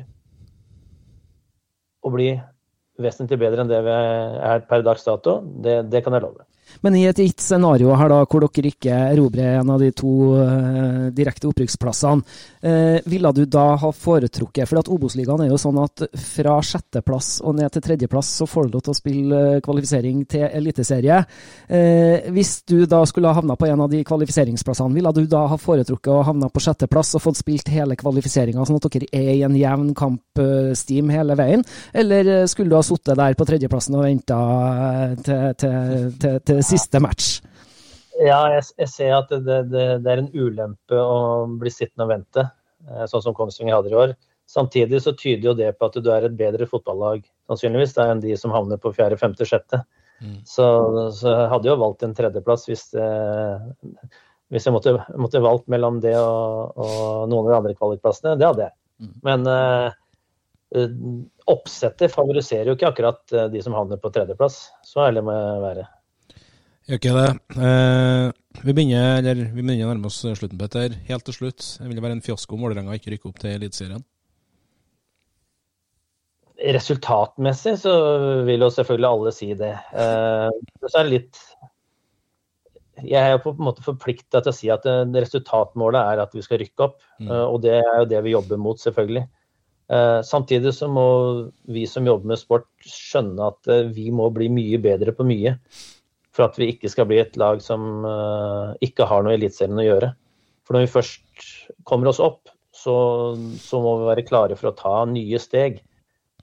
å 2.03 2.11
bli 2.13 2.31
vesentlig 3.03 3.39
bedre 3.41 3.63
enn 3.63 3.71
det 3.71 3.81
vi 3.83 3.93
er 3.93 4.65
per 4.69 4.83
dags 4.85 5.05
dato, 5.05 5.39
det, 5.63 5.81
det 5.91 6.03
kan 6.05 6.15
jeg 6.15 6.23
love. 6.23 6.45
Men 6.85 6.95
i 6.97 7.05
et 7.09 7.19
gitt 7.19 7.43
scenario 7.43 7.93
her 7.97 8.09
da, 8.11 8.21
hvor 8.29 8.45
dere 8.45 8.71
ikke 8.71 8.97
erobrer 9.13 9.59
en 9.59 9.73
av 9.75 9.81
de 9.81 9.91
to 9.95 10.13
uh, 10.39 11.09
direkte 11.15 11.49
opprykksplassene, 11.49 12.23
uh, 12.65 12.97
ville 13.09 13.31
du 13.35 13.43
da 13.45 13.65
ha 13.79 13.91
foretrukket 13.93 14.69
For 14.69 14.91
Obos-ligaen 14.93 15.45
er 15.45 15.51
jo 15.51 15.59
sånn 15.61 15.79
at 15.83 16.05
fra 16.19 16.57
sjetteplass 16.63 17.37
og 17.43 17.57
ned 17.59 17.73
til 17.73 17.85
tredjeplass 17.85 18.31
så 18.41 18.47
får 18.49 18.67
du 18.67 18.77
lov 18.77 18.85
til 18.87 18.93
å 18.93 18.97
spille 18.97 19.41
uh, 19.57 19.61
kvalifisering 19.63 20.23
til 20.29 20.47
eliteserie. 20.47 21.21
hvis 22.33 22.51
du 22.69 22.85
da 22.89 23.01
skulle 23.07 23.29
ha 23.29 23.37
havna 23.37 23.55
på 23.59 23.67
en 23.67 23.81
av 23.81 23.89
de 23.91 24.03
kvalifiseringsplassene, 24.05 24.93
ville 24.95 25.11
du 25.15 25.23
da 25.29 25.45
ha 25.49 25.57
foretrukket 25.59 26.11
å 26.13 26.23
havna 26.27 26.49
på 26.51 26.61
sjetteplass 26.63 27.13
og 27.17 27.23
fått 27.23 27.39
spilt 27.39 27.71
hele 27.73 27.97
kvalifiseringa, 27.99 28.65
sånn 28.65 28.79
at 28.79 28.89
dere 28.93 29.09
er 29.11 29.31
i 29.33 29.45
en 29.47 29.55
jevn 29.57 29.93
kampstim 29.97 31.11
hele 31.13 31.37
veien? 31.39 31.65
Eller 31.93 32.45
skulle 32.51 32.73
du 32.73 32.77
ha 32.77 32.83
sittet 32.85 33.19
der 33.19 33.37
på 33.37 33.47
tredjeplassen 33.47 33.97
og 33.97 34.05
venta 34.05 34.39
til, 35.23 35.49
til, 35.59 36.13
til, 36.21 36.39
til 36.47 36.63
siste 36.67 37.01
match. 37.03 37.39
Ja, 38.21 38.39
jeg, 38.53 38.65
jeg 38.77 38.89
ser 38.91 39.15
at 39.17 39.31
det, 39.31 39.57
det, 39.71 39.85
det, 40.03 40.11
er 40.11 40.21
en 40.21 40.29
ulempe 40.35 40.99
å 40.99 41.47
bli 41.59 41.71
sittende 41.73 42.05
og 42.05 42.11
vente, 42.13 42.45
eh, 42.89 43.05
sånn 43.09 43.23
som 43.25 43.35
Kongsvinger 43.37 43.77
hadde 43.77 43.93
i 43.93 43.97
år. 43.97 44.13
Samtidig 44.49 44.99
så 45.01 45.15
tyder 45.17 45.49
jo 45.49 45.55
det 45.57 45.71
på 45.79 45.87
at 45.87 45.97
du 46.03 46.09
er 46.13 46.27
et 46.27 46.35
bedre 46.37 46.67
fotballag 46.69 47.23
sannsynligvis 47.49 47.95
enn 48.03 48.21
de 48.21 48.35
som 48.37 48.53
havner 48.53 48.77
på 48.81 48.91
fjerde, 48.93 49.17
femte, 49.17 49.47
sjette. 49.49 49.81
Mm. 50.21 50.37
Så, 50.47 50.67
så, 51.15 51.31
jeg 51.31 51.49
hadde 51.55 51.71
jo 51.71 51.79
valgt 51.81 52.05
en 52.05 52.13
tredjeplass 52.15 52.67
hvis, 52.69 52.85
eh, 52.99 54.05
hvis 54.53 54.67
jeg 54.67 54.75
måtte, 54.75 54.97
måtte, 55.17 55.41
valgt 55.43 55.71
mellom 55.71 55.99
det 56.03 56.13
og, 56.19 56.77
og 56.77 57.25
noen 57.31 57.47
av 57.47 57.49
de 57.49 57.57
andre 57.61 57.75
kvalikplassene. 57.79 58.37
Det 58.37 58.49
hadde 58.51 58.67
jeg. 58.67 58.77
Mm. 59.03 59.13
Men 59.25 59.51
eh, 59.55 59.99
eh 60.79 60.97
oppsettet 61.49 62.13
favoriserer 62.13 62.69
jo 62.69 62.77
ikke 62.77 62.87
akkurat 62.93 63.33
de 63.51 63.59
som 63.61 63.73
havner 63.75 63.99
på 63.99 64.13
tredjeplass. 64.15 64.61
Så 64.87 65.01
ærlig 65.03 65.25
må 65.27 65.33
jeg 65.35 65.63
være. 65.65 65.83
Gjør 66.83 66.99
ikke 66.99 67.11
det. 67.15 67.27
Eh, 67.63 68.25
vi, 68.59 68.73
begynner, 68.75 69.21
eller, 69.21 69.45
vi 69.53 69.61
begynner 69.61 69.85
å 69.85 69.93
nærme 69.93 70.09
oss 70.09 70.19
slutten, 70.23 70.59
Petter. 70.59 70.97
Helt 71.07 71.23
til 71.27 71.37
slutt, 71.37 71.67
vil 71.79 71.95
det 71.95 72.03
være 72.03 72.17
en 72.17 72.23
fiasko 72.25 72.57
om 72.57 72.65
Vålerenga 72.65 72.97
ikke 72.97 73.13
rykker 73.13 73.31
opp 73.31 73.39
til 73.39 73.55
Eliteserien? 73.55 74.03
Resultatmessig 76.63 77.77
så 77.81 77.93
vil 78.47 78.63
jo 78.63 78.71
selvfølgelig 78.71 79.09
alle 79.09 79.33
si 79.35 79.49
det. 79.59 79.71
Eh, 79.95 80.49
så 80.83 80.99
er 80.99 81.07
det 81.07 81.13
litt 81.13 81.39
Jeg 83.03 83.31
er 83.33 83.39
på 83.41 83.55
en 83.55 83.63
måte 83.65 83.83
forplikta 83.83 84.43
til 84.43 84.51
å 84.51 84.55
si 84.55 84.69
at 84.71 84.85
resultatmålet 84.85 86.13
er 86.13 86.21
at 86.23 86.35
vi 86.35 86.43
skal 86.45 86.61
rykke 86.61 86.89
opp. 86.89 86.99
Mm. 87.17 87.31
Eh, 87.31 87.45
og 87.47 87.63
det 87.63 87.79
er 87.79 87.95
jo 88.03 88.11
det 88.11 88.21
vi 88.27 88.35
jobber 88.35 88.59
mot, 88.59 88.79
selvfølgelig. 88.79 89.23
Eh, 89.93 90.19
samtidig 90.27 90.71
så 90.75 90.87
må 90.91 91.07
vi 91.71 91.87
som 91.89 92.07
jobber 92.07 92.31
med 92.31 92.39
sport 92.39 92.69
skjønne 92.87 93.49
at 93.51 93.71
eh, 93.71 93.89
vi 93.93 94.09
må 94.15 94.29
bli 94.35 94.47
mye 94.51 94.79
bedre 94.83 95.15
på 95.15 95.25
mye. 95.27 95.57
For 96.33 96.47
at 96.47 96.57
vi 96.59 96.71
ikke 96.73 96.91
skal 96.91 97.07
bli 97.09 97.21
et 97.21 97.37
lag 97.39 97.61
som 97.63 98.05
uh, 98.07 98.73
ikke 98.83 99.07
har 99.09 99.23
noe 99.23 99.35
i 99.35 99.39
Eliteserien 99.39 99.81
å 99.81 99.85
gjøre. 99.85 100.11
For 100.65 100.75
når 100.75 100.85
vi 100.85 100.93
først 100.95 101.49
kommer 101.87 102.09
oss 102.09 102.21
opp, 102.23 102.49
så, 102.73 102.95
så, 103.61 103.81
må 103.83 103.99
vi 103.99 104.07
være 104.09 104.25
klare 104.25 104.57
for 104.57 104.71
å 104.71 104.77
ta 104.77 104.95
nye 105.09 105.39
steg. 105.41 105.83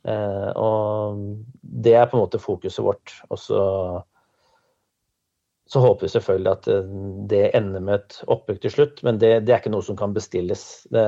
Uh, 0.07 0.51
og 0.55 1.25
det 1.61 1.97
er 1.99 2.07
på 2.09 2.17
en 2.17 2.23
måte 2.23 2.41
fokuset 2.41 2.85
vårt. 2.87 3.17
Og 3.35 3.41
så, 3.43 3.63
så 5.71 5.83
håper 5.83 6.07
vi 6.07 6.13
selvfølgelig 6.13 6.53
at 6.53 6.69
det 7.33 7.43
ender 7.59 7.83
med 7.83 7.99
et 7.99 8.21
oppbygg 8.31 8.61
til 8.63 8.75
slutt, 8.77 9.03
men 9.07 9.19
det, 9.19 9.33
det 9.49 9.57
er 9.57 9.63
ikke 9.63 9.75
noe 9.75 9.87
som 9.87 9.99
kan 9.99 10.15
bestilles. 10.15 10.85
Det, 10.95 11.03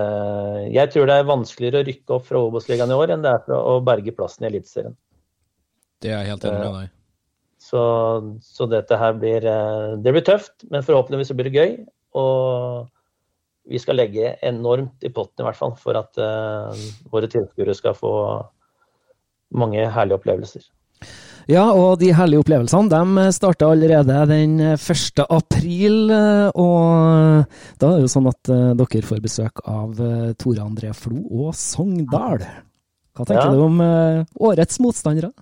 jeg 0.74 0.90
tror 0.94 1.06
det 1.06 1.20
er 1.20 1.30
vanskeligere 1.30 1.84
å 1.84 1.88
rykke 1.90 2.18
opp 2.18 2.26
fra 2.32 2.42
Obos-ligaen 2.48 2.90
i 2.90 2.98
år 2.98 3.14
enn 3.14 3.22
det 3.22 3.36
er 3.36 3.46
for 3.46 3.76
å 3.76 3.78
berge 3.86 4.16
plassen 4.18 4.48
i 4.48 4.50
Eliteserien. 4.50 4.98
Det 6.02 6.10
er 6.10 6.24
jeg 6.24 6.34
helt 6.34 6.50
enig 6.50 6.64
med 6.64 6.76
deg 6.80 6.98
så, 7.62 7.82
så, 8.42 8.66
dette 8.70 8.98
her 8.98 9.14
blir 9.18 9.46
eh, 9.46 9.94
Det 10.02 10.14
blir 10.14 10.26
tøft, 10.26 10.64
men 10.70 10.84
forhåpentligvis 10.86 11.32
blir 11.38 11.48
det 11.48 11.60
gøy. 11.60 11.74
Og 12.18 12.88
vi 13.70 13.78
skal 13.78 14.00
legge 14.00 14.34
enormt 14.42 15.06
i 15.06 15.12
potten, 15.14 15.44
i 15.44 15.46
hvert 15.46 15.58
fall, 15.58 15.76
for 15.78 15.96
at 15.96 16.18
uh, 16.18 16.74
våre 17.12 17.28
tilskuere 17.30 17.76
skal 17.78 17.94
få 17.94 18.10
mange 19.54 19.84
herlige 19.94 20.18
opplevelser. 20.18 20.64
Ja, 21.50 21.68
og 21.70 22.00
de 22.00 22.10
herlige 22.14 22.42
opplevelsene 22.42 22.90
de 22.90 23.28
starta 23.34 23.68
allerede 23.70 24.18
den 24.30 24.58
1. 24.74 25.22
april. 25.24 26.10
Eh, 26.14 26.50
og 26.58 27.46
da 27.78 27.88
er 27.88 27.96
det 27.96 28.04
jo 28.04 28.12
sånn 28.12 28.28
at 28.30 28.50
dere 28.50 29.06
får 29.06 29.22
besøk 29.22 29.62
av 29.70 30.02
Tore 30.42 30.66
André 30.66 30.92
Flo 30.98 31.22
og 31.46 31.54
Sogndal. 31.58 32.42
Hva 33.14 33.26
tenker 33.26 33.46
ja. 33.46 33.54
du 33.54 33.64
om 33.66 33.82
årets 34.50 34.82
motstandere? 34.82 35.32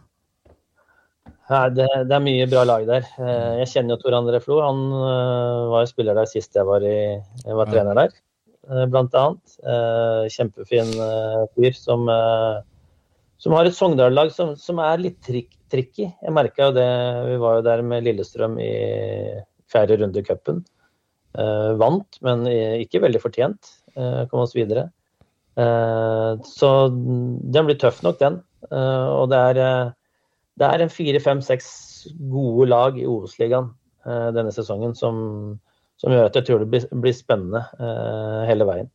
Nei, 1.51 1.67
det, 1.75 1.87
det, 2.07 2.15
er 2.15 2.23
mye 2.23 2.47
bra 2.47 2.63
lag 2.63 2.85
der. 2.87 3.07
Eh, 3.19 3.55
jeg 3.65 3.71
kjenner 3.73 3.97
jo 3.97 4.03
Tor 4.05 4.15
André 4.21 4.39
Flo. 4.43 4.61
Han 4.63 4.85
uh, 4.95 5.71
var 5.73 5.83
jo 5.83 5.91
spiller 5.91 6.15
der 6.15 6.29
sist 6.31 6.55
jeg 6.55 6.67
var, 6.69 6.85
i, 6.87 7.19
jeg 7.43 7.57
var 7.59 7.73
trener 7.73 7.99
der, 7.99 8.15
uh, 8.71 8.85
blant 8.91 9.17
annet. 9.19 9.57
Kjempefin 10.31 10.93
fyr 11.57 11.75
som, 11.75 12.07
som, 13.43 13.57
har 13.57 13.67
et 13.67 13.75
Sogndal-lag 13.75 14.31
som, 14.35 14.55
som, 14.61 14.79
er 14.85 15.03
litt 15.03 15.19
trik, 15.27 15.51
tricky. 15.73 16.07
Jeg 16.07 16.37
merka 16.37 16.69
jo 16.69 16.77
det. 16.79 16.87
Vi 17.33 17.43
var 17.43 17.59
jo 17.59 17.67
der 17.67 17.83
med 17.83 18.07
Lillestrøm 18.07 18.55
i 18.63 18.71
fjerde 19.71 19.99
runde 19.99 20.23
i 20.23 20.27
cupen. 20.27 20.63
vant, 21.79 22.23
men 22.27 22.47
ikke 22.47 23.03
veldig 23.03 23.21
fortjent. 23.23 23.75
kom 24.31 24.47
oss 24.47 24.55
videre. 24.55 24.89
så 26.47 26.71
den 26.91 27.67
blir 27.67 27.79
tøff 27.79 28.03
nok, 28.07 28.19
den. 28.23 28.39
og 28.71 29.31
det 29.31 29.47
er 29.51 29.95
det 30.59 30.67
er 30.67 30.83
en 30.83 30.93
fire, 30.93 31.21
fem, 31.23 31.41
seks 31.45 31.69
gode 32.33 32.69
lag 32.71 32.99
i 32.99 33.07
Obos-ligaen 33.09 33.71
eh, 34.07 34.31
denne 34.37 34.53
sesongen 34.55 34.97
som, 34.99 35.21
som, 36.01 36.13
gjør 36.13 36.29
at 36.29 36.39
jeg 36.39 36.49
tror 36.49 36.65
det 36.65 36.71
blir, 36.73 36.87
blir 37.05 37.17
spennende 37.17 37.65
eh, 37.79 38.43
hele 38.51 38.67
veien. 38.69 38.91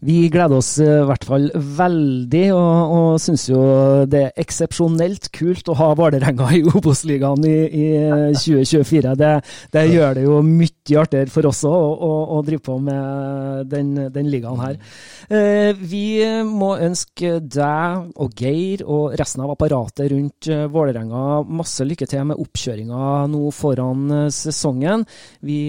Vi 0.00 0.30
gleder 0.32 0.56
oss 0.56 0.78
eh, 0.80 1.02
i 1.02 1.08
hvert 1.08 1.24
fall 1.28 1.50
veldig, 1.52 2.44
og, 2.56 2.92
og 2.96 3.08
syns 3.20 3.42
jo 3.50 3.60
det 4.08 4.22
er 4.30 4.38
eksepsjonelt 4.40 5.28
kult 5.36 5.68
å 5.68 5.76
ha 5.76 5.90
Vålerenga 5.98 6.46
i 6.56 6.62
Obos-ligaen 6.64 7.44
i, 7.44 7.56
i, 7.68 7.88
2024. 8.32 9.12
Det, 9.20 9.32
det, 9.76 9.82
gjør 9.92 10.16
det 10.16 10.24
jo 10.24 10.38
mye 10.46 11.00
artigere 11.02 11.32
for 11.32 11.48
oss 11.50 11.60
òg 11.68 12.04
å, 12.06 12.12
å, 12.38 12.38
drive 12.46 12.64
på 12.64 12.78
med 12.80 13.68
den, 13.68 13.92
den 14.14 14.30
ligaen 14.32 14.62
her. 14.62 14.78
Eh, 15.28 15.76
vi 15.76 16.24
må 16.48 16.72
ønske 16.80 17.36
deg 17.44 18.16
og 18.16 18.40
Geir 18.40 18.86
og 18.88 19.18
resten 19.20 19.44
av 19.44 19.52
apparatet 19.52 20.08
rundt 20.14 20.48
eh, 20.48 20.64
Vålerenga 20.72 21.42
masse 21.44 21.84
lykke 21.84 22.08
til 22.08 22.24
med 22.30 22.40
oppkjøringa 22.40 23.28
nå 23.34 23.52
foran 23.52 24.32
sesongen. 24.32 25.04
Vi 25.44 25.60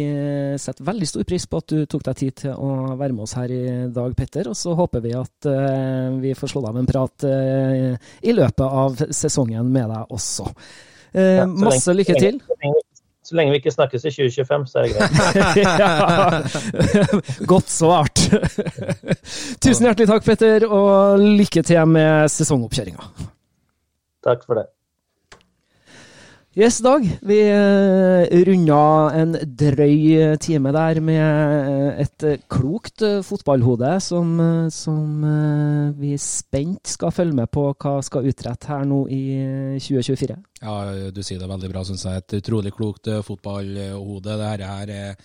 setter 0.62 0.88
veldig 0.88 1.12
stor 1.12 1.28
pris 1.28 1.50
på 1.52 1.60
at 1.60 1.76
du 1.76 1.84
tok 1.90 2.08
deg 2.08 2.24
tid 2.24 2.40
til 2.46 2.56
å 2.56 2.96
være 2.96 3.12
med 3.12 3.28
oss 3.28 3.36
her 3.36 3.52
i 3.52 3.64
dag. 3.92 4.16
Petter, 4.22 4.52
og 4.52 4.58
så 4.58 4.76
håper 4.78 5.04
vi 5.04 5.16
at 5.18 5.50
uh, 5.50 6.14
vi 6.22 6.36
får 6.38 6.54
slått 6.54 6.70
av 6.70 6.78
en 6.78 6.88
prat 6.90 7.26
uh, 7.28 7.92
i 8.22 8.38
løpet 8.38 8.80
av 8.86 9.02
sesongen 9.10 9.68
med 9.74 9.90
deg 9.92 10.16
også. 10.18 10.48
Uh, 11.12 11.22
ja, 11.42 11.46
masse 11.50 11.92
lenge, 11.92 12.04
lykke 12.04 12.16
til. 12.22 12.42
Så 13.26 13.38
lenge 13.38 13.54
vi 13.54 13.62
ikke 13.62 13.74
snakkes 13.74 14.06
i 14.10 14.12
2025, 14.14 14.68
så 14.68 14.82
er 14.82 14.84
det 14.86 14.94
greit. 14.98 16.56
Godt 17.52 17.70
svart. 17.72 18.26
Tusen 19.62 19.88
hjertelig 19.88 20.10
takk, 20.10 20.26
Petter, 20.26 20.66
og 20.68 21.22
lykke 21.22 21.64
til 21.66 21.86
med 21.90 22.32
sesongoppkjøringa. 22.34 23.30
Takk 24.26 24.46
for 24.46 24.62
det. 24.62 24.68
Yes, 26.52 26.82
Dag. 26.84 27.06
Vi 27.24 27.38
uh, 27.48 28.28
runda 28.44 28.80
en 29.16 29.38
drøy 29.40 30.36
time 30.44 30.74
der 30.76 31.00
med 31.00 31.22
eh, 31.24 32.02
et 32.04 32.26
klokt 32.52 33.00
fotballhode 33.24 33.94
som, 34.04 34.34
som 34.68 35.24
vi 35.96 36.12
spent 36.20 36.92
skal 36.92 37.16
følge 37.16 37.38
med 37.40 37.48
på 37.56 37.70
hva 37.72 37.94
skal 38.04 38.28
utrette 38.28 38.68
her 38.68 38.84
nå 38.84 39.06
i 39.08 39.22
2024. 39.80 40.36
Ja, 40.60 40.76
du 41.16 41.24
sier 41.24 41.40
det 41.40 41.50
veldig 41.54 41.72
bra, 41.72 41.86
syns 41.88 42.04
jeg. 42.10 42.20
Et 42.20 42.38
utrolig 42.42 42.76
klokt 42.76 43.08
fotballhode. 43.24 44.36
Dette 44.36 44.72
er 44.84 45.16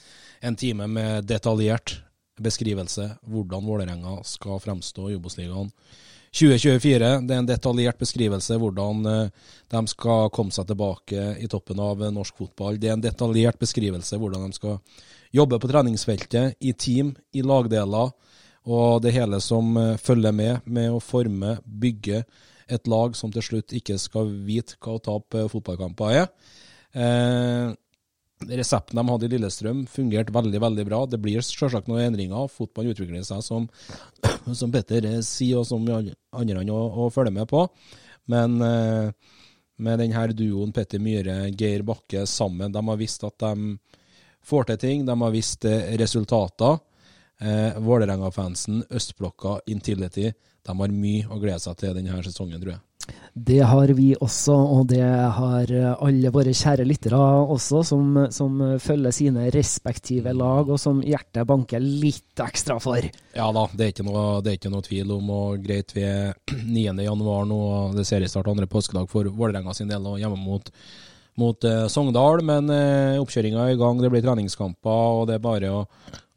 en 0.46 0.54
time 0.62 0.86
med 0.86 1.26
detaljert 1.26 2.04
beskrivelse 2.38 3.16
hvordan 3.26 3.66
Vålerenga 3.66 4.20
skal 4.30 4.62
fremstå 4.62 5.10
i 5.10 5.18
Obos-ligaen 5.18 5.74
2024. 6.36 7.10
Det 7.24 7.34
er 7.34 7.40
en 7.40 7.48
detaljert 7.48 8.00
beskrivelse 8.00 8.58
hvordan 8.60 9.06
eh, 9.08 9.52
de 9.72 9.82
skal 9.88 10.30
komme 10.34 10.52
seg 10.54 10.68
tilbake 10.68 11.30
i 11.40 11.48
toppen 11.50 11.80
av 11.80 12.02
eh, 12.04 12.12
norsk 12.12 12.42
fotball. 12.42 12.80
Det 12.80 12.90
er 12.90 12.96
en 12.96 13.04
detaljert 13.04 13.60
beskrivelse 13.60 14.18
hvordan 14.20 14.44
de 14.44 14.58
skal 14.58 14.76
jobbe 15.36 15.58
på 15.60 15.70
treningsfeltet, 15.70 16.58
i 16.60 16.74
team, 16.76 17.14
i 17.32 17.44
lagdeler, 17.44 18.12
og 18.66 19.00
det 19.04 19.14
hele 19.16 19.40
som 19.40 19.72
eh, 19.80 19.96
følger 20.02 20.36
med 20.36 20.68
med 20.68 20.92
å 20.92 21.00
forme, 21.00 21.56
bygge 21.64 22.24
et 22.66 22.90
lag 22.90 23.16
som 23.16 23.32
til 23.32 23.44
slutt 23.46 23.72
ikke 23.78 23.96
skal 24.02 24.30
vite 24.44 24.76
hva 24.82 24.98
å 24.98 25.02
tape 25.02 25.46
fotballkamper 25.52 26.20
er. 26.20 26.30
Resepten 28.44 28.98
de 28.98 29.04
hadde 29.08 29.26
i 29.26 29.30
Lillestrøm, 29.32 29.86
fungerte 29.88 30.34
veldig 30.34 30.60
veldig 30.60 30.84
bra. 30.88 30.98
Det 31.08 31.20
blir 31.24 31.40
selvsagt 31.40 31.88
noen 31.88 32.10
endringer. 32.10 32.50
Fotballen 32.52 32.92
utvikler 32.92 33.24
seg, 33.24 33.40
som, 33.44 33.68
som 34.60 34.72
Petter 34.74 35.08
sier, 35.24 35.62
og 35.62 35.68
som 35.68 35.86
andre 35.88 36.64
å, 36.68 37.08
følge 37.14 37.32
med 37.32 37.48
på. 37.48 37.64
Men 38.28 38.58
eh, 38.60 39.08
med 39.80 40.02
denne 40.02 40.26
duoen 40.36 40.74
Petter 40.76 41.00
Myhre, 41.00 41.46
Geir 41.56 41.86
Bakke 41.86 42.26
sammen, 42.28 42.74
de 42.74 42.84
har 42.90 43.00
visst 43.00 43.24
at 43.24 43.38
de 43.40 43.78
får 44.46 44.68
til 44.68 44.82
ting. 44.84 45.06
De 45.08 45.16
har 45.16 45.32
visst 45.34 45.64
resultater. 46.00 46.76
Eh, 47.40 47.78
Vålerenga-fansen, 47.78 48.84
Østblokka, 48.90 49.60
Intility, 49.66 50.32
de 50.66 50.76
har 50.78 50.92
mye 50.92 51.26
å 51.28 51.40
glede 51.40 51.60
seg 51.60 51.76
til 51.80 51.96
denne 51.96 52.22
sesongen, 52.24 52.60
tror 52.60 52.76
jeg. 52.76 52.82
Det 53.36 53.58
har 53.68 53.90
vi 53.92 54.14
også, 54.16 54.54
og 54.56 54.86
det 54.88 55.04
har 55.04 55.70
alle 55.76 56.30
våre 56.32 56.54
kjære 56.56 56.86
lyttere 56.88 57.18
også, 57.52 57.82
som, 57.84 58.14
som, 58.32 58.62
følger 58.80 59.12
sine 59.12 59.50
respektive 59.52 60.32
lag, 60.32 60.70
og 60.72 60.80
som 60.80 61.02
hjertet 61.04 61.44
banker 61.44 61.84
litt 61.84 62.40
ekstra 62.40 62.78
for. 62.80 63.04
Ja 63.36 63.50
da, 63.52 63.66
det 63.76 63.84
er 63.84 63.92
ikke 63.92 64.06
noe, 64.08 64.24
er 64.40 64.56
ikke 64.56 64.72
noe 64.72 64.86
tvil 64.86 65.12
om. 65.18 65.28
og 65.36 65.60
Greit, 65.66 65.92
vi 65.92 66.06
er 66.08 66.32
9. 66.64 66.86
januar 67.04 67.44
nå, 67.50 67.60
og 67.60 68.00
det 68.00 68.06
seriestart 68.08 68.48
andre 68.48 68.70
påskedag 68.72 69.12
for 69.12 69.28
Vålerenga 69.28 69.76
sin 69.76 69.92
del, 69.92 70.08
og 70.08 70.16
hjemme 70.22 70.40
mot, 70.40 70.72
mot 71.36 71.68
uh, 71.68 71.84
Sogndal. 71.92 72.40
Men 72.40 72.72
uh, 72.72 73.20
oppkjøringa 73.20 73.66
er 73.66 73.76
i 73.76 73.80
gang, 73.84 74.00
det 74.00 74.14
blir 74.16 74.24
treningskamper, 74.24 75.20
og 75.20 75.28
det 75.28 75.36
er 75.36 75.44
bare 75.44 75.76
å, 75.76 75.86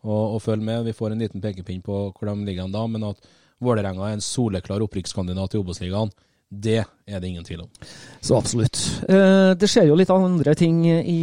å, 0.04 0.24
å 0.36 0.44
følge 0.44 0.68
med. 0.68 0.84
Vi 0.92 1.00
får 1.00 1.16
en 1.16 1.24
liten 1.24 1.48
pekepinn 1.48 1.80
på 1.86 2.10
hvor 2.12 2.34
de 2.34 2.42
ligger 2.44 2.68
da, 2.76 2.84
men 2.92 3.08
at 3.14 3.38
Vålerenga 3.64 4.04
er 4.08 4.20
en 4.20 4.24
soleklar 4.24 4.84
opprykkskandidat 4.84 5.56
i 5.56 5.64
Obos-ligaen 5.64 6.12
det 6.50 6.80
er 7.06 7.20
det 7.22 7.30
ingen 7.30 7.46
tvil 7.46 7.62
om. 7.62 7.70
Så 8.22 8.38
absolutt. 8.38 8.80
Eh, 9.10 9.52
det 9.54 9.70
skjer 9.70 9.86
jo 9.90 9.98
litt 9.98 10.10
andre 10.14 10.56
ting 10.58 10.82
i, 10.90 11.22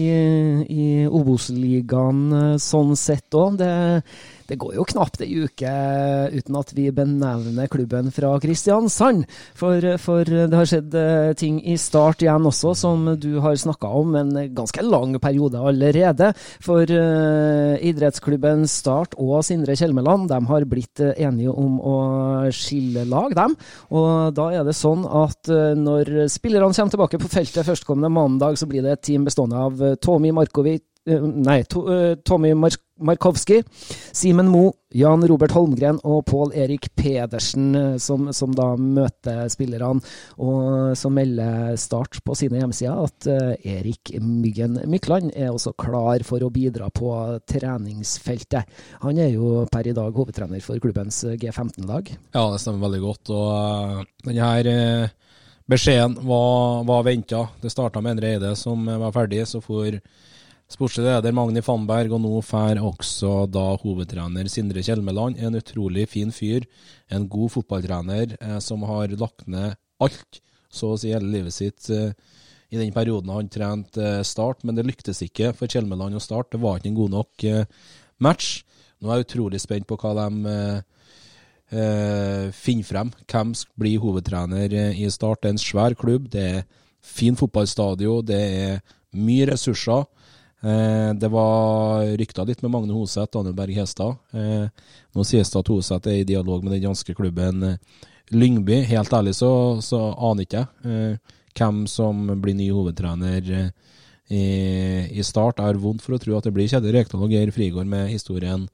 i 0.70 0.86
Obos-ligaen 1.06 2.22
eh, 2.30 2.52
sånn 2.62 2.94
sett 2.98 3.34
òg. 3.34 3.58
Det, 3.58 3.70
det, 4.48 4.58
går 4.60 4.76
jo 4.78 4.86
knapt 4.88 5.22
ei 5.24 5.42
uke 5.44 5.72
uten 6.32 6.58
at 6.58 6.72
vi 6.76 6.88
benevner 6.94 7.68
klubben 7.72 8.10
fra 8.14 8.34
Kristiansand. 8.42 9.26
For, 9.58 9.84
for 10.02 10.24
det 10.26 10.54
har 10.54 10.68
skjedd 10.68 10.96
eh, 10.98 11.32
ting 11.38 11.58
i 11.64 11.76
start 11.80 12.24
igjen 12.24 12.48
også, 12.48 12.74
som 12.78 13.06
du 13.20 13.38
har 13.44 13.58
snakka 13.58 13.90
om 14.00 14.16
en 14.18 14.32
ganske 14.56 14.84
lang 14.86 15.16
periode 15.22 15.60
allerede. 15.60 16.32
For 16.64 16.86
uh, 16.86 17.74
idrettsklubben 17.76 18.66
Start 18.70 19.14
og 19.20 19.44
Sindre 19.46 19.76
Kjelmeland 19.78 20.28
de 20.30 20.40
har 20.48 20.66
blitt 20.68 21.02
enige 21.02 21.52
om 21.52 21.78
å 21.80 21.96
skille 22.54 23.04
lag, 23.08 23.34
dem. 23.36 23.56
Og 23.94 24.34
da 24.36 24.48
er 24.54 24.66
det 24.66 24.76
sånn 24.76 25.04
at 25.06 25.50
når 25.76 26.26
spillerne 26.32 26.74
kommer 26.74 26.94
tilbake 26.94 27.20
på 27.22 27.30
feltet 27.32 27.66
førstkommende 27.66 28.12
mandag, 28.12 28.58
så 28.58 28.68
blir 28.70 28.84
det 28.84 28.96
et 28.96 29.06
team 29.10 29.26
bestående 29.26 29.60
av 29.68 29.82
Tommy 30.02 30.32
Markovic 30.32 30.82
eh, 30.82 30.95
Nei, 31.06 31.62
to, 31.70 31.86
eh, 31.92 32.14
Tommy 32.24 32.54
Mark 32.54 32.82
Markowski, 32.98 33.62
Simen 34.12 34.48
Mo, 34.48 34.72
Jan 34.90 35.22
Robert 35.28 35.52
Holmgren 35.52 35.98
og 36.02 36.24
Pål 36.26 36.54
Erik 36.56 36.88
Pedersen, 36.96 37.68
eh, 37.76 37.96
som, 38.02 38.32
som, 38.34 38.54
da 38.56 38.72
møter 38.74 39.44
spillerne. 39.52 40.00
Og 40.42 40.96
som 40.98 41.14
melder 41.14 41.76
Start 41.78 42.18
på 42.26 42.34
sine 42.34 42.58
hjemmesider 42.58 43.04
at 43.04 43.28
eh, 43.30 43.76
Erik 43.76 44.16
Myggen 44.18 44.80
Mykland 44.90 45.30
er 45.36 45.52
også 45.52 45.76
klar 45.78 46.24
for 46.26 46.42
å 46.42 46.50
bidra 46.50 46.90
på 46.90 47.12
treningsfeltet. 47.46 48.66
Han 49.04 49.22
er 49.22 49.30
jo 49.36 49.62
per 49.70 49.86
i 49.86 49.94
dag 49.94 50.10
hovedtrener 50.16 50.64
for 50.64 50.82
klubbens 50.82 51.22
G15-lag. 51.36 52.10
Ja, 52.34 52.48
det 52.50 52.62
stemmer 52.64 52.88
veldig 52.88 53.04
godt. 53.04 53.34
Og 53.36 54.06
denne 54.26 54.50
her, 54.56 55.12
beskjeden 55.70 56.18
var, 56.26 56.82
var 56.88 57.06
venta. 57.06 57.46
Det 57.62 57.70
starta 57.70 58.02
med 58.02 58.16
Endre 58.16 58.34
Eide 58.34 58.56
som 58.58 58.88
var 58.88 59.14
ferdig. 59.14 59.44
Så 59.46 59.62
får 59.62 60.00
Sportslig 60.66 61.04
leder 61.06 61.30
Magni 61.30 61.60
Fannberg, 61.62 62.10
og 62.16 62.24
nå 62.24 62.40
får 62.42 62.80
også 62.82 63.44
da 63.54 63.76
hovedtrener 63.78 64.48
Sindre 64.50 64.82
Kjelmeland. 64.82 65.38
En 65.38 65.54
utrolig 65.54 66.08
fin 66.10 66.32
fyr. 66.34 66.66
En 67.06 67.28
god 67.30 67.52
fotballtrener 67.54 68.34
eh, 68.40 68.56
som 68.58 68.82
har 68.88 69.14
lagt 69.14 69.46
ned 69.46 69.76
alt, 70.02 70.40
så 70.66 70.90
å 70.90 70.96
si 70.98 71.12
hele 71.14 71.30
livet 71.30 71.54
sitt, 71.54 71.86
eh, 71.94 72.10
i 72.74 72.80
den 72.80 72.90
perioden 72.90 73.30
han 73.30 73.52
trente 73.52 74.02
eh, 74.02 74.24
Start. 74.26 74.66
Men 74.66 74.74
det 74.74 74.88
lyktes 74.88 75.22
ikke 75.22 75.52
for 75.54 75.70
Kjelmeland 75.70 76.18
å 76.18 76.24
starte. 76.24 76.56
Det 76.56 76.64
var 76.66 76.82
ikke 76.82 76.90
en 76.90 76.98
god 76.98 77.14
nok 77.14 77.46
eh, 77.46 77.86
match. 78.26 78.50
Nå 78.98 79.12
er 79.12 79.22
jeg 79.22 79.28
utrolig 79.28 79.62
spent 79.62 79.86
på 79.86 80.00
hva 80.02 80.16
de 80.18 80.50
eh, 80.50 80.82
eh, 81.78 82.44
finner 82.58 82.90
frem. 82.90 83.14
Hvem 83.30 83.54
blir 83.78 84.02
hovedtrener 84.02 84.74
i 84.90 85.06
Start? 85.14 85.44
Det 85.44 85.52
er 85.52 85.58
en 85.60 85.64
svær 85.68 85.94
klubb. 85.94 86.26
Det 86.34 86.50
er 86.58 86.68
fin 87.06 87.38
fotballstadion. 87.38 88.26
Det 88.26 88.44
er 88.66 88.78
mye 89.14 89.52
ressurser. 89.54 90.08
Eh, 90.64 91.14
det 91.14 91.28
var 91.28 92.06
rykta 92.16 92.44
litt 92.44 92.62
med 92.62 92.72
Magne 92.72 92.94
Hoseth, 92.96 93.32
Daniel 93.32 93.54
Berg 93.54 93.76
Hestad. 93.76 94.16
Eh, 94.32 94.68
nå 95.12 95.24
sies 95.24 95.50
det 95.52 95.60
at 95.60 95.70
Hoseth 95.70 96.08
er 96.08 96.22
i 96.22 96.28
dialog 96.28 96.64
med 96.64 96.76
den 96.76 96.86
danske 96.88 97.14
klubben 97.14 97.62
eh, 97.62 98.04
Lyngby. 98.32 98.80
Helt 98.88 99.12
ærlig 99.12 99.36
så, 99.38 99.50
så 99.84 100.00
aner 100.16 100.46
ikke 100.46 100.64
jeg 100.64 101.18
hvem 101.56 101.84
som 101.88 102.26
blir 102.42 102.52
ny 102.52 102.66
hovedtrener 102.68 103.46
i, 104.28 104.40
i 105.08 105.22
start. 105.24 105.62
Jeg 105.62 105.70
har 105.70 105.78
vondt 105.80 106.02
for 106.04 106.16
å 106.16 106.18
tro 106.20 106.34
at 106.36 106.44
det 106.44 106.52
blir 106.52 106.68
Kjetil 106.68 106.92
Rekdal 106.92 107.22
og 107.24 107.32
Geir 107.32 107.52
Frigård 107.54 107.88
med 107.88 108.10
historien 108.10 108.66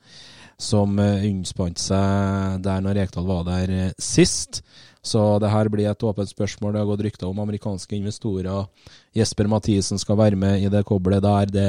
som 0.59 0.97
unnspant 0.99 1.79
seg 1.79 2.65
der 2.65 2.83
når 2.83 2.99
Rekdal 2.99 3.29
var 3.29 3.45
der 3.47 3.93
sist. 4.03 4.65
Så 4.99 5.21
det 5.43 5.53
her 5.53 5.71
blir 5.71 5.93
et 5.93 6.05
åpent 6.09 6.33
spørsmål. 6.33 6.73
Det 6.73 6.83
har 6.83 6.91
gått 6.91 7.07
rykter 7.07 7.31
om 7.31 7.45
amerikanske 7.45 7.95
investorer. 8.01 8.67
Jesper 9.17 9.49
Mathisen 9.51 10.01
skal 10.01 10.19
være 10.21 10.39
med 10.39 10.63
i 10.65 10.71
det 10.73 10.85
koblet 10.89 11.23
der. 11.25 11.51
Det, 11.53 11.67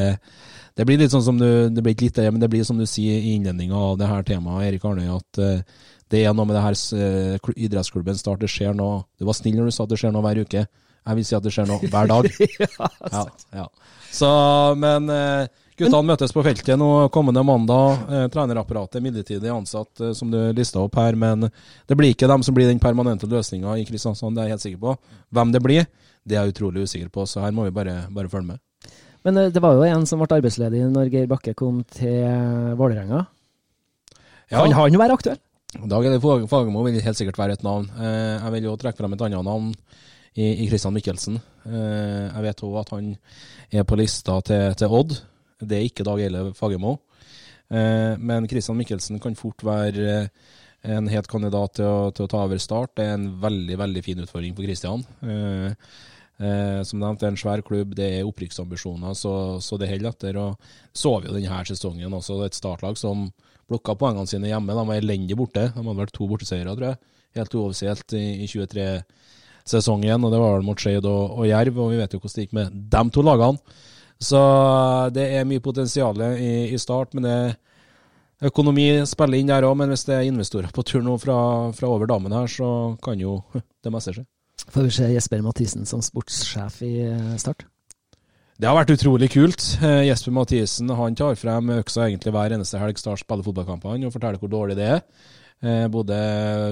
det 0.77 0.85
blir 0.87 1.01
litt 1.01 1.13
sånn 1.13 1.25
som 1.25 1.39
du, 1.39 1.47
det 1.69 1.83
blir 1.83 1.95
ikke 1.95 2.07
litt 2.07 2.19
det, 2.21 2.29
men 2.31 2.43
det 2.43 2.49
blir 2.51 2.63
som 2.67 2.79
du 2.79 2.85
sier 2.89 3.19
i 3.19 3.35
innledninga 3.37 3.79
av 3.91 3.97
det 3.99 4.09
her 4.09 4.23
temaet, 4.27 4.69
Erik 4.69 4.85
Arnøy, 4.87 5.09
at 5.11 5.41
uh, 5.41 5.89
det 6.13 6.23
er 6.23 6.35
noe 6.35 6.47
med 6.47 6.57
det 6.57 6.63
her 6.63 6.77
uh, 6.77 7.51
idrettsklubben 7.55 8.19
Start. 8.19 8.43
Det 8.43 8.51
skjer 8.51 8.77
noe. 8.77 9.03
Du 9.19 9.27
var 9.27 9.37
snill 9.37 9.59
når 9.59 9.71
du 9.71 9.75
sa 9.75 9.87
at 9.87 9.91
det 9.91 9.99
skjer 10.01 10.15
noe 10.15 10.23
hver 10.25 10.43
uke. 10.45 10.63
Jeg 11.03 11.19
vil 11.19 11.27
si 11.27 11.35
at 11.35 11.43
det 11.43 11.51
skjer 11.51 11.67
noe 11.67 11.91
hver 11.91 12.07
dag. 12.07 12.29
ja, 13.17 13.25
ja. 13.59 13.67
Så, 14.13 14.29
men 14.79 15.11
uh, 15.11 15.49
Guttene 15.77 16.05
møtes 16.05 16.33
på 16.35 16.43
feltet 16.45 16.77
nå 16.77 16.89
kommende 17.13 17.41
mandag. 17.45 18.03
Eh, 18.09 18.25
trenerapparatet 18.33 19.01
midlertidig 19.01 19.49
ansatt, 19.49 19.91
eh, 20.01 20.13
som 20.13 20.29
du 20.31 20.37
lista 20.53 20.81
opp 20.83 20.99
her. 21.01 21.17
Men 21.19 21.47
det 21.49 21.97
blir 21.97 22.13
ikke 22.13 22.29
dem 22.29 22.43
som 22.45 22.55
blir 22.55 22.69
den 22.69 22.81
permanente 22.83 23.29
løsninga 23.29 23.77
i 23.79 23.85
Kristiansand, 23.87 24.35
det 24.35 24.43
er 24.43 24.51
jeg 24.51 24.57
helt 24.57 24.67
sikker 24.67 24.83
på. 24.83 24.97
Hvem 25.33 25.55
det 25.55 25.63
blir, 25.65 25.87
det 26.23 26.37
er 26.37 26.45
jeg 26.45 26.55
utrolig 26.55 26.85
usikker 26.85 27.09
på, 27.09 27.25
så 27.27 27.41
her 27.41 27.55
må 27.55 27.65
vi 27.65 27.75
bare, 27.75 28.03
bare 28.13 28.29
følge 28.29 28.53
med. 28.53 28.61
Men 29.23 29.39
eh, 29.39 29.49
det 29.55 29.63
var 29.63 29.79
jo 29.79 29.87
en 29.87 30.05
som 30.05 30.21
ble 30.21 30.37
arbeidsledig 30.37 30.83
når 30.91 31.09
Geir 31.13 31.31
Bakke 31.31 31.55
kom 31.57 31.81
til 31.89 32.75
Vålerenga. 32.77 33.25
Ja. 34.51 34.61
Kan 34.61 34.77
han 34.77 35.01
være 35.01 35.17
aktuell? 35.17 35.41
Dag 35.73 36.05
Eide 36.05 36.21
Fagermo 36.21 36.83
vil 36.85 37.01
helt 37.01 37.17
sikkert 37.17 37.39
være 37.39 37.57
et 37.57 37.63
navn. 37.65 37.87
Eh, 37.97 38.37
jeg 38.37 38.53
vil 38.57 38.67
jo 38.69 38.77
trekke 38.77 39.01
frem 39.01 39.15
et 39.15 39.23
annet 39.25 39.47
navn 39.47 39.71
i, 40.37 40.67
Christian 40.67 40.93
Michelsen. 40.93 41.39
Eh, 41.65 42.29
jeg 42.29 42.43
vet 42.45 42.65
òg 42.67 42.79
at 42.83 42.91
han 42.93 43.13
er 43.73 43.87
på 43.87 43.97
lista 43.97 44.37
til, 44.45 44.75
til 44.77 44.93
Odd. 44.99 45.15
Det 45.67 45.79
er 45.79 45.87
ikke 45.87 46.05
Dag 46.07 46.21
Eile 46.23 46.49
Fagermo. 46.57 46.97
Eh, 47.73 48.13
men 48.19 48.49
Christian 48.49 48.77
Michelsen 48.77 49.21
kan 49.23 49.37
fort 49.39 49.63
være 49.65 50.09
eh, 50.23 50.27
en 50.83 51.07
het 51.07 51.29
kandidat 51.31 51.77
til 51.79 51.87
å, 51.87 52.09
til 52.15 52.25
å, 52.25 52.31
ta 52.31 52.41
over 52.43 52.59
Start. 52.61 52.95
Det 52.97 53.05
er 53.07 53.15
en 53.15 53.29
veldig 53.41 53.77
veldig 53.79 54.03
fin 54.03 54.19
utfordring 54.23 54.55
for 54.57 54.67
Christian. 54.67 55.05
Eh, 55.23 55.71
eh, 56.43 56.81
som 56.87 56.99
nevnt, 56.99 57.21
det 57.21 57.29
er 57.29 57.33
en 57.33 57.39
svær 57.39 57.63
klubb, 57.65 57.95
det 57.97 58.09
er 58.17 58.27
opprykksambisjoner, 58.27 59.15
så, 59.17 59.33
så 59.63 59.79
det 59.79 59.89
holder 59.93 60.11
etter. 60.11 60.39
Og 60.41 60.73
så 60.91 61.15
vi 61.19 61.31
jo 61.31 61.37
denne 61.37 61.63
sesongen 61.69 62.19
også 62.19 62.41
et 62.47 62.59
startlag 62.59 62.99
som 62.99 63.29
plukka 63.71 63.95
poengene 63.99 64.29
sine 64.29 64.51
hjemme. 64.51 64.75
De 64.75 64.87
var 64.91 64.99
elendig 64.99 65.39
borte. 65.39 65.69
De 65.71 65.85
hadde 65.87 65.99
vært 66.01 66.15
to 66.17 66.27
borteseiere, 66.29 66.75
tror 66.75 66.91
jeg. 66.91 67.01
Helt 67.39 67.55
uoffisielt 67.57 68.17
i, 68.19 68.25
i 68.43 68.49
23-sesongen. 68.51 70.27
og 70.27 70.35
Det 70.35 70.43
var 70.43 70.57
vel 70.57 70.67
mot 70.67 70.83
Skeid 70.83 71.07
og, 71.07 71.39
og 71.39 71.47
Jerv, 71.47 71.79
og 71.79 71.93
vi 71.95 72.03
vet 72.03 72.13
jo 72.13 72.19
hvordan 72.19 72.35
det 72.37 72.47
gikk 72.47 72.57
med 72.59 72.77
de 72.91 73.03
to 73.15 73.23
lagene. 73.23 73.79
Så 74.21 74.39
det 75.15 75.25
er 75.37 75.47
mye 75.47 75.63
potensial 75.63 76.19
i, 76.37 76.73
i 76.73 76.79
start, 76.79 77.13
men 77.17 77.25
det, 77.27 77.37
økonomi 78.47 78.87
spiller 79.09 79.39
inn 79.39 79.51
der 79.51 79.67
òg. 79.67 79.75
Men 79.79 79.93
hvis 79.93 80.05
det 80.07 80.17
er 80.17 80.29
investorer 80.29 80.71
på 80.73 80.85
tur 80.87 81.03
nå 81.05 81.17
fra, 81.21 81.37
fra 81.75 81.91
over 81.91 82.09
dammen 82.09 82.35
her, 82.35 82.49
så 82.51 82.95
kan 83.03 83.19
jo 83.19 83.41
det 83.83 83.93
meste 83.93 84.15
skje. 84.15 84.25
Får 84.63 84.87
vi 84.87 84.95
se 84.95 85.11
Jesper 85.11 85.43
Mathisen 85.43 85.87
som 85.89 86.01
sportssjef 86.03 86.81
i 86.85 86.95
eh, 87.09 87.37
Start? 87.41 87.65
Det 88.53 88.69
har 88.69 88.77
vært 88.77 88.93
utrolig 88.93 89.31
kult. 89.33 89.63
Eh, 89.83 90.05
Jesper 90.07 90.35
Mathisen 90.35 90.91
han 90.93 91.17
tar 91.19 91.35
frem 91.39 91.73
øksa 91.79 92.05
egentlig 92.05 92.31
hver 92.35 92.53
eneste 92.55 92.79
helg 92.79 93.01
Start 93.01 93.23
spiller 93.23 93.45
fotballkampene 93.45 94.07
og 94.07 94.13
forteller 94.13 94.39
hvor 94.39 94.51
dårlig 94.53 94.77
det 94.79 94.89
er. 94.99 95.01
Eh, 95.63 95.87
både 95.91 96.15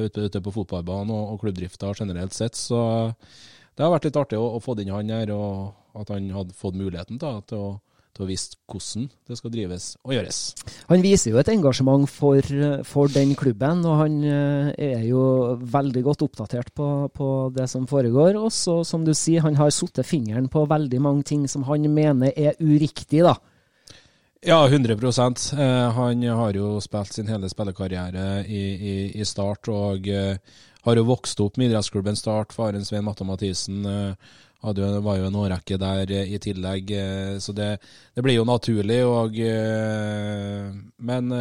ute, 0.06 0.28
ute 0.30 0.44
på 0.44 0.54
fotballbanen 0.56 1.12
og, 1.16 1.34
og 1.34 1.44
klubbdrifta 1.44 1.92
generelt 1.98 2.38
sett. 2.38 2.60
Så 2.60 2.80
det 3.76 3.84
har 3.84 3.92
vært 3.92 4.08
litt 4.08 4.20
artig 4.22 4.40
å, 4.40 4.54
å 4.56 4.64
få 4.64 4.78
inn 4.80 4.94
han 4.94 5.12
her. 5.12 5.34
og 5.36 5.81
at 5.98 6.12
han 6.14 6.30
hadde 6.34 6.58
fått 6.58 6.78
muligheten 6.80 7.20
da, 7.22 7.38
til, 7.48 7.60
å, 7.60 8.06
til 8.16 8.26
å 8.26 8.30
vise 8.30 8.58
hvordan 8.70 9.10
det 9.28 9.38
skal 9.40 9.54
drives 9.54 9.86
og 10.06 10.16
gjøres. 10.16 10.40
Han 10.92 11.04
viser 11.04 11.34
jo 11.34 11.42
et 11.42 11.52
engasjement 11.54 12.10
for, 12.10 12.56
for 12.88 13.12
den 13.12 13.36
klubben, 13.40 13.84
og 13.88 14.02
han 14.04 14.18
eh, 14.24 14.72
er 14.96 15.06
jo 15.08 15.24
veldig 15.62 16.04
godt 16.08 16.26
oppdatert 16.28 16.74
på, 16.78 16.90
på 17.16 17.30
det 17.56 17.68
som 17.72 17.88
foregår. 17.90 18.40
Og 18.40 18.52
så, 18.56 18.82
som 18.88 19.06
du 19.08 19.14
sier, 19.18 19.44
han 19.46 19.60
har 19.60 19.74
satt 19.76 20.04
fingeren 20.08 20.50
på 20.52 20.66
veldig 20.70 21.04
mange 21.04 21.28
ting 21.34 21.48
som 21.52 21.68
han 21.70 21.88
mener 21.92 22.36
er 22.36 22.60
uriktig, 22.60 23.24
da. 23.28 23.38
Ja, 24.42 24.66
100 24.66 24.94
eh, 24.94 25.92
Han 25.92 26.24
har 26.24 26.54
jo 26.58 26.80
spilt 26.82 27.14
sin 27.14 27.28
hele 27.30 27.50
spillekarriere 27.50 28.44
i, 28.48 28.62
i, 28.74 28.94
i 29.22 29.26
Start, 29.26 29.70
og 29.70 30.08
eh, 30.10 30.40
har 30.82 30.98
jo 30.98 31.04
vokst 31.06 31.40
opp 31.44 31.60
med 31.62 31.70
idrettsklubben 31.70 32.18
Start. 32.18 32.54
Faren 32.54 32.86
Svein 32.86 33.06
Matte 33.06 33.28
Mathisen 33.28 33.86
hadde 34.62 34.84
jo, 34.84 35.02
var 35.06 35.18
jo 35.18 35.28
en 35.30 35.40
årrekke 35.42 35.78
der 35.82 36.14
eh, 36.14 36.36
i 36.36 36.40
tillegg, 36.42 36.94
eh, 36.94 37.36
så 37.42 37.54
det, 37.56 37.72
det 38.16 38.26
blir 38.26 38.38
jo 38.38 38.48
naturlig. 38.48 39.02
Og, 39.08 39.38
eh, 39.42 40.70
men 41.02 41.34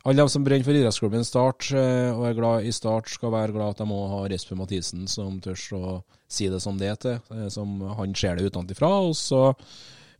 alle 0.00 0.16
de 0.16 0.32
som 0.32 0.44
brenner 0.44 0.64
for 0.64 0.76
idrettsklubben 0.76 1.26
Start 1.28 1.70
og 1.76 2.22
er 2.24 2.36
glad 2.38 2.64
i 2.68 2.72
Start, 2.72 3.10
skal 3.12 3.34
være 3.34 3.52
glad 3.56 3.74
at 3.74 3.82
de 3.82 3.88
må 3.88 4.00
ha 4.12 4.22
Respe 4.32 4.56
Mathisen, 4.56 5.04
som 5.10 5.40
tør 5.44 5.60
å 5.76 5.98
si 6.30 6.48
det 6.48 6.62
som 6.62 6.78
det 6.80 6.94
til, 7.02 7.20
som 7.52 7.82
han 7.98 8.16
ser 8.16 8.38
det 8.38 8.48
utenfra. 8.48 8.94
Og 9.10 9.12
så 9.18 9.50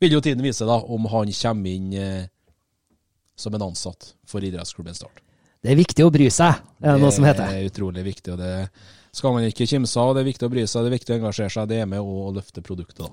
vil 0.03 0.19
jo 0.19 0.21
tiden 0.25 0.45
vise 0.45 0.69
da 0.69 0.77
om 0.85 1.09
han 1.13 1.33
kommer 1.33 1.73
inn 1.73 2.29
som 3.41 3.57
en 3.57 3.71
ansatt 3.71 4.13
for 4.29 4.45
idrettsklubben 4.45 4.97
Start. 4.97 5.25
Det 5.61 5.73
er 5.73 5.81
viktig 5.81 6.05
å 6.05 6.13
bry 6.13 6.29
seg, 6.33 6.61
er 6.81 6.97
det 6.97 7.01
noe 7.01 7.13
som 7.13 7.25
heter. 7.29 7.49
Det 7.49 7.65
er 7.65 7.73
utrolig 7.73 8.05
viktig. 8.05 8.37
og 8.37 8.41
det 8.41 8.53
skal 9.13 9.35
man 9.35 9.47
ikke 9.49 9.67
kimse 9.69 9.99
av. 10.01 10.15
Det 10.15 10.23
er 10.23 10.31
viktig 10.31 10.47
å 10.47 10.53
bry 10.53 10.67
seg, 10.67 10.85
det 10.85 10.91
er 10.91 10.97
viktig 10.99 11.15
å 11.15 11.19
engasjere 11.19 11.53
seg. 11.55 11.69
Det 11.71 11.83
er 11.83 11.91
med 11.91 12.01
å 12.01 12.31
løfte 12.35 12.63
produktet. 12.65 13.11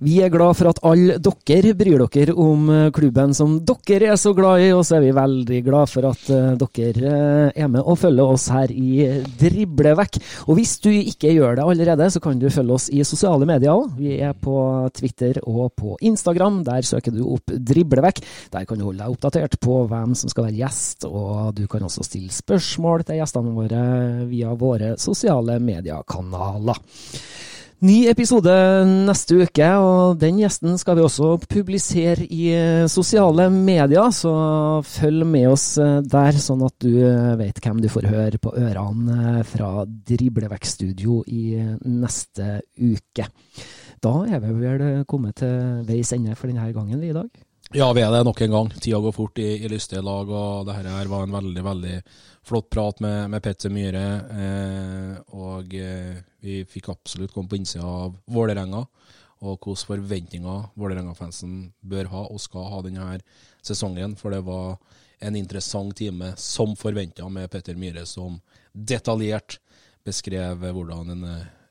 Vi 0.00 0.16
er 0.24 0.32
glad 0.32 0.56
for 0.56 0.70
at 0.70 0.78
alle 0.88 1.18
dere 1.20 1.74
bryr 1.76 2.00
dere 2.08 2.32
om 2.32 2.70
eh, 2.72 2.86
klubben 2.96 3.34
som 3.36 3.58
dere 3.68 4.14
er 4.14 4.18
så 4.20 4.32
glad 4.36 4.62
i, 4.64 4.70
og 4.72 4.80
så 4.88 4.96
er 4.96 5.04
vi 5.04 5.10
veldig 5.16 5.60
glad 5.66 5.90
for 5.92 6.08
at 6.08 6.22
uh, 6.32 6.54
dere 6.56 7.10
uh, 7.12 7.50
er 7.52 7.68
med 7.68 7.82
og 7.84 7.98
følger 8.00 8.32
oss 8.32 8.46
her 8.52 8.72
i 8.72 9.04
Driblevekk. 9.40 10.16
Og 10.48 10.56
hvis 10.56 10.78
du 10.80 10.88
ikke 10.94 11.34
gjør 11.34 11.58
det 11.58 11.66
allerede, 11.66 12.08
så 12.08 12.22
kan 12.24 12.40
du 12.40 12.48
følge 12.48 12.78
oss 12.78 12.88
i 12.88 13.04
sosiale 13.04 13.48
medier 13.48 13.74
òg. 13.74 13.92
Vi 14.00 14.16
er 14.16 14.32
på 14.32 14.56
Twitter 14.96 15.42
og 15.44 15.74
på 15.76 15.98
Instagram. 16.08 16.62
Der 16.64 16.86
søker 16.86 17.12
du 17.12 17.20
opp 17.28 17.52
Driblevekk. 17.52 18.22
Der 18.54 18.64
kan 18.64 18.80
du 18.80 18.86
holde 18.88 19.04
deg 19.04 19.12
oppdatert 19.12 19.58
på 19.60 19.82
hvem 19.90 20.16
som 20.16 20.32
skal 20.32 20.48
være 20.48 20.62
gjest, 20.62 21.04
og 21.04 21.52
du 21.58 21.66
kan 21.70 21.84
også 21.84 22.06
stille 22.06 22.32
spørsmål 22.32 23.04
til 23.04 23.20
gjestene 23.20 23.52
våre 23.54 23.84
via 24.30 24.56
våre 24.56 24.94
sosiale 24.96 25.19
mediekanaler. 25.60 26.80
Ny 27.80 28.10
episode 28.10 28.52
neste 29.08 29.38
uke, 29.40 29.66
og 29.80 30.18
den 30.20 30.36
gjesten 30.42 30.74
skal 30.76 30.98
vi 30.98 31.04
også 31.06 31.30
publisere 31.48 32.26
i 32.28 32.50
eh, 32.52 32.88
sosiale 32.92 33.46
medier, 33.48 34.10
så 34.12 34.32
følg 34.84 35.24
med 35.24 35.46
oss 35.48 35.78
eh, 35.80 36.02
der, 36.04 36.36
sånn 36.36 36.66
at 36.66 36.76
du 36.84 36.98
eh, 37.00 37.38
vet 37.40 37.62
hvem 37.64 37.80
du 37.80 37.88
får 37.88 38.10
høre 38.12 38.36
på 38.36 38.52
ørene 38.52 39.40
fra 39.48 39.86
Driblevekststudio 39.88 41.22
i 41.32 41.56
neste 41.88 42.58
uke. 42.76 43.30
Da 43.96 44.12
er 44.28 44.44
vi 44.44 44.58
vel 44.60 44.84
kommet 45.08 45.40
til 45.40 45.80
veis 45.88 46.12
ende 46.12 46.36
for 46.36 46.52
denne 46.52 46.68
gangen 46.76 47.00
vi 47.00 47.14
i 47.14 47.16
dag? 47.16 47.32
Ja, 47.72 47.88
vi 47.96 48.04
er 48.04 48.12
det 48.12 48.26
nok 48.26 48.44
en 48.44 48.58
gang. 48.58 48.72
Tida 48.76 49.00
går 49.00 49.16
fort 49.16 49.40
i, 49.40 49.54
i 49.56 49.72
lystige 49.72 50.04
lag, 50.04 50.28
og 50.28 50.68
det 50.68 50.76
her 50.76 51.08
var 51.08 51.24
en 51.24 51.36
veldig 51.40 51.64
veldig 51.64 51.96
flott 52.50 52.70
prat 52.70 53.00
med, 53.00 53.30
med 53.30 53.42
Petter 53.42 53.70
Myhre. 53.70 54.06
Eh, 54.44 55.10
og 55.38 55.74
eh, 55.78 56.16
vi 56.42 56.64
fikk 56.66 56.88
absolutt 56.90 57.34
komme 57.34 57.50
på 57.50 57.60
innsida 57.60 57.86
av 57.86 58.16
Vålerenga, 58.26 58.80
og 59.40 59.68
hvilke 59.68 59.86
forventninger 59.92 60.64
Vålerenga-fansen 60.80 61.54
bør 61.92 62.10
ha 62.10 62.24
og 62.26 62.42
skal 62.42 62.66
ha 62.72 62.80
denne 62.82 63.20
sesongen. 63.62 64.16
For 64.18 64.34
det 64.34 64.42
var 64.48 64.80
en 65.22 65.38
interessant 65.38 65.94
time, 66.00 66.32
som 66.40 66.74
forventa, 66.80 67.28
med 67.30 67.52
Petter 67.52 67.78
Myhre, 67.78 68.02
som 68.08 68.40
detaljert 68.72 69.60
beskrev 70.06 70.64
hvordan 70.74 71.14
en 71.14 71.24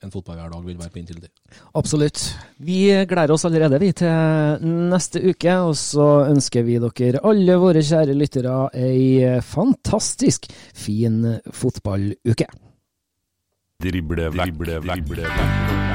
en 0.03 0.11
fotballhverdag 0.13 0.63
vil 0.63 0.77
være 0.79 0.93
på 0.93 0.99
inntil 1.01 1.19
det. 1.23 1.29
Absolutt. 1.75 2.21
Vi 2.63 2.87
gleder 3.09 3.33
oss 3.35 3.45
allerede 3.47 3.79
vi 3.81 3.91
til 3.99 4.63
neste 4.91 5.19
uke, 5.25 5.57
og 5.67 5.75
så 5.79 6.07
ønsker 6.29 6.63
vi 6.67 6.79
dere 6.79 7.23
alle 7.27 7.57
våre 7.59 7.83
kjære 7.83 8.15
lyttere 8.15 8.55
ei 8.79 9.39
fantastisk 9.43 10.47
fin 10.73 11.21
fotballuke. 11.51 12.47
Drible 13.79 14.31
vekk, 14.31 14.55
drible 14.55 14.79
vekk, 14.83 15.05
drible 15.07 15.23
vekk. 15.27 15.87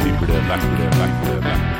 Drible 0.00 0.40
vekk, 0.48 0.64
drible 0.64 0.96
vekk, 1.00 1.20
drible 1.24 1.44
vekk. 1.50 1.79